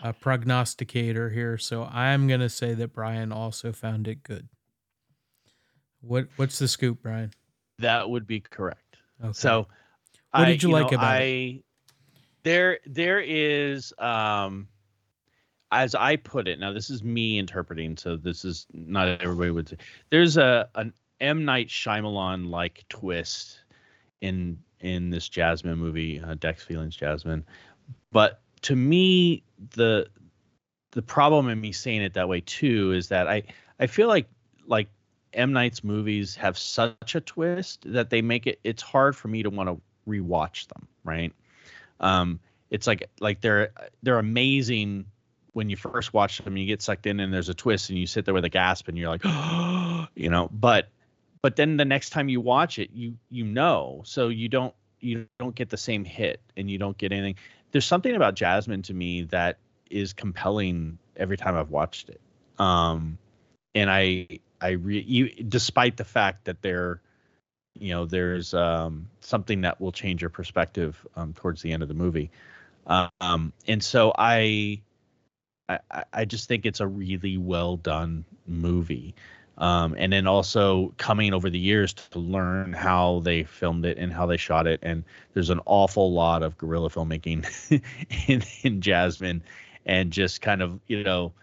a 0.02 0.14
prognosticator 0.14 1.30
here, 1.30 1.58
so 1.58 1.84
I'm 1.84 2.28
gonna 2.28 2.50
say 2.50 2.74
that 2.74 2.94
Brian 2.94 3.32
also 3.32 3.72
found 3.72 4.08
it 4.08 4.24
good. 4.24 4.48
What 6.02 6.28
what's 6.36 6.60
the 6.60 6.68
scoop, 6.68 7.02
Brian? 7.02 7.32
That 7.80 8.10
would 8.10 8.28
be 8.28 8.40
correct. 8.40 8.98
Okay. 9.24 9.34
So, 9.34 9.68
What 10.32 10.44
I, 10.44 10.46
did 10.46 10.64
you 10.64 10.70
like 10.70 10.92
know, 10.92 10.98
about 10.98 11.22
it? 11.22 11.64
There, 12.44 12.80
there 12.86 13.20
is, 13.20 13.94
um, 14.00 14.68
as 15.72 15.94
I 15.94 16.16
put 16.16 16.48
it. 16.48 16.60
Now, 16.60 16.74
this 16.74 16.90
is 16.90 17.04
me 17.04 17.38
interpreting, 17.38 17.96
so 17.98 18.18
this 18.18 18.44
is 18.44 18.66
not 18.74 19.08
everybody 19.22 19.52
would 19.52 19.70
say. 19.70 19.78
There's 20.10 20.38
a 20.38 20.68
an 20.76 20.94
M 21.20 21.46
Night 21.46 21.68
Shyamalan 21.68 22.50
like 22.50 22.84
twist 22.90 23.60
in 24.22 24.58
in 24.80 25.12
this 25.12 25.30
Jasmine 25.30 25.78
movie, 25.78 26.20
uh, 26.20 26.36
Dax 26.36 26.64
Phelan's 26.64 26.96
Jasmine. 26.96 27.46
But 28.12 28.41
to 28.64 28.76
me, 28.76 29.44
the 29.76 30.08
the 30.92 31.02
problem 31.02 31.48
in 31.48 31.60
me 31.60 31.72
saying 31.72 32.02
it 32.02 32.14
that 32.14 32.28
way 32.28 32.42
too 32.42 32.92
is 32.92 33.08
that 33.10 33.28
I 33.28 33.44
I 33.80 33.88
feel 33.88 34.08
like 34.08 34.28
like 34.68 34.90
M 35.34 35.54
Night's 35.54 35.84
movies 35.84 36.36
have 36.36 36.58
such 36.58 37.16
a 37.16 37.22
twist 37.22 37.84
that 37.86 38.10
they 38.10 38.22
make 38.22 38.48
it 38.48 38.60
it's 38.64 38.82
hard 38.82 39.16
for 39.16 39.28
me 39.28 39.44
to 39.44 39.50
want 39.50 39.70
to 39.70 39.82
rewatch 40.10 40.68
them, 40.68 40.88
right? 41.04 41.34
Um 42.00 42.40
it's 42.70 42.88
like 42.88 43.10
like 43.20 43.42
they're 43.42 43.72
they're 44.04 44.20
amazing 44.20 45.06
when 45.54 45.70
you 45.70 45.76
first 45.76 46.14
watch 46.14 46.40
them 46.40 46.56
you 46.58 46.66
get 46.66 46.82
sucked 46.82 47.06
in 47.06 47.20
and 47.20 47.34
there's 47.34 47.50
a 47.50 47.54
twist 47.54 47.90
and 47.90 48.00
you 48.00 48.08
sit 48.08 48.24
there 48.26 48.34
with 48.34 48.46
a 48.46 48.50
gasp 48.50 48.88
and 48.88 48.98
you're 48.98 49.10
like 49.10 49.24
you 50.16 50.30
know 50.30 50.50
but 50.54 50.88
but 51.42 51.58
then 51.58 51.76
the 51.76 51.86
next 51.86 52.12
time 52.12 52.30
you 52.30 52.40
watch 52.40 52.80
it 52.80 52.90
you 52.94 53.14
you 53.30 53.44
know 53.44 54.02
so 54.06 54.30
you 54.30 54.48
don't 54.48 54.74
you 55.02 55.28
don't 55.40 55.56
get 55.56 55.70
the 55.70 55.78
same 55.78 56.06
hit 56.06 56.40
and 56.56 56.72
you 56.72 56.78
don't 56.78 56.98
get 56.98 57.12
anything 57.12 57.36
there's 57.72 57.86
something 57.86 58.16
about 58.16 58.36
jasmine 58.36 58.82
to 58.82 58.94
me 58.94 59.24
that 59.24 59.58
is 59.90 60.14
compelling 60.14 60.98
every 61.16 61.38
time 61.38 61.56
i've 61.56 61.70
watched 61.70 62.10
it 62.10 62.22
um 62.60 63.18
and 63.76 63.90
i 63.90 64.28
i 64.62 64.72
re 64.72 65.00
you 65.02 65.30
despite 65.44 65.98
the 65.98 66.06
fact 66.06 66.46
that 66.46 66.62
there 66.62 67.02
you 67.80 67.90
know 67.94 68.06
there's 68.06 68.54
um 68.54 69.08
something 69.22 69.62
that 69.62 69.80
will 69.82 69.92
change 69.92 70.22
your 70.22 70.30
perspective 70.30 71.06
um 71.16 71.34
towards 71.34 71.62
the 71.62 71.72
end 71.72 71.82
of 71.82 71.88
the 71.90 71.96
movie 71.96 72.32
um 73.22 73.54
and 73.68 73.84
so 73.84 74.14
i 74.18 74.82
I, 75.70 75.80
I- 75.90 76.04
I 76.14 76.26
just 76.26 76.48
think 76.48 76.66
it's 76.66 76.80
a 76.80 76.88
really 76.88 77.38
well 77.38 77.78
done 77.78 78.26
movie. 78.48 79.16
Um, 79.62 79.94
and 79.96 80.12
then 80.12 80.26
also 80.26 80.92
coming 80.98 81.36
over 81.36 81.48
the 81.48 81.60
years 81.60 81.94
to 81.94 82.18
learn 82.18 82.74
how 82.74 83.22
they 83.24 83.44
filmed 83.44 83.86
it 83.86 84.00
and 84.00 84.12
how 84.12 84.26
they 84.26 84.38
shot 84.38 84.66
it. 84.66 84.80
And 84.82 85.04
there's 85.36 85.52
an 85.52 85.62
awful 85.68 86.12
lot 86.12 86.42
of 86.42 86.58
guerrilla 86.58 86.90
filmmaking 86.90 87.46
in, 88.28 88.42
in 88.64 88.82
Jasmine 88.82 89.44
and 89.86 90.12
just 90.12 90.42
kind 90.42 90.64
of, 90.64 90.80
you 90.88 91.04
know, 91.04 91.34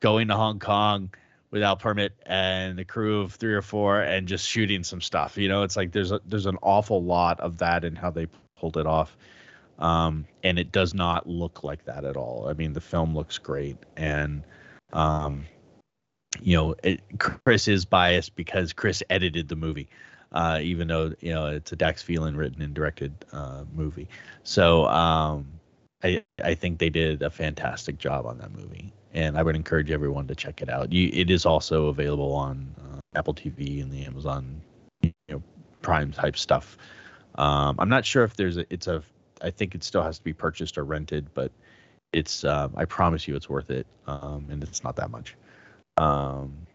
going 0.00 0.26
to 0.28 0.34
Hong 0.34 0.58
Kong 0.58 1.14
without 1.52 1.78
permit 1.78 2.12
and 2.26 2.76
the 2.76 2.84
crew 2.84 3.20
of 3.20 3.34
three 3.34 3.54
or 3.54 3.62
four 3.62 4.00
and 4.00 4.26
just 4.26 4.48
shooting 4.48 4.82
some 4.82 5.00
stuff. 5.00 5.38
You 5.38 5.48
know, 5.48 5.62
it's 5.62 5.76
like 5.76 5.92
there's 5.92 6.10
a, 6.10 6.20
there's 6.26 6.46
an 6.46 6.58
awful 6.62 7.04
lot 7.04 7.38
of 7.38 7.58
that 7.58 7.84
and 7.84 7.96
how 7.96 8.10
they 8.10 8.26
pulled 8.58 8.78
it 8.78 8.86
off. 8.86 9.16
Um, 9.78 10.26
and 10.42 10.58
it 10.58 10.72
does 10.72 10.92
not 10.92 11.28
look 11.28 11.62
like 11.62 11.84
that 11.84 12.04
at 12.04 12.16
all. 12.16 12.48
I 12.48 12.52
mean, 12.54 12.72
the 12.72 12.80
film 12.80 13.14
looks 13.14 13.38
great 13.38 13.76
and, 13.96 14.42
um, 14.92 15.46
you 16.42 16.56
know, 16.56 16.74
it, 16.82 17.00
Chris 17.18 17.68
is 17.68 17.84
biased 17.84 18.34
because 18.36 18.72
Chris 18.72 19.02
edited 19.10 19.48
the 19.48 19.56
movie, 19.56 19.88
uh, 20.32 20.58
even 20.62 20.88
though 20.88 21.14
you 21.20 21.32
know 21.32 21.46
it's 21.46 21.72
a 21.72 21.76
Dax 21.76 22.02
Phelan 22.02 22.36
written 22.36 22.62
and 22.62 22.74
directed 22.74 23.12
uh, 23.32 23.64
movie. 23.74 24.08
So 24.42 24.86
um, 24.86 25.46
I 26.02 26.24
I 26.42 26.54
think 26.54 26.78
they 26.78 26.90
did 26.90 27.22
a 27.22 27.30
fantastic 27.30 27.98
job 27.98 28.26
on 28.26 28.38
that 28.38 28.52
movie, 28.52 28.92
and 29.12 29.36
I 29.36 29.42
would 29.42 29.56
encourage 29.56 29.90
everyone 29.90 30.26
to 30.28 30.34
check 30.34 30.62
it 30.62 30.68
out. 30.68 30.92
You, 30.92 31.10
it 31.12 31.30
is 31.30 31.46
also 31.46 31.86
available 31.86 32.32
on 32.32 32.74
uh, 32.78 33.00
Apple 33.18 33.34
TV 33.34 33.82
and 33.82 33.90
the 33.92 34.04
Amazon, 34.04 34.60
you 35.02 35.12
know, 35.28 35.42
Prime 35.82 36.12
type 36.12 36.36
stuff. 36.36 36.76
Um, 37.36 37.76
I'm 37.78 37.88
not 37.88 38.04
sure 38.04 38.24
if 38.24 38.36
there's 38.36 38.56
a 38.56 38.66
it's 38.70 38.86
a 38.86 39.02
I 39.42 39.50
think 39.50 39.74
it 39.74 39.84
still 39.84 40.02
has 40.02 40.18
to 40.18 40.24
be 40.24 40.32
purchased 40.32 40.78
or 40.78 40.84
rented, 40.84 41.32
but 41.34 41.50
it's 42.12 42.44
um, 42.44 42.74
I 42.76 42.84
promise 42.84 43.26
you 43.28 43.36
it's 43.36 43.48
worth 43.48 43.70
it, 43.70 43.86
um, 44.06 44.46
and 44.50 44.62
it's 44.62 44.82
not 44.82 44.96
that 44.96 45.10
much. 45.10 45.36
Um, 46.00 46.66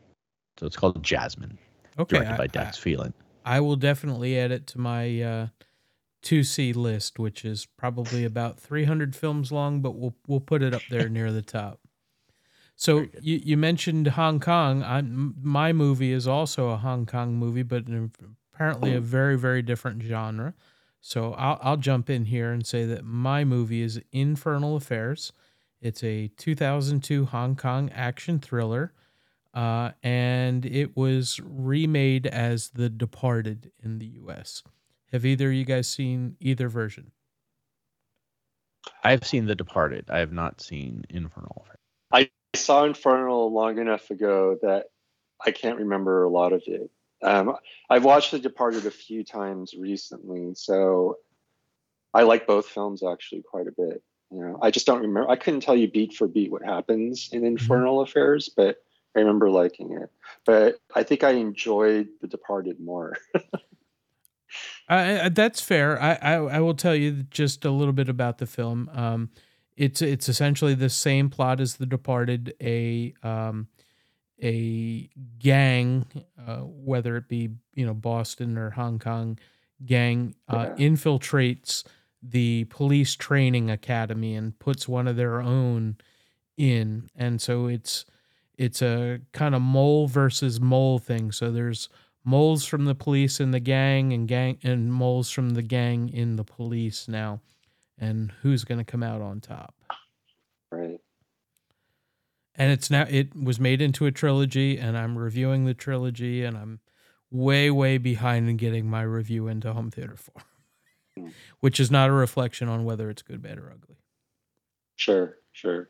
so 0.58 0.68
it's 0.68 0.76
called 0.76 1.02
Jasmine. 1.04 1.58
Okay, 1.98 2.18
directed 2.18 2.38
by 2.38 2.48
Dax 2.48 2.78
Phelan. 2.78 3.14
I 3.44 3.60
will 3.60 3.76
definitely 3.76 4.38
add 4.38 4.52
it 4.52 4.68
to 4.68 4.80
my 4.80 5.22
uh, 5.22 5.48
to 6.24 6.44
see 6.44 6.74
list, 6.74 7.18
which 7.18 7.44
is 7.44 7.66
probably 7.78 8.24
about 8.24 8.60
300 8.60 9.16
films 9.16 9.52
long, 9.52 9.82
but 9.82 9.96
we'll 9.96 10.16
we'll 10.28 10.40
put 10.40 10.62
it 10.62 10.74
up 10.74 10.84
there 10.90 11.10
near 11.10 11.32
the 11.32 11.42
top. 11.42 11.80
So 12.78 13.06
you, 13.22 13.40
you 13.42 13.56
mentioned 13.56 14.06
Hong 14.06 14.42
Kong. 14.42 14.84
I'm, 14.84 15.36
my 15.42 15.72
movie 15.72 16.12
is 16.12 16.28
also 16.28 16.72
a 16.72 16.76
Hong 16.76 17.06
Kong 17.06 17.36
movie, 17.36 17.64
but 17.64 17.86
apparently 18.54 18.94
a 18.94 19.00
very 19.00 19.38
very 19.38 19.62
different 19.62 20.04
genre. 20.04 20.54
So 21.00 21.32
I'll 21.36 21.58
I'll 21.62 21.78
jump 21.78 22.10
in 22.10 22.26
here 22.26 22.52
and 22.52 22.68
say 22.68 22.84
that 22.84 23.06
my 23.06 23.46
movie 23.46 23.82
is 23.82 24.02
Infernal 24.12 24.76
Affairs. 24.76 25.32
It's 25.80 26.04
a 26.04 26.28
2002 26.36 27.28
Hong 27.28 27.56
Kong 27.56 27.90
action 27.92 28.40
thriller 28.40 28.92
uh, 29.56 29.92
and 30.04 30.66
it 30.66 30.98
was 30.98 31.40
remade 31.42 32.28
as 32.28 32.70
The 32.70 32.90
Departed 32.90 33.72
in 33.82 34.00
the 34.00 34.06
U.S. 34.06 34.62
Have 35.14 35.26
either 35.26 35.48
of 35.48 35.54
you 35.54 35.64
guys 35.64 35.88
seen 35.88 36.36
either 36.42 36.68
version? 36.68 37.12
I've 39.04 39.26
seen 39.26 39.46
The 39.46 39.56
Departed. 39.56 40.10
I 40.10 40.20
have 40.20 40.34
not 40.34 40.62
seen 40.62 41.06
Infernal. 41.10 41.64
Affairs. 41.64 41.80
I 42.12 42.30
saw 42.58 42.84
Infernal 42.84 43.52
long 43.52 43.80
enough 43.80 44.12
ago 44.12 44.58
that 44.62 44.88
I 45.44 45.52
can't 45.52 45.80
remember 45.80 46.24
a 46.24 46.30
lot 46.30 46.52
of 46.52 46.62
it. 46.68 46.92
Um, 47.24 47.56
I've 47.90 48.04
watched 48.04 48.32
The 48.32 48.40
Departed 48.40 48.86
a 48.86 48.92
few 48.92 49.24
times 49.24 49.74
recently, 49.74 50.54
so 50.56 51.18
I 52.14 52.24
like 52.24 52.46
both 52.46 52.68
films 52.68 53.04
actually 53.04 53.44
quite 53.44 53.68
a 53.68 53.72
bit. 53.72 54.04
You 54.32 54.42
know, 54.42 54.60
I 54.62 54.70
just 54.70 54.86
don't 54.86 55.02
remember. 55.02 55.30
I 55.30 55.38
couldn't 55.38 55.62
tell 55.62 55.78
you 55.78 55.90
beat 55.90 56.14
for 56.14 56.28
beat 56.28 56.52
what 56.52 56.64
happens 56.64 57.30
in 57.32 57.40
mm-hmm. 57.40 57.48
Infernal 57.48 58.00
mm-hmm. 58.00 58.10
Affairs, 58.10 58.50
but 58.50 58.80
I 59.16 59.20
remember 59.20 59.50
liking 59.50 59.94
it, 59.94 60.12
but 60.46 60.80
I 60.94 61.04
think 61.04 61.24
I 61.24 61.32
enjoyed 61.32 62.10
The 62.22 62.28
Departed 62.28 62.80
more. 62.80 63.18
uh, 64.90 65.30
that's 65.30 65.62
fair. 65.62 66.02
I, 66.02 66.14
I, 66.22 66.34
I 66.34 66.60
will 66.60 66.74
tell 66.74 66.96
you 66.96 67.24
just 67.24 67.66
a 67.66 67.72
little 67.72 67.94
bit 67.94 68.10
about 68.10 68.40
the 68.40 68.46
film. 68.46 68.90
Um, 68.94 69.30
it's 69.78 70.02
it's 70.02 70.30
essentially 70.30 70.74
the 70.74 70.90
same 70.90 71.30
plot 71.30 71.60
as 71.60 71.76
The 71.76 71.86
Departed. 71.86 72.54
A 72.62 73.14
um, 73.24 73.68
a 74.42 75.10
gang, 75.40 76.06
uh, 76.46 76.58
whether 76.58 77.16
it 77.18 77.28
be 77.28 77.50
you 77.74 77.86
know 77.86 77.94
Boston 77.94 78.58
or 78.58 78.72
Hong 78.72 79.00
Kong, 79.00 79.40
gang 79.86 80.36
uh, 80.48 80.70
yeah. 80.78 80.88
infiltrates 80.88 81.84
the 82.22 82.66
police 82.66 83.16
training 83.16 83.70
academy 83.70 84.36
and 84.36 84.58
puts 84.60 84.88
one 84.88 85.08
of 85.08 85.16
their 85.16 85.42
own 85.42 85.98
in, 86.58 87.10
and 87.16 87.42
so 87.42 87.68
it's 87.68 88.06
it's 88.58 88.82
a 88.82 89.20
kind 89.34 89.56
of 89.56 89.62
mole 89.62 90.08
versus 90.08 90.60
mole 90.60 91.00
thing. 91.00 91.32
So 91.32 91.52
there's 91.52 91.90
moles 92.24 92.66
from 92.66 92.86
the 92.86 92.96
police 92.96 93.40
in 93.40 93.52
the 93.52 93.60
gang 93.60 94.12
and 94.12 94.28
gang 94.28 94.58
and 94.64 94.92
moles 94.92 95.30
from 95.30 95.52
the 95.52 95.62
gang 95.62 96.10
in 96.10 96.36
the 96.36 96.44
police 96.44 97.08
now. 97.08 97.42
And 97.98 98.32
who's 98.42 98.64
going 98.64 98.80
to 98.80 98.84
come 98.84 99.04
out 99.04 99.22
on 99.22 99.40
top? 99.40 99.76
Right. 100.72 101.00
And 102.56 102.72
it's 102.72 102.90
now 102.90 103.06
it 103.10 103.36
was 103.36 103.60
made 103.60 103.82
into 103.82 104.06
a 104.06 104.12
trilogy 104.12 104.78
and 104.78 104.98
I'm 104.98 105.18
reviewing 105.18 105.66
the 105.66 105.74
trilogy 105.74 106.44
and 106.44 106.58
I'm 106.58 106.80
way 107.32 107.70
way 107.70 107.98
behind 107.98 108.50
in 108.50 108.58
getting 108.58 108.90
my 108.90 109.02
review 109.02 109.48
into 109.48 109.74
Home 109.74 109.92
Theater 109.92 110.16
Forum. 110.16 110.48
Hmm. 111.18 111.28
Which 111.60 111.80
is 111.80 111.92
not 111.92 112.10
a 112.10 112.14
reflection 112.14 112.68
on 112.68 112.86
whether 112.86 113.10
it's 113.10 113.22
good, 113.22 113.42
bad 113.42 113.58
or 113.58 113.72
ugly. 113.72 113.98
Sure, 114.96 115.38
sure. 115.52 115.90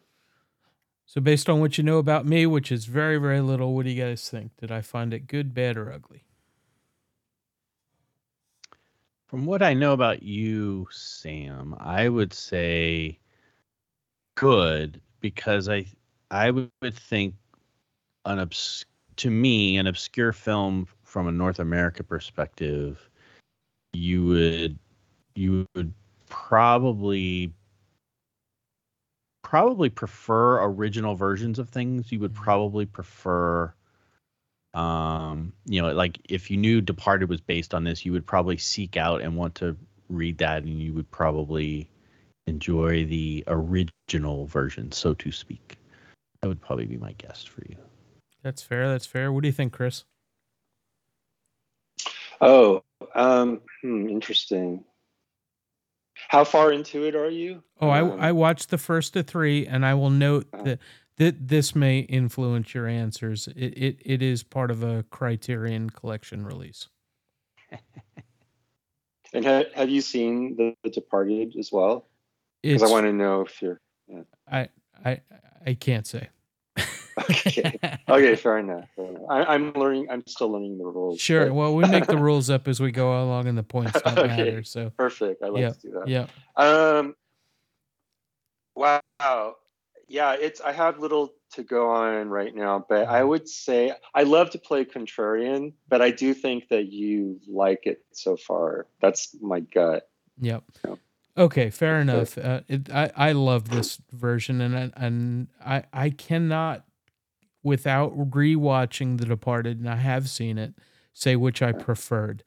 So, 1.08 1.22
based 1.22 1.50
on 1.50 1.60
what 1.60 1.78
you 1.78 1.84
know 1.84 2.00
about 2.00 2.26
me, 2.26 2.46
which 2.46 2.72
is 2.72 2.86
very, 2.86 3.18
very 3.18 3.42
little, 3.42 3.76
what 3.76 3.86
do 3.86 3.92
you 3.92 4.04
guys 4.04 4.28
think? 4.30 4.58
Did 4.58 4.72
I 4.72 4.82
find 4.82 5.14
it 5.14 5.28
good, 5.28 5.54
bad, 5.54 5.78
or 5.78 5.92
ugly? 5.92 6.24
From 9.28 9.46
what 9.46 9.62
I 9.62 9.74
know 9.74 9.94
about 9.94 10.24
you, 10.24 10.88
Sam, 10.92 11.76
I 11.80 12.10
would 12.10 12.34
say 12.34 13.20
good 14.36 15.02
because 15.20 15.70
I 15.70 15.86
I 16.32 16.52
would 16.52 16.72
think 16.94 17.36
an 18.26 18.40
obs- 18.40 18.86
to 19.18 19.30
me 19.30 19.78
an 19.78 19.88
obscure 19.88 20.34
film 20.34 20.88
from 21.04 21.28
a 21.28 21.32
North 21.32 21.60
America 21.60 22.04
perspective, 22.04 23.10
you 23.94 24.26
would 24.26 24.80
you 25.36 25.66
would 25.76 25.94
probably 26.30 27.52
probably 29.46 29.90
prefer 29.90 30.64
original 30.64 31.16
versions 31.16 31.60
of 31.60 31.70
things. 31.70 32.12
You 32.12 32.20
would 32.20 32.34
mm-hmm. 32.34 32.44
probably 32.44 32.86
prefer 32.86 33.74
um, 34.74 35.54
you 35.66 35.82
know, 35.82 35.94
like 35.94 36.20
if 36.28 36.52
you 36.52 36.58
knew 36.58 36.82
Departed 36.82 37.30
was 37.30 37.40
based 37.40 37.74
on 37.74 37.86
this, 37.86 38.06
you 38.06 38.12
would 38.12 38.26
probably 38.26 38.58
seek 38.58 38.98
out 38.98 39.22
and 39.22 39.38
want 39.38 39.56
to 39.56 39.78
read 40.10 40.40
that 40.40 40.64
and 40.64 40.82
you 40.82 40.94
would 40.94 41.10
probably 41.10 41.90
enjoy 42.46 43.06
the 43.06 43.46
original 43.48 44.48
version, 44.48 44.92
so 44.92 45.14
to 45.14 45.32
speak. 45.32 45.78
That 46.42 46.50
would 46.50 46.60
probably 46.60 46.86
be 46.86 46.98
my 46.98 47.14
guess 47.14 47.46
for 47.46 47.64
you. 47.70 47.78
That's 48.44 48.62
fair. 48.62 48.90
That's 48.90 49.06
fair. 49.06 49.32
What 49.32 49.44
do 49.44 49.48
you 49.48 49.54
think, 49.54 49.72
Chris? 49.72 50.04
Oh, 52.42 52.84
um, 53.16 53.62
hmm, 53.82 54.10
interesting. 54.10 54.84
How 56.30 56.44
far 56.44 56.72
into 56.72 57.04
it 57.04 57.16
are 57.16 57.30
you? 57.30 57.64
Oh, 57.82 57.90
um, 57.90 58.20
I 58.20 58.30
I 58.30 58.32
watched 58.32 58.70
the 58.70 58.78
first 58.78 59.16
of 59.16 59.28
three, 59.28 59.68
and 59.68 59.86
I 59.86 59.94
will 59.94 60.10
note 60.10 60.48
uh, 60.54 60.64
that 60.64 60.80
that 61.18 61.48
this 61.48 61.76
may 61.76 62.00
influence 62.00 62.74
your 62.74 62.88
answers. 62.88 63.48
It 63.48 63.78
it, 63.78 63.98
it 64.06 64.22
is 64.22 64.44
part 64.44 64.72
of 64.72 64.84
a 64.84 65.04
Criterion 65.04 65.90
Collection 65.90 66.46
release. 66.46 66.88
and 69.34 69.46
have, 69.46 69.66
have 69.74 69.90
you 69.90 70.02
seen 70.02 70.56
the, 70.56 70.76
the 70.84 70.90
Departed 70.90 71.56
as 71.58 71.72
well? 71.72 72.08
Because 72.62 72.84
I 72.84 72.88
want 72.88 73.06
to 73.06 73.14
know 73.14 73.42
if 73.42 73.62
you're. 73.62 73.80
Yeah. 74.08 74.22
I 74.50 74.70
I 75.04 75.22
I 75.66 75.74
can't 75.74 76.08
say 76.08 76.30
okay. 77.20 77.80
Okay. 78.10 78.36
Fair 78.36 78.60
enough. 78.60 78.88
Fair 78.96 79.06
enough. 79.06 79.24
I, 79.30 79.56
am 79.56 79.74
learning. 79.74 80.08
I'm 80.10 80.26
still 80.28 80.52
learning 80.52 80.78
the 80.78 80.86
rules. 80.86 81.20
Sure. 81.20 81.54
Well, 81.54 81.76
we 81.76 81.88
make 81.88 82.08
the 82.08 82.18
rules 82.30 82.50
up 82.50 82.68
as 82.68 82.80
we 82.80 82.92
go 82.92 83.24
along, 83.24 83.48
and 83.48 83.58
the 83.58 83.64
points 83.64 84.00
don't 84.02 84.18
okay. 84.20 84.28
matter. 84.28 84.64
So 84.64 84.92
perfect. 84.92 85.44
I 85.44 85.48
like 85.48 85.62
yep. 85.62 85.80
to 85.80 85.88
do 85.88 85.92
that. 86.00 86.08
Yeah. 86.08 86.28
Um. 86.56 87.16
Wow. 88.76 89.56
Yeah. 90.08 90.34
It's. 90.34 90.62
I 90.62 90.72
have 90.72 91.00
little 91.00 91.34
to 91.54 91.64
go 91.64 91.90
on 91.90 92.30
right 92.30 92.54
now, 92.54 92.86
but 92.88 93.08
I 93.08 93.20
mm-hmm. 93.20 93.30
would 93.30 93.50
say 93.50 93.94
I 94.14 94.24
love 94.24 94.52
to 94.52 94.60
play 94.60 94.86
contrarian, 94.86 95.74
but 95.88 96.02
I 96.02 96.12
do 96.12 96.34
think 96.34 96.70
that 96.70 96.92
you 96.92 97.40
like 97.48 97.86
it 97.86 98.04
so 98.12 98.38
far. 98.38 98.88
That's 99.02 99.36
my 99.42 99.62
gut. 99.62 100.10
Yep. 100.40 100.64
Okay, 101.38 101.70
fair 101.70 102.00
enough. 102.00 102.38
Uh, 102.38 102.62
it, 102.68 102.90
I 102.94 103.12
I 103.16 103.32
love 103.34 103.70
this 103.70 104.00
version, 104.12 104.62
and 104.62 104.94
and 104.96 105.48
I 105.66 105.84
I 105.92 106.10
cannot 106.10 106.86
without 107.66 108.16
rewatching 108.16 109.18
The 109.18 109.26
Departed, 109.26 109.80
and 109.80 109.90
I 109.90 109.96
have 109.96 110.30
seen 110.30 110.60
it, 110.60 110.76
say 111.14 111.36
which 111.36 111.64
I 111.64 111.72
preferred. 111.72 112.44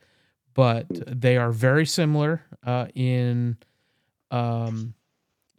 But 0.55 0.87
they 0.89 1.37
are 1.37 1.51
very 1.51 1.85
similar 1.85 2.43
uh, 2.65 2.87
in, 2.95 3.59
um, 4.31 4.95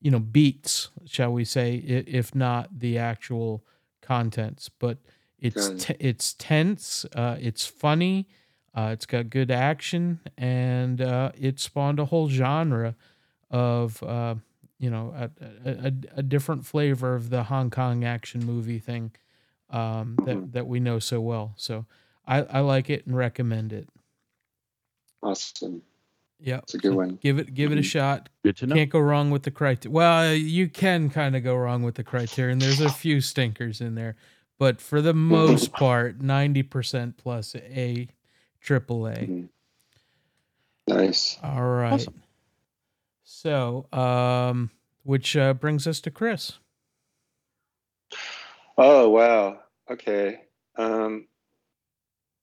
you 0.02 0.12
know, 0.12 0.20
beats, 0.20 0.90
shall 1.06 1.34
we 1.34 1.44
say, 1.44 1.76
if 1.76 2.34
not 2.34 2.80
the 2.80 2.98
actual 2.98 3.66
contents. 4.02 4.70
But 4.70 4.98
It's 5.40 5.86
t- 5.86 5.96
it's 6.00 6.34
tense. 6.34 7.06
Uh, 7.14 7.38
it's 7.40 7.66
funny. 7.66 8.28
Uh, 8.74 8.92
it's 8.94 9.06
got 9.06 9.30
good 9.30 9.52
action, 9.52 10.20
and 10.38 11.02
uh, 11.02 11.32
it 11.38 11.60
spawned 11.60 12.00
a 12.00 12.06
whole 12.06 12.30
genre 12.30 12.96
of 13.50 14.02
uh, 14.04 14.36
you 14.80 14.90
know 14.90 15.14
a, 15.18 15.30
a, 15.66 15.94
a, 16.18 16.24
different 16.24 16.66
flavor 16.66 17.16
of 17.16 17.30
the 17.30 17.44
Hong 17.44 17.70
Kong 17.70 18.04
action 18.04 18.46
movie 18.46 18.80
thing 18.80 19.12
um, 19.70 20.18
that 20.26 20.38
mm-hmm. 20.38 20.52
that 20.52 20.68
we 20.68 20.80
know 20.80 21.00
so 21.00 21.22
well. 21.22 21.54
So 21.58 21.86
I, 22.28 22.42
I 22.44 22.60
like 22.60 22.90
it 22.90 23.06
and 23.06 23.16
recommend 23.16 23.74
it. 23.74 23.90
Awesome. 25.22 25.82
Yeah, 26.40 26.60
it's 26.60 26.74
a 26.74 26.78
good 26.78 26.94
one. 26.94 27.20
Give 27.22 27.38
it 27.38 27.54
give 27.54 27.72
it 27.72 27.78
a 27.78 27.82
mm-hmm. 27.82 27.86
shot. 27.86 28.30
Good 28.44 28.58
to 28.58 28.68
know. 28.68 28.76
Can't 28.76 28.90
go 28.90 29.00
wrong 29.00 29.30
with 29.30 29.44
the 29.44 29.52
Criterion. 29.52 29.94
Well, 29.94 30.34
you 30.34 30.70
can 30.70 31.10
kind 31.10 31.36
of 31.36 31.44
go 31.44 31.56
wrong 31.56 31.84
with 31.84 31.96
the 31.96 32.04
criterion. 32.04 32.60
There's 32.60 32.80
a 32.80 32.90
few 32.90 33.20
stinkers 33.20 33.82
in 33.82 33.96
there, 33.96 34.16
but 34.58 34.80
for 34.80 35.02
the 35.02 35.14
most 35.14 35.74
part, 35.74 36.22
ninety 36.22 36.64
percent 36.64 37.18
plus 37.18 37.56
a 37.56 38.08
triple 38.62 39.08
A. 39.08 39.16
Mm-hmm. 39.16 39.46
Nice. 40.88 41.38
All 41.44 41.62
right. 41.62 41.94
Awesome. 41.94 42.24
So, 43.24 43.86
um, 43.94 44.72
which 45.04 45.36
uh, 45.38 45.54
brings 45.54 45.86
us 45.88 46.00
to 46.02 46.12
Chris. 46.12 46.54
Oh 48.82 49.10
wow. 49.10 49.60
Okay. 49.92 50.40
Um, 50.78 51.28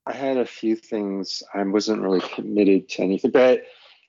I 0.05 0.13
had 0.13 0.37
a 0.37 0.45
few 0.45 0.75
things. 0.75 1.41
I 1.51 1.63
wasn't 1.63 2.03
really 2.03 2.21
committed 2.21 2.89
to 2.89 3.01
anything, 3.01 3.31
but 3.31 3.63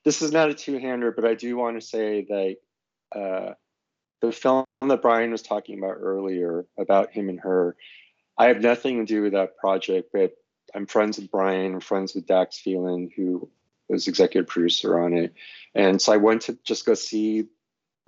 this 0.05 0.21
is 0.21 0.31
not 0.31 0.51
a 0.51 0.53
two-hander. 0.53 1.11
But 1.11 1.25
I 1.25 1.33
do 1.33 1.57
want 1.57 1.81
to 1.81 1.85
say 1.85 2.27
that 2.29 3.19
uh, 3.19 3.53
the 4.21 4.31
film 4.31 4.65
that 4.87 5.01
Brian 5.01 5.31
was 5.31 5.41
talking 5.41 5.79
about 5.79 5.97
earlier 5.99 6.67
about 6.77 7.11
him 7.11 7.29
and 7.29 7.39
her, 7.39 7.75
I 8.37 8.49
have 8.49 8.61
nothing 8.61 8.97
to 8.97 9.05
do 9.05 9.23
with 9.23 9.33
that 9.33 9.57
project. 9.57 10.11
But 10.13 10.37
I'm 10.75 10.85
friends 10.85 11.17
with 11.17 11.31
Brian. 11.31 11.73
I'm 11.73 11.79
friends 11.79 12.13
with 12.13 12.27
Dax 12.27 12.59
Phelan, 12.59 13.09
who 13.15 13.49
was 13.87 14.07
executive 14.07 14.47
producer 14.47 14.99
on 14.99 15.13
it, 15.13 15.33
and 15.73 15.99
so 15.99 16.13
I 16.13 16.17
went 16.17 16.43
to 16.43 16.59
just 16.63 16.85
go 16.85 16.93
see 16.93 17.47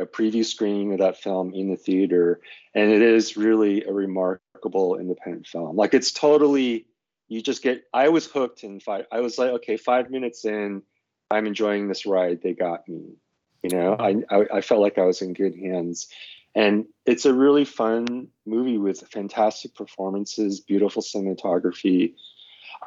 a 0.02 0.06
preview 0.06 0.46
screening 0.46 0.94
of 0.94 1.00
that 1.00 1.18
film 1.18 1.54
in 1.54 1.70
the 1.70 1.78
theater, 1.78 2.42
and 2.74 2.92
it 2.92 3.02
is 3.02 3.38
really 3.38 3.84
a 3.84 3.94
remarkable 3.94 4.98
independent 4.98 5.48
film. 5.48 5.76
Like 5.76 5.94
it's 5.94 6.12
totally 6.12 6.86
you 7.32 7.42
just 7.42 7.64
get 7.64 7.86
i 7.94 8.10
was 8.10 8.26
hooked 8.26 8.64
in 8.64 8.82
five 8.82 9.06
i 9.10 9.22
was 9.22 9.38
like 9.38 9.52
okay 9.52 9.78
five 9.78 10.12
minutes 10.12 10.44
in 10.44 10.84
i'm 11.32 11.48
enjoying 11.48 11.88
this 11.88 12.06
ride 12.06 12.42
they 12.44 12.54
got 12.54 12.88
me. 12.88 13.16
You 13.64 13.70
know 13.70 13.96
I, 13.98 14.18
I, 14.30 14.46
I 14.56 14.62
felt 14.62 14.82
like 14.82 14.98
i 14.98 15.06
was 15.06 15.22
in 15.22 15.34
good 15.34 15.56
hands. 15.56 16.10
And 16.54 16.88
it's 17.06 17.26
a 17.26 17.34
really 17.34 17.64
fun 17.64 18.28
movie 18.46 18.78
with 18.78 19.08
fantastic 19.08 19.74
performances 19.74 20.60
beautiful 20.60 21.02
cinematography. 21.02 22.16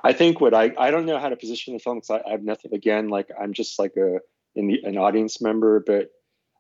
I 0.02 0.12
think 0.12 0.42
what 0.42 0.52
i 0.52 0.72
i 0.78 0.90
don't 0.90 1.06
know 1.06 1.18
how 1.18 1.30
to 1.30 1.36
position 1.36 1.72
the 1.72 1.80
film 1.80 1.96
because 1.96 2.10
I, 2.10 2.28
I, 2.28 2.32
have 2.32 2.42
nothing 2.42 2.74
again 2.74 3.08
like 3.08 3.30
i'm 3.40 3.54
just 3.54 3.78
like 3.78 3.96
a 3.96 4.20
in 4.54 4.66
the, 4.66 4.82
an 4.84 4.98
audience 4.98 5.40
member 5.40 5.80
but 5.80 6.10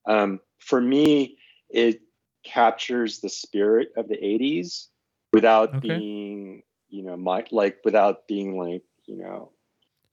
um, 0.06 0.40
for 0.58 0.80
me 0.80 1.36
it 1.70 2.00
captures 2.44 3.20
the 3.20 3.28
spirit 3.28 3.88
of 3.96 4.08
the 4.08 4.16
80s 4.16 4.88
without 5.32 5.74
okay. 5.76 5.88
being 5.88 6.62
you 6.94 7.02
know, 7.02 7.16
my 7.16 7.44
like 7.50 7.78
without 7.84 8.28
being 8.28 8.56
like, 8.56 8.82
you 9.06 9.18
know, 9.18 9.50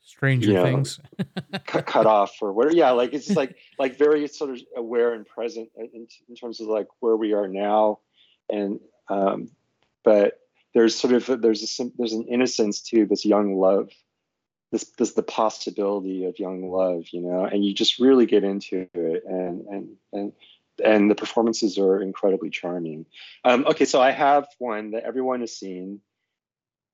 Stranger 0.04 0.48
you 0.48 0.54
know, 0.56 0.64
Things 0.64 1.00
cut, 1.66 1.86
cut 1.86 2.08
off 2.08 2.38
or 2.42 2.52
whatever. 2.54 2.76
Yeah, 2.76 2.92
like 2.92 3.14
it's 3.14 3.30
like 3.30 3.56
like 3.80 4.00
very 4.00 4.28
sort 4.28 4.50
of 4.50 4.60
aware 4.76 5.14
and 5.14 5.26
present 5.26 5.70
in, 5.78 6.08
in 6.28 6.36
terms 6.36 6.60
of 6.60 6.68
like 6.68 6.88
where 7.00 7.16
we 7.16 7.34
are 7.34 7.48
now, 7.48 8.00
and 8.50 8.80
um, 9.10 9.52
but 10.04 10.40
there's 10.74 10.96
sort 10.96 11.14
of 11.14 11.42
there's 11.42 11.80
a 11.80 11.84
there's 11.98 12.14
an 12.14 12.26
innocence 12.28 12.82
to 12.90 13.06
this 13.06 13.26
young 13.26 13.56
love, 13.56 13.90
this 14.72 14.86
this 14.98 15.14
the 15.14 15.24
possibility 15.24 16.26
of 16.26 16.40
young 16.40 16.70
love, 16.70 17.06
you 17.12 17.22
know, 17.22 17.46
and 17.46 17.64
you 17.64 17.74
just 17.74 18.00
really 18.00 18.26
get 18.26 18.44
into 18.44 18.88
it, 18.94 19.24
and 19.26 19.66
and 19.68 19.90
and 20.14 20.34
and 20.84 21.12
the 21.12 21.16
performances 21.16 21.78
are 21.78 22.02
incredibly 22.02 22.50
charming. 22.50 23.06
Um, 23.44 23.66
okay, 23.68 23.86
so 23.86 24.02
I 24.02 24.12
have 24.12 24.48
one 24.58 24.92
that 24.92 25.04
everyone 25.04 25.42
has 25.42 25.56
seen 25.56 26.02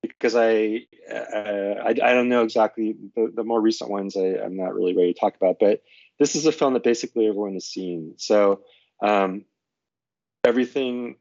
because 0.02 0.36
I, 0.36 0.86
uh, 1.12 1.82
I, 1.84 1.90
I 1.90 2.14
don't 2.14 2.30
know 2.30 2.44
exactly 2.44 2.96
the, 3.16 3.32
the 3.34 3.44
more 3.44 3.62
recent 3.62 3.90
ones 3.90 4.16
I, 4.16 4.38
I'm 4.44 4.56
not 4.56 4.74
really 4.74 4.96
ready 4.96 5.14
to 5.14 5.20
talk 5.20 5.36
about, 5.36 5.58
but 5.60 5.82
this 6.20 6.36
is 6.36 6.46
a 6.46 6.52
film 6.52 6.74
that 6.74 6.84
basically 6.84 7.28
everyone 7.28 7.54
has 7.54 7.66
seen. 7.66 8.14
So 8.18 8.62
um, 9.02 9.46
everything, 10.44 11.16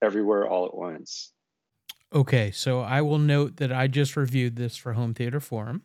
everywhere, 0.00 0.46
all 0.46 0.66
at 0.66 0.74
once. 0.74 1.32
Okay, 2.14 2.50
so 2.50 2.80
I 2.80 3.00
will 3.00 3.18
note 3.18 3.56
that 3.56 3.72
I 3.72 3.86
just 3.86 4.16
reviewed 4.16 4.56
this 4.56 4.76
for 4.76 4.92
Home 4.92 5.14
Theater 5.14 5.40
Forum. 5.40 5.82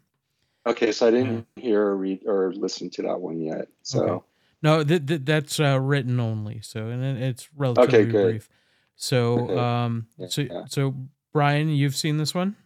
Okay, 0.66 0.92
so 0.92 1.08
I 1.08 1.12
didn't 1.12 1.48
hear 1.56 1.82
or 1.82 1.96
read 1.96 2.24
or 2.26 2.52
listen 2.54 2.90
to 2.92 3.02
that 3.04 3.22
one 3.22 3.40
yet. 3.40 3.70
So 3.84 4.04
okay. 4.04 4.26
no, 4.62 4.84
th- 4.84 5.06
th- 5.06 5.22
that's 5.24 5.60
uh, 5.60 5.80
written 5.80 6.20
only. 6.20 6.60
So 6.62 6.88
and 6.88 7.18
it's 7.18 7.48
relatively 7.56 8.00
okay, 8.00 8.12
brief. 8.12 8.50
So 8.98 9.40
okay. 9.40 9.58
um, 9.58 10.08
yeah, 10.18 10.28
so 10.28 10.42
yeah. 10.42 10.66
so 10.68 10.96
Brian, 11.32 11.70
you've 11.70 11.96
seen 11.96 12.18
this 12.18 12.36
one? 12.36 12.58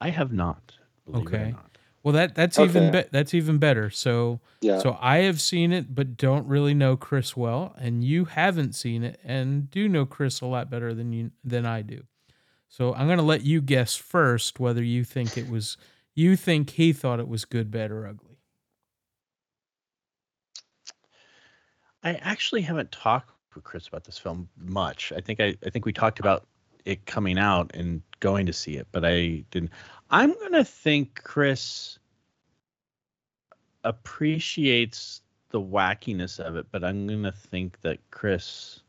I 0.00 0.10
have 0.10 0.32
not. 0.32 0.74
Okay. 1.14 1.52
Not. 1.52 1.73
Well, 2.04 2.12
that 2.12 2.34
that's 2.34 2.58
okay. 2.58 2.68
even 2.68 2.92
be- 2.92 3.08
that's 3.10 3.32
even 3.32 3.56
better. 3.56 3.88
So 3.88 4.40
yeah. 4.60 4.78
So 4.78 4.98
I 5.00 5.18
have 5.20 5.40
seen 5.40 5.72
it, 5.72 5.94
but 5.94 6.18
don't 6.18 6.46
really 6.46 6.74
know 6.74 6.98
Chris 6.98 7.34
well, 7.34 7.74
and 7.78 8.04
you 8.04 8.26
haven't 8.26 8.74
seen 8.74 9.02
it, 9.02 9.18
and 9.24 9.70
do 9.70 9.88
know 9.88 10.04
Chris 10.04 10.42
a 10.42 10.46
lot 10.46 10.70
better 10.70 10.92
than 10.92 11.14
you 11.14 11.30
than 11.42 11.64
I 11.64 11.80
do. 11.80 12.04
So 12.68 12.94
I'm 12.94 13.08
gonna 13.08 13.22
let 13.22 13.42
you 13.42 13.62
guess 13.62 13.96
first 13.96 14.60
whether 14.60 14.82
you 14.82 15.02
think 15.02 15.38
it 15.38 15.48
was 15.48 15.78
you 16.14 16.36
think 16.36 16.70
he 16.70 16.92
thought 16.92 17.20
it 17.20 17.28
was 17.28 17.46
good, 17.46 17.70
bad, 17.70 17.90
or 17.90 18.06
ugly. 18.06 18.36
I 22.02 22.16
actually 22.16 22.60
haven't 22.60 22.92
talked 22.92 23.30
with 23.54 23.64
Chris 23.64 23.88
about 23.88 24.04
this 24.04 24.18
film 24.18 24.50
much. 24.58 25.10
I 25.16 25.20
think 25.22 25.40
I, 25.40 25.54
I 25.64 25.70
think 25.70 25.86
we 25.86 25.92
talked 25.94 26.20
about 26.20 26.46
it 26.84 27.06
coming 27.06 27.38
out 27.38 27.70
and 27.74 28.02
going 28.20 28.46
to 28.46 28.52
see 28.52 28.76
it, 28.76 28.86
but 28.92 29.04
I 29.04 29.44
didn't. 29.50 29.70
I'm 30.10 30.38
gonna 30.40 30.64
think 30.64 31.22
Chris 31.22 31.98
appreciates 33.82 35.22
the 35.50 35.60
wackiness 35.60 36.40
of 36.40 36.56
it, 36.56 36.66
but 36.70 36.84
I'm 36.84 37.06
gonna 37.06 37.32
think 37.32 37.80
that 37.82 37.98
Chris 38.10 38.80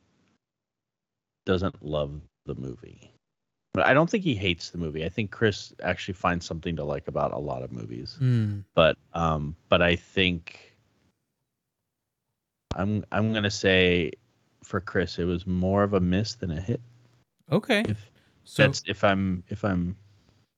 doesn't 1.45 1.83
love 1.83 2.21
the 2.45 2.55
movie. 2.55 3.11
But 3.73 3.85
I 3.85 3.93
don't 3.93 4.09
think 4.09 4.23
he 4.23 4.35
hates 4.35 4.69
the 4.69 4.77
movie. 4.77 5.03
I 5.03 5.09
think 5.09 5.31
Chris 5.31 5.73
actually 5.83 6.13
finds 6.13 6.45
something 6.45 6.77
to 6.77 6.85
like 6.85 7.09
about 7.09 7.33
a 7.33 7.37
lot 7.37 7.61
of 7.61 7.73
movies. 7.73 8.17
Mm. 8.21 8.63
But 8.73 8.97
um, 9.13 9.55
but 9.67 9.81
I 9.81 9.97
think 9.97 10.75
I'm 12.73 13.05
I'm 13.11 13.33
gonna 13.33 13.51
say 13.51 14.13
for 14.63 14.79
Chris 14.79 15.19
it 15.19 15.25
was 15.25 15.45
more 15.45 15.83
of 15.83 15.93
a 15.93 15.99
miss 15.99 16.35
than 16.35 16.51
a 16.51 16.61
hit. 16.61 16.81
Okay. 17.51 17.83
If 17.87 18.11
so, 18.43 18.63
that's 18.63 18.83
if 18.87 19.03
I'm 19.03 19.43
if 19.49 19.63
I'm 19.63 19.95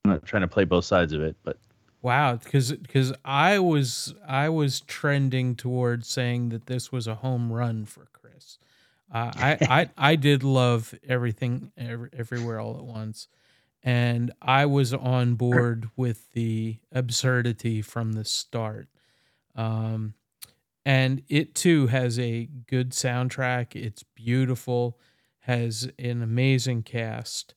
not 0.05 0.26
trying 0.26 0.41
to 0.41 0.47
play 0.47 0.65
both 0.65 0.85
sides 0.85 1.14
of 1.14 1.22
it, 1.22 1.35
but 1.43 1.57
wow, 2.01 2.35
because 2.35 2.72
because 2.72 3.14
I 3.26 3.59
was 3.59 4.14
I 4.27 4.49
was 4.49 4.81
trending 4.81 5.55
towards 5.55 6.07
saying 6.07 6.49
that 6.49 6.65
this 6.68 6.91
was 6.91 7.07
a 7.07 7.15
home 7.15 7.51
run 7.51 7.85
for 7.85 8.07
Chris. 8.14 8.57
Uh, 9.11 9.31
I, 9.35 9.57
I 9.97 10.11
I 10.11 10.15
did 10.15 10.43
love 10.43 10.93
everything 11.07 11.72
every, 11.77 12.09
everywhere 12.14 12.59
all 12.59 12.77
at 12.77 12.85
once, 12.85 13.27
and 13.84 14.31
I 14.41 14.65
was 14.65 14.93
on 14.93 15.35
board 15.35 15.89
with 15.95 16.31
the 16.34 16.77
absurdity 16.91 17.81
from 17.81 18.14
the 18.14 18.26
start. 18.26 18.88
Um, 19.55 20.14
and 20.85 21.23
it 21.27 21.53
too 21.53 21.88
has 21.88 22.18
a 22.18 22.45
good 22.68 22.91
soundtrack. 22.91 23.76
It's 23.76 24.03
beautiful 24.03 24.97
has 25.48 25.90
an 25.98 26.22
amazing 26.22 26.84
cast, 26.84 27.56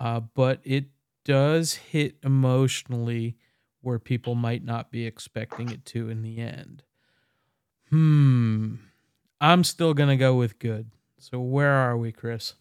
uh, 0.00 0.18
but 0.18 0.60
it 0.64 0.86
does 1.24 1.74
hit 1.74 2.16
emotionally 2.24 3.36
where 3.82 4.00
people 4.00 4.34
might 4.34 4.64
not 4.64 4.90
be 4.90 5.06
expecting 5.06 5.70
it 5.70 5.84
to 5.84 6.08
in 6.08 6.22
the 6.22 6.38
end. 6.38 6.82
Hmm. 7.88 8.74
I'm 9.40 9.62
still 9.62 9.94
going 9.94 10.08
to 10.08 10.16
go 10.16 10.34
with 10.34 10.58
good. 10.58 10.90
So 11.18 11.38
where 11.38 11.70
are 11.70 11.96
we, 11.96 12.10
Chris? 12.10 12.54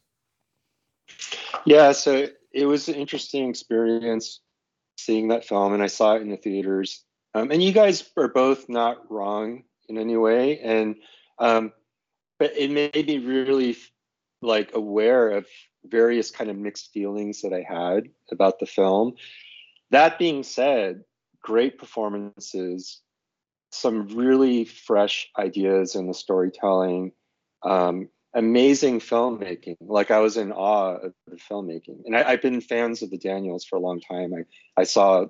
Yeah, 1.66 1.92
so 1.92 2.28
it 2.52 2.66
was 2.66 2.88
an 2.90 2.96
interesting 2.96 3.50
experience 3.50 4.40
seeing 4.98 5.30
that 5.30 5.46
film, 5.46 5.74
and 5.74 5.82
I 5.82 5.88
saw 5.88 6.14
it 6.14 6.22
in 6.22 6.30
the 6.30 6.38
theaters. 6.38 7.04
Um, 7.34 7.50
and 7.50 7.64
you 7.64 7.72
guys 7.72 8.08
are 8.16 8.28
both 8.28 8.70
not 8.70 9.12
wrong 9.12 9.64
in 9.88 9.98
any 9.98 10.16
way, 10.16 10.60
and 10.60 10.96
um, 11.40 11.74
but 12.38 12.56
it 12.56 12.70
made 12.70 13.08
me 13.08 13.18
really 13.18 13.76
like 14.42 14.72
aware 14.74 15.32
of 15.32 15.46
various 15.86 16.32
kind 16.32 16.50
of 16.50 16.58
mixed 16.58 16.92
feelings 16.92 17.42
that 17.42 17.54
I 17.54 17.62
had 17.68 18.10
about 18.32 18.60
the 18.60 18.66
film. 18.66 19.16
That 19.92 20.20
being 20.20 20.44
said, 20.44 21.04
great 21.42 21.78
performances, 21.78 23.02
some 23.72 24.08
really 24.10 24.66
fresh 24.66 25.30
ideas 25.38 25.96
in 25.96 26.08
the 26.08 26.14
storytelling. 26.14 27.12
Um, 27.64 28.10
amazing 28.34 29.00
filmmaking. 29.00 29.78
Like 29.82 30.12
I 30.12 30.20
was 30.20 30.38
in 30.38 30.52
awe 30.52 30.98
of 30.98 31.14
the 31.28 31.38
filmmaking, 31.38 32.06
and 32.06 32.16
I, 32.16 32.32
have 32.32 32.42
been 32.42 32.62
fans 32.62 33.02
of 33.02 33.10
the 33.10 33.18
Daniels 33.18 33.66
for 33.66 33.76
a 33.76 33.82
long 33.82 34.00
time. 34.00 34.34
I 34.34 34.44
I 34.80 34.84
saw, 34.84 35.26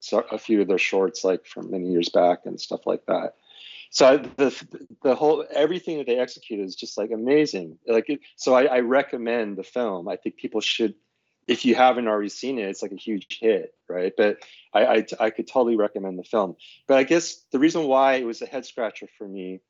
saw 0.00 0.22
a 0.30 0.38
few 0.38 0.60
of 0.62 0.68
their 0.68 0.78
shorts 0.78 1.24
like 1.24 1.46
from 1.46 1.70
many 1.70 1.90
years 1.90 2.08
back 2.08 2.40
and 2.46 2.60
stuff 2.60 2.86
like 2.86 3.06
that. 3.06 3.34
So 3.90 4.18
the 4.36 4.54
the 5.02 5.14
whole 5.14 5.44
everything 5.50 5.98
that 5.98 6.06
they 6.06 6.18
executed 6.18 6.64
is 6.66 6.76
just 6.76 6.98
like 6.98 7.10
amazing. 7.10 7.78
Like 7.86 8.08
it, 8.08 8.20
so, 8.36 8.54
I, 8.54 8.64
I 8.64 8.80
recommend 8.80 9.56
the 9.56 9.64
film. 9.64 10.08
I 10.08 10.16
think 10.16 10.36
people 10.36 10.60
should, 10.60 10.94
if 11.46 11.64
you 11.64 11.74
haven't 11.74 12.08
already 12.08 12.28
seen 12.28 12.58
it, 12.58 12.68
it's 12.68 12.82
like 12.82 12.92
a 12.92 12.96
huge 12.96 13.38
hit, 13.40 13.74
right? 13.88 14.12
But 14.16 14.38
I, 14.74 14.84
I 14.84 15.06
I 15.20 15.30
could 15.30 15.48
totally 15.48 15.76
recommend 15.76 16.18
the 16.18 16.24
film. 16.24 16.56
But 16.86 16.98
I 16.98 17.04
guess 17.04 17.44
the 17.52 17.58
reason 17.58 17.84
why 17.84 18.14
it 18.14 18.26
was 18.26 18.42
a 18.42 18.46
head 18.46 18.66
scratcher 18.66 19.08
for 19.16 19.26
me 19.26 19.60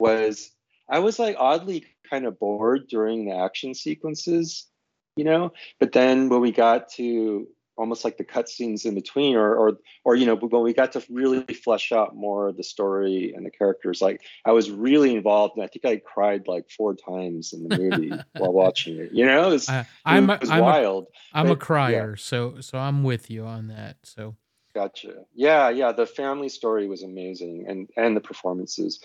was 0.00 0.50
I 0.88 0.98
was 0.98 1.18
like 1.18 1.36
oddly 1.38 1.86
kind 2.10 2.26
of 2.26 2.38
bored 2.38 2.88
during 2.88 3.24
the 3.24 3.36
action 3.36 3.74
sequences, 3.74 4.66
you 5.16 5.24
know. 5.24 5.52
But 5.80 5.92
then 5.92 6.28
when 6.28 6.40
we 6.40 6.52
got 6.52 6.90
to 6.94 7.48
almost 7.76 8.04
like 8.04 8.16
the 8.18 8.24
cutscenes 8.24 8.84
in 8.84 8.94
between, 8.94 9.36
or 9.36 9.54
or 9.54 9.78
or 10.04 10.14
you 10.14 10.26
know, 10.26 10.36
when 10.36 10.62
we 10.62 10.72
got 10.72 10.92
to 10.92 11.04
really 11.10 11.42
flesh 11.54 11.92
out 11.92 12.14
more 12.14 12.48
of 12.48 12.56
the 12.56 12.62
story 12.62 13.32
and 13.34 13.44
the 13.44 13.50
characters, 13.50 14.00
like 14.00 14.20
I 14.44 14.52
was 14.52 14.70
really 14.70 15.14
involved, 15.14 15.56
and 15.56 15.64
I 15.64 15.68
think 15.68 15.84
I 15.84 15.96
cried 15.96 16.48
like 16.48 16.70
four 16.70 16.94
times 16.94 17.52
in 17.52 17.68
the 17.68 17.78
movie 17.78 18.12
while 18.36 18.52
watching 18.52 18.98
it. 18.98 19.10
You 19.12 19.26
know, 19.26 19.48
it 19.48 19.52
was, 19.52 19.68
I, 19.68 19.86
I'm 20.04 20.30
it 20.30 20.40
was 20.40 20.50
I'm 20.50 20.60
wild. 20.60 21.06
A, 21.34 21.38
I'm 21.38 21.46
but, 21.46 21.52
a 21.52 21.56
crier, 21.56 22.10
yeah. 22.10 22.22
so 22.22 22.60
so 22.60 22.78
I'm 22.78 23.02
with 23.02 23.30
you 23.30 23.44
on 23.44 23.68
that. 23.68 23.96
So 24.02 24.36
Gotcha. 24.74 25.26
Yeah, 25.34 25.68
yeah. 25.68 25.92
The 25.92 26.06
family 26.06 26.48
story 26.48 26.88
was 26.88 27.02
amazing, 27.02 27.66
and 27.68 27.90
and 27.96 28.16
the 28.16 28.20
performances. 28.20 29.00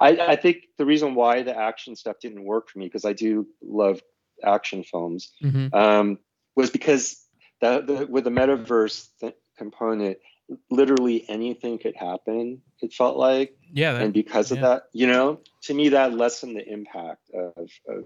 I 0.00 0.16
I 0.16 0.36
think 0.36 0.64
the 0.76 0.84
reason 0.84 1.14
why 1.14 1.42
the 1.42 1.56
action 1.56 1.94
stuff 1.94 2.16
didn't 2.20 2.44
work 2.44 2.68
for 2.68 2.80
me 2.80 2.86
because 2.86 3.04
I 3.04 3.12
do 3.12 3.46
love 3.62 4.02
action 4.42 4.82
films 4.82 5.32
mm-hmm. 5.42 5.74
um, 5.74 6.18
was 6.56 6.70
because 6.70 7.23
the, 7.60 7.80
the 7.80 8.06
with 8.06 8.24
the 8.24 8.30
metaverse 8.30 9.08
th- 9.20 9.36
component, 9.56 10.18
literally 10.70 11.24
anything 11.28 11.78
could 11.78 11.96
happen. 11.96 12.62
It 12.80 12.92
felt 12.92 13.16
like 13.16 13.56
yeah, 13.72 13.94
that, 13.94 14.02
and 14.02 14.12
because 14.12 14.50
of 14.50 14.58
yeah. 14.58 14.68
that, 14.68 14.82
you 14.92 15.06
know, 15.06 15.40
to 15.62 15.74
me 15.74 15.90
that 15.90 16.12
lessened 16.14 16.56
the 16.56 16.68
impact 16.68 17.30
of 17.34 17.68
of 17.88 18.04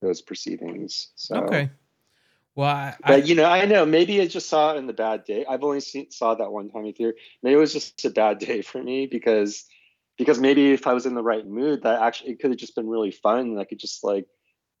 those 0.00 0.22
proceedings. 0.22 1.10
So 1.16 1.36
okay. 1.44 1.70
Well, 2.56 2.68
I, 2.68 2.94
but 3.00 3.10
I, 3.10 3.16
you 3.16 3.34
know, 3.34 3.46
I 3.46 3.64
know 3.64 3.84
maybe 3.84 4.20
I 4.20 4.28
just 4.28 4.48
saw 4.48 4.74
it 4.74 4.78
in 4.78 4.86
the 4.86 4.92
bad 4.92 5.24
day. 5.24 5.44
I've 5.48 5.64
only 5.64 5.80
seen 5.80 6.10
saw 6.12 6.34
that 6.36 6.52
one 6.52 6.70
time 6.70 6.84
in 6.86 6.92
theater. 6.92 7.16
Maybe 7.42 7.54
it 7.54 7.58
was 7.58 7.72
just 7.72 8.04
a 8.04 8.10
bad 8.10 8.38
day 8.38 8.62
for 8.62 8.82
me 8.82 9.06
because 9.06 9.64
because 10.16 10.38
maybe 10.38 10.72
if 10.72 10.86
I 10.86 10.92
was 10.92 11.06
in 11.06 11.14
the 11.14 11.22
right 11.22 11.44
mood, 11.44 11.82
that 11.82 12.00
actually 12.00 12.30
it 12.30 12.40
could 12.40 12.50
have 12.50 12.58
just 12.58 12.76
been 12.76 12.88
really 12.88 13.10
fun, 13.10 13.40
and 13.40 13.60
I 13.60 13.64
could 13.64 13.80
just 13.80 14.04
like 14.04 14.26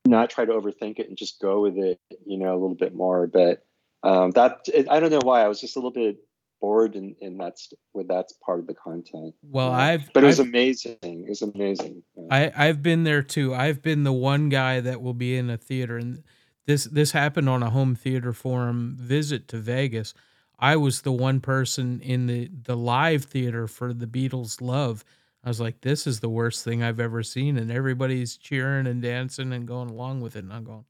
not 0.06 0.30
try 0.30 0.44
to 0.44 0.52
overthink 0.52 0.98
it 0.98 1.08
and 1.08 1.16
just 1.16 1.40
go 1.40 1.60
with 1.60 1.78
it, 1.78 1.98
you 2.26 2.38
know, 2.38 2.52
a 2.52 2.58
little 2.58 2.74
bit 2.74 2.94
more. 2.94 3.26
But 3.26 3.64
um, 4.02 4.30
that 4.32 4.60
it, 4.72 4.88
I 4.90 5.00
don't 5.00 5.10
know 5.10 5.20
why 5.22 5.42
I 5.42 5.48
was 5.48 5.60
just 5.60 5.76
a 5.76 5.78
little 5.78 5.90
bit 5.90 6.18
bored 6.60 6.94
in, 6.96 7.14
in 7.20 7.36
that's 7.36 7.72
with 7.92 8.08
that's 8.08 8.32
part 8.44 8.58
of 8.58 8.66
the 8.66 8.74
content. 8.74 9.34
Well, 9.42 9.70
I've 9.70 10.12
but 10.12 10.24
it 10.24 10.26
was 10.26 10.40
I've, 10.40 10.46
amazing. 10.46 10.98
It 11.02 11.28
was 11.28 11.42
amazing. 11.42 12.02
Yeah. 12.16 12.26
I 12.30 12.52
I've 12.68 12.82
been 12.82 13.04
there 13.04 13.22
too. 13.22 13.54
I've 13.54 13.82
been 13.82 14.04
the 14.04 14.12
one 14.12 14.48
guy 14.48 14.80
that 14.80 15.02
will 15.02 15.14
be 15.14 15.36
in 15.36 15.50
a 15.50 15.56
theater 15.56 15.96
and 15.96 16.22
this 16.66 16.84
this 16.84 17.12
happened 17.12 17.48
on 17.48 17.62
a 17.62 17.70
home 17.70 17.94
theater 17.94 18.32
forum 18.32 18.96
visit 18.98 19.48
to 19.48 19.58
Vegas. 19.58 20.14
I 20.58 20.76
was 20.76 21.02
the 21.02 21.12
one 21.12 21.40
person 21.40 22.00
in 22.00 22.26
the 22.26 22.50
the 22.50 22.76
live 22.76 23.24
theater 23.24 23.66
for 23.66 23.92
the 23.92 24.06
Beatles 24.06 24.60
Love. 24.60 25.04
I 25.44 25.48
was 25.48 25.60
like, 25.60 25.80
this 25.82 26.06
is 26.06 26.20
the 26.20 26.28
worst 26.28 26.64
thing 26.64 26.82
I've 26.82 27.00
ever 27.00 27.22
seen, 27.22 27.58
and 27.58 27.70
everybody's 27.70 28.36
cheering 28.36 28.86
and 28.86 29.02
dancing 29.02 29.52
and 29.52 29.66
going 29.66 29.90
along 29.90 30.20
with 30.20 30.36
it. 30.36 30.44
And 30.44 30.52
I'm 30.52 30.64
going, 30.64 30.84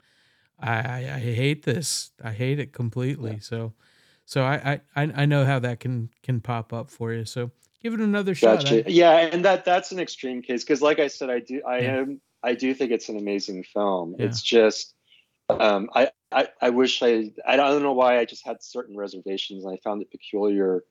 I 0.59 0.73
I, 0.73 0.99
I 1.17 1.19
hate 1.19 1.65
this. 1.65 2.13
I 2.23 2.33
hate 2.33 2.59
it 2.59 2.73
completely. 2.73 3.33
Yeah. 3.33 3.41
So, 3.41 3.73
so 4.25 4.43
I, 4.43 4.81
I 4.95 5.03
I 5.03 5.27
know 5.27 5.45
how 5.45 5.59
that 5.59 5.81
can 5.81 6.11
can 6.23 6.41
pop 6.41 6.73
up 6.73 6.91
for 6.91 7.13
you. 7.13 7.25
So 7.25 7.51
give 7.83 7.95
it 7.95 8.01
another 8.01 8.35
shot. 8.35 8.61
Gotcha. 8.61 8.87
I, 8.87 8.89
yeah, 8.89 9.17
and 9.17 9.45
that 9.45 9.65
that's 9.65 9.91
an 9.91 9.99
extreme 9.99 10.41
case 10.41 10.63
because, 10.63 10.81
like 10.81 11.01
I 11.01 11.09
said, 11.09 11.31
I 11.31 11.41
do 11.41 11.61
I 11.67 11.79
yeah. 11.81 11.97
am 11.97 12.21
I 12.45 12.55
do 12.55 12.75
think 12.75 12.93
it's 12.93 13.09
an 13.09 13.19
amazing 13.19 13.65
film. 13.65 14.15
Yeah. 14.19 14.27
It's 14.27 14.41
just 14.43 14.95
um, 15.49 15.91
I, 15.95 16.11
I, 16.33 16.49
I 16.61 16.71
wish 16.71 17.03
I, 17.03 17.31
I 17.47 17.57
don't 17.57 17.83
know 17.83 17.93
why 17.93 18.19
I 18.19 18.25
just 18.25 18.47
had 18.47 18.63
certain 18.63 18.97
reservations 18.97 19.65
and 19.65 19.75
I 19.75 19.79
found 19.83 20.03
it 20.03 20.11
peculiar 20.11 20.85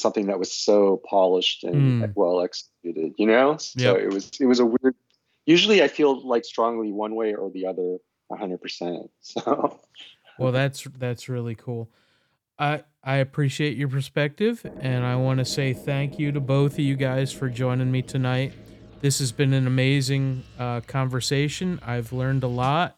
something 0.00 0.26
that 0.26 0.38
was 0.38 0.52
so 0.52 1.00
polished 1.08 1.64
and 1.64 2.02
mm. 2.02 2.12
well 2.14 2.40
executed, 2.40 3.14
you 3.18 3.26
know? 3.26 3.56
So 3.56 3.96
yep. 3.96 4.04
it 4.04 4.12
was, 4.12 4.30
it 4.40 4.46
was 4.46 4.60
a 4.60 4.66
weird, 4.66 4.94
usually 5.46 5.82
I 5.82 5.88
feel 5.88 6.26
like 6.26 6.44
strongly 6.44 6.92
one 6.92 7.14
way 7.14 7.34
or 7.34 7.50
the 7.50 7.66
other 7.66 7.98
hundred 8.30 8.60
percent. 8.62 9.10
So, 9.20 9.80
well, 10.38 10.52
that's, 10.52 10.84
that's 10.98 11.28
really 11.28 11.54
cool. 11.54 11.90
I, 12.58 12.82
I 13.04 13.16
appreciate 13.16 13.76
your 13.76 13.88
perspective 13.88 14.64
and 14.80 15.04
I 15.04 15.16
want 15.16 15.38
to 15.38 15.44
say 15.44 15.74
thank 15.74 16.18
you 16.18 16.32
to 16.32 16.40
both 16.40 16.72
of 16.72 16.78
you 16.80 16.96
guys 16.96 17.32
for 17.32 17.48
joining 17.48 17.92
me 17.92 18.02
tonight. 18.02 18.54
This 19.00 19.18
has 19.18 19.32
been 19.32 19.52
an 19.52 19.66
amazing 19.66 20.44
uh, 20.58 20.80
conversation. 20.80 21.80
I've 21.84 22.12
learned 22.12 22.44
a 22.44 22.48
lot 22.48 22.96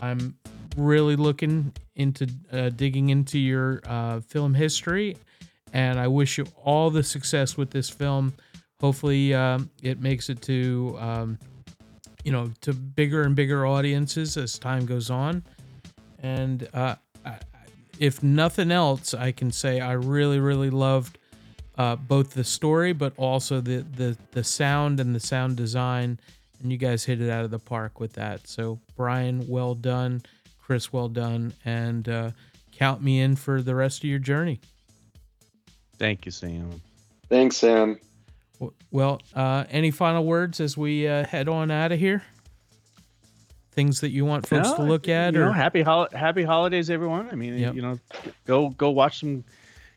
I'm 0.00 0.36
really 0.76 1.16
looking 1.16 1.72
into 1.96 2.28
uh, 2.52 2.70
digging 2.70 3.10
into 3.10 3.38
your 3.38 3.80
uh, 3.86 4.20
film 4.20 4.54
history, 4.54 5.16
and 5.74 6.00
I 6.00 6.08
wish 6.08 6.38
you 6.38 6.46
all 6.64 6.88
the 6.90 7.02
success 7.02 7.58
with 7.58 7.70
this 7.70 7.90
film. 7.90 8.32
Hopefully, 8.80 9.34
um, 9.34 9.70
it 9.82 10.00
makes 10.00 10.30
it 10.30 10.40
to 10.42 10.96
um, 10.98 11.38
you 12.24 12.32
know 12.32 12.50
to 12.62 12.72
bigger 12.72 13.22
and 13.22 13.36
bigger 13.36 13.66
audiences 13.66 14.38
as 14.38 14.58
time 14.58 14.86
goes 14.86 15.10
on. 15.10 15.44
And 16.22 16.66
uh, 16.72 16.94
if 17.98 18.22
nothing 18.22 18.72
else, 18.72 19.12
I 19.12 19.32
can 19.32 19.52
say 19.52 19.80
I 19.80 19.92
really, 19.92 20.40
really 20.40 20.70
loved 20.70 21.18
uh, 21.76 21.96
both 21.96 22.32
the 22.32 22.44
story, 22.44 22.94
but 22.94 23.12
also 23.18 23.60
the 23.60 23.84
the 23.96 24.16
the 24.32 24.44
sound 24.44 25.00
and 25.00 25.14
the 25.14 25.20
sound 25.20 25.56
design 25.56 26.18
and 26.62 26.72
you 26.72 26.78
guys 26.78 27.04
hit 27.04 27.20
it 27.20 27.30
out 27.30 27.44
of 27.44 27.50
the 27.50 27.58
park 27.58 28.00
with 28.00 28.14
that. 28.14 28.48
So 28.48 28.80
Brian, 28.96 29.46
well 29.48 29.74
done. 29.74 30.22
Chris, 30.60 30.92
well 30.92 31.08
done, 31.08 31.52
and 31.64 32.08
uh, 32.08 32.30
count 32.72 33.02
me 33.02 33.20
in 33.20 33.36
for 33.36 33.60
the 33.60 33.74
rest 33.74 34.02
of 34.02 34.08
your 34.08 34.18
journey. 34.18 34.60
Thank 35.98 36.26
you, 36.26 36.32
Sam. 36.32 36.80
Thanks, 37.28 37.56
Sam. 37.56 37.98
Well, 38.90 39.20
uh, 39.34 39.64
any 39.70 39.90
final 39.90 40.24
words 40.24 40.60
as 40.60 40.76
we 40.76 41.06
uh, 41.08 41.24
head 41.24 41.48
on 41.48 41.70
out 41.70 41.92
of 41.92 41.98
here? 41.98 42.22
Things 43.72 44.00
that 44.00 44.10
you 44.10 44.24
want 44.24 44.46
folks 44.46 44.68
no, 44.70 44.76
to 44.76 44.82
look 44.84 45.08
at, 45.08 45.34
or 45.34 45.46
know, 45.46 45.52
happy 45.52 45.82
hol- 45.82 46.08
happy 46.12 46.44
holidays, 46.44 46.90
everyone. 46.90 47.28
I 47.30 47.34
mean, 47.34 47.58
yep. 47.58 47.74
you 47.74 47.82
know, 47.82 47.98
go 48.44 48.70
go 48.70 48.90
watch 48.90 49.18
some 49.18 49.44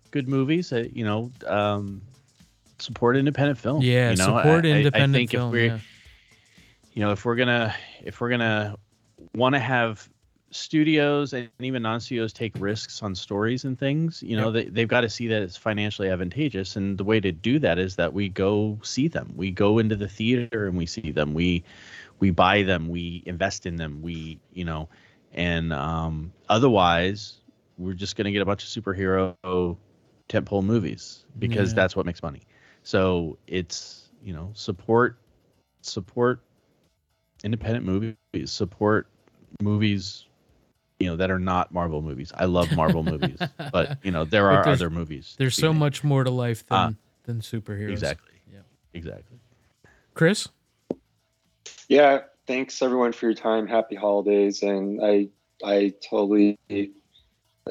good 0.10 0.28
movies. 0.28 0.74
Uh, 0.74 0.86
you 0.92 1.06
know, 1.06 1.32
um, 1.46 2.02
support 2.80 3.16
independent 3.16 3.60
film. 3.60 3.84
Yeah, 3.84 4.10
you 4.10 4.18
know? 4.18 4.26
support 4.26 4.66
I, 4.66 4.70
independent 4.70 5.16
I, 5.16 5.18
I 5.18 5.20
think 5.20 5.32
film. 5.32 5.50
If 5.50 5.52
we're, 5.52 5.66
yeah 5.66 5.80
you 6.98 7.04
know 7.04 7.12
if 7.12 7.26
we're 7.26 7.36
gonna 7.36 7.76
if 8.04 8.20
we're 8.20 8.30
gonna 8.32 8.76
want 9.36 9.54
to 9.54 9.60
have 9.60 10.10
studios 10.50 11.34
and 11.34 11.50
even 11.60 11.82
non-studios 11.82 12.32
take 12.32 12.54
risks 12.58 13.04
on 13.04 13.14
stories 13.14 13.66
and 13.66 13.78
things 13.78 14.24
you 14.24 14.38
know 14.38 14.50
yep. 14.50 14.54
they, 14.54 14.72
they've 14.72 14.88
got 14.88 15.02
to 15.02 15.10
see 15.10 15.28
that 15.28 15.42
it's 15.42 15.58
financially 15.58 16.10
advantageous 16.10 16.78
and 16.78 16.98
the 16.98 17.04
way 17.04 17.20
to 17.20 17.32
do 17.32 17.60
that 17.60 17.78
is 17.78 17.98
that 17.98 18.14
we 18.14 18.30
go 18.30 18.80
see 18.84 19.08
them. 19.08 19.34
We 19.36 19.52
go 19.52 19.80
into 19.80 19.96
the 19.96 20.08
theater 20.08 20.68
and 20.68 20.78
we 20.78 20.86
see 20.86 21.12
them. 21.12 21.34
We 21.34 21.64
we 22.20 22.32
buy 22.32 22.64
them. 22.64 22.88
We 22.88 23.24
invest 23.26 23.66
in 23.66 23.76
them. 23.76 24.02
We 24.02 24.40
you 24.54 24.66
know 24.66 24.90
and 25.34 25.74
um, 25.74 26.32
otherwise 26.48 27.36
we're 27.78 27.94
just 27.94 28.16
going 28.16 28.26
to 28.26 28.32
get 28.32 28.42
a 28.42 28.46
bunch 28.46 28.64
of 28.64 28.84
superhero 28.84 29.36
tentpole 30.30 30.64
movies 30.64 31.26
because 31.38 31.72
yeah. 31.72 31.76
that's 31.76 31.96
what 31.96 32.06
makes 32.06 32.24
money. 32.24 32.42
So 32.84 33.38
it's 33.48 34.10
you 34.24 34.34
know 34.34 34.52
support 34.54 35.18
support 35.82 36.42
independent 37.44 37.86
movies 37.86 38.16
support 38.46 39.08
movies 39.62 40.26
you 41.00 41.08
know 41.08 41.16
that 41.16 41.32
are 41.32 41.40
not 41.40 41.72
marvel 41.74 42.02
movies. 42.02 42.32
I 42.36 42.46
love 42.46 42.72
marvel 42.72 43.04
movies 43.04 43.40
but 43.72 43.98
you 44.04 44.12
know 44.12 44.26
there 44.26 44.50
are 44.50 44.68
other 44.68 44.90
movies 44.90 45.36
there's 45.38 45.56
so 45.56 45.74
made. 45.74 45.80
much 45.80 46.04
more 46.04 46.24
to 46.24 46.32
life 46.32 46.66
than 46.68 46.78
uh, 46.78 46.92
than 47.24 47.42
superheroes. 47.42 47.92
Exactly. 47.92 48.34
Yeah. 48.52 48.60
Exactly. 48.94 49.40
Chris? 50.14 50.48
Yeah 51.88 52.22
thanks 52.48 52.82
everyone 52.82 53.12
for 53.12 53.26
your 53.28 53.36
time. 53.36 53.68
Happy 53.68 53.96
holidays. 53.96 54.64
And 54.64 55.00
i 55.04 55.28
i 55.64 55.94
totally 56.08 56.58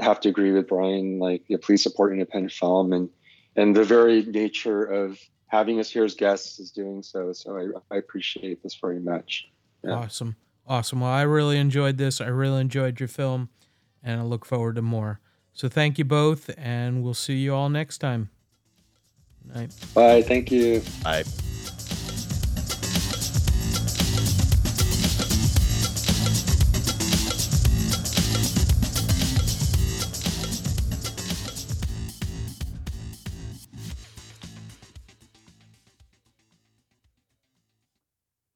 have 0.00 0.20
to 0.20 0.28
agree 0.28 0.52
with 0.52 0.68
brian. 0.68 1.18
Like 1.18 1.42
yeah, 1.48 1.56
please 1.60 1.82
support 1.82 2.12
independent 2.12 2.52
film. 2.52 2.92
And 2.92 3.08
and 3.56 3.74
the 3.74 3.84
very 3.84 4.22
nature 4.22 4.84
of 4.84 5.18
having 5.48 5.80
us 5.80 5.90
here 5.90 6.04
as 6.04 6.14
guests 6.14 6.58
is 6.60 6.70
doing 6.70 7.02
so. 7.02 7.32
So 7.32 7.56
i, 7.56 7.94
I 7.94 7.98
appreciate 7.98 8.62
this 8.62 8.76
very 8.80 9.00
much. 9.00 9.48
Yeah. 9.82 9.94
Awesome. 9.94 10.36
Awesome. 10.66 11.00
Well, 11.00 11.10
I 11.10 11.22
really 11.22 11.58
enjoyed 11.58 11.96
this. 11.96 12.20
I 12.20 12.26
really 12.26 12.60
enjoyed 12.60 12.98
your 12.98 13.08
film, 13.08 13.50
and 14.02 14.20
I 14.20 14.24
look 14.24 14.44
forward 14.44 14.76
to 14.76 14.82
more. 14.82 15.20
So 15.52 15.68
thank 15.68 15.98
you 15.98 16.04
both, 16.04 16.50
and 16.58 17.02
we'll 17.02 17.14
see 17.14 17.36
you 17.36 17.54
all 17.54 17.68
next 17.68 17.98
time. 17.98 18.30
Night. 19.44 19.70
Bye. 19.94 20.22
Thank 20.22 20.50
you. 20.50 20.82
Bye. 21.02 21.24